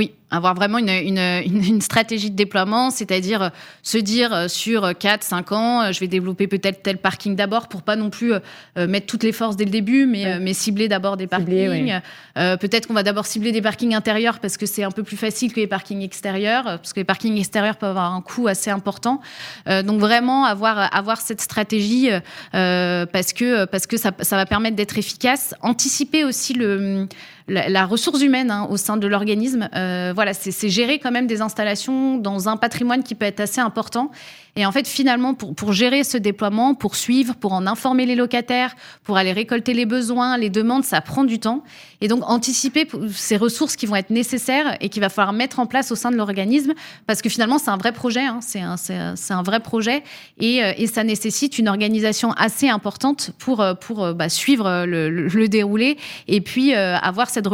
Oui, 0.00 0.14
avoir 0.30 0.54
vraiment 0.54 0.78
une, 0.78 0.88
une, 0.88 1.18
une, 1.44 1.82
stratégie 1.82 2.30
de 2.30 2.34
déploiement, 2.34 2.90
c'est-à-dire 2.90 3.42
euh, 3.42 3.48
se 3.82 3.98
dire 3.98 4.32
euh, 4.32 4.48
sur 4.48 4.96
4, 4.96 5.22
5 5.22 5.52
ans, 5.52 5.82
euh, 5.82 5.92
je 5.92 6.00
vais 6.00 6.06
développer 6.06 6.46
peut-être 6.46 6.82
tel 6.82 6.96
parking 6.96 7.36
d'abord 7.36 7.68
pour 7.68 7.82
pas 7.82 7.96
non 7.96 8.08
plus 8.08 8.32
mettre 8.76 9.04
toutes 9.04 9.24
les 9.24 9.32
forces 9.32 9.56
dès 9.56 9.66
le 9.66 9.70
début, 9.70 10.06
mais, 10.06 10.40
mais 10.40 10.54
cibler 10.54 10.88
d'abord 10.88 11.18
des 11.18 11.26
parkings. 11.26 12.00
peut-être 12.34 12.86
qu'on 12.86 12.94
va 12.94 13.02
d'abord 13.02 13.26
cibler 13.26 13.52
des 13.52 13.60
parkings 13.60 13.94
intérieurs 13.94 14.38
parce 14.38 14.56
que 14.56 14.64
c'est 14.64 14.84
un 14.84 14.90
peu 14.90 15.02
plus 15.02 15.18
facile 15.18 15.52
que 15.52 15.60
les 15.60 15.66
parkings 15.66 16.00
extérieurs, 16.00 16.64
parce 16.64 16.94
que 16.94 17.00
les 17.00 17.04
parkings 17.04 17.36
extérieurs 17.36 17.76
peuvent 17.76 17.90
avoir 17.90 18.14
un 18.14 18.22
coût 18.22 18.48
assez 18.48 18.70
important. 18.70 19.20
donc 19.66 20.00
vraiment 20.00 20.46
avoir, 20.46 20.94
avoir 20.96 21.20
cette 21.20 21.42
stratégie 21.42 22.08
parce 22.52 23.34
que, 23.34 23.66
parce 23.66 23.86
que 23.86 23.98
ça, 23.98 24.12
ça 24.20 24.36
va 24.36 24.46
permettre 24.46 24.76
d'être 24.76 24.96
efficace. 24.96 25.54
Anticiper 25.60 26.24
aussi 26.24 26.54
le, 26.54 27.06
la, 27.50 27.86
ressource 27.86 28.22
humaine 28.22 28.50
hein, 28.50 28.66
au 28.70 28.76
sein 28.76 28.96
de 28.96 29.06
l'organisme 29.06 29.68
voilà, 30.14 30.34
c'est 30.34 30.68
gérer 30.68 30.98
quand 30.98 31.10
même 31.10 31.26
des 31.26 31.40
installations 31.42 32.16
dans 32.16 32.48
un 32.48 32.56
patrimoine 32.56 33.02
qui 33.02 33.14
peut 33.14 33.26
être 33.26 33.40
assez 33.40 33.60
important. 33.60 34.10
Et 34.56 34.66
en 34.66 34.72
fait, 34.72 34.88
finalement, 34.88 35.34
pour, 35.34 35.72
gérer 35.72 36.02
ce 36.02 36.16
déploiement, 36.16 36.74
pour 36.74 36.96
suivre, 36.96 37.34
pour 37.34 37.52
en 37.52 37.66
informer 37.66 38.04
les 38.06 38.16
locataires, 38.16 38.74
pour 39.04 39.16
aller 39.16 39.32
récolter 39.32 39.74
les 39.74 39.86
besoins, 39.86 40.36
les 40.38 40.50
demandes, 40.50 40.84
ça 40.84 41.00
prend 41.00 41.24
du 41.24 41.38
temps. 41.38 41.62
Et 42.00 42.08
donc, 42.08 42.22
anticiper 42.28 42.88
ces 43.12 43.36
ressources 43.36 43.76
qui 43.76 43.86
vont 43.86 43.96
être 43.96 44.10
nécessaires 44.10 44.76
et 44.80 44.88
qu'il 44.88 45.00
va 45.00 45.08
falloir 45.08 45.32
mettre 45.32 45.60
en 45.60 45.66
place 45.66 45.92
au 45.92 45.94
sein 45.94 46.10
de 46.10 46.16
l'organisme, 46.16 46.74
parce 47.06 47.22
que 47.22 47.28
finalement, 47.28 47.58
c'est 47.58 47.70
un 47.70 47.76
vrai 47.76 47.92
projet, 47.92 48.22
hein, 48.22 48.40
c'est 48.42 48.60
un, 48.60 49.42
vrai 49.42 49.60
projet, 49.60 50.02
euh, 50.42 50.72
et, 50.76 50.86
ça 50.86 51.04
nécessite 51.04 51.58
une 51.58 51.68
organisation 51.68 52.32
assez 52.32 52.68
importante 52.68 53.30
pour, 53.38 53.60
euh, 53.60 53.74
pour 53.74 54.02
euh, 54.02 54.12
bah, 54.12 54.28
suivre 54.28 54.84
le, 54.86 55.48
déroulé 55.48 55.96
et 56.28 56.40
puis 56.40 56.74
avoir 56.74 57.28
cette, 57.30 57.48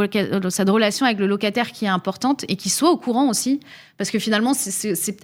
cette 0.51 0.69
relation 0.69 1.07
avec 1.07 1.19
le 1.19 1.27
locataire 1.27 1.73
qui 1.73 1.85
est 1.85 1.89
importante 1.89 2.45
et 2.49 2.57
qui 2.57 2.69
soit 2.69 2.91
au 2.91 2.97
courant 2.97 3.29
aussi, 3.29 3.61
parce 3.97 4.11
que 4.11 4.19
finalement, 4.19 4.55
c'est 4.55 5.17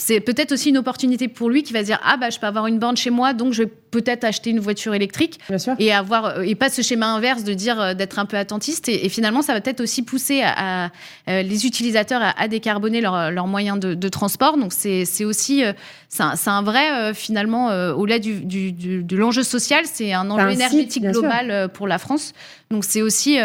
c'est 0.00 0.20
peut-être 0.20 0.52
aussi 0.52 0.70
une 0.70 0.78
opportunité 0.78 1.28
pour 1.28 1.50
lui 1.50 1.62
qui 1.62 1.72
va 1.72 1.80
se 1.80 1.86
dire 1.86 2.00
ah 2.04 2.16
bah 2.16 2.30
je 2.30 2.38
peux 2.38 2.46
avoir 2.46 2.66
une 2.66 2.78
borne 2.78 2.96
chez 2.96 3.10
moi 3.10 3.34
donc 3.34 3.52
je 3.52 3.64
vais 3.64 3.70
peut-être 3.90 4.24
acheter 4.24 4.50
une 4.50 4.60
voiture 4.60 4.94
électrique. 4.94 5.38
Et 5.78 5.92
avoir 5.92 6.26
euh, 6.26 6.42
et 6.42 6.54
pas 6.54 6.70
ce 6.70 6.82
schéma 6.82 7.06
inverse 7.06 7.44
de 7.44 7.54
dire 7.54 7.80
euh, 7.80 7.94
d'être 7.94 8.18
un 8.18 8.26
peu 8.26 8.36
attentiste. 8.36 8.88
Et, 8.88 9.08
finalement 9.08 9.42
ça 9.42 9.54
va 9.54 9.60
peut-être 9.60 9.80
aussi 9.80 10.02
pousser 10.02 10.42
à, 10.44 10.90
euh, 11.28 11.42
les 11.42 11.66
utilisateurs 11.66 12.20
à, 12.36 12.48
décarboner 12.48 13.00
leurs 13.00 13.30
leur 13.30 13.46
moyens 13.46 13.78
de, 13.78 14.08
transport. 14.08 14.56
Donc 14.56 14.72
c'est 14.72 15.24
aussi 15.24 15.62
c'est 16.08 16.22
un, 16.22 16.34
un, 16.46 16.62
vrai 16.62 17.14
finalement 17.14 17.68
au-delà 17.92 18.18
du, 18.18 18.40
du, 18.40 18.72
de 18.72 19.16
l'enjeu 19.16 19.42
social 19.42 19.84
c'est 19.84 20.12
un 20.12 20.30
enjeu 20.30 20.50
énergétique 20.50 21.04
global 21.04 21.68
pour 21.72 21.86
la 21.86 21.98
France. 21.98 22.32
Donc 22.70 22.84
c'est 22.84 23.02
aussi 23.02 23.38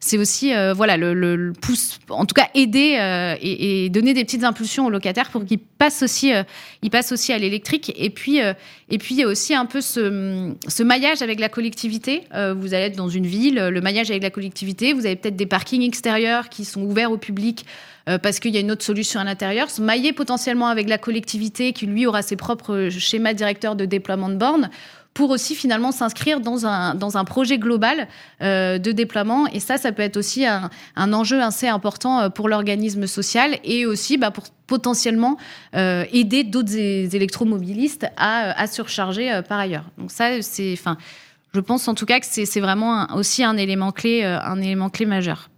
c'est 0.00 0.18
aussi 0.18 0.52
voilà 0.74 0.96
le, 0.96 1.14
le, 1.14 1.52
pouce 1.52 1.98
en 2.08 2.24
tout 2.24 2.34
cas 2.34 2.48
aider 2.54 2.98
et, 3.40 3.84
et, 3.84 3.90
donner 3.90 4.14
des 4.14 4.24
petites 4.24 4.44
impulsions 4.44 4.86
aux 4.86 4.90
locataires 4.90 5.30
pour 5.30 5.44
qu'ils 5.44 5.58
aussi 6.02 6.32
ils 6.82 6.90
passent 6.90 7.12
aussi 7.12 7.32
à 7.32 7.38
l'électrique 7.38 7.92
et 7.96 8.10
puis 8.10 8.40
et 8.92 8.98
puis 8.98 9.14
il 9.14 9.20
y 9.20 9.22
a 9.22 9.26
aussi 9.26 9.54
un 9.54 9.64
peu 9.64 9.80
ce, 9.80 10.82
maillage 10.82 11.22
avec 11.22 11.40
la 11.40 11.48
collectivité. 11.48 12.24
Euh, 12.34 12.52
vous 12.52 12.74
allez 12.74 12.84
être 12.84 12.96
dans 12.96 13.08
une 13.08 13.26
ville, 13.26 13.54
le 13.54 13.80
maillage 13.80 14.10
avec 14.10 14.22
la 14.22 14.28
collectivité, 14.28 14.92
vous 14.92 15.06
avez 15.06 15.16
peut-être 15.16 15.34
des 15.34 15.46
parkings 15.46 15.82
extérieurs 15.82 16.50
qui 16.50 16.66
sont 16.66 16.82
ouverts 16.82 17.10
au 17.10 17.16
public 17.16 17.64
euh, 18.10 18.18
parce 18.18 18.38
qu'il 18.38 18.52
y 18.54 18.58
a 18.58 18.60
une 18.60 18.70
autre 18.70 18.84
solution 18.84 19.18
à 19.18 19.24
l'intérieur. 19.24 19.70
Se 19.70 19.80
mailler 19.80 20.12
potentiellement 20.12 20.66
avec 20.66 20.90
la 20.90 20.98
collectivité 20.98 21.72
qui, 21.72 21.86
lui, 21.86 22.04
aura 22.04 22.20
ses 22.20 22.36
propres 22.36 22.90
schémas 22.90 23.32
directeurs 23.32 23.76
de 23.76 23.86
déploiement 23.86 24.28
de 24.28 24.34
bornes 24.34 24.68
pour 25.14 25.30
aussi 25.30 25.54
finalement 25.54 25.92
s'inscrire 25.92 26.40
dans 26.40 26.66
un, 26.66 26.94
dans 26.94 27.16
un 27.16 27.24
projet 27.24 27.58
global 27.58 28.08
euh, 28.42 28.78
de 28.78 28.92
déploiement. 28.92 29.46
Et 29.48 29.60
ça, 29.60 29.76
ça 29.76 29.92
peut 29.92 30.02
être 30.02 30.16
aussi 30.16 30.46
un, 30.46 30.70
un 30.96 31.12
enjeu 31.12 31.42
assez 31.42 31.68
important 31.68 32.30
pour 32.30 32.48
l'organisme 32.48 33.06
social 33.06 33.58
et 33.64 33.84
aussi 33.86 34.16
bah, 34.16 34.30
pour 34.30 34.44
potentiellement 34.66 35.36
euh, 35.74 36.06
aider 36.12 36.44
d'autres 36.44 36.74
électromobilistes 36.74 38.06
à, 38.16 38.58
à 38.58 38.66
surcharger 38.66 39.30
euh, 39.30 39.42
par 39.42 39.58
ailleurs. 39.58 39.84
Donc 39.98 40.10
ça, 40.10 40.40
c'est, 40.40 40.72
enfin, 40.72 40.96
je 41.54 41.60
pense 41.60 41.86
en 41.88 41.94
tout 41.94 42.06
cas 42.06 42.20
que 42.20 42.26
c'est 42.26 42.60
vraiment 42.60 43.06
aussi 43.14 43.44
un 43.44 43.58
élément 43.58 43.92
clé, 43.92 44.22
euh, 44.24 44.40
un 44.40 44.60
élément 44.60 44.88
clé 44.88 45.04
majeur. 45.04 45.50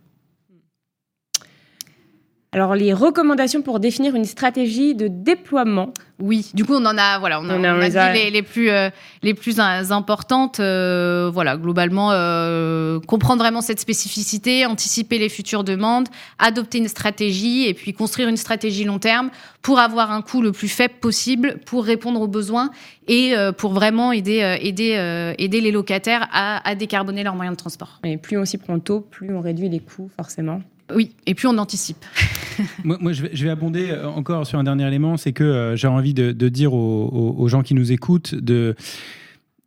Alors, 2.55 2.76
les 2.76 2.92
recommandations 2.92 3.62
pour 3.62 3.80
définir 3.80 4.14
une 4.14 4.24
stratégie 4.24 4.94
de 4.94 5.09
déploiement. 5.09 5.92
Oui, 6.20 6.52
du 6.55 6.64
coup, 6.64 6.74
on 6.74 6.86
en 6.86 6.96
a, 6.96 7.18
voilà, 7.18 7.40
on, 7.40 7.48
a, 7.50 8.12
dit 8.12 8.30
les, 8.30 8.42
plus, 8.42 8.70
euh, 8.70 8.90
les 9.24 9.34
plus 9.34 9.59
importantes. 9.59 10.61
Euh, 10.61 11.32
voilà, 11.34 11.57
globalement, 11.57 12.12
euh, 12.12 13.00
comprendre 13.00 13.42
vraiment 13.42 13.61
cette 13.61 13.80
spécificité, 13.80 14.66
anticiper 14.66 15.18
les 15.18 15.28
futures 15.28 15.64
demandes, 15.64 16.07
adopter 16.38 16.78
une 16.78 16.86
stratégie 16.86 17.66
et 17.66 17.74
puis 17.74 17.92
construire 17.92 18.28
une 18.28 18.36
stratégie 18.36 18.84
long 18.84 19.00
terme 19.00 19.30
pour 19.61 19.80
avoir 19.80 20.12
un 20.12 20.22
coût 20.22 20.40
le 20.40 20.52
plus 20.52 20.68
faible 20.68 20.94
possible, 21.00 21.59
pour 21.66 21.84
répondre 21.84 22.20
aux 22.20 22.28
besoins 22.28 22.70
et 23.09 23.34
pour 23.59 23.72
vraiment 23.72 24.12
aider, 24.12 24.59
aider, 24.61 25.34
aider 25.38 25.61
les 25.61 25.72
locataires 25.72 26.28
à, 26.32 26.66
à 26.68 26.76
décarboner 26.76 27.24
leurs 27.24 27.34
moyens 27.34 27.57
de 27.57 27.61
transport. 27.61 27.98
Et 28.05 28.16
plus 28.16 28.38
on 28.38 28.44
s'y 28.44 28.59
prend 28.59 28.78
tôt, 28.78 29.00
plus 29.00 29.34
on 29.34 29.40
réduit 29.40 29.68
les 29.68 29.80
coûts, 29.80 30.09
forcément. 30.16 30.61
Oui, 30.93 31.12
et 31.26 31.35
puis 31.35 31.47
on 31.47 31.57
anticipe. 31.59 32.05
moi, 32.85 33.12
je, 33.12 33.22
vais, 33.22 33.51
abonder 33.51 33.91
euh, 33.91 34.09
encore 34.09 34.47
sur 34.47 34.59
un 34.59 34.64
dernier 34.64 34.87
élément, 34.87 35.16
c'est 35.16 35.32
que 35.32 35.45
euh, 35.45 35.76
j'ai 35.76 35.89
envie 35.89 36.14
de, 36.14 36.32
dire 36.49 36.74
aux, 36.74 37.49
gens 37.49 37.62
qui 37.62 37.74
nous 37.74 37.93
écoutent 37.93 38.35
de 38.35 38.74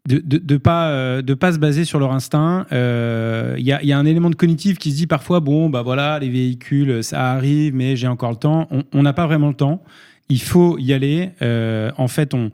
de 0.06 0.56
pas 0.56 0.88
euh, 0.88 1.22
de 1.22 1.34
pas 1.34 1.52
se 1.52 1.58
baser 1.58 1.84
sur 1.84 2.00
leur 2.00 2.14
instinct. 2.14 2.66
Il 2.72 3.66
y, 3.66 3.74
a, 3.74 3.84
y 3.84 3.92
a 3.92 3.98
un 3.98 4.06
élément 4.06 4.30
de 4.30 4.36
cognitif 4.36 4.78
qui 4.78 4.92
se 4.92 4.96
dit 4.96 5.08
parfois 5.08 5.42
bon 5.42 5.70
bah 5.70 5.82
voilà 5.82 6.18
les 6.20 6.30
véhicules 6.30 7.04
ça 7.04 7.32
arrive 7.32 7.76
mais 7.76 7.98
j'ai 7.98 8.08
encore 8.08 8.32
le 8.32 8.38
temps. 8.38 8.70
On- 8.94 9.04
n'a 9.04 9.12
pas 9.12 9.28
vraiment 9.28 9.50
le 9.50 9.54
temps. 9.54 9.84
Il 10.30 10.42
faut 10.42 10.78
y 10.78 10.94
aller. 10.94 11.32
En 11.98 12.08
fait 12.08 12.34
on 12.34 12.52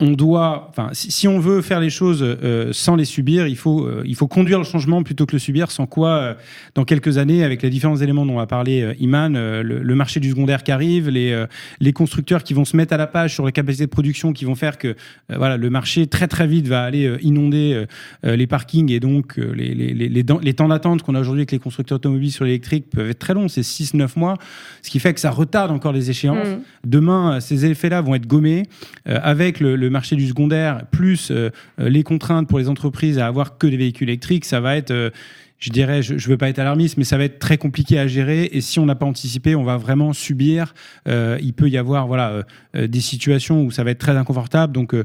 on 0.00 0.12
doit, 0.12 0.66
enfin, 0.70 0.90
si, 0.92 1.10
si 1.10 1.26
on 1.26 1.40
veut 1.40 1.60
faire 1.60 1.80
les 1.80 1.90
choses 1.90 2.22
euh, 2.22 2.72
sans 2.72 2.94
les 2.94 3.04
subir, 3.04 3.48
il 3.48 3.56
faut, 3.56 3.84
euh, 3.84 4.02
il 4.06 4.14
faut 4.14 4.28
conduire 4.28 4.58
le 4.58 4.64
changement 4.64 5.02
plutôt 5.02 5.26
que 5.26 5.32
le 5.32 5.40
subir. 5.40 5.72
Sans 5.72 5.86
quoi, 5.86 6.10
euh, 6.10 6.34
dans 6.76 6.84
quelques 6.84 7.18
années, 7.18 7.42
avec 7.42 7.62
les 7.62 7.70
différents 7.70 7.96
éléments 7.96 8.24
dont 8.24 8.38
a 8.38 8.46
parlé 8.46 8.82
euh, 8.82 8.94
Iman, 9.00 9.34
euh, 9.34 9.62
le, 9.64 9.80
le 9.80 9.94
marché 9.96 10.20
du 10.20 10.30
secondaire 10.30 10.62
qui 10.62 10.70
arrive, 10.70 11.08
les, 11.08 11.32
euh, 11.32 11.46
les 11.80 11.92
constructeurs 11.92 12.44
qui 12.44 12.54
vont 12.54 12.64
se 12.64 12.76
mettre 12.76 12.92
à 12.92 12.96
la 12.96 13.08
page 13.08 13.34
sur 13.34 13.44
les 13.44 13.50
capacités 13.50 13.86
de 13.86 13.90
production, 13.90 14.32
qui 14.32 14.44
vont 14.44 14.54
faire 14.54 14.78
que, 14.78 14.94
voilà, 15.28 15.56
le 15.56 15.70
marché 15.70 16.06
très 16.06 16.28
très 16.28 16.46
vite 16.46 16.68
va 16.68 16.84
aller 16.84 17.06
euh, 17.06 17.18
inonder 17.22 17.84
les 18.22 18.46
parkings 18.46 18.90
et 18.92 19.00
donc 19.00 19.38
euh, 19.38 19.52
les, 19.54 19.74
les, 19.74 19.92
les, 19.92 20.08
les, 20.08 20.54
temps 20.54 20.68
d'attente 20.68 21.02
qu'on 21.02 21.14
a 21.14 21.20
aujourd'hui 21.20 21.42
avec 21.42 21.52
les 21.52 21.58
constructeurs 21.58 21.96
automobiles 21.96 22.32
sur 22.32 22.44
l'électrique 22.44 22.90
peuvent 22.90 23.10
être 23.10 23.18
très 23.18 23.34
longs, 23.34 23.48
c'est 23.48 23.62
6-9 23.62 24.18
mois, 24.18 24.36
ce 24.82 24.90
qui 24.90 25.00
fait 25.00 25.14
que 25.14 25.20
ça 25.20 25.30
retarde 25.30 25.70
encore 25.70 25.92
les 25.92 26.10
échéances. 26.10 26.48
Mhm. 26.48 26.60
Demain, 26.84 27.40
ces 27.40 27.66
effets-là 27.66 28.00
vont 28.00 28.14
être 28.14 28.26
gommés 28.26 28.64
euh, 29.08 29.18
avec 29.22 29.60
le, 29.60 29.76
le 29.76 29.87
marché 29.90 30.16
du 30.16 30.26
secondaire, 30.26 30.86
plus 30.90 31.30
euh, 31.30 31.50
euh, 31.80 31.88
les 31.88 32.02
contraintes 32.02 32.48
pour 32.48 32.58
les 32.58 32.68
entreprises 32.68 33.18
à 33.18 33.26
avoir 33.26 33.58
que 33.58 33.66
des 33.66 33.76
véhicules 33.76 34.08
électriques. 34.08 34.44
Ça 34.44 34.60
va 34.60 34.76
être, 34.76 34.90
euh, 34.90 35.10
je 35.58 35.70
dirais, 35.70 36.02
je 36.02 36.14
ne 36.14 36.20
veux 36.20 36.36
pas 36.36 36.48
être 36.48 36.60
alarmiste, 36.60 36.96
mais 36.98 37.04
ça 37.04 37.18
va 37.18 37.24
être 37.24 37.38
très 37.40 37.58
compliqué 37.58 37.98
à 37.98 38.06
gérer. 38.06 38.48
Et 38.52 38.60
si 38.60 38.78
on 38.78 38.86
n'a 38.86 38.94
pas 38.94 39.06
anticipé, 39.06 39.56
on 39.56 39.64
va 39.64 39.76
vraiment 39.76 40.12
subir. 40.12 40.72
Euh, 41.08 41.36
il 41.42 41.52
peut 41.52 41.68
y 41.68 41.76
avoir 41.76 42.06
voilà, 42.06 42.44
euh, 42.76 42.86
des 42.86 43.00
situations 43.00 43.64
où 43.64 43.70
ça 43.72 43.82
va 43.82 43.90
être 43.90 43.98
très 43.98 44.16
inconfortable. 44.16 44.72
Donc, 44.72 44.94
euh, 44.94 45.02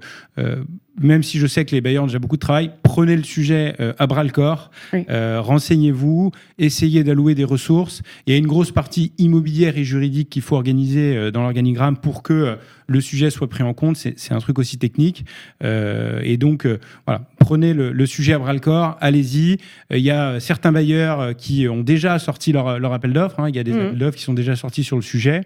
même 1.01 1.23
si 1.23 1.39
je 1.39 1.47
sais 1.47 1.65
que 1.65 1.73
les 1.73 1.81
bailleurs 1.81 2.03
ont 2.03 2.07
déjà 2.07 2.19
beaucoup 2.19 2.35
de 2.35 2.41
travail, 2.41 2.69
prenez 2.83 3.15
le 3.15 3.23
sujet 3.23 3.75
à 3.97 4.05
bras 4.05 4.23
le 4.23 4.29
corps, 4.29 4.69
Oui. 4.93 5.03
renseignez-vous, 5.09 6.31
essayez 6.59 7.03
d'allouer 7.03 7.33
des 7.33 7.43
ressources. 7.43 8.03
Il 8.27 8.33
y 8.33 8.35
a 8.35 8.37
une 8.37 8.45
grosse 8.45 8.71
partie 8.71 9.11
immobilière 9.17 9.75
et 9.75 9.83
juridique 9.83 10.29
qu'il 10.29 10.43
faut 10.43 10.55
organiser 10.55 11.31
dans 11.31 11.41
l'organigramme 11.41 11.97
pour 11.97 12.21
que 12.21 12.57
le 12.93 13.01
sujet 13.01 13.29
soit 13.29 13.49
pris 13.49 13.63
en 13.63 13.73
compte. 13.73 13.97
C'est 13.97 14.33
un 14.33 14.39
truc 14.39 14.59
aussi 14.59 14.77
technique. 14.77 15.25
Euh, 15.63 16.19
et 16.23 16.37
donc, 16.37 16.65
euh, 16.65 16.79
voilà, 17.05 17.21
prenez 17.39 17.73
le, 17.73 17.91
le 17.91 18.05
sujet 18.05 18.33
à 18.33 18.39
bras 18.39 18.53
le 18.53 18.59
corps, 18.59 18.97
allez-y. 19.01 19.57
Euh, 19.91 19.97
Il 19.97 20.03
y 20.03 20.11
a 20.11 20.39
certains 20.39 20.71
bailleurs 20.71 21.35
qui 21.35 21.67
ont 21.67 21.81
déjà 21.81 22.19
sorti 22.19 22.51
leur, 22.53 22.79
leur 22.79 22.93
appel 22.93 23.11
d'offres. 23.13 23.39
hein. 23.39 23.49
Il 23.49 23.55
y 23.55 23.59
a 23.59 23.63
des 23.63 23.71
Mhm. 23.73 23.79
appels 23.81 23.97
d'offres 23.97 24.17
qui 24.17 24.23
sont 24.23 24.33
déjà 24.33 24.55
sortis 24.55 24.83
sur 24.83 24.95
le 24.95 25.01
sujet, 25.01 25.41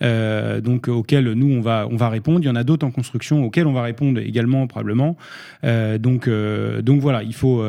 donc 0.00 0.88
auxquels 0.88 1.32
nous 1.32 1.50
on 1.52 1.60
va 1.60 1.86
on 1.90 1.96
va 1.96 2.08
répondre. 2.08 2.40
Il 2.42 2.46
y 2.46 2.50
en 2.50 2.56
a 2.56 2.64
d'autres 2.64 2.86
en 2.86 2.90
construction 2.90 3.42
auxquels 3.44 3.66
on 3.66 3.72
va 3.72 3.82
répondre 3.82 4.20
également 4.20 4.66
probablement. 4.66 5.16
Donc 5.98 6.28
donc 6.82 7.00
voilà, 7.00 7.22
il 7.22 7.34
faut 7.34 7.64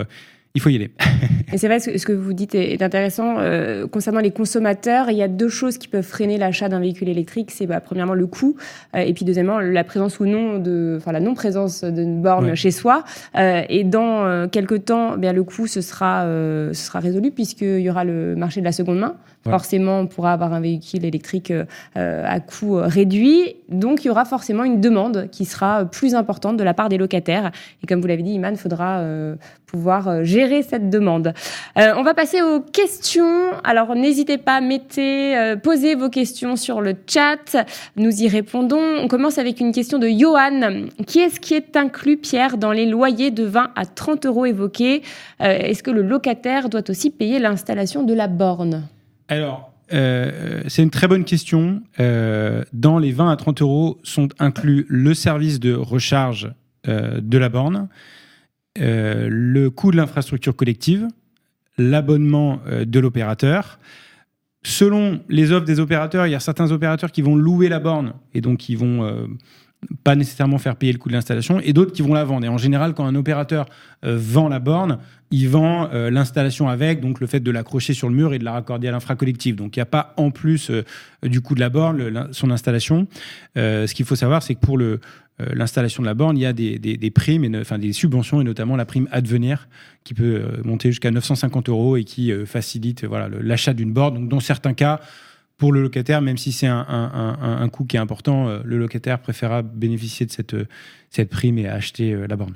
il 0.56 0.62
faut 0.62 0.70
y 0.70 0.76
aller. 0.76 0.92
Et 1.54 1.58
c'est 1.58 1.68
vrai, 1.68 1.80
ce 1.80 1.98
ce 1.98 2.06
que 2.06 2.14
vous 2.14 2.34
dites 2.34 2.56
est 2.56 2.74
est 2.74 2.82
intéressant. 2.82 3.36
Euh, 3.40 3.88
concernant 3.88 4.20
les 4.20 4.32
consommateurs, 4.32 5.10
il 5.10 5.18
y 5.18 5.24
a 5.24 5.28
deux 5.28 5.50
choses 5.50 5.78
qui 5.78 5.88
peuvent 5.88 6.06
freiner 6.06 6.38
l'achat 6.38 6.70
d'un 6.70 6.80
véhicule 6.80 7.10
électrique. 7.10 7.52
C'est 7.52 7.68
bah, 7.68 7.80
premièrement 7.80 8.14
le 8.14 8.28
coût, 8.28 8.56
euh, 8.96 9.00
et 9.00 9.14
puis 9.14 9.26
deuxièmement 9.26 9.60
la 9.60 9.84
présence 9.84 10.20
ou 10.20 10.26
non 10.26 10.60
de, 10.60 10.96
enfin 10.98 11.12
la 11.12 11.20
non-présence 11.20 11.84
d'une 11.84 12.22
borne 12.22 12.46
Ouais. 12.46 12.56
chez 12.56 12.72
soi. 12.72 13.04
Euh, 13.36 13.62
et 13.70 13.84
dans 13.84 14.48
quelques 14.50 14.86
temps, 14.86 15.18
bien 15.18 15.34
le 15.34 15.44
coût 15.44 15.68
ce 15.68 15.82
sera, 15.82 16.24
ce 16.26 16.74
sera 16.74 17.00
résolu 17.00 17.32
puisqu'il 17.32 17.80
y 17.80 17.90
aura 17.90 18.04
le 18.04 18.36
marché 18.36 18.60
de 18.60 18.66
la 18.66 18.72
seconde 18.72 19.00
main. 19.00 19.16
Forcément, 19.50 20.00
on 20.00 20.08
pourra 20.08 20.34
avoir 20.34 20.54
un 20.54 20.62
véhicule 20.62 21.04
électrique 21.04 21.52
euh, 21.52 21.66
euh, 21.98 22.24
à 22.26 22.40
coût 22.40 22.78
euh, 22.78 22.88
réduit. 22.88 23.56
Donc, 23.68 24.04
il 24.04 24.08
y 24.08 24.10
aura 24.10 24.24
forcément 24.24 24.64
une 24.64 24.80
demande 24.80 25.28
qui 25.32 25.44
sera 25.44 25.86
plus 25.86 26.16
importante 26.16 26.56
de 26.56 26.64
la 26.64 26.74
part 26.74 26.88
des 26.88 26.98
locataires. 26.98 27.52
Et 27.84 27.88
comme 27.88 28.00
vous 28.00 28.08
l'avez 28.08 28.24
dit, 28.24 28.32
Iman, 28.32 28.54
il 28.54 28.58
faudra 28.58 29.04
pouvoir 29.66 30.24
gérer 30.24 30.62
cette 30.62 30.90
demande. 30.90 31.34
On 31.76 32.04
va 32.04 32.14
passer 32.14 32.42
aux 32.42 32.60
questions. 32.60 33.52
Alors, 33.64 33.96
n'hésitez 33.96 34.38
pas, 34.38 34.62
mettez, 34.62 35.56
posez 35.64 35.96
vos 35.96 36.10
questions 36.10 36.56
sur 36.56 36.82
le 36.82 36.94
chat. 37.08 37.58
Nous 37.96 38.22
y 38.22 38.28
répondons. 38.28 38.98
On 39.02 39.08
commence 39.08 39.40
avec 39.40 39.60
une 39.60 39.72
question 39.72 39.98
de 39.98 40.08
Johan. 40.08 40.88
Qui 41.08 41.20
est-ce 41.20 41.40
qui 41.40 41.56
est 41.56 41.76
inclus, 41.76 42.18
Pierre, 42.18 42.58
dans 42.58 42.72
les 42.72 42.86
loyers 42.86 43.32
de 43.32 43.44
20 43.44 43.72
à 43.76 43.86
30 43.86 44.26
euros 44.28 44.46
évoqués? 44.46 45.02
Est-ce 45.40 45.82
que 45.82 45.92
le 45.92 46.04
locataire 46.04 46.70
doit 46.70 46.90
aussi 46.90 47.10
payer 47.10 47.40
l'installation 47.40 48.04
de 48.04 48.14
la 48.14 48.28
borne? 48.28 48.84
Alors, 49.28 49.74
euh, 49.94 50.64
c'est 50.68 50.84
une 50.84 50.90
très 50.90 51.08
bonne 51.08 51.26
question. 51.26 51.84
Euh, 52.00 52.64
dans 52.74 52.98
les 52.98 53.12
20 53.12 53.32
à 53.32 53.36
30 53.36 53.62
euros 53.62 54.00
sont 54.04 54.30
inclus 54.40 54.86
le 54.90 55.14
service 55.14 55.60
de 55.60 55.74
recharge 55.74 56.52
euh, 56.88 57.20
de 57.22 57.38
la 57.38 57.50
borne, 57.50 57.88
le 58.76 59.68
coût 59.70 59.92
de 59.92 59.98
l'infrastructure 59.98 60.56
collective, 60.56 61.08
l'abonnement 61.78 62.60
de 62.84 63.00
l'opérateur. 63.00 63.80
Selon 64.64 65.22
les 65.30 65.52
offres 65.52 65.66
des 65.66 65.80
opérateurs, 65.80 66.26
il 66.26 66.32
y 66.32 66.36
a 66.36 66.40
certains 66.40 66.72
opérateurs 66.72 67.12
qui 67.12 67.22
vont 67.22 67.36
louer 67.36 67.70
la 67.70 67.80
borne 67.80 68.14
et 68.34 68.42
donc 68.42 68.58
qui 68.58 68.76
vont 68.76 69.28
pas 70.04 70.16
nécessairement 70.16 70.58
faire 70.58 70.76
payer 70.76 70.94
le 70.94 71.00
coût 71.00 71.10
de 71.10 71.14
l'installation, 71.14 71.60
et 71.60 71.74
d'autres 71.74 71.94
qui 71.94 72.02
vont 72.02 72.14
la 72.14 72.24
vendre. 72.24 72.46
Et 72.46 72.50
en 72.50 72.58
général, 72.58 72.94
quand 72.94 73.06
un 73.06 73.16
opérateur 73.16 73.66
euh, 74.06 74.18
vend 74.18 74.50
la 74.50 74.60
borne, 74.60 75.00
il 75.32 75.50
vend 75.50 75.90
euh, 75.94 76.10
l'installation 76.10 76.70
avec, 76.70 77.02
donc 77.02 77.20
le 77.20 77.28
fait 77.28 77.40
de 77.40 77.52
l'accrocher 77.52 77.94
sur 77.94 78.10
le 78.10 78.16
mur 78.16 78.34
et 78.34 78.40
de 78.40 78.44
la 78.44 78.52
raccorder 78.52 78.88
à 78.88 78.92
l'infracollectif. 78.92 79.56
Donc 79.56 79.76
il 79.76 79.80
n'y 79.80 79.84
a 79.84 79.88
pas 79.88 80.14
en 80.18 80.32
plus 80.32 80.70
euh, 80.70 80.84
du 81.24 81.42
coût 81.42 81.56
de 81.56 81.60
la 81.60 81.70
borne, 81.70 82.30
son 82.32 82.52
installation. 82.52 83.08
Ce 83.56 83.94
qu'il 83.94 84.06
faut 84.06 84.16
savoir, 84.16 84.44
c'est 84.44 84.56
que 84.56 84.60
pour 84.60 84.78
le, 84.78 85.00
l'installation 85.40 86.04
de 86.04 86.08
la 86.08 86.14
borne, 86.14 86.38
il 86.38 86.42
y 86.42 86.46
a 86.46 86.54
des, 86.54 86.78
des- 86.78 87.12
primes, 87.12 87.56
enfin 87.60 87.80
des 87.80 87.94
subventions, 87.94 88.42
et 88.42 88.44
notamment 88.44 88.76
la 88.76 88.86
prime 88.86 89.08
Advenir, 89.12 89.68
qui 90.04 90.14
peut 90.14 90.44
monter 90.64 90.90
jusqu'à 90.90 91.12
950 91.12 91.70
euros 91.70 91.98
et 91.98 92.04
qui 92.04 92.32
facilite 92.46 93.06
voilà, 93.06 93.30
l'achat 93.42 93.74
d'une 93.74 93.94
borne. 93.94 94.16
Donc 94.16 94.30
dans 94.30 94.40
certains 94.40 94.74
cas, 94.74 95.00
pour 95.58 95.72
le 95.72 95.82
locataire, 95.82 96.22
même 96.22 96.38
si 96.38 96.52
c'est 96.52 96.68
un, 96.68 96.86
un- 96.88 97.38
un- 97.42 97.62
un 97.62 97.70
coût 97.70 97.86
qui 97.86 97.96
est 97.96 98.00
important, 98.00 98.48
euh, 98.50 98.60
le 98.66 98.78
locataire 98.78 99.20
préférera 99.20 99.62
bénéficier 99.62 100.26
de 100.26 100.32
cette, 100.32 100.54
euh, 100.54 100.66
cette 101.10 101.30
prime 101.30 101.58
et 101.58 101.68
acheter 101.68 102.14
euh, 102.14 102.26
la 102.28 102.36
borne. 102.36 102.56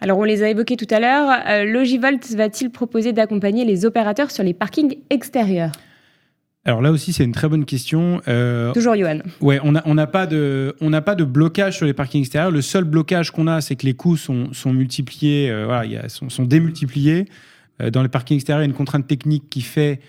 Alors, 0.00 0.18
on 0.18 0.24
les 0.24 0.44
a 0.44 0.48
évoqués 0.48 0.76
tout 0.76 0.86
à 0.94 1.00
l'heure. 1.00 1.64
Logivolt 1.66 2.24
va-t-il 2.36 2.70
proposer 2.70 3.12
d'accompagner 3.12 3.64
les 3.64 3.84
opérateurs 3.84 4.30
sur 4.30 4.44
les 4.44 4.54
parkings 4.54 4.94
extérieurs? 5.10 5.72
Alors 6.64 6.82
là 6.82 6.92
aussi, 6.92 7.12
c'est 7.12 7.24
une 7.24 7.32
très 7.32 7.48
bonne 7.48 7.64
question. 7.64 8.20
Euh, 8.28 8.72
Toujours 8.74 8.94
Johan. 8.94 9.20
Ouais, 9.40 9.58
on 9.64 9.72
n'a 9.72 9.82
on 9.86 9.96
pas, 10.06 10.26
de- 10.26 10.76
on 10.80 10.90
pas 11.00 11.14
de 11.14 11.24
blocage 11.24 11.76
sur 11.78 11.86
les 11.86 11.94
parkings 11.94 12.20
extérieurs. 12.20 12.50
Le 12.50 12.60
seul 12.62 12.84
blocage 12.84 13.30
qu'on 13.30 13.46
a, 13.46 13.60
c'est 13.60 13.74
que 13.74 13.86
les 13.86 13.94
coûts 13.94 14.16
sont, 14.16 14.52
sont 14.52 14.72
multipliés, 14.72 15.50
euh, 15.50 15.64
voilà, 15.64 15.84
il 15.86 15.92
y 15.92 15.96
a- 15.96 16.08
sont, 16.08 16.28
sont 16.28 16.44
démultipliés. 16.44 17.24
Euh, 17.80 17.90
dans 17.90 18.02
les 18.02 18.08
parkings 18.08 18.36
extérieurs, 18.36 18.60
il 18.62 18.66
y 18.66 18.68
a 18.68 18.70
une 18.70 18.76
contrainte 18.76 19.06
technique 19.06 19.48
qui 19.48 19.62
fait 19.62 20.00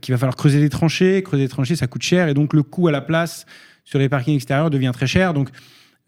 qu'il 0.00 0.12
va 0.12 0.18
falloir 0.18 0.36
creuser 0.36 0.60
des 0.60 0.68
tranchées. 0.68 1.22
Creuser 1.22 1.44
des 1.44 1.48
tranchées, 1.48 1.76
ça 1.76 1.86
coûte 1.86 2.02
cher. 2.02 2.28
Et 2.28 2.34
donc, 2.34 2.52
le 2.52 2.62
coût 2.62 2.88
à 2.88 2.92
la 2.92 3.00
place 3.00 3.46
sur 3.84 3.98
les 3.98 4.08
parkings 4.08 4.36
extérieurs 4.36 4.70
devient 4.70 4.92
très 4.94 5.06
cher. 5.06 5.34
Donc, 5.34 5.50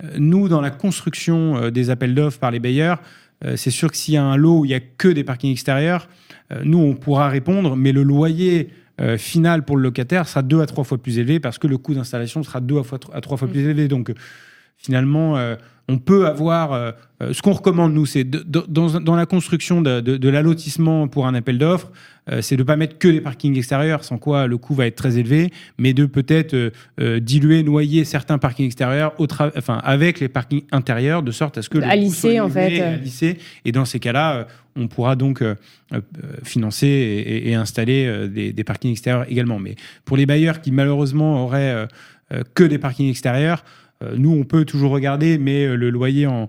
euh, 0.04 0.08
nous, 0.18 0.48
dans 0.48 0.60
la 0.60 0.70
construction 0.70 1.56
euh, 1.56 1.70
des 1.70 1.90
appels 1.90 2.14
d'offres 2.14 2.38
par 2.38 2.50
les 2.50 2.60
bailleurs, 2.60 3.00
euh, 3.44 3.56
c'est 3.56 3.70
sûr 3.70 3.90
que 3.90 3.96
s'il 3.96 4.14
y 4.14 4.16
a 4.16 4.24
un 4.24 4.36
lot 4.36 4.60
où 4.60 4.64
il 4.64 4.68
n'y 4.68 4.74
a 4.74 4.80
que 4.80 5.08
des 5.08 5.24
parkings 5.24 5.52
extérieurs, 5.52 6.08
euh, 6.52 6.62
nous, 6.64 6.78
on 6.78 6.94
pourra 6.94 7.28
répondre, 7.28 7.76
mais 7.76 7.92
le 7.92 8.02
loyer 8.02 8.70
euh, 9.00 9.16
final 9.16 9.64
pour 9.64 9.76
le 9.76 9.82
locataire 9.82 10.28
sera 10.28 10.42
deux 10.42 10.60
à 10.60 10.66
trois 10.66 10.84
fois 10.84 10.98
plus 10.98 11.18
élevé 11.18 11.40
parce 11.40 11.58
que 11.58 11.66
le 11.66 11.78
coût 11.78 11.94
d'installation 11.94 12.42
sera 12.42 12.60
deux 12.60 12.78
à, 12.78 12.82
fois, 12.82 13.00
à 13.12 13.20
trois 13.20 13.36
fois 13.36 13.48
plus 13.48 13.60
élevé. 13.60 13.88
Donc, 13.88 14.10
euh, 14.10 14.14
finalement, 14.76 15.36
euh, 15.36 15.56
on 15.88 15.98
peut 15.98 16.26
avoir. 16.26 16.72
euh, 16.72 16.92
euh, 17.22 17.32
ce 17.32 17.42
qu'on 17.42 17.52
recommande, 17.52 17.94
nous, 17.94 18.06
c'est 18.06 18.24
dans, 18.24 19.00
dans 19.00 19.16
la 19.16 19.26
construction 19.26 19.80
de, 19.80 20.00
de, 20.00 20.16
de 20.16 20.28
l'allotissement 20.28 21.08
pour 21.08 21.26
un 21.26 21.34
appel 21.34 21.58
d'offres, 21.58 21.90
euh, 22.30 22.40
c'est 22.40 22.56
de 22.56 22.62
ne 22.62 22.66
pas 22.66 22.76
mettre 22.76 22.98
que 22.98 23.08
des 23.08 23.20
parkings 23.20 23.56
extérieurs, 23.56 24.04
sans 24.04 24.18
quoi 24.18 24.46
le 24.46 24.58
coût 24.58 24.74
va 24.74 24.86
être 24.86 24.96
très 24.96 25.18
élevé, 25.18 25.50
mais 25.78 25.92
de 25.92 26.06
peut-être 26.06 26.54
euh, 27.00 27.20
diluer, 27.20 27.62
noyer 27.62 28.04
certains 28.04 28.38
parkings 28.38 28.66
extérieurs 28.66 29.12
au 29.18 29.26
enfin, 29.56 29.80
avec 29.84 30.20
les 30.20 30.28
parkings 30.28 30.62
intérieurs, 30.72 31.22
de 31.22 31.30
sorte 31.32 31.58
à 31.58 31.62
ce 31.62 31.68
que. 31.68 31.78
le 31.78 31.84
À 31.84 31.96
coût 31.96 32.12
soit 32.12 32.40
en 32.40 32.48
fait. 32.48 32.80
à 32.80 32.96
lisser. 32.96 33.38
Et 33.64 33.72
dans 33.72 33.84
ces 33.84 33.98
cas-là, 33.98 34.46
on 34.76 34.88
pourra 34.88 35.16
donc 35.16 35.44
financer 36.42 36.86
et, 37.44 37.54
installer 37.54 38.28
des, 38.28 38.52
des 38.52 38.64
parkings 38.64 38.92
extérieurs 38.92 39.26
également. 39.30 39.58
Mais 39.58 39.74
pour 40.04 40.16
les 40.16 40.24
bailleurs 40.24 40.60
qui 40.62 40.72
malheureusement 40.72 41.44
auraient 41.44 41.86
que 42.54 42.64
des 42.64 42.78
parkings 42.78 43.10
extérieurs, 43.10 43.64
nous 44.16 44.32
on 44.32 44.44
peut 44.44 44.64
toujours 44.64 44.90
regarder, 44.92 45.38
mais 45.38 45.64
euh, 45.66 45.76
le 45.76 45.90
loyer 45.90 46.26
en, 46.26 46.48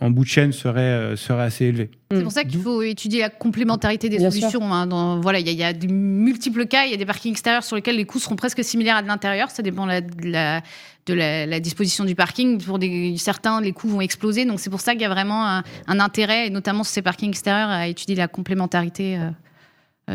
en 0.00 0.10
bout 0.10 0.24
de 0.24 0.28
chaîne 0.28 0.52
serait, 0.52 0.80
euh, 0.80 1.16
serait 1.16 1.44
assez 1.44 1.66
élevé. 1.66 1.90
C'est 2.10 2.22
pour 2.22 2.32
ça 2.32 2.44
qu'il 2.44 2.60
faut 2.60 2.82
étudier 2.82 3.20
la 3.20 3.30
complémentarité 3.30 4.08
des 4.08 4.18
Bien 4.18 4.30
solutions. 4.30 4.72
hein. 4.72 4.86
Dans- 4.86 5.20
voilà, 5.20 5.38
il 5.40 5.46
y, 5.46 5.50
a- 5.50 5.52
il 5.52 5.58
y 5.58 5.64
a 5.64 5.72
de 5.72 5.86
multiples 5.86 6.66
cas. 6.66 6.84
Il 6.86 6.90
y 6.90 6.94
a 6.94 6.96
des 6.96 7.06
parkings 7.06 7.32
extérieurs 7.32 7.64
sur 7.64 7.76
lesquels 7.76 7.96
les 7.96 8.04
coûts 8.04 8.18
seront 8.18 8.36
presque 8.36 8.62
similaires 8.64 8.96
à 8.96 9.02
de 9.02 9.06
l'intérieur. 9.08 9.50
Ça 9.50 9.62
dépend 9.62 9.84
de 9.84 9.90
la, 9.90 10.00
de 10.00 10.28
la, 10.30 10.60
de 11.06 11.14
la- 11.14 11.46
la 11.46 11.60
disposition 11.60 12.04
du 12.04 12.14
parking. 12.14 12.60
Pour 12.62 12.78
des, 12.78 13.14
certains, 13.18 13.60
les 13.60 13.72
coûts 13.72 13.88
vont 13.88 14.00
exploser. 14.00 14.44
Donc 14.44 14.60
c'est 14.60 14.70
pour 14.70 14.80
ça 14.80 14.92
qu'il 14.92 15.02
y 15.02 15.04
a 15.04 15.08
vraiment 15.08 15.46
un, 15.46 15.62
un 15.86 16.00
intérêt, 16.00 16.46
et 16.46 16.50
notamment 16.50 16.82
sur 16.84 16.92
ces 16.92 17.02
parkings 17.02 17.28
extérieurs, 17.30 17.68
à 17.68 17.86
étudier 17.88 18.14
la 18.16 18.28
complémentarité 18.28 19.16
euh, 19.18 19.30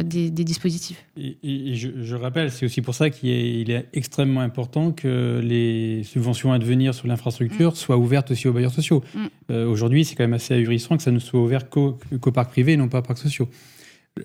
des, 0.04 0.30
dispositifs. 0.30 1.06
Et, 1.18 1.76
je, 1.76 2.16
rappelle, 2.16 2.52
c'est 2.52 2.66
aussi 2.66 2.82
pour 2.82 2.96
ça 2.96 3.10
qu'il 3.10 3.30
est, 3.30 3.70
est, 3.70 3.88
extrêmement 3.94 4.42
important 4.42 4.92
que 4.92 5.42
les 5.44 6.04
subventions 6.04 6.54
à 6.54 6.60
devenir 6.60 6.94
sur 6.94 7.08
l'infrastructure 7.08 7.72
mm. 7.72 7.76
soient 7.76 7.98
ouvertes 7.98 8.32
aussi 8.32 8.48
aux 8.48 8.54
bailleurs 8.54 8.74
sociaux. 8.74 9.04
Mm. 9.14 9.54
Aujourd'hui, 9.54 10.06
c'est 10.06 10.16
quand 10.16 10.24
même 10.24 10.34
assez 10.34 10.54
ahurissant 10.54 10.98
que 10.98 11.04
ça 11.04 11.12
ne 11.12 11.20
soit 11.20 11.42
ouvert 11.42 11.70
qu'aux 11.70 11.98
parcs 12.34 12.52
privés 12.52 12.74
et 12.74 12.78
non 12.78 12.88
pas 12.88 13.00
aux 13.00 13.04
parcs 13.04 13.18
sociaux. 13.18 13.50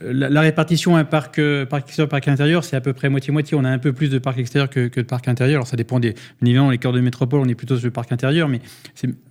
La, 0.01 0.41
répartition 0.41 0.97
un 0.97 1.05
parc, 1.05 1.39
euh, 1.39 1.65
parc 1.65 1.87
extérieur, 1.87 2.09
parc 2.09 2.27
intérieur, 2.27 2.65
c'est 2.65 2.75
à 2.75 2.81
peu 2.81 2.93
près 2.93 3.09
moitié-moitié. 3.09 3.57
On 3.57 3.65
a 3.65 3.71
un 3.71 3.79
peu 3.79 3.93
plus 3.93 4.11
de 4.11 4.19
parcs 4.19 4.39
extérieurs 4.39 4.69
que, 4.69 4.89
de 4.89 5.03
parcs 5.03 5.29
intérieurs. 5.29 5.59
Alors 5.59 5.69
ça 5.69 5.77
dépend 5.77 6.01
des 6.01 6.15
niveaux. 6.43 6.73
Les 6.73 6.79
cœurs 6.79 6.93
de 6.93 7.01
métropole, 7.01 7.39
on 7.39 7.47
est 7.47 7.55
plutôt 7.55 7.77
sur 7.77 7.87
le 7.87 7.93
parc 7.93 8.11
intérieur, 8.11 8.49
mais 8.49 8.61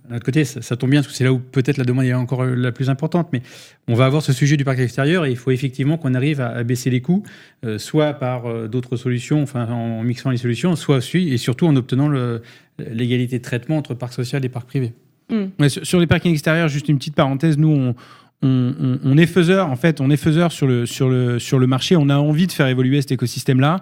d'un 0.08 0.16
autre 0.16 0.24
côté, 0.24 0.46
ça, 0.46 0.76
tombe 0.76 0.90
bien 0.90 1.00
parce 1.00 1.12
que 1.12 1.16
c'est 1.18 1.24
là 1.24 1.32
où 1.34 1.38
peut-être 1.38 1.76
la 1.76 1.84
demande 1.84 2.06
est 2.06 2.14
encore 2.14 2.42
euh, 2.42 2.54
la 2.54 2.72
plus 2.72 2.88
importante. 2.88 3.28
Mais 3.34 3.42
on 3.86 3.94
va 3.94 4.06
avoir 4.06 4.22
ce 4.22 4.32
sujet 4.32 4.56
du 4.56 4.64
parc 4.64 4.78
extérieur 4.78 5.26
et 5.26 5.30
il 5.30 5.36
faut 5.36 5.50
effectivement 5.50 5.98
qu'on 5.98 6.14
arrive 6.14 6.40
à, 6.40 6.64
baisser 6.64 6.88
les 6.88 7.02
coûts, 7.02 7.22
euh, 7.66 7.76
soit 7.76 8.14
par 8.14 8.68
d'autres 8.68 8.96
solutions, 8.96 9.42
enfin 9.42 9.68
en 9.68 10.02
mixant 10.04 10.30
les 10.30 10.38
solutions, 10.38 10.74
soit 10.74 10.96
aussi 10.96 11.34
et 11.34 11.36
surtout 11.36 11.66
en 11.66 11.76
obtenant 11.76 12.08
l'égalité 12.78 13.38
de 13.38 13.44
traitement 13.44 13.76
entre 13.76 13.92
parc 13.92 14.14
social 14.14 14.42
et 14.42 14.48
parc 14.48 14.68
privé. 14.68 14.94
Mmh. 15.28 15.68
sur 15.82 15.98
les 15.98 16.06
parkings 16.06 16.32
extérieurs, 16.32 16.68
juste 16.68 16.88
une 16.88 16.98
petite 16.98 17.16
parenthèse, 17.16 17.58
nous 17.58 17.68
on 17.68 17.96
on, 19.04 19.18
est 19.18 19.26
faiseur, 19.26 19.70
en 19.70 19.76
fait, 19.76 20.00
on 20.00 20.10
est 20.10 20.16
faiseur 20.16 20.52
sur 20.52 20.66
le, 20.66 20.86
sur, 20.86 21.08
le, 21.08 21.38
sur 21.38 21.58
le 21.58 21.66
marché. 21.66 21.96
On 21.96 22.08
a 22.08 22.16
envie 22.16 22.46
de 22.46 22.52
faire 22.52 22.66
évoluer 22.66 23.00
cet 23.00 23.12
écosystème-là. 23.12 23.80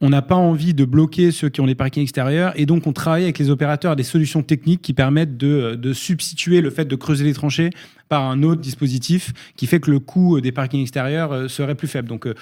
On 0.00 0.08
n'a 0.08 0.22
pas 0.22 0.34
envie 0.34 0.74
de 0.74 0.84
bloquer 0.84 1.30
ceux 1.30 1.48
qui 1.48 1.60
ont 1.60 1.66
les 1.66 1.74
parkings 1.74 2.02
extérieurs. 2.02 2.52
Et 2.56 2.66
donc, 2.66 2.86
on 2.86 2.92
travaille 2.92 3.24
avec 3.24 3.38
les 3.38 3.50
opérateurs 3.50 3.92
à 3.92 3.96
des 3.96 4.02
solutions 4.02 4.42
techniques 4.42 4.82
qui 4.82 4.92
permettent 4.92 5.36
de, 5.36 5.92
substituer 5.92 6.60
le 6.60 6.70
fait 6.70 6.84
de 6.84 6.96
creuser 6.96 7.24
les 7.24 7.34
tranchées 7.34 7.70
par 8.08 8.24
un 8.24 8.42
autre 8.42 8.60
dispositif 8.60 9.32
qui 9.56 9.66
fait 9.66 9.80
que 9.80 9.90
le 9.90 9.98
coût 9.98 10.40
des 10.40 10.52
parkings 10.52 10.82
extérieurs 10.82 11.32
euh, 11.32 11.48
serait 11.48 11.74
plus 11.74 11.88
faible. 11.88 12.08
Donc, 12.08 12.26
euh, 12.26 12.34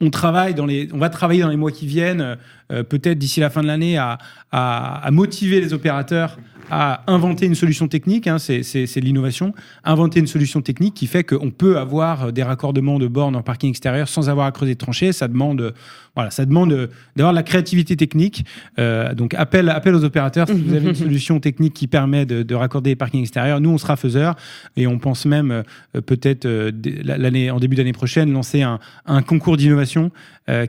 on 0.00 0.10
travaille 0.10 0.54
dans 0.54 0.66
les, 0.66 0.88
on 0.92 0.98
va 0.98 1.10
travailler 1.10 1.42
dans 1.42 1.48
les 1.48 1.56
mois 1.56 1.70
qui 1.70 1.86
viennent, 1.86 2.36
euh, 2.72 2.82
peut-être 2.82 3.18
d'ici 3.18 3.40
la 3.40 3.50
fin 3.50 3.62
de 3.62 3.66
l'année, 3.66 3.96
à, 3.96 4.18
à, 4.50 5.10
motiver 5.10 5.60
les 5.60 5.72
opérateurs 5.72 6.38
à 6.70 7.02
inventer 7.06 7.44
une 7.44 7.54
solution 7.54 7.86
technique, 7.86 8.26
hein, 8.26 8.38
c'est 8.38 8.96
l'innovation, 8.96 9.52
inventer 9.84 10.20
une 10.20 10.26
solution 10.26 10.62
technique 10.62 10.94
qui 10.94 11.06
fait 11.06 11.22
qu'on 11.22 11.50
peut 11.50 11.78
avoir 11.78 12.32
des 12.32 12.42
raccordements 12.42 12.98
de 12.98 13.06
bornes 13.06 13.36
en 13.36 13.42
parking 13.42 13.68
extérieur 13.68 14.08
sans 14.08 14.30
avoir 14.30 14.46
à 14.46 14.52
creuser 14.52 14.72
de 14.72 14.78
tranchées. 14.78 15.12
Ça 15.12 15.28
demande, 15.28 15.74
voilà, 16.14 16.30
ça 16.30 16.46
demande 16.46 16.88
d'avoir 17.14 17.34
de 17.34 17.36
la 17.36 17.42
créativité 17.42 17.96
technique. 17.96 18.46
Euh, 18.78 19.12
donc 19.12 19.34
appel, 19.34 19.68
appel 19.68 19.94
aux 19.94 20.04
opérateurs 20.04 20.46
si 20.48 20.54
vous 20.54 20.74
avez 20.74 20.88
une 20.88 20.94
solution 21.08 21.40
technique 21.40 21.74
qui 21.74 21.88
permet 21.88 22.24
de, 22.24 22.54
raccorder 22.54 22.90
les 22.90 22.96
parkings 22.96 23.20
extérieurs. 23.20 23.60
Nous, 23.60 23.70
on 23.70 23.78
sera 23.78 23.96
faiseur 23.96 24.36
et 24.76 24.86
on 24.86 24.98
pense 24.98 25.26
même 25.26 25.50
euh, 25.50 26.00
peut-être 26.00 26.46
euh, 26.46 26.70
l'année 27.04 27.50
en 27.50 27.58
début 27.58 27.76
d'année 27.76 27.92
prochaine 27.92 28.32
lancer 28.32 28.62
un, 28.62 28.78
un 29.04 29.20
concours 29.20 29.56
d'innovation 29.56 30.10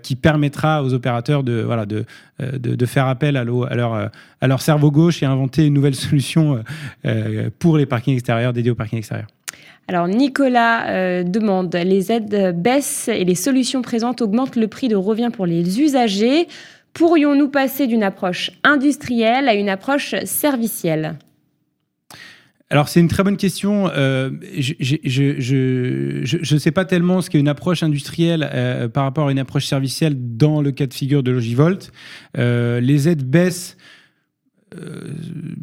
qui 0.04 0.16
permettra 0.16 0.84
aux 0.84 0.94
opérateurs 0.94 1.44
de 1.44 1.64
voilà 1.66 1.88
de, 1.88 1.93
de, 2.42 2.86
faire 2.86 3.08
appel 3.08 3.38
à, 3.38 3.42
à 4.42 4.48
leur 4.48 4.62
cerveau 4.62 4.92
gauche 4.92 5.24
et 5.24 5.26
inventer 5.26 5.66
une 5.66 5.74
nouvelle 5.74 5.96
solution 6.08 6.64
pour 7.60 7.78
les 7.78 7.86
parkings 7.86 8.16
extérieurs 8.16 8.54
dédiés 8.54 8.72
aux 8.72 8.76
parkings 8.76 9.00
extérieurs. 9.00 9.28
Alors 9.88 10.08
Nicolas 10.08 10.88
euh, 10.88 11.24
demande, 11.24 11.76
les 11.76 12.12
aides 12.12 12.56
baissent 12.56 13.10
et 13.10 13.26
les 13.26 13.36
solutions 13.36 13.82
présentes 13.82 14.22
augmentent 14.22 14.56
le 14.56 14.68
prix 14.68 14.88
de 14.88 14.96
revient 14.96 15.30
pour 15.32 15.46
les 15.46 15.82
usagers. 15.82 16.48
Pourrions-nous 16.94 17.50
passer 17.50 17.88
d'une 17.88 18.04
approche 18.04 18.52
industrielle 18.64 19.50
à 19.50 19.56
une 19.56 19.70
approche 19.70 20.16
servicielle? 20.24 21.16
Alors 22.70 22.90
c'est 22.90 23.00
une 23.00 23.08
très 23.08 23.24
bonne 23.24 23.38
question. 23.38 23.90
Euh, 23.94 24.32
je 24.58 26.54
ne 26.54 26.60
sais 26.60 26.72
pas 26.72 26.86
tellement 26.86 27.22
ce 27.22 27.30
qu'est 27.30 27.40
une 27.40 27.48
approche 27.48 27.84
industrielle 27.84 28.50
euh, 28.52 28.88
par 28.88 29.04
rapport 29.04 29.28
à 29.28 29.32
une 29.32 29.38
approche 29.38 29.66
servicielle 29.66 30.16
dans 30.18 30.62
le 30.62 30.72
cas 30.72 30.88
de 30.88 30.94
figure 30.94 31.22
de 31.22 31.32
Logivolt. 31.32 31.92
les 32.36 33.10
aides 33.10 33.24
baissent 33.24 33.78
euh, 34.74 35.14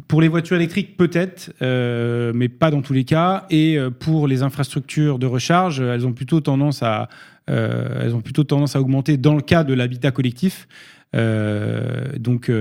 pour 0.07 0.21
les 0.21 0.27
voitures 0.27 0.55
électriques, 0.55 0.97
peut-être, 0.97 1.53
euh, 1.61 2.31
mais 2.35 2.49
pas 2.49 2.71
dans 2.71 2.81
tous 2.81 2.93
les 2.93 3.03
cas. 3.03 3.45
Et 3.49 3.77
euh, 3.77 3.89
pour 3.89 4.27
les 4.27 4.43
infrastructures 4.43 5.19
de 5.19 5.25
recharge, 5.25 5.81
elles 5.81 6.05
ont 6.05 6.13
plutôt 6.13 6.41
tendance 6.41 6.83
à, 6.83 7.09
elles 7.47 8.15
ont 8.15 8.21
plutôt 8.21 8.43
tendance 8.43 8.75
à 8.75 8.81
augmenter 8.81 9.17
dans 9.17 9.35
le 9.35 9.41
cas 9.41 9.63
de 9.63 9.73
l'habitat 9.73 10.11
collectif. 10.11 10.67
donc, 11.13 12.51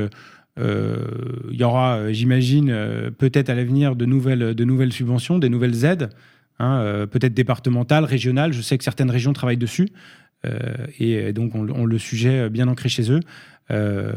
il 0.61 1.57
y 1.57 1.65
aura, 1.65 2.12
j'imagine, 2.12 2.69
peut-être 3.19 3.49
à 3.51 3.55
l'avenir 3.55 3.97
de 3.97 4.05
nouvelles, 4.05 4.55
de 4.55 4.65
nouvelles 4.65 4.93
subventions, 4.93 5.39
des 5.39 5.49
nouvelles 5.49 5.85
aides, 5.85 6.11
hein, 6.59 7.07
peut-être 7.11 7.35
départementales, 7.35 8.05
régionales. 8.05 8.53
Je 8.53 8.62
sais 8.62 8.77
que 8.77 8.85
certaines 8.85 9.11
régions 9.11 9.32
travaillent 9.32 9.57
dessus. 9.57 9.89
et 10.99 11.32
donc, 11.32 11.55
on, 11.55 11.85
le 11.85 11.99
sujet 11.99 12.51
bien 12.51 12.69
ancré 12.69 12.89
chez 12.89 13.11
eux. 13.11 13.20
Euh, 13.70 14.12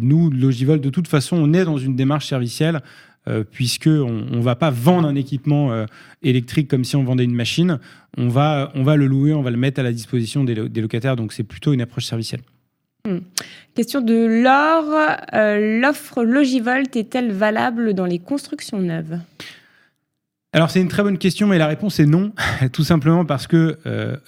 nous, 0.00 0.30
Logivol, 0.30 0.80
de 0.80 0.90
toute 0.90 1.08
façon, 1.08 1.36
on 1.36 1.52
est 1.52 1.64
dans 1.64 1.78
une 1.78 1.96
démarche 1.96 2.26
servicielle 2.26 2.82
euh, 3.28 3.44
puisqu'on 3.44 4.24
ne 4.30 4.40
va 4.40 4.56
pas 4.56 4.70
vendre 4.70 5.06
un 5.06 5.14
équipement 5.14 5.72
euh, 5.72 5.86
électrique 6.22 6.68
comme 6.68 6.84
si 6.84 6.96
on 6.96 7.04
vendait 7.04 7.24
une 7.24 7.34
machine. 7.34 7.78
On 8.16 8.28
va, 8.28 8.72
on 8.74 8.82
va 8.82 8.96
le 8.96 9.06
louer, 9.06 9.34
on 9.34 9.42
va 9.42 9.50
le 9.50 9.56
mettre 9.56 9.80
à 9.80 9.82
la 9.82 9.92
disposition 9.92 10.44
des, 10.44 10.54
locataires. 10.54 11.16
Donc 11.16 11.32
c'est 11.32 11.44
plutôt 11.44 11.72
une 11.72 11.80
approche 11.80 12.06
servicielle. 12.06 12.40
Hmm. 13.08 13.20
Question 13.74 14.00
de 14.00 14.42
Laure. 14.42 15.16
L'offre 15.82 16.24
Logivolt 16.24 16.94
est-elle 16.96 17.32
valable 17.32 17.94
dans 17.94 18.06
les 18.06 18.18
constructions 18.18 18.80
neuves? 18.80 19.18
Alors 20.52 20.70
c'est 20.70 20.80
une 20.80 20.88
très 20.88 21.02
bonne 21.02 21.18
question, 21.18 21.46
mais 21.46 21.58
la 21.58 21.66
réponse 21.66 22.00
est 22.00 22.06
non, 22.06 22.32
tout 22.72 22.82
simplement 22.82 23.24
parce 23.24 23.46
que 23.46 23.78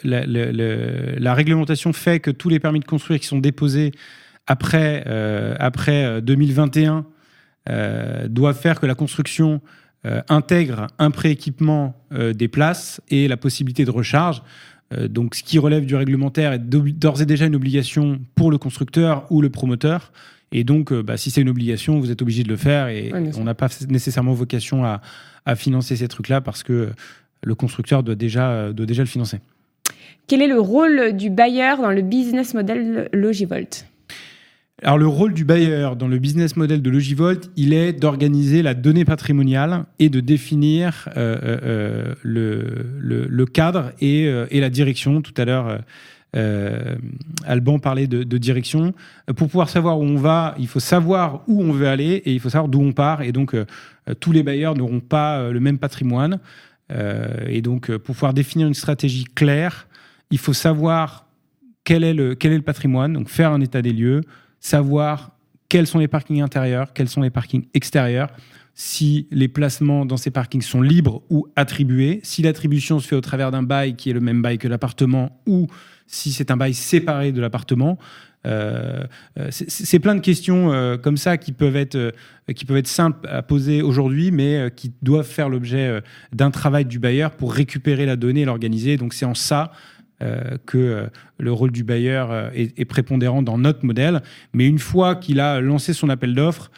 la, 0.05 0.25
la, 0.27 1.35
réglementation 1.35 1.93
fait 1.93 2.21
que 2.21 2.31
tous 2.31 2.49
les 2.49 2.61
permis 2.61 2.81
de 2.81 2.85
construire 2.85 3.19
qui 3.19 3.27
sont 3.27 3.39
déposés 3.39 3.93
après, 4.51 5.05
euh, 5.07 5.55
après 5.61 6.21
2021 6.23 6.97
euh, 6.97 7.03
euh, 7.69 8.29
doit 8.29 8.53
faire 8.53 8.81
que 8.81 8.87
la 8.87 8.95
construction 8.95 9.61
intègre 10.31 10.87
un 10.99 11.11
prééquipement 11.11 11.95
des 12.11 12.49
places 12.49 13.03
et 13.11 13.29
la 13.29 13.37
possibilité 13.37 13.85
de 13.85 13.91
recharge. 13.91 14.43
Donc, 15.09 15.35
ce 15.35 15.43
qui 15.43 15.59
relève 15.59 15.87
du 15.87 15.95
réglementaire 15.95 16.53
est 16.53 16.59
d'ores 16.59 17.23
et 17.23 17.27
déjà 17.27 17.47
une 17.47 17.55
obligation 17.55 18.21
pour 18.35 18.51
le 18.51 18.59
constructeur 18.59 19.27
ou 19.31 19.41
le 19.41 19.51
promoteur. 19.51 20.13
Et 20.53 20.65
donc, 20.65 20.93
bah, 20.93 21.17
si 21.17 21.31
c'est 21.31 21.41
une 21.41 21.49
obligation, 21.49 22.01
vous 22.01 22.11
êtes 22.11 22.23
obligé 22.23 22.43
de 22.43 22.49
le 22.49 22.57
faire 22.57 22.89
et 22.89 23.13
on 23.39 23.45
n'a 23.45 23.55
pas 23.55 23.69
nécessairement 23.89 24.33
vocation 24.33 24.85
à, 24.85 25.01
à 25.47 25.55
financer 25.55 25.95
ces 25.95 26.09
trucs-là 26.09 26.41
parce 26.41 26.65
que 26.65 26.91
le 27.43 27.55
constructeur 27.55 28.03
doit 28.03 28.17
déjà, 28.17 28.73
doit 28.73 28.87
déjà 28.87 29.03
le 29.03 29.09
financer. 29.09 29.39
Quel 30.27 30.43
est 30.43 30.49
le 30.49 30.61
rôle 30.61 31.17
du 31.17 31.31
bailleur 31.31 31.79
dans 31.79 31.91
le 31.91 32.03
business 32.03 32.55
model 32.55 33.09
Logivolt? 33.13 33.87
Alors 34.83 34.97
le 34.97 35.07
rôle 35.07 35.35
du 35.35 35.45
bailleur 35.45 35.95
dans 35.95 36.09
le 36.09 36.19
business 36.19 36.57
model 36.57 36.81
de 36.81 36.89
Logivolt, 36.89 37.51
il 37.57 37.75
est 37.75 37.93
d'organiser 37.93 38.63
la 38.63 38.73
donnée 38.73 39.05
patrimoniale 39.05 39.85
et 39.99 40.09
de 40.09 40.21
définir 40.21 41.09
euh, 41.17 41.37
euh, 41.43 42.15
euh, 42.25 43.29
le, 43.29 43.45
cadre 43.45 43.93
et, 44.01 44.31
la 44.51 44.71
direction. 44.71 45.21
Tout 45.21 45.35
à 45.37 45.45
l'heure, 45.45 45.81
Alban 47.45 47.79
parlait 47.79 48.07
de, 48.07 48.39
direction. 48.39 48.95
Pour 49.27 49.49
pouvoir 49.49 49.69
savoir 49.69 49.99
où 49.99 50.05
on 50.05 50.17
va, 50.17 50.55
il 50.59 50.67
faut 50.67 50.81
savoir 50.81 51.43
où 51.47 51.63
on 51.63 51.73
veut 51.73 51.89
aller 51.89 52.23
et 52.25 52.33
il 52.33 52.41
faut 52.41 52.51
savoir 52.51 52.69
d'où 52.69 52.81
on 52.81 52.93
part. 52.93 53.21
Et 53.21 53.33
donc 53.33 53.55
tous 54.19 54.33
les 54.33 54.43
bailleurs 54.43 54.75
n'auront 54.75 55.01
pas 55.01 55.51
le 55.51 55.61
même 55.61 55.79
patrimoine. 55.79 56.39
et 57.47 57.61
donc 57.61 57.95
pour 57.99 58.15
pouvoir 58.15 58.33
définir 58.33 58.67
une 58.67 58.75
stratégie 58.75 59.25
claire, 59.25 59.89
il 60.31 60.39
faut 60.39 60.55
savoir 60.55 61.27
quel 61.85 62.03
est 62.03 62.15
le, 62.15 62.35
quel 62.35 62.53
est 62.53 62.57
le 62.57 62.63
patrimoine, 62.63 63.13
donc 63.13 63.29
faire 63.29 63.53
un 63.53 63.61
état 63.61 63.83
des 63.83 63.93
lieux, 63.93 64.23
savoir 64.61 65.33
quels 65.69 65.87
sont 65.87 65.99
les 65.99 66.09
parkings 66.09 66.43
intérieurs, 66.43 66.93
quels 66.93 67.09
sont 67.09 67.23
les 67.23 67.31
parkings 67.31 67.67
extérieurs, 67.75 68.29
si 68.75 69.27
les 69.31 69.49
placements 69.49 70.07
dans 70.07 70.17
ces 70.17 70.31
parkings 70.31 70.63
sont 70.63 70.83
libres 70.83 71.23
ou 71.31 71.47
attribués, 71.57 72.21
si 72.23 72.43
l'attribution 72.43 72.99
se 72.99 73.09
fait 73.09 73.17
au 73.17 73.21
travers 73.21 73.51
d'un 73.51 73.63
bail 73.63 73.95
qui 73.95 74.11
est 74.11 74.13
le 74.13 74.21
même 74.21 74.43
bail 74.43 74.59
que 74.59 74.69
l'appartement 74.69 75.41
ou 75.47 75.67
si 76.07 76.33
c'est 76.33 76.51
un 76.51 76.57
bail 76.57 76.75
séparé 76.75 77.33
de 77.33 77.41
l'appartement. 77.41 77.99
Euh, 78.47 79.05
euh, 79.39 79.49
c'est 79.51 79.99
plein 79.99 80.15
de 80.15 80.21
questions 80.21 80.73
euh, 80.73 80.97
comme 80.97 81.19
ça 81.19 81.37
qui 81.37 81.53
peuvent 81.53 81.77
être 81.77 82.15
qui 82.55 82.65
peuvent 82.65 82.79
être 82.79 82.89
simples 82.89 83.29
à 83.29 83.43
poser 83.43 83.83
aujourd'hui, 83.83 84.31
mais 84.31 84.73
qui 84.75 84.93
doivent 85.03 85.27
faire 85.27 85.49
l'objet 85.49 86.03
d'un 86.33 86.51
travail 86.51 86.85
du 86.85 86.99
bailleur 86.99 87.31
pour 87.33 87.53
récupérer 87.53 88.07
la 88.07 88.17
donnée 88.17 88.41
et 88.41 88.45
l'organiser. 88.45 88.97
Donc 88.97 89.15
c'est 89.15 89.27
en 89.27 89.35
ça 89.35 89.71
euh, 90.23 90.59
que 90.67 90.77
euh, 90.77 91.07
le 91.39 91.51
rôle 91.51 91.73
du 91.73 91.83
bailleur 91.83 92.31
euh, 92.31 92.51
est, 92.55 92.85
prépondérant 92.85 93.41
dans 93.41 93.57
notre 93.57 93.87
modèle. 93.87 94.21
Mais 94.53 94.67
une 94.67 94.79
fois 94.79 95.15
qu'il 95.15 95.41
a 95.41 95.63
lancé 95.63 95.95
son 95.95 96.11
appel 96.11 96.35
d'offres, 96.35 96.71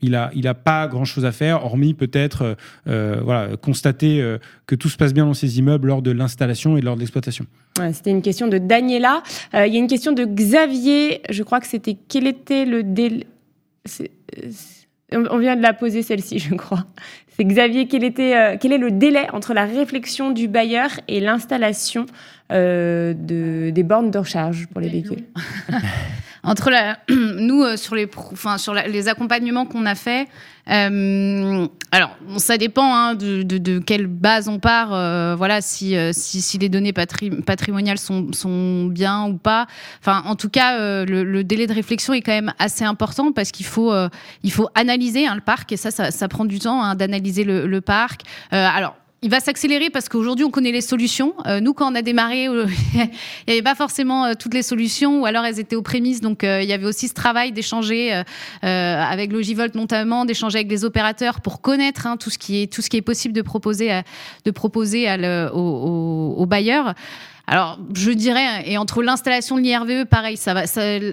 il 0.00 0.12
n'a 0.12 0.30
il 0.34 0.48
a 0.48 0.54
pas 0.54 0.88
grand-chose 0.88 1.26
à 1.26 1.32
faire, 1.32 1.62
hormis 1.66 1.92
peut-être 1.92 2.56
voilà, 2.86 3.54
constater 3.58 4.36
que 4.66 4.74
tout 4.74 4.88
se 4.88 4.96
passe 4.96 5.12
bien 5.12 5.26
dans 5.26 5.34
ses 5.34 5.58
immeubles 5.58 5.88
lors 5.88 6.00
de 6.00 6.10
l'installation 6.10 6.78
et 6.78 6.80
lors 6.80 6.94
de 6.94 7.00
l'exploitation. 7.00 7.44
c'était 7.92 8.10
une 8.10 8.22
question 8.22 8.48
de 8.48 8.56
Daniela. 8.56 9.22
Il 9.52 9.74
y 9.74 9.76
a 9.76 9.78
une 9.78 9.88
question 9.88 10.12
de 10.12 10.24
Xavier. 10.24 11.20
Je 11.28 11.42
crois 11.42 11.60
que 11.60 11.66
c'était 11.66 11.98
quel 12.08 12.26
était 12.26 12.64
le 12.64 12.82
délai 12.82 13.26
On 15.12 15.38
vient 15.38 15.56
de 15.56 15.62
la 15.62 15.72
poser 15.72 16.02
celle-ci, 16.02 16.38
je 16.38 16.54
crois. 16.54 16.84
C'est 17.36 17.44
Xavier, 17.44 17.88
quel, 17.88 18.04
était, 18.04 18.58
quel 18.60 18.72
est 18.72 18.78
le 18.78 18.90
délai 18.90 19.28
entre 19.32 19.54
la 19.54 19.64
réflexion 19.64 20.30
du 20.30 20.46
bailleur 20.46 20.90
et 21.08 21.20
l'installation 21.20 22.06
de, 22.50 23.70
des 23.70 23.82
bornes 23.82 24.10
de 24.10 24.18
recharge 24.18 24.66
pour 24.68 24.80
les 24.80 24.88
véhicules? 24.88 25.24
entre 26.42 26.70
nous 27.10 27.62
euh, 27.62 27.76
sur 27.76 27.94
les, 27.94 29.08
accompagnements 29.08 29.66
qu'on 29.66 29.86
a 29.86 29.94
fait. 29.94 30.28
Euh, 30.70 31.66
alors, 31.90 32.16
ça 32.36 32.56
dépend 32.58 32.94
hein, 32.94 33.14
de, 33.14 33.78
quelle 33.80 34.06
base 34.06 34.48
on 34.48 34.58
part. 34.58 34.92
Euh, 34.92 35.34
voilà, 35.36 35.60
si, 35.60 35.96
les 36.60 36.68
données 36.68 36.92
patrimoniales 36.92 37.98
sont, 37.98 38.86
bien 38.86 39.26
ou 39.26 39.36
pas. 39.36 39.66
Enfin, 40.00 40.22
en 40.26 40.36
tout 40.36 40.48
cas, 40.48 41.04
le, 41.04 41.42
délai 41.42 41.66
de 41.66 41.74
réflexion 41.74 42.12
est 42.12 42.20
quand 42.20 42.32
même 42.32 42.52
assez 42.58 42.84
important 42.84 43.32
parce 43.32 43.50
qu'il 43.50 43.66
faut, 43.66 43.92
analyser 44.74 45.26
hein, 45.26 45.34
le 45.34 45.40
parc 45.40 45.72
et 45.72 45.76
ça, 45.76 45.90
ça, 45.90 46.10
ça, 46.10 46.28
prend 46.28 46.44
du 46.44 46.58
temps 46.58 46.82
hein, 46.82 46.94
d'analyser 46.94 47.44
le, 47.44 47.66
le, 47.66 47.80
parc. 47.80 48.22
alors, 48.50 48.94
il 49.22 49.30
va 49.30 49.40
s'accélérer 49.40 49.90
parce 49.90 50.08
qu'aujourd'hui, 50.08 50.44
on 50.44 50.50
connaît 50.50 50.72
les 50.72 50.80
solutions. 50.80 51.34
Euh, 51.46 51.60
nous, 51.60 51.74
quand 51.74 51.92
on 51.92 51.94
a 51.94 52.02
démarré, 52.02 52.48
euh, 52.48 52.66
il 52.94 53.00
n'y 53.48 53.52
avait 53.52 53.62
pas 53.62 53.74
forcément 53.74 54.24
euh, 54.24 54.32
toutes 54.38 54.54
les 54.54 54.62
solutions, 54.62 55.20
ou 55.20 55.26
alors 55.26 55.44
elles 55.44 55.58
étaient 55.58 55.76
aux 55.76 55.82
prémices. 55.82 56.20
Donc, 56.20 56.42
il 56.42 56.64
y 56.64 56.72
avait 56.72 56.86
aussi 56.86 57.08
ce 57.08 57.14
travail 57.14 57.52
d'échanger 57.52 58.22
avec 58.62 59.32
Logivolt 59.32 59.74
notamment, 59.74 60.24
d'échanger 60.24 60.58
avec 60.58 60.70
les 60.70 60.84
opérateurs 60.84 61.40
pour 61.40 61.60
connaître 61.60 62.06
hein, 62.06 62.16
tout 62.16 62.30
ce 62.30 62.38
qui 62.38 62.62
est 62.62 62.72
tout 62.72 62.82
ce 62.82 62.88
qui 62.88 62.96
est 62.96 63.02
possible 63.02 63.34
de 63.34 63.42
proposer, 63.42 63.90
à, 63.90 64.02
de 64.44 64.50
proposer 64.50 65.08
à 65.08 65.54
aux 65.54 66.46
bailleurs. 66.46 66.94
Alors, 67.52 67.80
je 67.96 68.12
dirais, 68.12 68.62
et 68.64 68.78
entre 68.78 69.02
l'installation 69.02 69.56
de 69.56 69.62
l'IRVE, 69.62 70.06
pareil, 70.06 70.36
ça 70.36 70.54
va. 70.54 70.62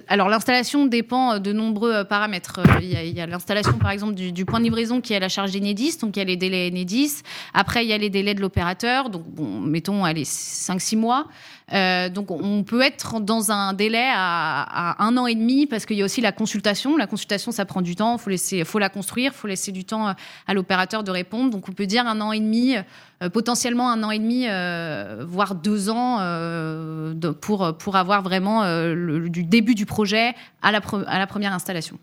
alors, 0.08 0.30
l'installation 0.30 0.86
dépend 0.86 1.40
de 1.40 1.52
nombreux 1.52 1.92
euh, 1.92 2.04
paramètres. 2.04 2.60
Euh, 2.60 2.80
il 2.80 2.92
y 2.92 3.20
a, 3.20 3.26
l'installation, 3.26 3.80
par 3.80 3.90
exemple, 3.90 4.14
du, 4.14 4.46
point 4.46 4.60
de 4.60 4.66
livraison 4.66 5.02
qui 5.02 5.14
est 5.14 5.16
à 5.16 5.20
la 5.20 5.30
charge 5.30 5.52
d'Enedis, 5.52 5.98
donc 5.98 6.16
il 6.16 6.20
y 6.20 6.22
a 6.22 6.26
les 6.26 6.38
délais 6.38 6.70
Enedis. 6.72 7.24
Après, 7.56 7.84
il 7.84 7.90
y 7.90 7.94
a 7.94 7.98
les 7.98 8.12
délais 8.12 8.36
de 8.36 8.42
l'opérateur, 8.42 9.10
donc 9.10 9.24
bon, 9.26 9.62
mettons, 9.62 10.06
allez, 10.06 10.26
5-6 10.26 10.98
mois. 10.98 11.26
Euh, 11.74 12.08
donc 12.08 12.32
on 12.32 12.64
peut 12.64 12.82
être 12.82 13.20
dans 13.20 13.52
un 13.52 13.74
délai 13.74 14.10
à, 14.14 15.04
un 15.04 15.18
an 15.18 15.28
et 15.28 15.36
demi 15.36 15.66
parce 15.66 15.86
qu'il 15.86 15.98
y 15.98 16.02
a 16.02 16.06
aussi 16.06 16.22
la 16.22 16.32
consultation. 16.32 16.96
La 16.96 17.08
consultation, 17.08 17.52
ça 17.52 17.66
prend 17.66 17.82
du 17.82 17.96
temps, 17.96 18.16
il 18.16 18.20
faut, 18.20 18.30
laisser, 18.30 18.64
faut 18.64 18.80
la 18.80 18.90
construire, 18.90 19.32
il 19.34 19.38
faut 19.38 19.48
laisser 19.48 19.72
du 19.72 19.84
temps 19.84 20.14
à 20.48 20.54
l'opérateur 20.54 21.04
de 21.04 21.12
répondre. 21.12 21.52
Donc 21.52 21.68
on 21.68 21.74
peut 21.74 21.86
dire 21.86 22.08
un 22.08 22.22
an 22.22 22.32
et 22.32 22.40
demi, 22.40 22.76
euh, 23.22 23.30
potentiellement 23.30 23.92
un 23.92 24.02
an 24.04 24.12
et 24.12 24.20
demi, 24.20 24.46
euh, 24.48 25.26
voire 25.28 25.56
deux 25.56 25.90
ans 25.90 26.20
pour, 27.42 27.78
pour 27.78 27.96
avoir 27.98 28.22
vraiment 28.22 28.64
du 29.28 29.44
début 29.44 29.76
du 29.76 29.86
projet 29.86 30.34
à 30.62 30.72
la, 30.72 30.80
à 31.08 31.20
la 31.20 31.28
première 31.28 31.54
installation. 31.54 32.00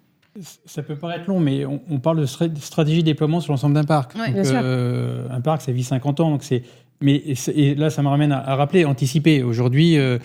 Ça 0.67 0.83
peut 0.83 0.97
paraître 0.97 1.29
long, 1.29 1.39
mais 1.39 1.65
on, 1.65 2.01
parle 2.01 2.21
de 2.21 2.27
stratégie 2.27 3.03
de 3.03 3.07
déploiement 3.07 3.41
sur 3.41 3.53
l'ensemble 3.53 3.75
d'un 3.75 3.85
parc. 3.85 4.15
un 4.17 5.41
parc, 5.41 5.63
ça 5.63 5.73
vit 5.73 5.85
50 5.85 6.21
ans, 6.21 6.31
donc 6.31 6.43
c'est 6.43 6.65
mais 7.05 7.23
et 7.55 7.75
là, 7.75 7.91
ça 7.91 8.03
me 8.03 8.09
ramène 8.09 8.33
à, 8.33 8.57
rappeler, 8.57 8.87
anticiper. 8.87 9.43
Aujourd'hui, 9.43 9.99
euh, 9.99 10.19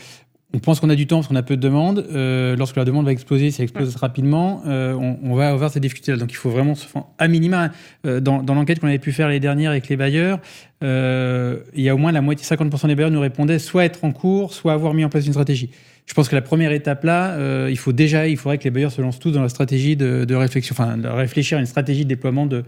on 0.53 0.59
pense 0.59 0.79
qu'on 0.79 0.89
a 0.89 0.95
du 0.95 1.07
temps 1.07 1.17
parce 1.17 1.27
qu'on 1.27 1.35
a 1.35 1.43
peu 1.43 1.57
de 1.57 1.61
demandes. 1.61 2.05
Euh, 2.09 2.55
lorsque 2.55 2.77
la 2.77 2.85
demande 2.85 3.05
va 3.05 3.11
exploser, 3.11 3.51
si 3.51 3.61
elle 3.61 3.65
explose 3.65 3.97
rapidement, 3.97 4.63
euh, 4.65 4.93
on, 4.93 5.35
va 5.35 5.49
avoir 5.49 5.69
ces 5.71 5.81
difficultés-là. 5.81 6.17
Donc 6.17 6.31
il 6.31 6.37
faut 6.37 6.49
vraiment, 6.49 6.75
à 7.17 7.27
minima, 7.27 7.71
dans, 8.05 8.41
l'enquête 8.47 8.79
qu'on 8.79 8.87
avait 8.87 8.97
pu 8.97 9.11
faire 9.11 9.27
l'année 9.27 9.41
dernière 9.41 9.71
avec 9.71 9.89
les 9.89 9.97
bailleurs, 9.97 10.39
il 10.81 11.59
y 11.75 11.89
a 11.89 11.93
au 11.93 11.97
moins 11.97 12.13
la 12.13 12.21
moitié, 12.21 12.45
50% 12.45 12.87
des 12.87 12.95
bailleurs 12.95 13.11
nous 13.11 13.19
répondaient 13.19 13.59
soit 13.59 13.83
être 13.83 14.05
en 14.05 14.11
cours, 14.11 14.53
soit 14.53 14.71
avoir 14.71 14.93
mis 14.93 15.03
en 15.03 15.09
place 15.09 15.25
une 15.25 15.33
stratégie. 15.33 15.69
Je 16.05 16.13
pense 16.13 16.29
que 16.29 16.35
la 16.35 16.41
première 16.41 16.71
étape 16.71 17.03
là, 17.03 17.67
il 17.69 17.77
faut 17.77 17.91
déjà, 17.91 18.27
il 18.27 18.37
faudrait 18.37 18.57
que 18.57 18.63
les 18.63 18.71
bailleurs 18.71 18.93
se 18.93 19.01
lancent 19.01 19.19
tous 19.19 19.31
dans 19.31 19.43
la 19.43 19.49
stratégie 19.49 19.97
de, 19.97 20.33
réflexion, 20.33 20.73
enfin, 20.79 20.97
de 20.97 21.09
réfléchir 21.09 21.57
à 21.57 21.61
une 21.61 21.67
stratégie 21.67 22.05
de 22.05 22.09
déploiement 22.09 22.45
de, 22.45 22.63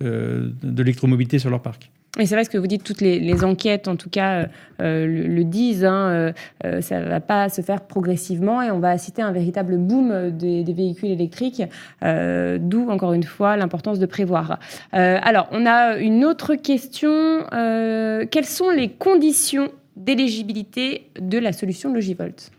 de 0.00 0.82
l'électromobilité 0.82 1.38
sur 1.38 1.48
leur 1.48 1.62
parc. 1.62 1.90
Et 2.18 2.26
c'est 2.26 2.36
vrai 2.36 2.44
ce 2.44 2.50
que 2.50 2.58
vous 2.58 2.68
dites, 2.68 2.84
toutes 2.84 3.00
les, 3.00 3.44
enquêtes, 3.44 3.88
en 3.88 3.96
tout 3.96 4.08
cas, 4.08 4.46
euh, 4.80 5.06
le, 5.06 5.44
disent, 5.44 5.84
hein, 5.84 6.10
euh, 6.10 6.32
euh, 6.64 6.80
ça 6.80 7.00
ne 7.00 7.08
va 7.08 7.18
pas 7.20 7.48
se 7.48 7.60
faire 7.60 7.80
progressivement 7.80 8.62
et 8.62 8.70
on 8.70 8.78
va 8.78 8.96
citer 8.98 9.20
un 9.20 9.32
véritable 9.32 9.78
boom 9.78 10.30
des, 10.30 10.62
véhicules 10.64 11.10
électriques, 11.10 11.62
d'où, 12.02 12.88
encore 12.88 13.14
une 13.14 13.24
fois, 13.24 13.56
l'importance 13.56 13.98
de 13.98 14.06
prévoir. 14.06 14.58
alors, 14.92 15.48
on 15.50 15.66
a 15.66 15.96
une 15.96 16.24
autre 16.24 16.54
question. 16.54 17.44
quelles 17.50 18.44
sont 18.44 18.70
les 18.70 18.90
conditions 18.90 19.70
d'éligibilité 19.96 21.10
de 21.20 21.38
la 21.38 21.52
solution 21.52 21.92
Logivolt? 21.92 22.50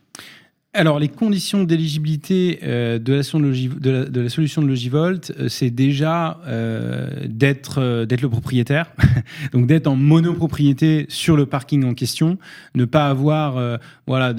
Alors, 0.76 1.00
les 1.00 1.08
conditions 1.08 1.64
d'éligibilité 1.64 2.60
euh, 2.64 3.00
de, 3.00 3.14
la, 3.14 3.24
solution 4.30 4.62
de 4.62 4.68
Logivolt, 4.68 5.32
euh, 5.40 5.48
c'est 5.48 5.70
déjà 5.70 6.42
euh, 6.48 7.26
d'être 7.28 7.80
le 7.80 8.28
propriétaire, 8.28 8.92
donc 9.54 9.68
d'être 9.68 9.88
en 9.88 9.96
monopropriété 9.96 11.06
sur 11.08 11.38
le 11.38 11.46
parking 11.46 11.86
en 11.86 11.94
question, 11.94 12.38
ne 12.76 12.84
pas 12.84 13.08
avoir 13.08 13.80
voilà 14.08 14.34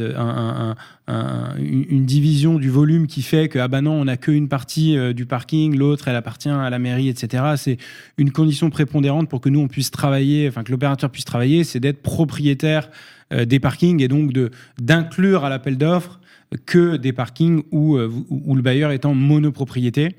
une 1.09 2.05
division 2.05 2.59
du 2.59 2.69
volume 2.69 3.07
qui 3.07 3.23
fait 3.23 3.49
que 3.49 3.59
ah 3.59 3.69
bah 3.69 3.81
non 3.81 3.93
on 3.93 4.05
n'a 4.05 4.17
qu'une 4.17 4.49
partie 4.49 4.97
du 5.15 5.25
parking, 5.25 5.77
l'autre 5.77 6.09
elle 6.09 6.17
appartient 6.17 6.49
à 6.49 6.69
la 6.69 6.79
mairie, 6.79 7.09
etc. 7.09 7.45
C'est 7.57 7.79
une 8.19 8.33
condition 8.33 8.71
prépondérante 8.71 9.29
pour 9.29 9.41
que 9.41 9.49
nous 9.49 9.61
on 9.61 9.69
puisse 9.69 9.91
travailler, 9.91 10.49
enfin 10.49 10.65
que 10.65 10.73
l'opérateur 10.73 11.11
puisse 11.11 11.25
travailler, 11.25 11.65
c'est 11.65 11.81
d'être 11.81 12.03
propriétaire 12.03 12.91
des 13.33 13.61
parkings 13.61 14.03
et 14.03 14.09
donc 14.09 14.33
d'inclure 14.79 15.45
à 15.45 15.49
l'appel 15.49 15.79
d'offres 15.79 16.21
que 16.65 16.97
des 16.97 17.13
parkings 17.13 17.63
où, 17.71 17.97
euh, 17.97 18.11
où, 18.31 18.55
le 18.55 18.63
bailleur 18.63 18.93
est 18.93 19.05
en 19.05 19.15
monopropriété. 19.15 20.17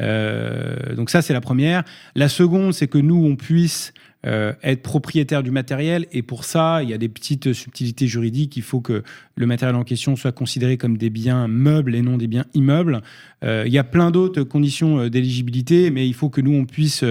Euh, 0.00 0.94
donc 0.94 1.10
ça, 1.10 1.22
c'est 1.22 1.32
la 1.32 1.40
première. 1.40 1.84
La 2.14 2.28
seconde, 2.28 2.72
c'est 2.72 2.86
que 2.86 2.98
nous, 2.98 3.24
on 3.24 3.36
puisse 3.36 3.92
euh, 4.26 4.52
être 4.62 4.82
propriétaire 4.82 5.42
du 5.42 5.50
matériel. 5.50 6.06
Et 6.12 6.22
pour 6.22 6.44
ça, 6.44 6.82
il 6.82 6.90
y 6.90 6.94
a 6.94 6.98
des 6.98 7.08
petites 7.08 7.52
subtilités 7.52 8.06
juridiques. 8.06 8.56
Il 8.56 8.62
faut 8.62 8.80
que 8.80 9.02
le 9.36 9.46
matériel 9.46 9.76
en 9.76 9.84
question 9.84 10.16
soit 10.16 10.32
considéré 10.32 10.76
comme 10.76 10.96
des 10.96 11.10
biens 11.10 11.48
meubles 11.48 11.94
et 11.94 12.02
non 12.02 12.16
des 12.16 12.28
biens 12.28 12.46
immeubles. 12.54 13.02
il 13.42 13.72
y 13.72 13.78
a 13.78 13.84
plein 13.84 14.10
d'autres 14.10 14.42
conditions 14.42 15.08
d'éligibilité, 15.08 15.90
mais 15.90 16.06
il 16.06 16.14
faut 16.14 16.30
que 16.30 16.40
nous, 16.40 16.54
on 16.54 16.64
puisse 16.64 17.04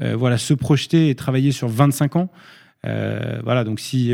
voilà, 0.00 0.38
se 0.38 0.54
projeter 0.54 1.08
et 1.08 1.14
travailler 1.14 1.52
sur 1.52 1.68
25 1.68 2.16
ans. 2.16 2.30
voilà, 2.82 3.62
donc 3.62 3.78
si, 3.78 4.12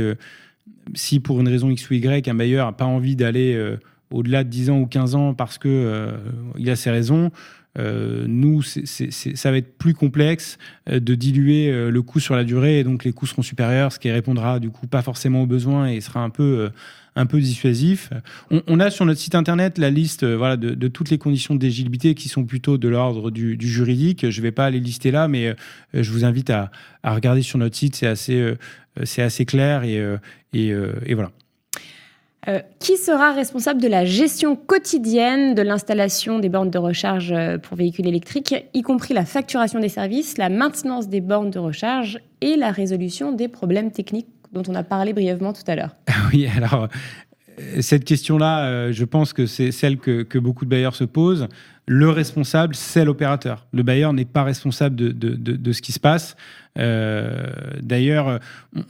si 0.93 1.21
pour 1.21 1.41
une 1.41 1.49
raison 1.49 1.71
X 1.71 1.89
ou 1.89 1.95
Y, 1.95 2.29
un 2.29 2.35
bailleur 2.35 2.67
n'a 2.67 2.73
pas 2.73 2.85
envie 2.85 3.17
d'aller 3.17 3.79
au-delà 4.13 4.45
de 4.45 4.49
10 4.49 4.71
ans 4.71 4.79
ou 4.79 4.87
15 4.87 5.15
ans 5.15 5.35
parce 5.35 5.59
que 5.59 5.69
euh, 5.69 6.13
il 6.59 6.71
a 6.71 6.77
ses 6.77 6.91
raisons. 6.91 7.31
Euh, 7.79 8.27
nous, 8.29 8.61
ça 8.61 9.51
va 9.51 9.57
être 9.57 9.79
plus 9.79 9.95
complexe 9.95 10.59
euh, 10.91 11.01
de 11.01 11.15
diluer 11.15 11.73
le 11.91 12.03
coût 12.03 12.21
sur 12.21 12.37
la 12.37 12.45
durée 12.45 12.81
et 12.81 12.85
donc 12.85 13.05
les 13.05 13.13
coûts 13.13 13.27
seront 13.27 13.43
supérieurs, 13.43 13.93
ce 13.93 13.99
qui 13.99 14.11
répondra 14.11 14.61
du 14.61 14.71
coup 14.71 14.87
pas 14.87 15.01
forcément 15.01 15.43
aux 15.43 15.47
besoins 15.47 15.89
et 15.89 16.01
sera 16.01 16.21
un 16.21 16.31
peu 16.31 16.71
un 17.15 17.27
peu 17.27 17.41
dissuasif. 17.41 18.11
On, 18.51 18.81
a 18.81 18.91
sur 18.91 19.05
notre 19.05 19.21
site 19.21 19.35
internet 19.35 19.77
la 19.77 19.91
liste 19.91 20.25
voilà, 20.25 20.57
de, 20.57 20.89
toutes 20.89 21.11
les 21.11 21.19
conditions 21.19 21.55
d'éligibilité 21.55 22.15
qui 22.15 22.31
sont 22.31 22.45
plutôt 22.45 22.79
de 22.79 22.89
l'ordre 22.89 23.31
du, 23.31 23.59
juridique. 23.61 24.31
Je 24.31 24.41
ne 24.41 24.43
vais 24.43 24.51
pas 24.51 24.71
les 24.71 24.81
lister 24.81 25.11
là, 25.11 25.29
mais 25.29 25.55
je 25.93 26.11
vous 26.11 26.25
invite 26.25 26.49
à, 26.49 26.71
regarder 27.05 27.43
sur 27.43 27.59
notre 27.59 27.77
site. 27.77 27.97
C'est 27.97 28.07
assez, 28.07 28.55
c'est 29.05 29.21
assez 29.21 29.45
clair 29.45 29.85
et, 29.85 30.03
et 30.55 31.15
voilà. 31.15 31.33
Euh, 32.49 32.59
qui 32.81 32.97
sera 32.97 33.33
responsable 33.33 33.81
de 33.81 33.87
la 33.87 34.05
gestion 34.05 34.57
quotidienne 34.57 35.55
de 35.55 35.63
l'installation 35.63 36.41
des 36.41 36.49
bornes 36.49 36.71
de 36.71 36.79
recharge 36.79 37.31
euh, 37.31 37.57
pour 37.57 37.77
véhicules 37.77 38.09
électriques, 38.09 38.57
y 38.75 38.83
compris 38.83 39.15
la 39.15 39.25
facturation 39.25 39.79
des 39.79 39.89
services, 39.89 40.39
la 40.39 40.49
maintenance 40.49 41.09
des 41.09 41.21
bornes 41.21 41.51
de 41.51 41.61
recharge 41.61 42.19
et 42.41 42.57
la 42.57 42.73
résolution 42.73 43.31
des 43.31 43.47
problèmes 43.47 43.93
techniques 43.93 44.27
dont 44.53 44.65
on 44.67 44.75
a 44.75 44.83
parlé 44.83 45.13
brièvement 45.13 45.53
tout 45.53 45.63
à 45.69 45.77
l'heure? 45.77 45.95
Oui, 46.33 46.49
alors 46.57 46.89
euh, 47.61 47.81
cette 47.81 48.05
question-là, 48.05 48.91
je 48.91 49.05
pense 49.05 49.33
que 49.33 49.47
c'est 49.47 49.71
celle 49.71 49.99
que, 49.99 50.39
beaucoup 50.41 50.65
de 50.65 50.71
bailleurs 50.71 50.97
se 50.97 51.05
posent. 51.05 51.47
Le 51.87 52.11
responsable, 52.11 52.75
c'est 52.75 53.05
l'opérateur. 53.05 53.69
Le 53.73 53.85
bailleur 53.85 54.13
n'est 54.15 54.25
pas 54.25 54.43
responsable 54.43 54.97
de, 54.97 55.73
ce 55.73 55.81
qui 55.81 55.93
se 55.93 56.01
passe. 56.01 56.35
Euh, 56.79 57.51
D'ailleurs, 57.83 58.39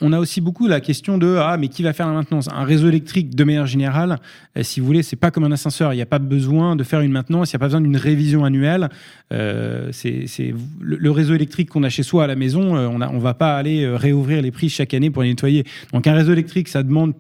on 0.01 0.13
a 0.13 0.19
aussi 0.19 0.41
beaucoup 0.41 0.69
la 0.69 0.81
question 0.81 1.19
de 1.19 1.37
ah 1.39 1.57
mais 1.57 1.69
qui 1.69 1.83
va 1.83 1.93
faire 1.93 2.07
la 2.07 2.13
maintenance? 2.13 2.49
Un 2.53 2.65
réseau 2.65 2.89
électrique, 2.89 3.35
de 3.35 3.45
manière 3.45 3.67
générale, 3.67 4.19
euh, 4.57 4.63
si 4.63 4.81
vous 4.81 4.87
voulez, 4.87 5.03
c'est 5.03 5.17
pas 5.17 5.31
comme 5.31 5.45
un 5.45 5.53
ascenseur. 5.53 5.93
Il 5.93 5.97
n'y 5.97 6.03
a 6.03 6.07
pas 6.07 6.19
besoin 6.19 6.77
de 6.77 6.85
faire 6.85 7.01
une 7.01 7.13
maintenance. 7.13 7.51
Il 7.51 7.57
n'y 7.57 7.59
a 7.59 7.61
pas 7.61 7.67
besoin 7.67 7.81
d'une 7.81 7.97
révision 7.97 8.45
annuelle. 8.45 8.89
Euh, 9.33 9.89
c'est 9.93 10.55
le, 10.81 11.11
réseau 11.11 11.35
électrique 11.35 11.71
qu'on 11.71 11.83
a 11.83 11.89
chez 11.89 12.03
soi 12.03 12.25
à 12.25 12.27
la 12.27 12.37
maison. 12.37 12.77
On 12.77 13.03
on 13.03 13.19
va 13.19 13.35
pas 13.35 13.57
aller 13.57 13.87
réouvrir 13.89 14.43
les 14.43 14.51
prises 14.51 14.73
chaque 14.73 14.95
année 14.95 15.11
pour 15.11 15.23
les 15.23 15.31
nettoyer. 15.31 15.65
Donc 15.93 16.07
un 16.07 16.15
réseau 16.15 16.33
électrique, 16.33 16.69
ça 16.69 16.83
demande 16.83 17.15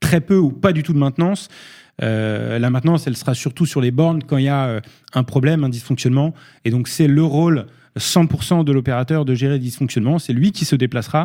très 0.00 0.20
peu 0.20 0.36
ou 0.36 0.50
pas 0.50 0.72
du 0.72 0.82
tout 0.82 0.92
de 0.92 0.98
maintenance. 0.98 1.48
La 2.00 2.70
maintenance, 2.70 3.06
elle 3.06 3.16
sera 3.16 3.34
surtout 3.34 3.66
sur 3.66 3.80
les 3.80 3.90
bornes 3.90 4.22
quand 4.22 4.38
il 4.38 4.44
y 4.44 4.48
a 4.48 4.80
un 5.14 5.22
problème, 5.22 5.64
un 5.64 5.68
dysfonctionnement. 5.68 6.34
Et 6.64 6.70
donc, 6.70 6.88
c'est 6.88 7.06
le 7.06 7.22
rôle 7.22 7.66
100% 7.98 8.64
de 8.64 8.72
l'opérateur 8.72 9.24
de 9.24 9.34
gérer 9.34 9.54
le 9.54 9.58
dysfonctionnement. 9.58 10.18
C'est 10.18 10.32
lui 10.32 10.52
qui 10.52 10.64
se 10.64 10.76
déplacera. 10.76 11.24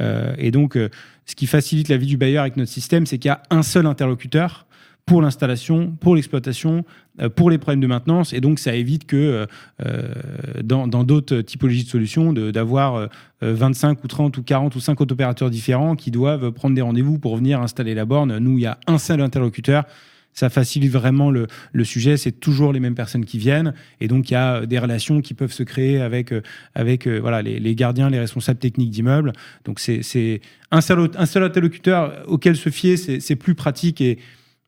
Euh, 0.00 0.34
et 0.38 0.50
donc, 0.50 0.78
ce 1.26 1.34
qui 1.34 1.46
facilite 1.46 1.88
la 1.88 1.96
vie 1.96 2.06
du 2.06 2.16
bailleur 2.16 2.42
avec 2.42 2.56
notre 2.56 2.70
système, 2.70 3.06
c'est 3.06 3.18
qu'il 3.18 3.28
y 3.28 3.32
a 3.32 3.42
un 3.50 3.62
seul 3.62 3.86
interlocuteur 3.86 4.66
pour 5.04 5.20
l'installation, 5.20 5.96
pour 6.00 6.14
l'exploitation, 6.14 6.84
euh, 7.20 7.28
pour 7.28 7.50
les 7.50 7.58
problèmes 7.58 7.80
de 7.80 7.88
maintenance. 7.88 8.32
Et 8.32 8.40
donc, 8.40 8.60
ça 8.60 8.74
évite 8.74 9.04
que 9.04 9.46
euh, 9.84 10.14
dans 10.62 10.86
d'autres 10.86 11.40
typologies 11.40 11.84
de 11.84 11.88
solutions, 11.88 12.32
d'avoir 12.32 13.08
25 13.40 14.04
ou 14.04 14.08
30 14.08 14.36
ou 14.38 14.42
40 14.42 14.76
ou 14.76 14.80
50 14.80 15.10
opérateurs 15.10 15.50
différents 15.50 15.96
qui 15.96 16.12
doivent 16.12 16.52
prendre 16.52 16.76
des 16.76 16.82
rendez-vous 16.82 17.18
pour 17.18 17.36
venir 17.36 17.60
installer 17.60 17.94
la 17.94 18.04
borne. 18.04 18.38
Nous, 18.38 18.58
il 18.58 18.62
y 18.62 18.66
a 18.66 18.78
un 18.86 18.98
seul 18.98 19.20
interlocuteur 19.20 19.84
ça 20.32 20.50
facilite 20.50 20.90
vraiment 20.90 21.30
le, 21.30 21.46
sujet. 21.84 22.16
C'est 22.16 22.32
toujours 22.32 22.72
les 22.72 22.80
mêmes 22.80 22.94
personnes 22.94 23.24
qui 23.24 23.38
viennent, 23.38 23.74
et 24.00 24.08
donc 24.08 24.30
il 24.30 24.34
y 24.34 24.36
a 24.36 24.66
des 24.66 24.78
relations 24.78 25.20
qui 25.20 25.34
peuvent 25.34 25.52
se 25.52 25.62
créer 25.62 26.00
avec 26.00 26.32
avec 26.74 27.06
voilà 27.06 27.42
les, 27.42 27.74
gardiens, 27.74 28.10
les 28.10 28.18
responsables 28.18 28.58
techniques 28.58 28.90
d'immeubles. 28.90 29.32
Donc 29.64 29.80
c'est 29.80 30.40
un 30.70 30.80
seul 30.80 31.10
interlocuteur 31.44 32.24
auquel 32.26 32.56
se 32.56 32.70
fier, 32.70 32.96
c'est 32.96 33.36
plus 33.36 33.54
pratique 33.54 34.00
et 34.00 34.18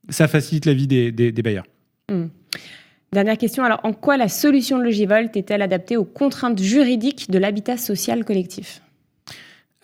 ça 0.09 0.29
facilite 0.29 0.67
la 0.67 0.75
vie 0.75 0.87
des, 0.87 1.13
des, 1.13 1.43
bailleurs. 1.43 1.67
Hmm. 2.11 2.27
Dernière 3.13 3.39
question. 3.39 3.65
Alors, 3.65 3.81
en 3.85 3.93
quoi 3.93 4.17
la 4.17 4.29
solution 4.29 4.79
de 4.79 4.85
Logivolt 4.85 5.37
est-elle 5.37 5.63
adaptée 5.63 5.97
aux 5.97 6.05
contraintes 6.05 6.61
juridiques 6.61 7.31
de 7.31 7.39
l'habitat 7.39 7.77
social 7.77 8.25
collectif? 8.25 8.83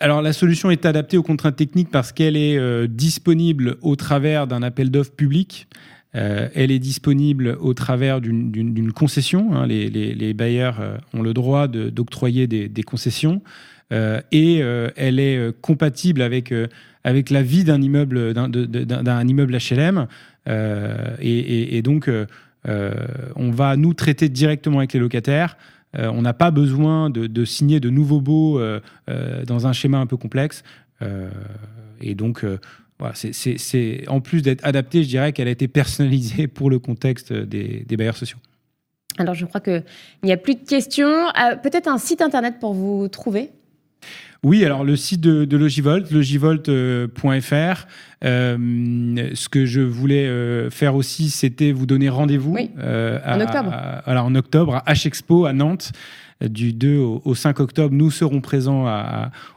Alors 0.01 0.21
la 0.23 0.33
solution 0.33 0.71
est 0.71 0.85
adaptée 0.85 1.17
aux 1.17 1.23
contraintes 1.23 1.55
techniques 1.55 1.91
parce 1.91 2.11
qu'elle 2.11 2.35
est 2.35 2.57
euh, 2.57 2.87
disponible 2.87 3.77
au 3.81 3.95
travers 3.95 4.47
d'un 4.47 4.63
appel 4.63 4.89
d'offres 4.89 5.11
public. 5.11 5.67
Euh, 6.15 6.49
elle 6.55 6.71
est 6.71 6.79
disponible 6.79 7.55
au 7.61 7.73
travers 7.73 8.19
d'une 8.19 8.91
concession. 8.93 9.53
Hein. 9.53 9.67
Les, 9.67 10.33
bailleurs 10.33 10.81
euh, 10.81 10.97
ont 11.13 11.21
le 11.21 11.33
droit 11.33 11.67
d'octroyer 11.67 12.47
des, 12.47 12.83
concessions. 12.83 13.41
et 13.91 14.57
elle 14.95 15.19
est 15.19 15.61
compatible 15.61 16.21
avec, 16.21 16.53
avec 17.03 17.29
la 17.29 17.43
vie 17.43 17.63
d'un 17.63 17.81
immeuble, 17.81 18.33
immeuble 19.27 19.57
HLM. 19.57 20.07
Et, 21.21 21.81
donc, 21.83 22.09
on 22.65 23.51
va 23.51 23.75
nous 23.77 23.93
traiter 23.93 24.29
directement 24.29 24.79
avec 24.79 24.93
les 24.93 24.99
locataires. 24.99 25.57
Euh, 25.97 26.09
on 26.13 26.21
n'a 26.21 26.33
pas 26.33 26.51
besoin 26.51 27.09
de, 27.09 27.45
signer 27.45 27.79
de 27.79 27.89
nouveaux 27.89 28.21
baux 28.21 28.59
euh, 28.59 28.79
euh, 29.09 29.43
dans 29.45 29.67
un 29.67 29.73
schéma 29.73 29.97
un 29.97 30.07
peu 30.07 30.17
complexe. 30.17 30.63
et 32.01 32.15
donc, 32.15 32.45
voilà, 32.99 33.15
c'est, 33.15 34.07
en 34.07 34.21
plus 34.21 34.41
d'être 34.41 34.63
adapté, 34.65 35.03
je 35.03 35.09
dirais 35.09 35.33
qu'elle 35.33 35.47
a 35.47 35.51
été 35.51 35.67
personnalisée 35.67 36.47
pour 36.47 36.69
le 36.69 36.79
contexte 36.79 37.33
des, 37.33 37.85
bailleurs 37.97 38.17
sociaux. 38.17 38.37
Alors, 39.17 39.33
je 39.33 39.45
crois 39.45 39.59
qu'il 39.61 39.83
n'y 40.23 40.31
a 40.31 40.37
plus 40.37 40.55
de 40.55 40.65
questions. 40.65 41.11
peut-être 41.63 41.87
un 41.87 41.97
site 41.97 42.21
internet 42.21 42.59
pour 42.59 42.73
vous 42.73 43.07
trouver? 43.07 43.49
Oui, 44.43 44.65
alors 44.65 44.83
le 44.83 44.95
site 44.95 45.21
de, 45.21 45.55
Logivolt, 45.55 46.09
logivolt.fr. 46.09 47.87
Euh, 48.23 48.57
ce 49.35 49.49
que 49.49 49.65
je 49.65 49.81
voulais 49.81 50.25
euh, 50.25 50.71
faire 50.71 50.95
aussi, 50.95 51.29
c'était 51.29 51.71
vous 51.71 51.85
donner 51.85 52.09
rendez-vous 52.09 52.57
euh, 52.79 53.19
en 53.25 53.39
octobre. 53.39 53.71
alors 54.05 54.25
en 54.25 54.33
octobre 54.33 54.81
à 54.83 54.93
H-Expo 54.93 55.45
à 55.45 55.53
Nantes 55.53 55.91
du 56.49 56.73
2 56.73 56.97
au, 56.97 57.35
5 57.35 57.59
octobre, 57.59 57.93
nous 57.93 58.11
serons 58.11 58.41
présents 58.41 58.85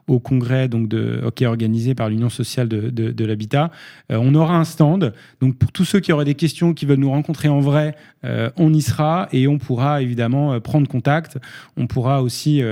au 0.07 0.19
congrès 0.19 0.69
donc 0.69 0.89
de, 0.89 1.23
est 1.41 1.47
organisé 1.47 1.95
par 1.95 2.09
l'Union 2.09 2.29
sociale 2.29 2.69
de, 2.69 3.25
l'habitat. 3.25 3.71
on 4.11 4.35
aura 4.35 4.57
un 4.57 4.65
stand. 4.65 5.13
Donc 5.41 5.57
pour 5.57 5.73
tous 5.73 5.85
ceux 5.85 6.01
qui 6.01 6.13
auraient 6.13 6.25
des 6.25 6.35
questions, 6.35 6.75
qui 6.75 6.87
veulent 6.87 6.99
nous 6.99 7.11
rencontrer 7.11 7.49
en 7.49 7.61
vrai, 7.61 7.97
on 8.23 8.73
y 8.73 8.83
sera 8.83 9.29
et 9.33 9.49
on 9.49 9.59
pourra 9.59 10.03
évidemment 10.03 10.61
prendre 10.61 10.89
contact. 10.89 11.39
On 11.77 11.87
pourra 11.87 12.23
aussi 12.23 12.63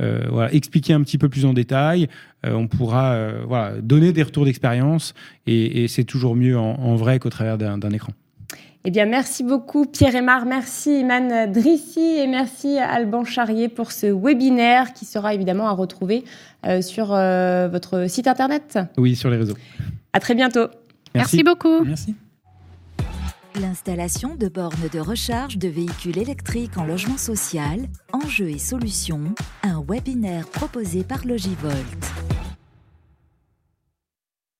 euh, 0.00 0.26
voilà, 0.30 0.52
expliquer 0.54 0.94
un 0.94 1.02
petit 1.02 1.18
peu 1.18 1.28
plus 1.28 1.44
en 1.44 1.52
détail. 1.52 2.08
Euh, 2.46 2.54
on 2.54 2.68
pourra 2.68 3.12
euh, 3.12 3.42
voilà, 3.46 3.80
donner 3.82 4.12
des 4.12 4.22
retours 4.22 4.46
d'expérience 4.46 5.14
et, 5.46 5.88
c'est 5.88 6.04
toujours 6.04 6.36
mieux 6.36 6.58
en, 6.58 6.96
vrai 6.96 7.18
qu'au 7.18 7.28
travers 7.28 7.58
d'un 7.58 7.90
écran. 7.90 8.12
Eh 8.84 8.90
bien, 8.90 9.04
merci 9.04 9.42
beaucoup 9.44 9.84
Pierre 9.84 10.16
Aymar, 10.16 10.46
merci 10.46 11.00
Iman 11.00 11.52
Drissi 11.52 12.00
et 12.00 12.26
merci 12.26 12.78
Alban 12.78 13.24
Charrier 13.24 13.68
pour 13.68 13.92
ce 13.92 14.06
webinaire 14.06 14.94
qui 14.94 15.04
sera 15.04 15.34
évidemment 15.34 15.68
à 15.68 15.72
retrouver 15.72 16.24
sur 16.80 17.08
votre 17.08 18.06
site 18.08 18.26
internet. 18.26 18.78
Oui, 18.96 19.16
sur 19.16 19.28
les 19.28 19.36
réseaux. 19.36 19.56
À 20.14 20.20
très 20.20 20.34
bientôt. 20.34 20.68
merci 21.14 21.42
beaucoup. 21.42 21.84
Merci. 21.84 22.14
L'installation 23.58 24.36
de 24.36 24.48
bornes 24.48 24.88
de 24.92 25.00
recharge 25.00 25.58
de 25.58 25.68
véhicules 25.68 26.18
électriques 26.18 26.78
en 26.78 26.84
logement 26.84 27.18
social, 27.18 27.80
enjeux 28.12 28.48
et 28.48 28.58
solutions, 28.58 29.34
un 29.64 29.82
webinaire 29.86 30.46
proposé 30.46 31.02
par 31.02 31.26
Logivolt. 31.26 31.74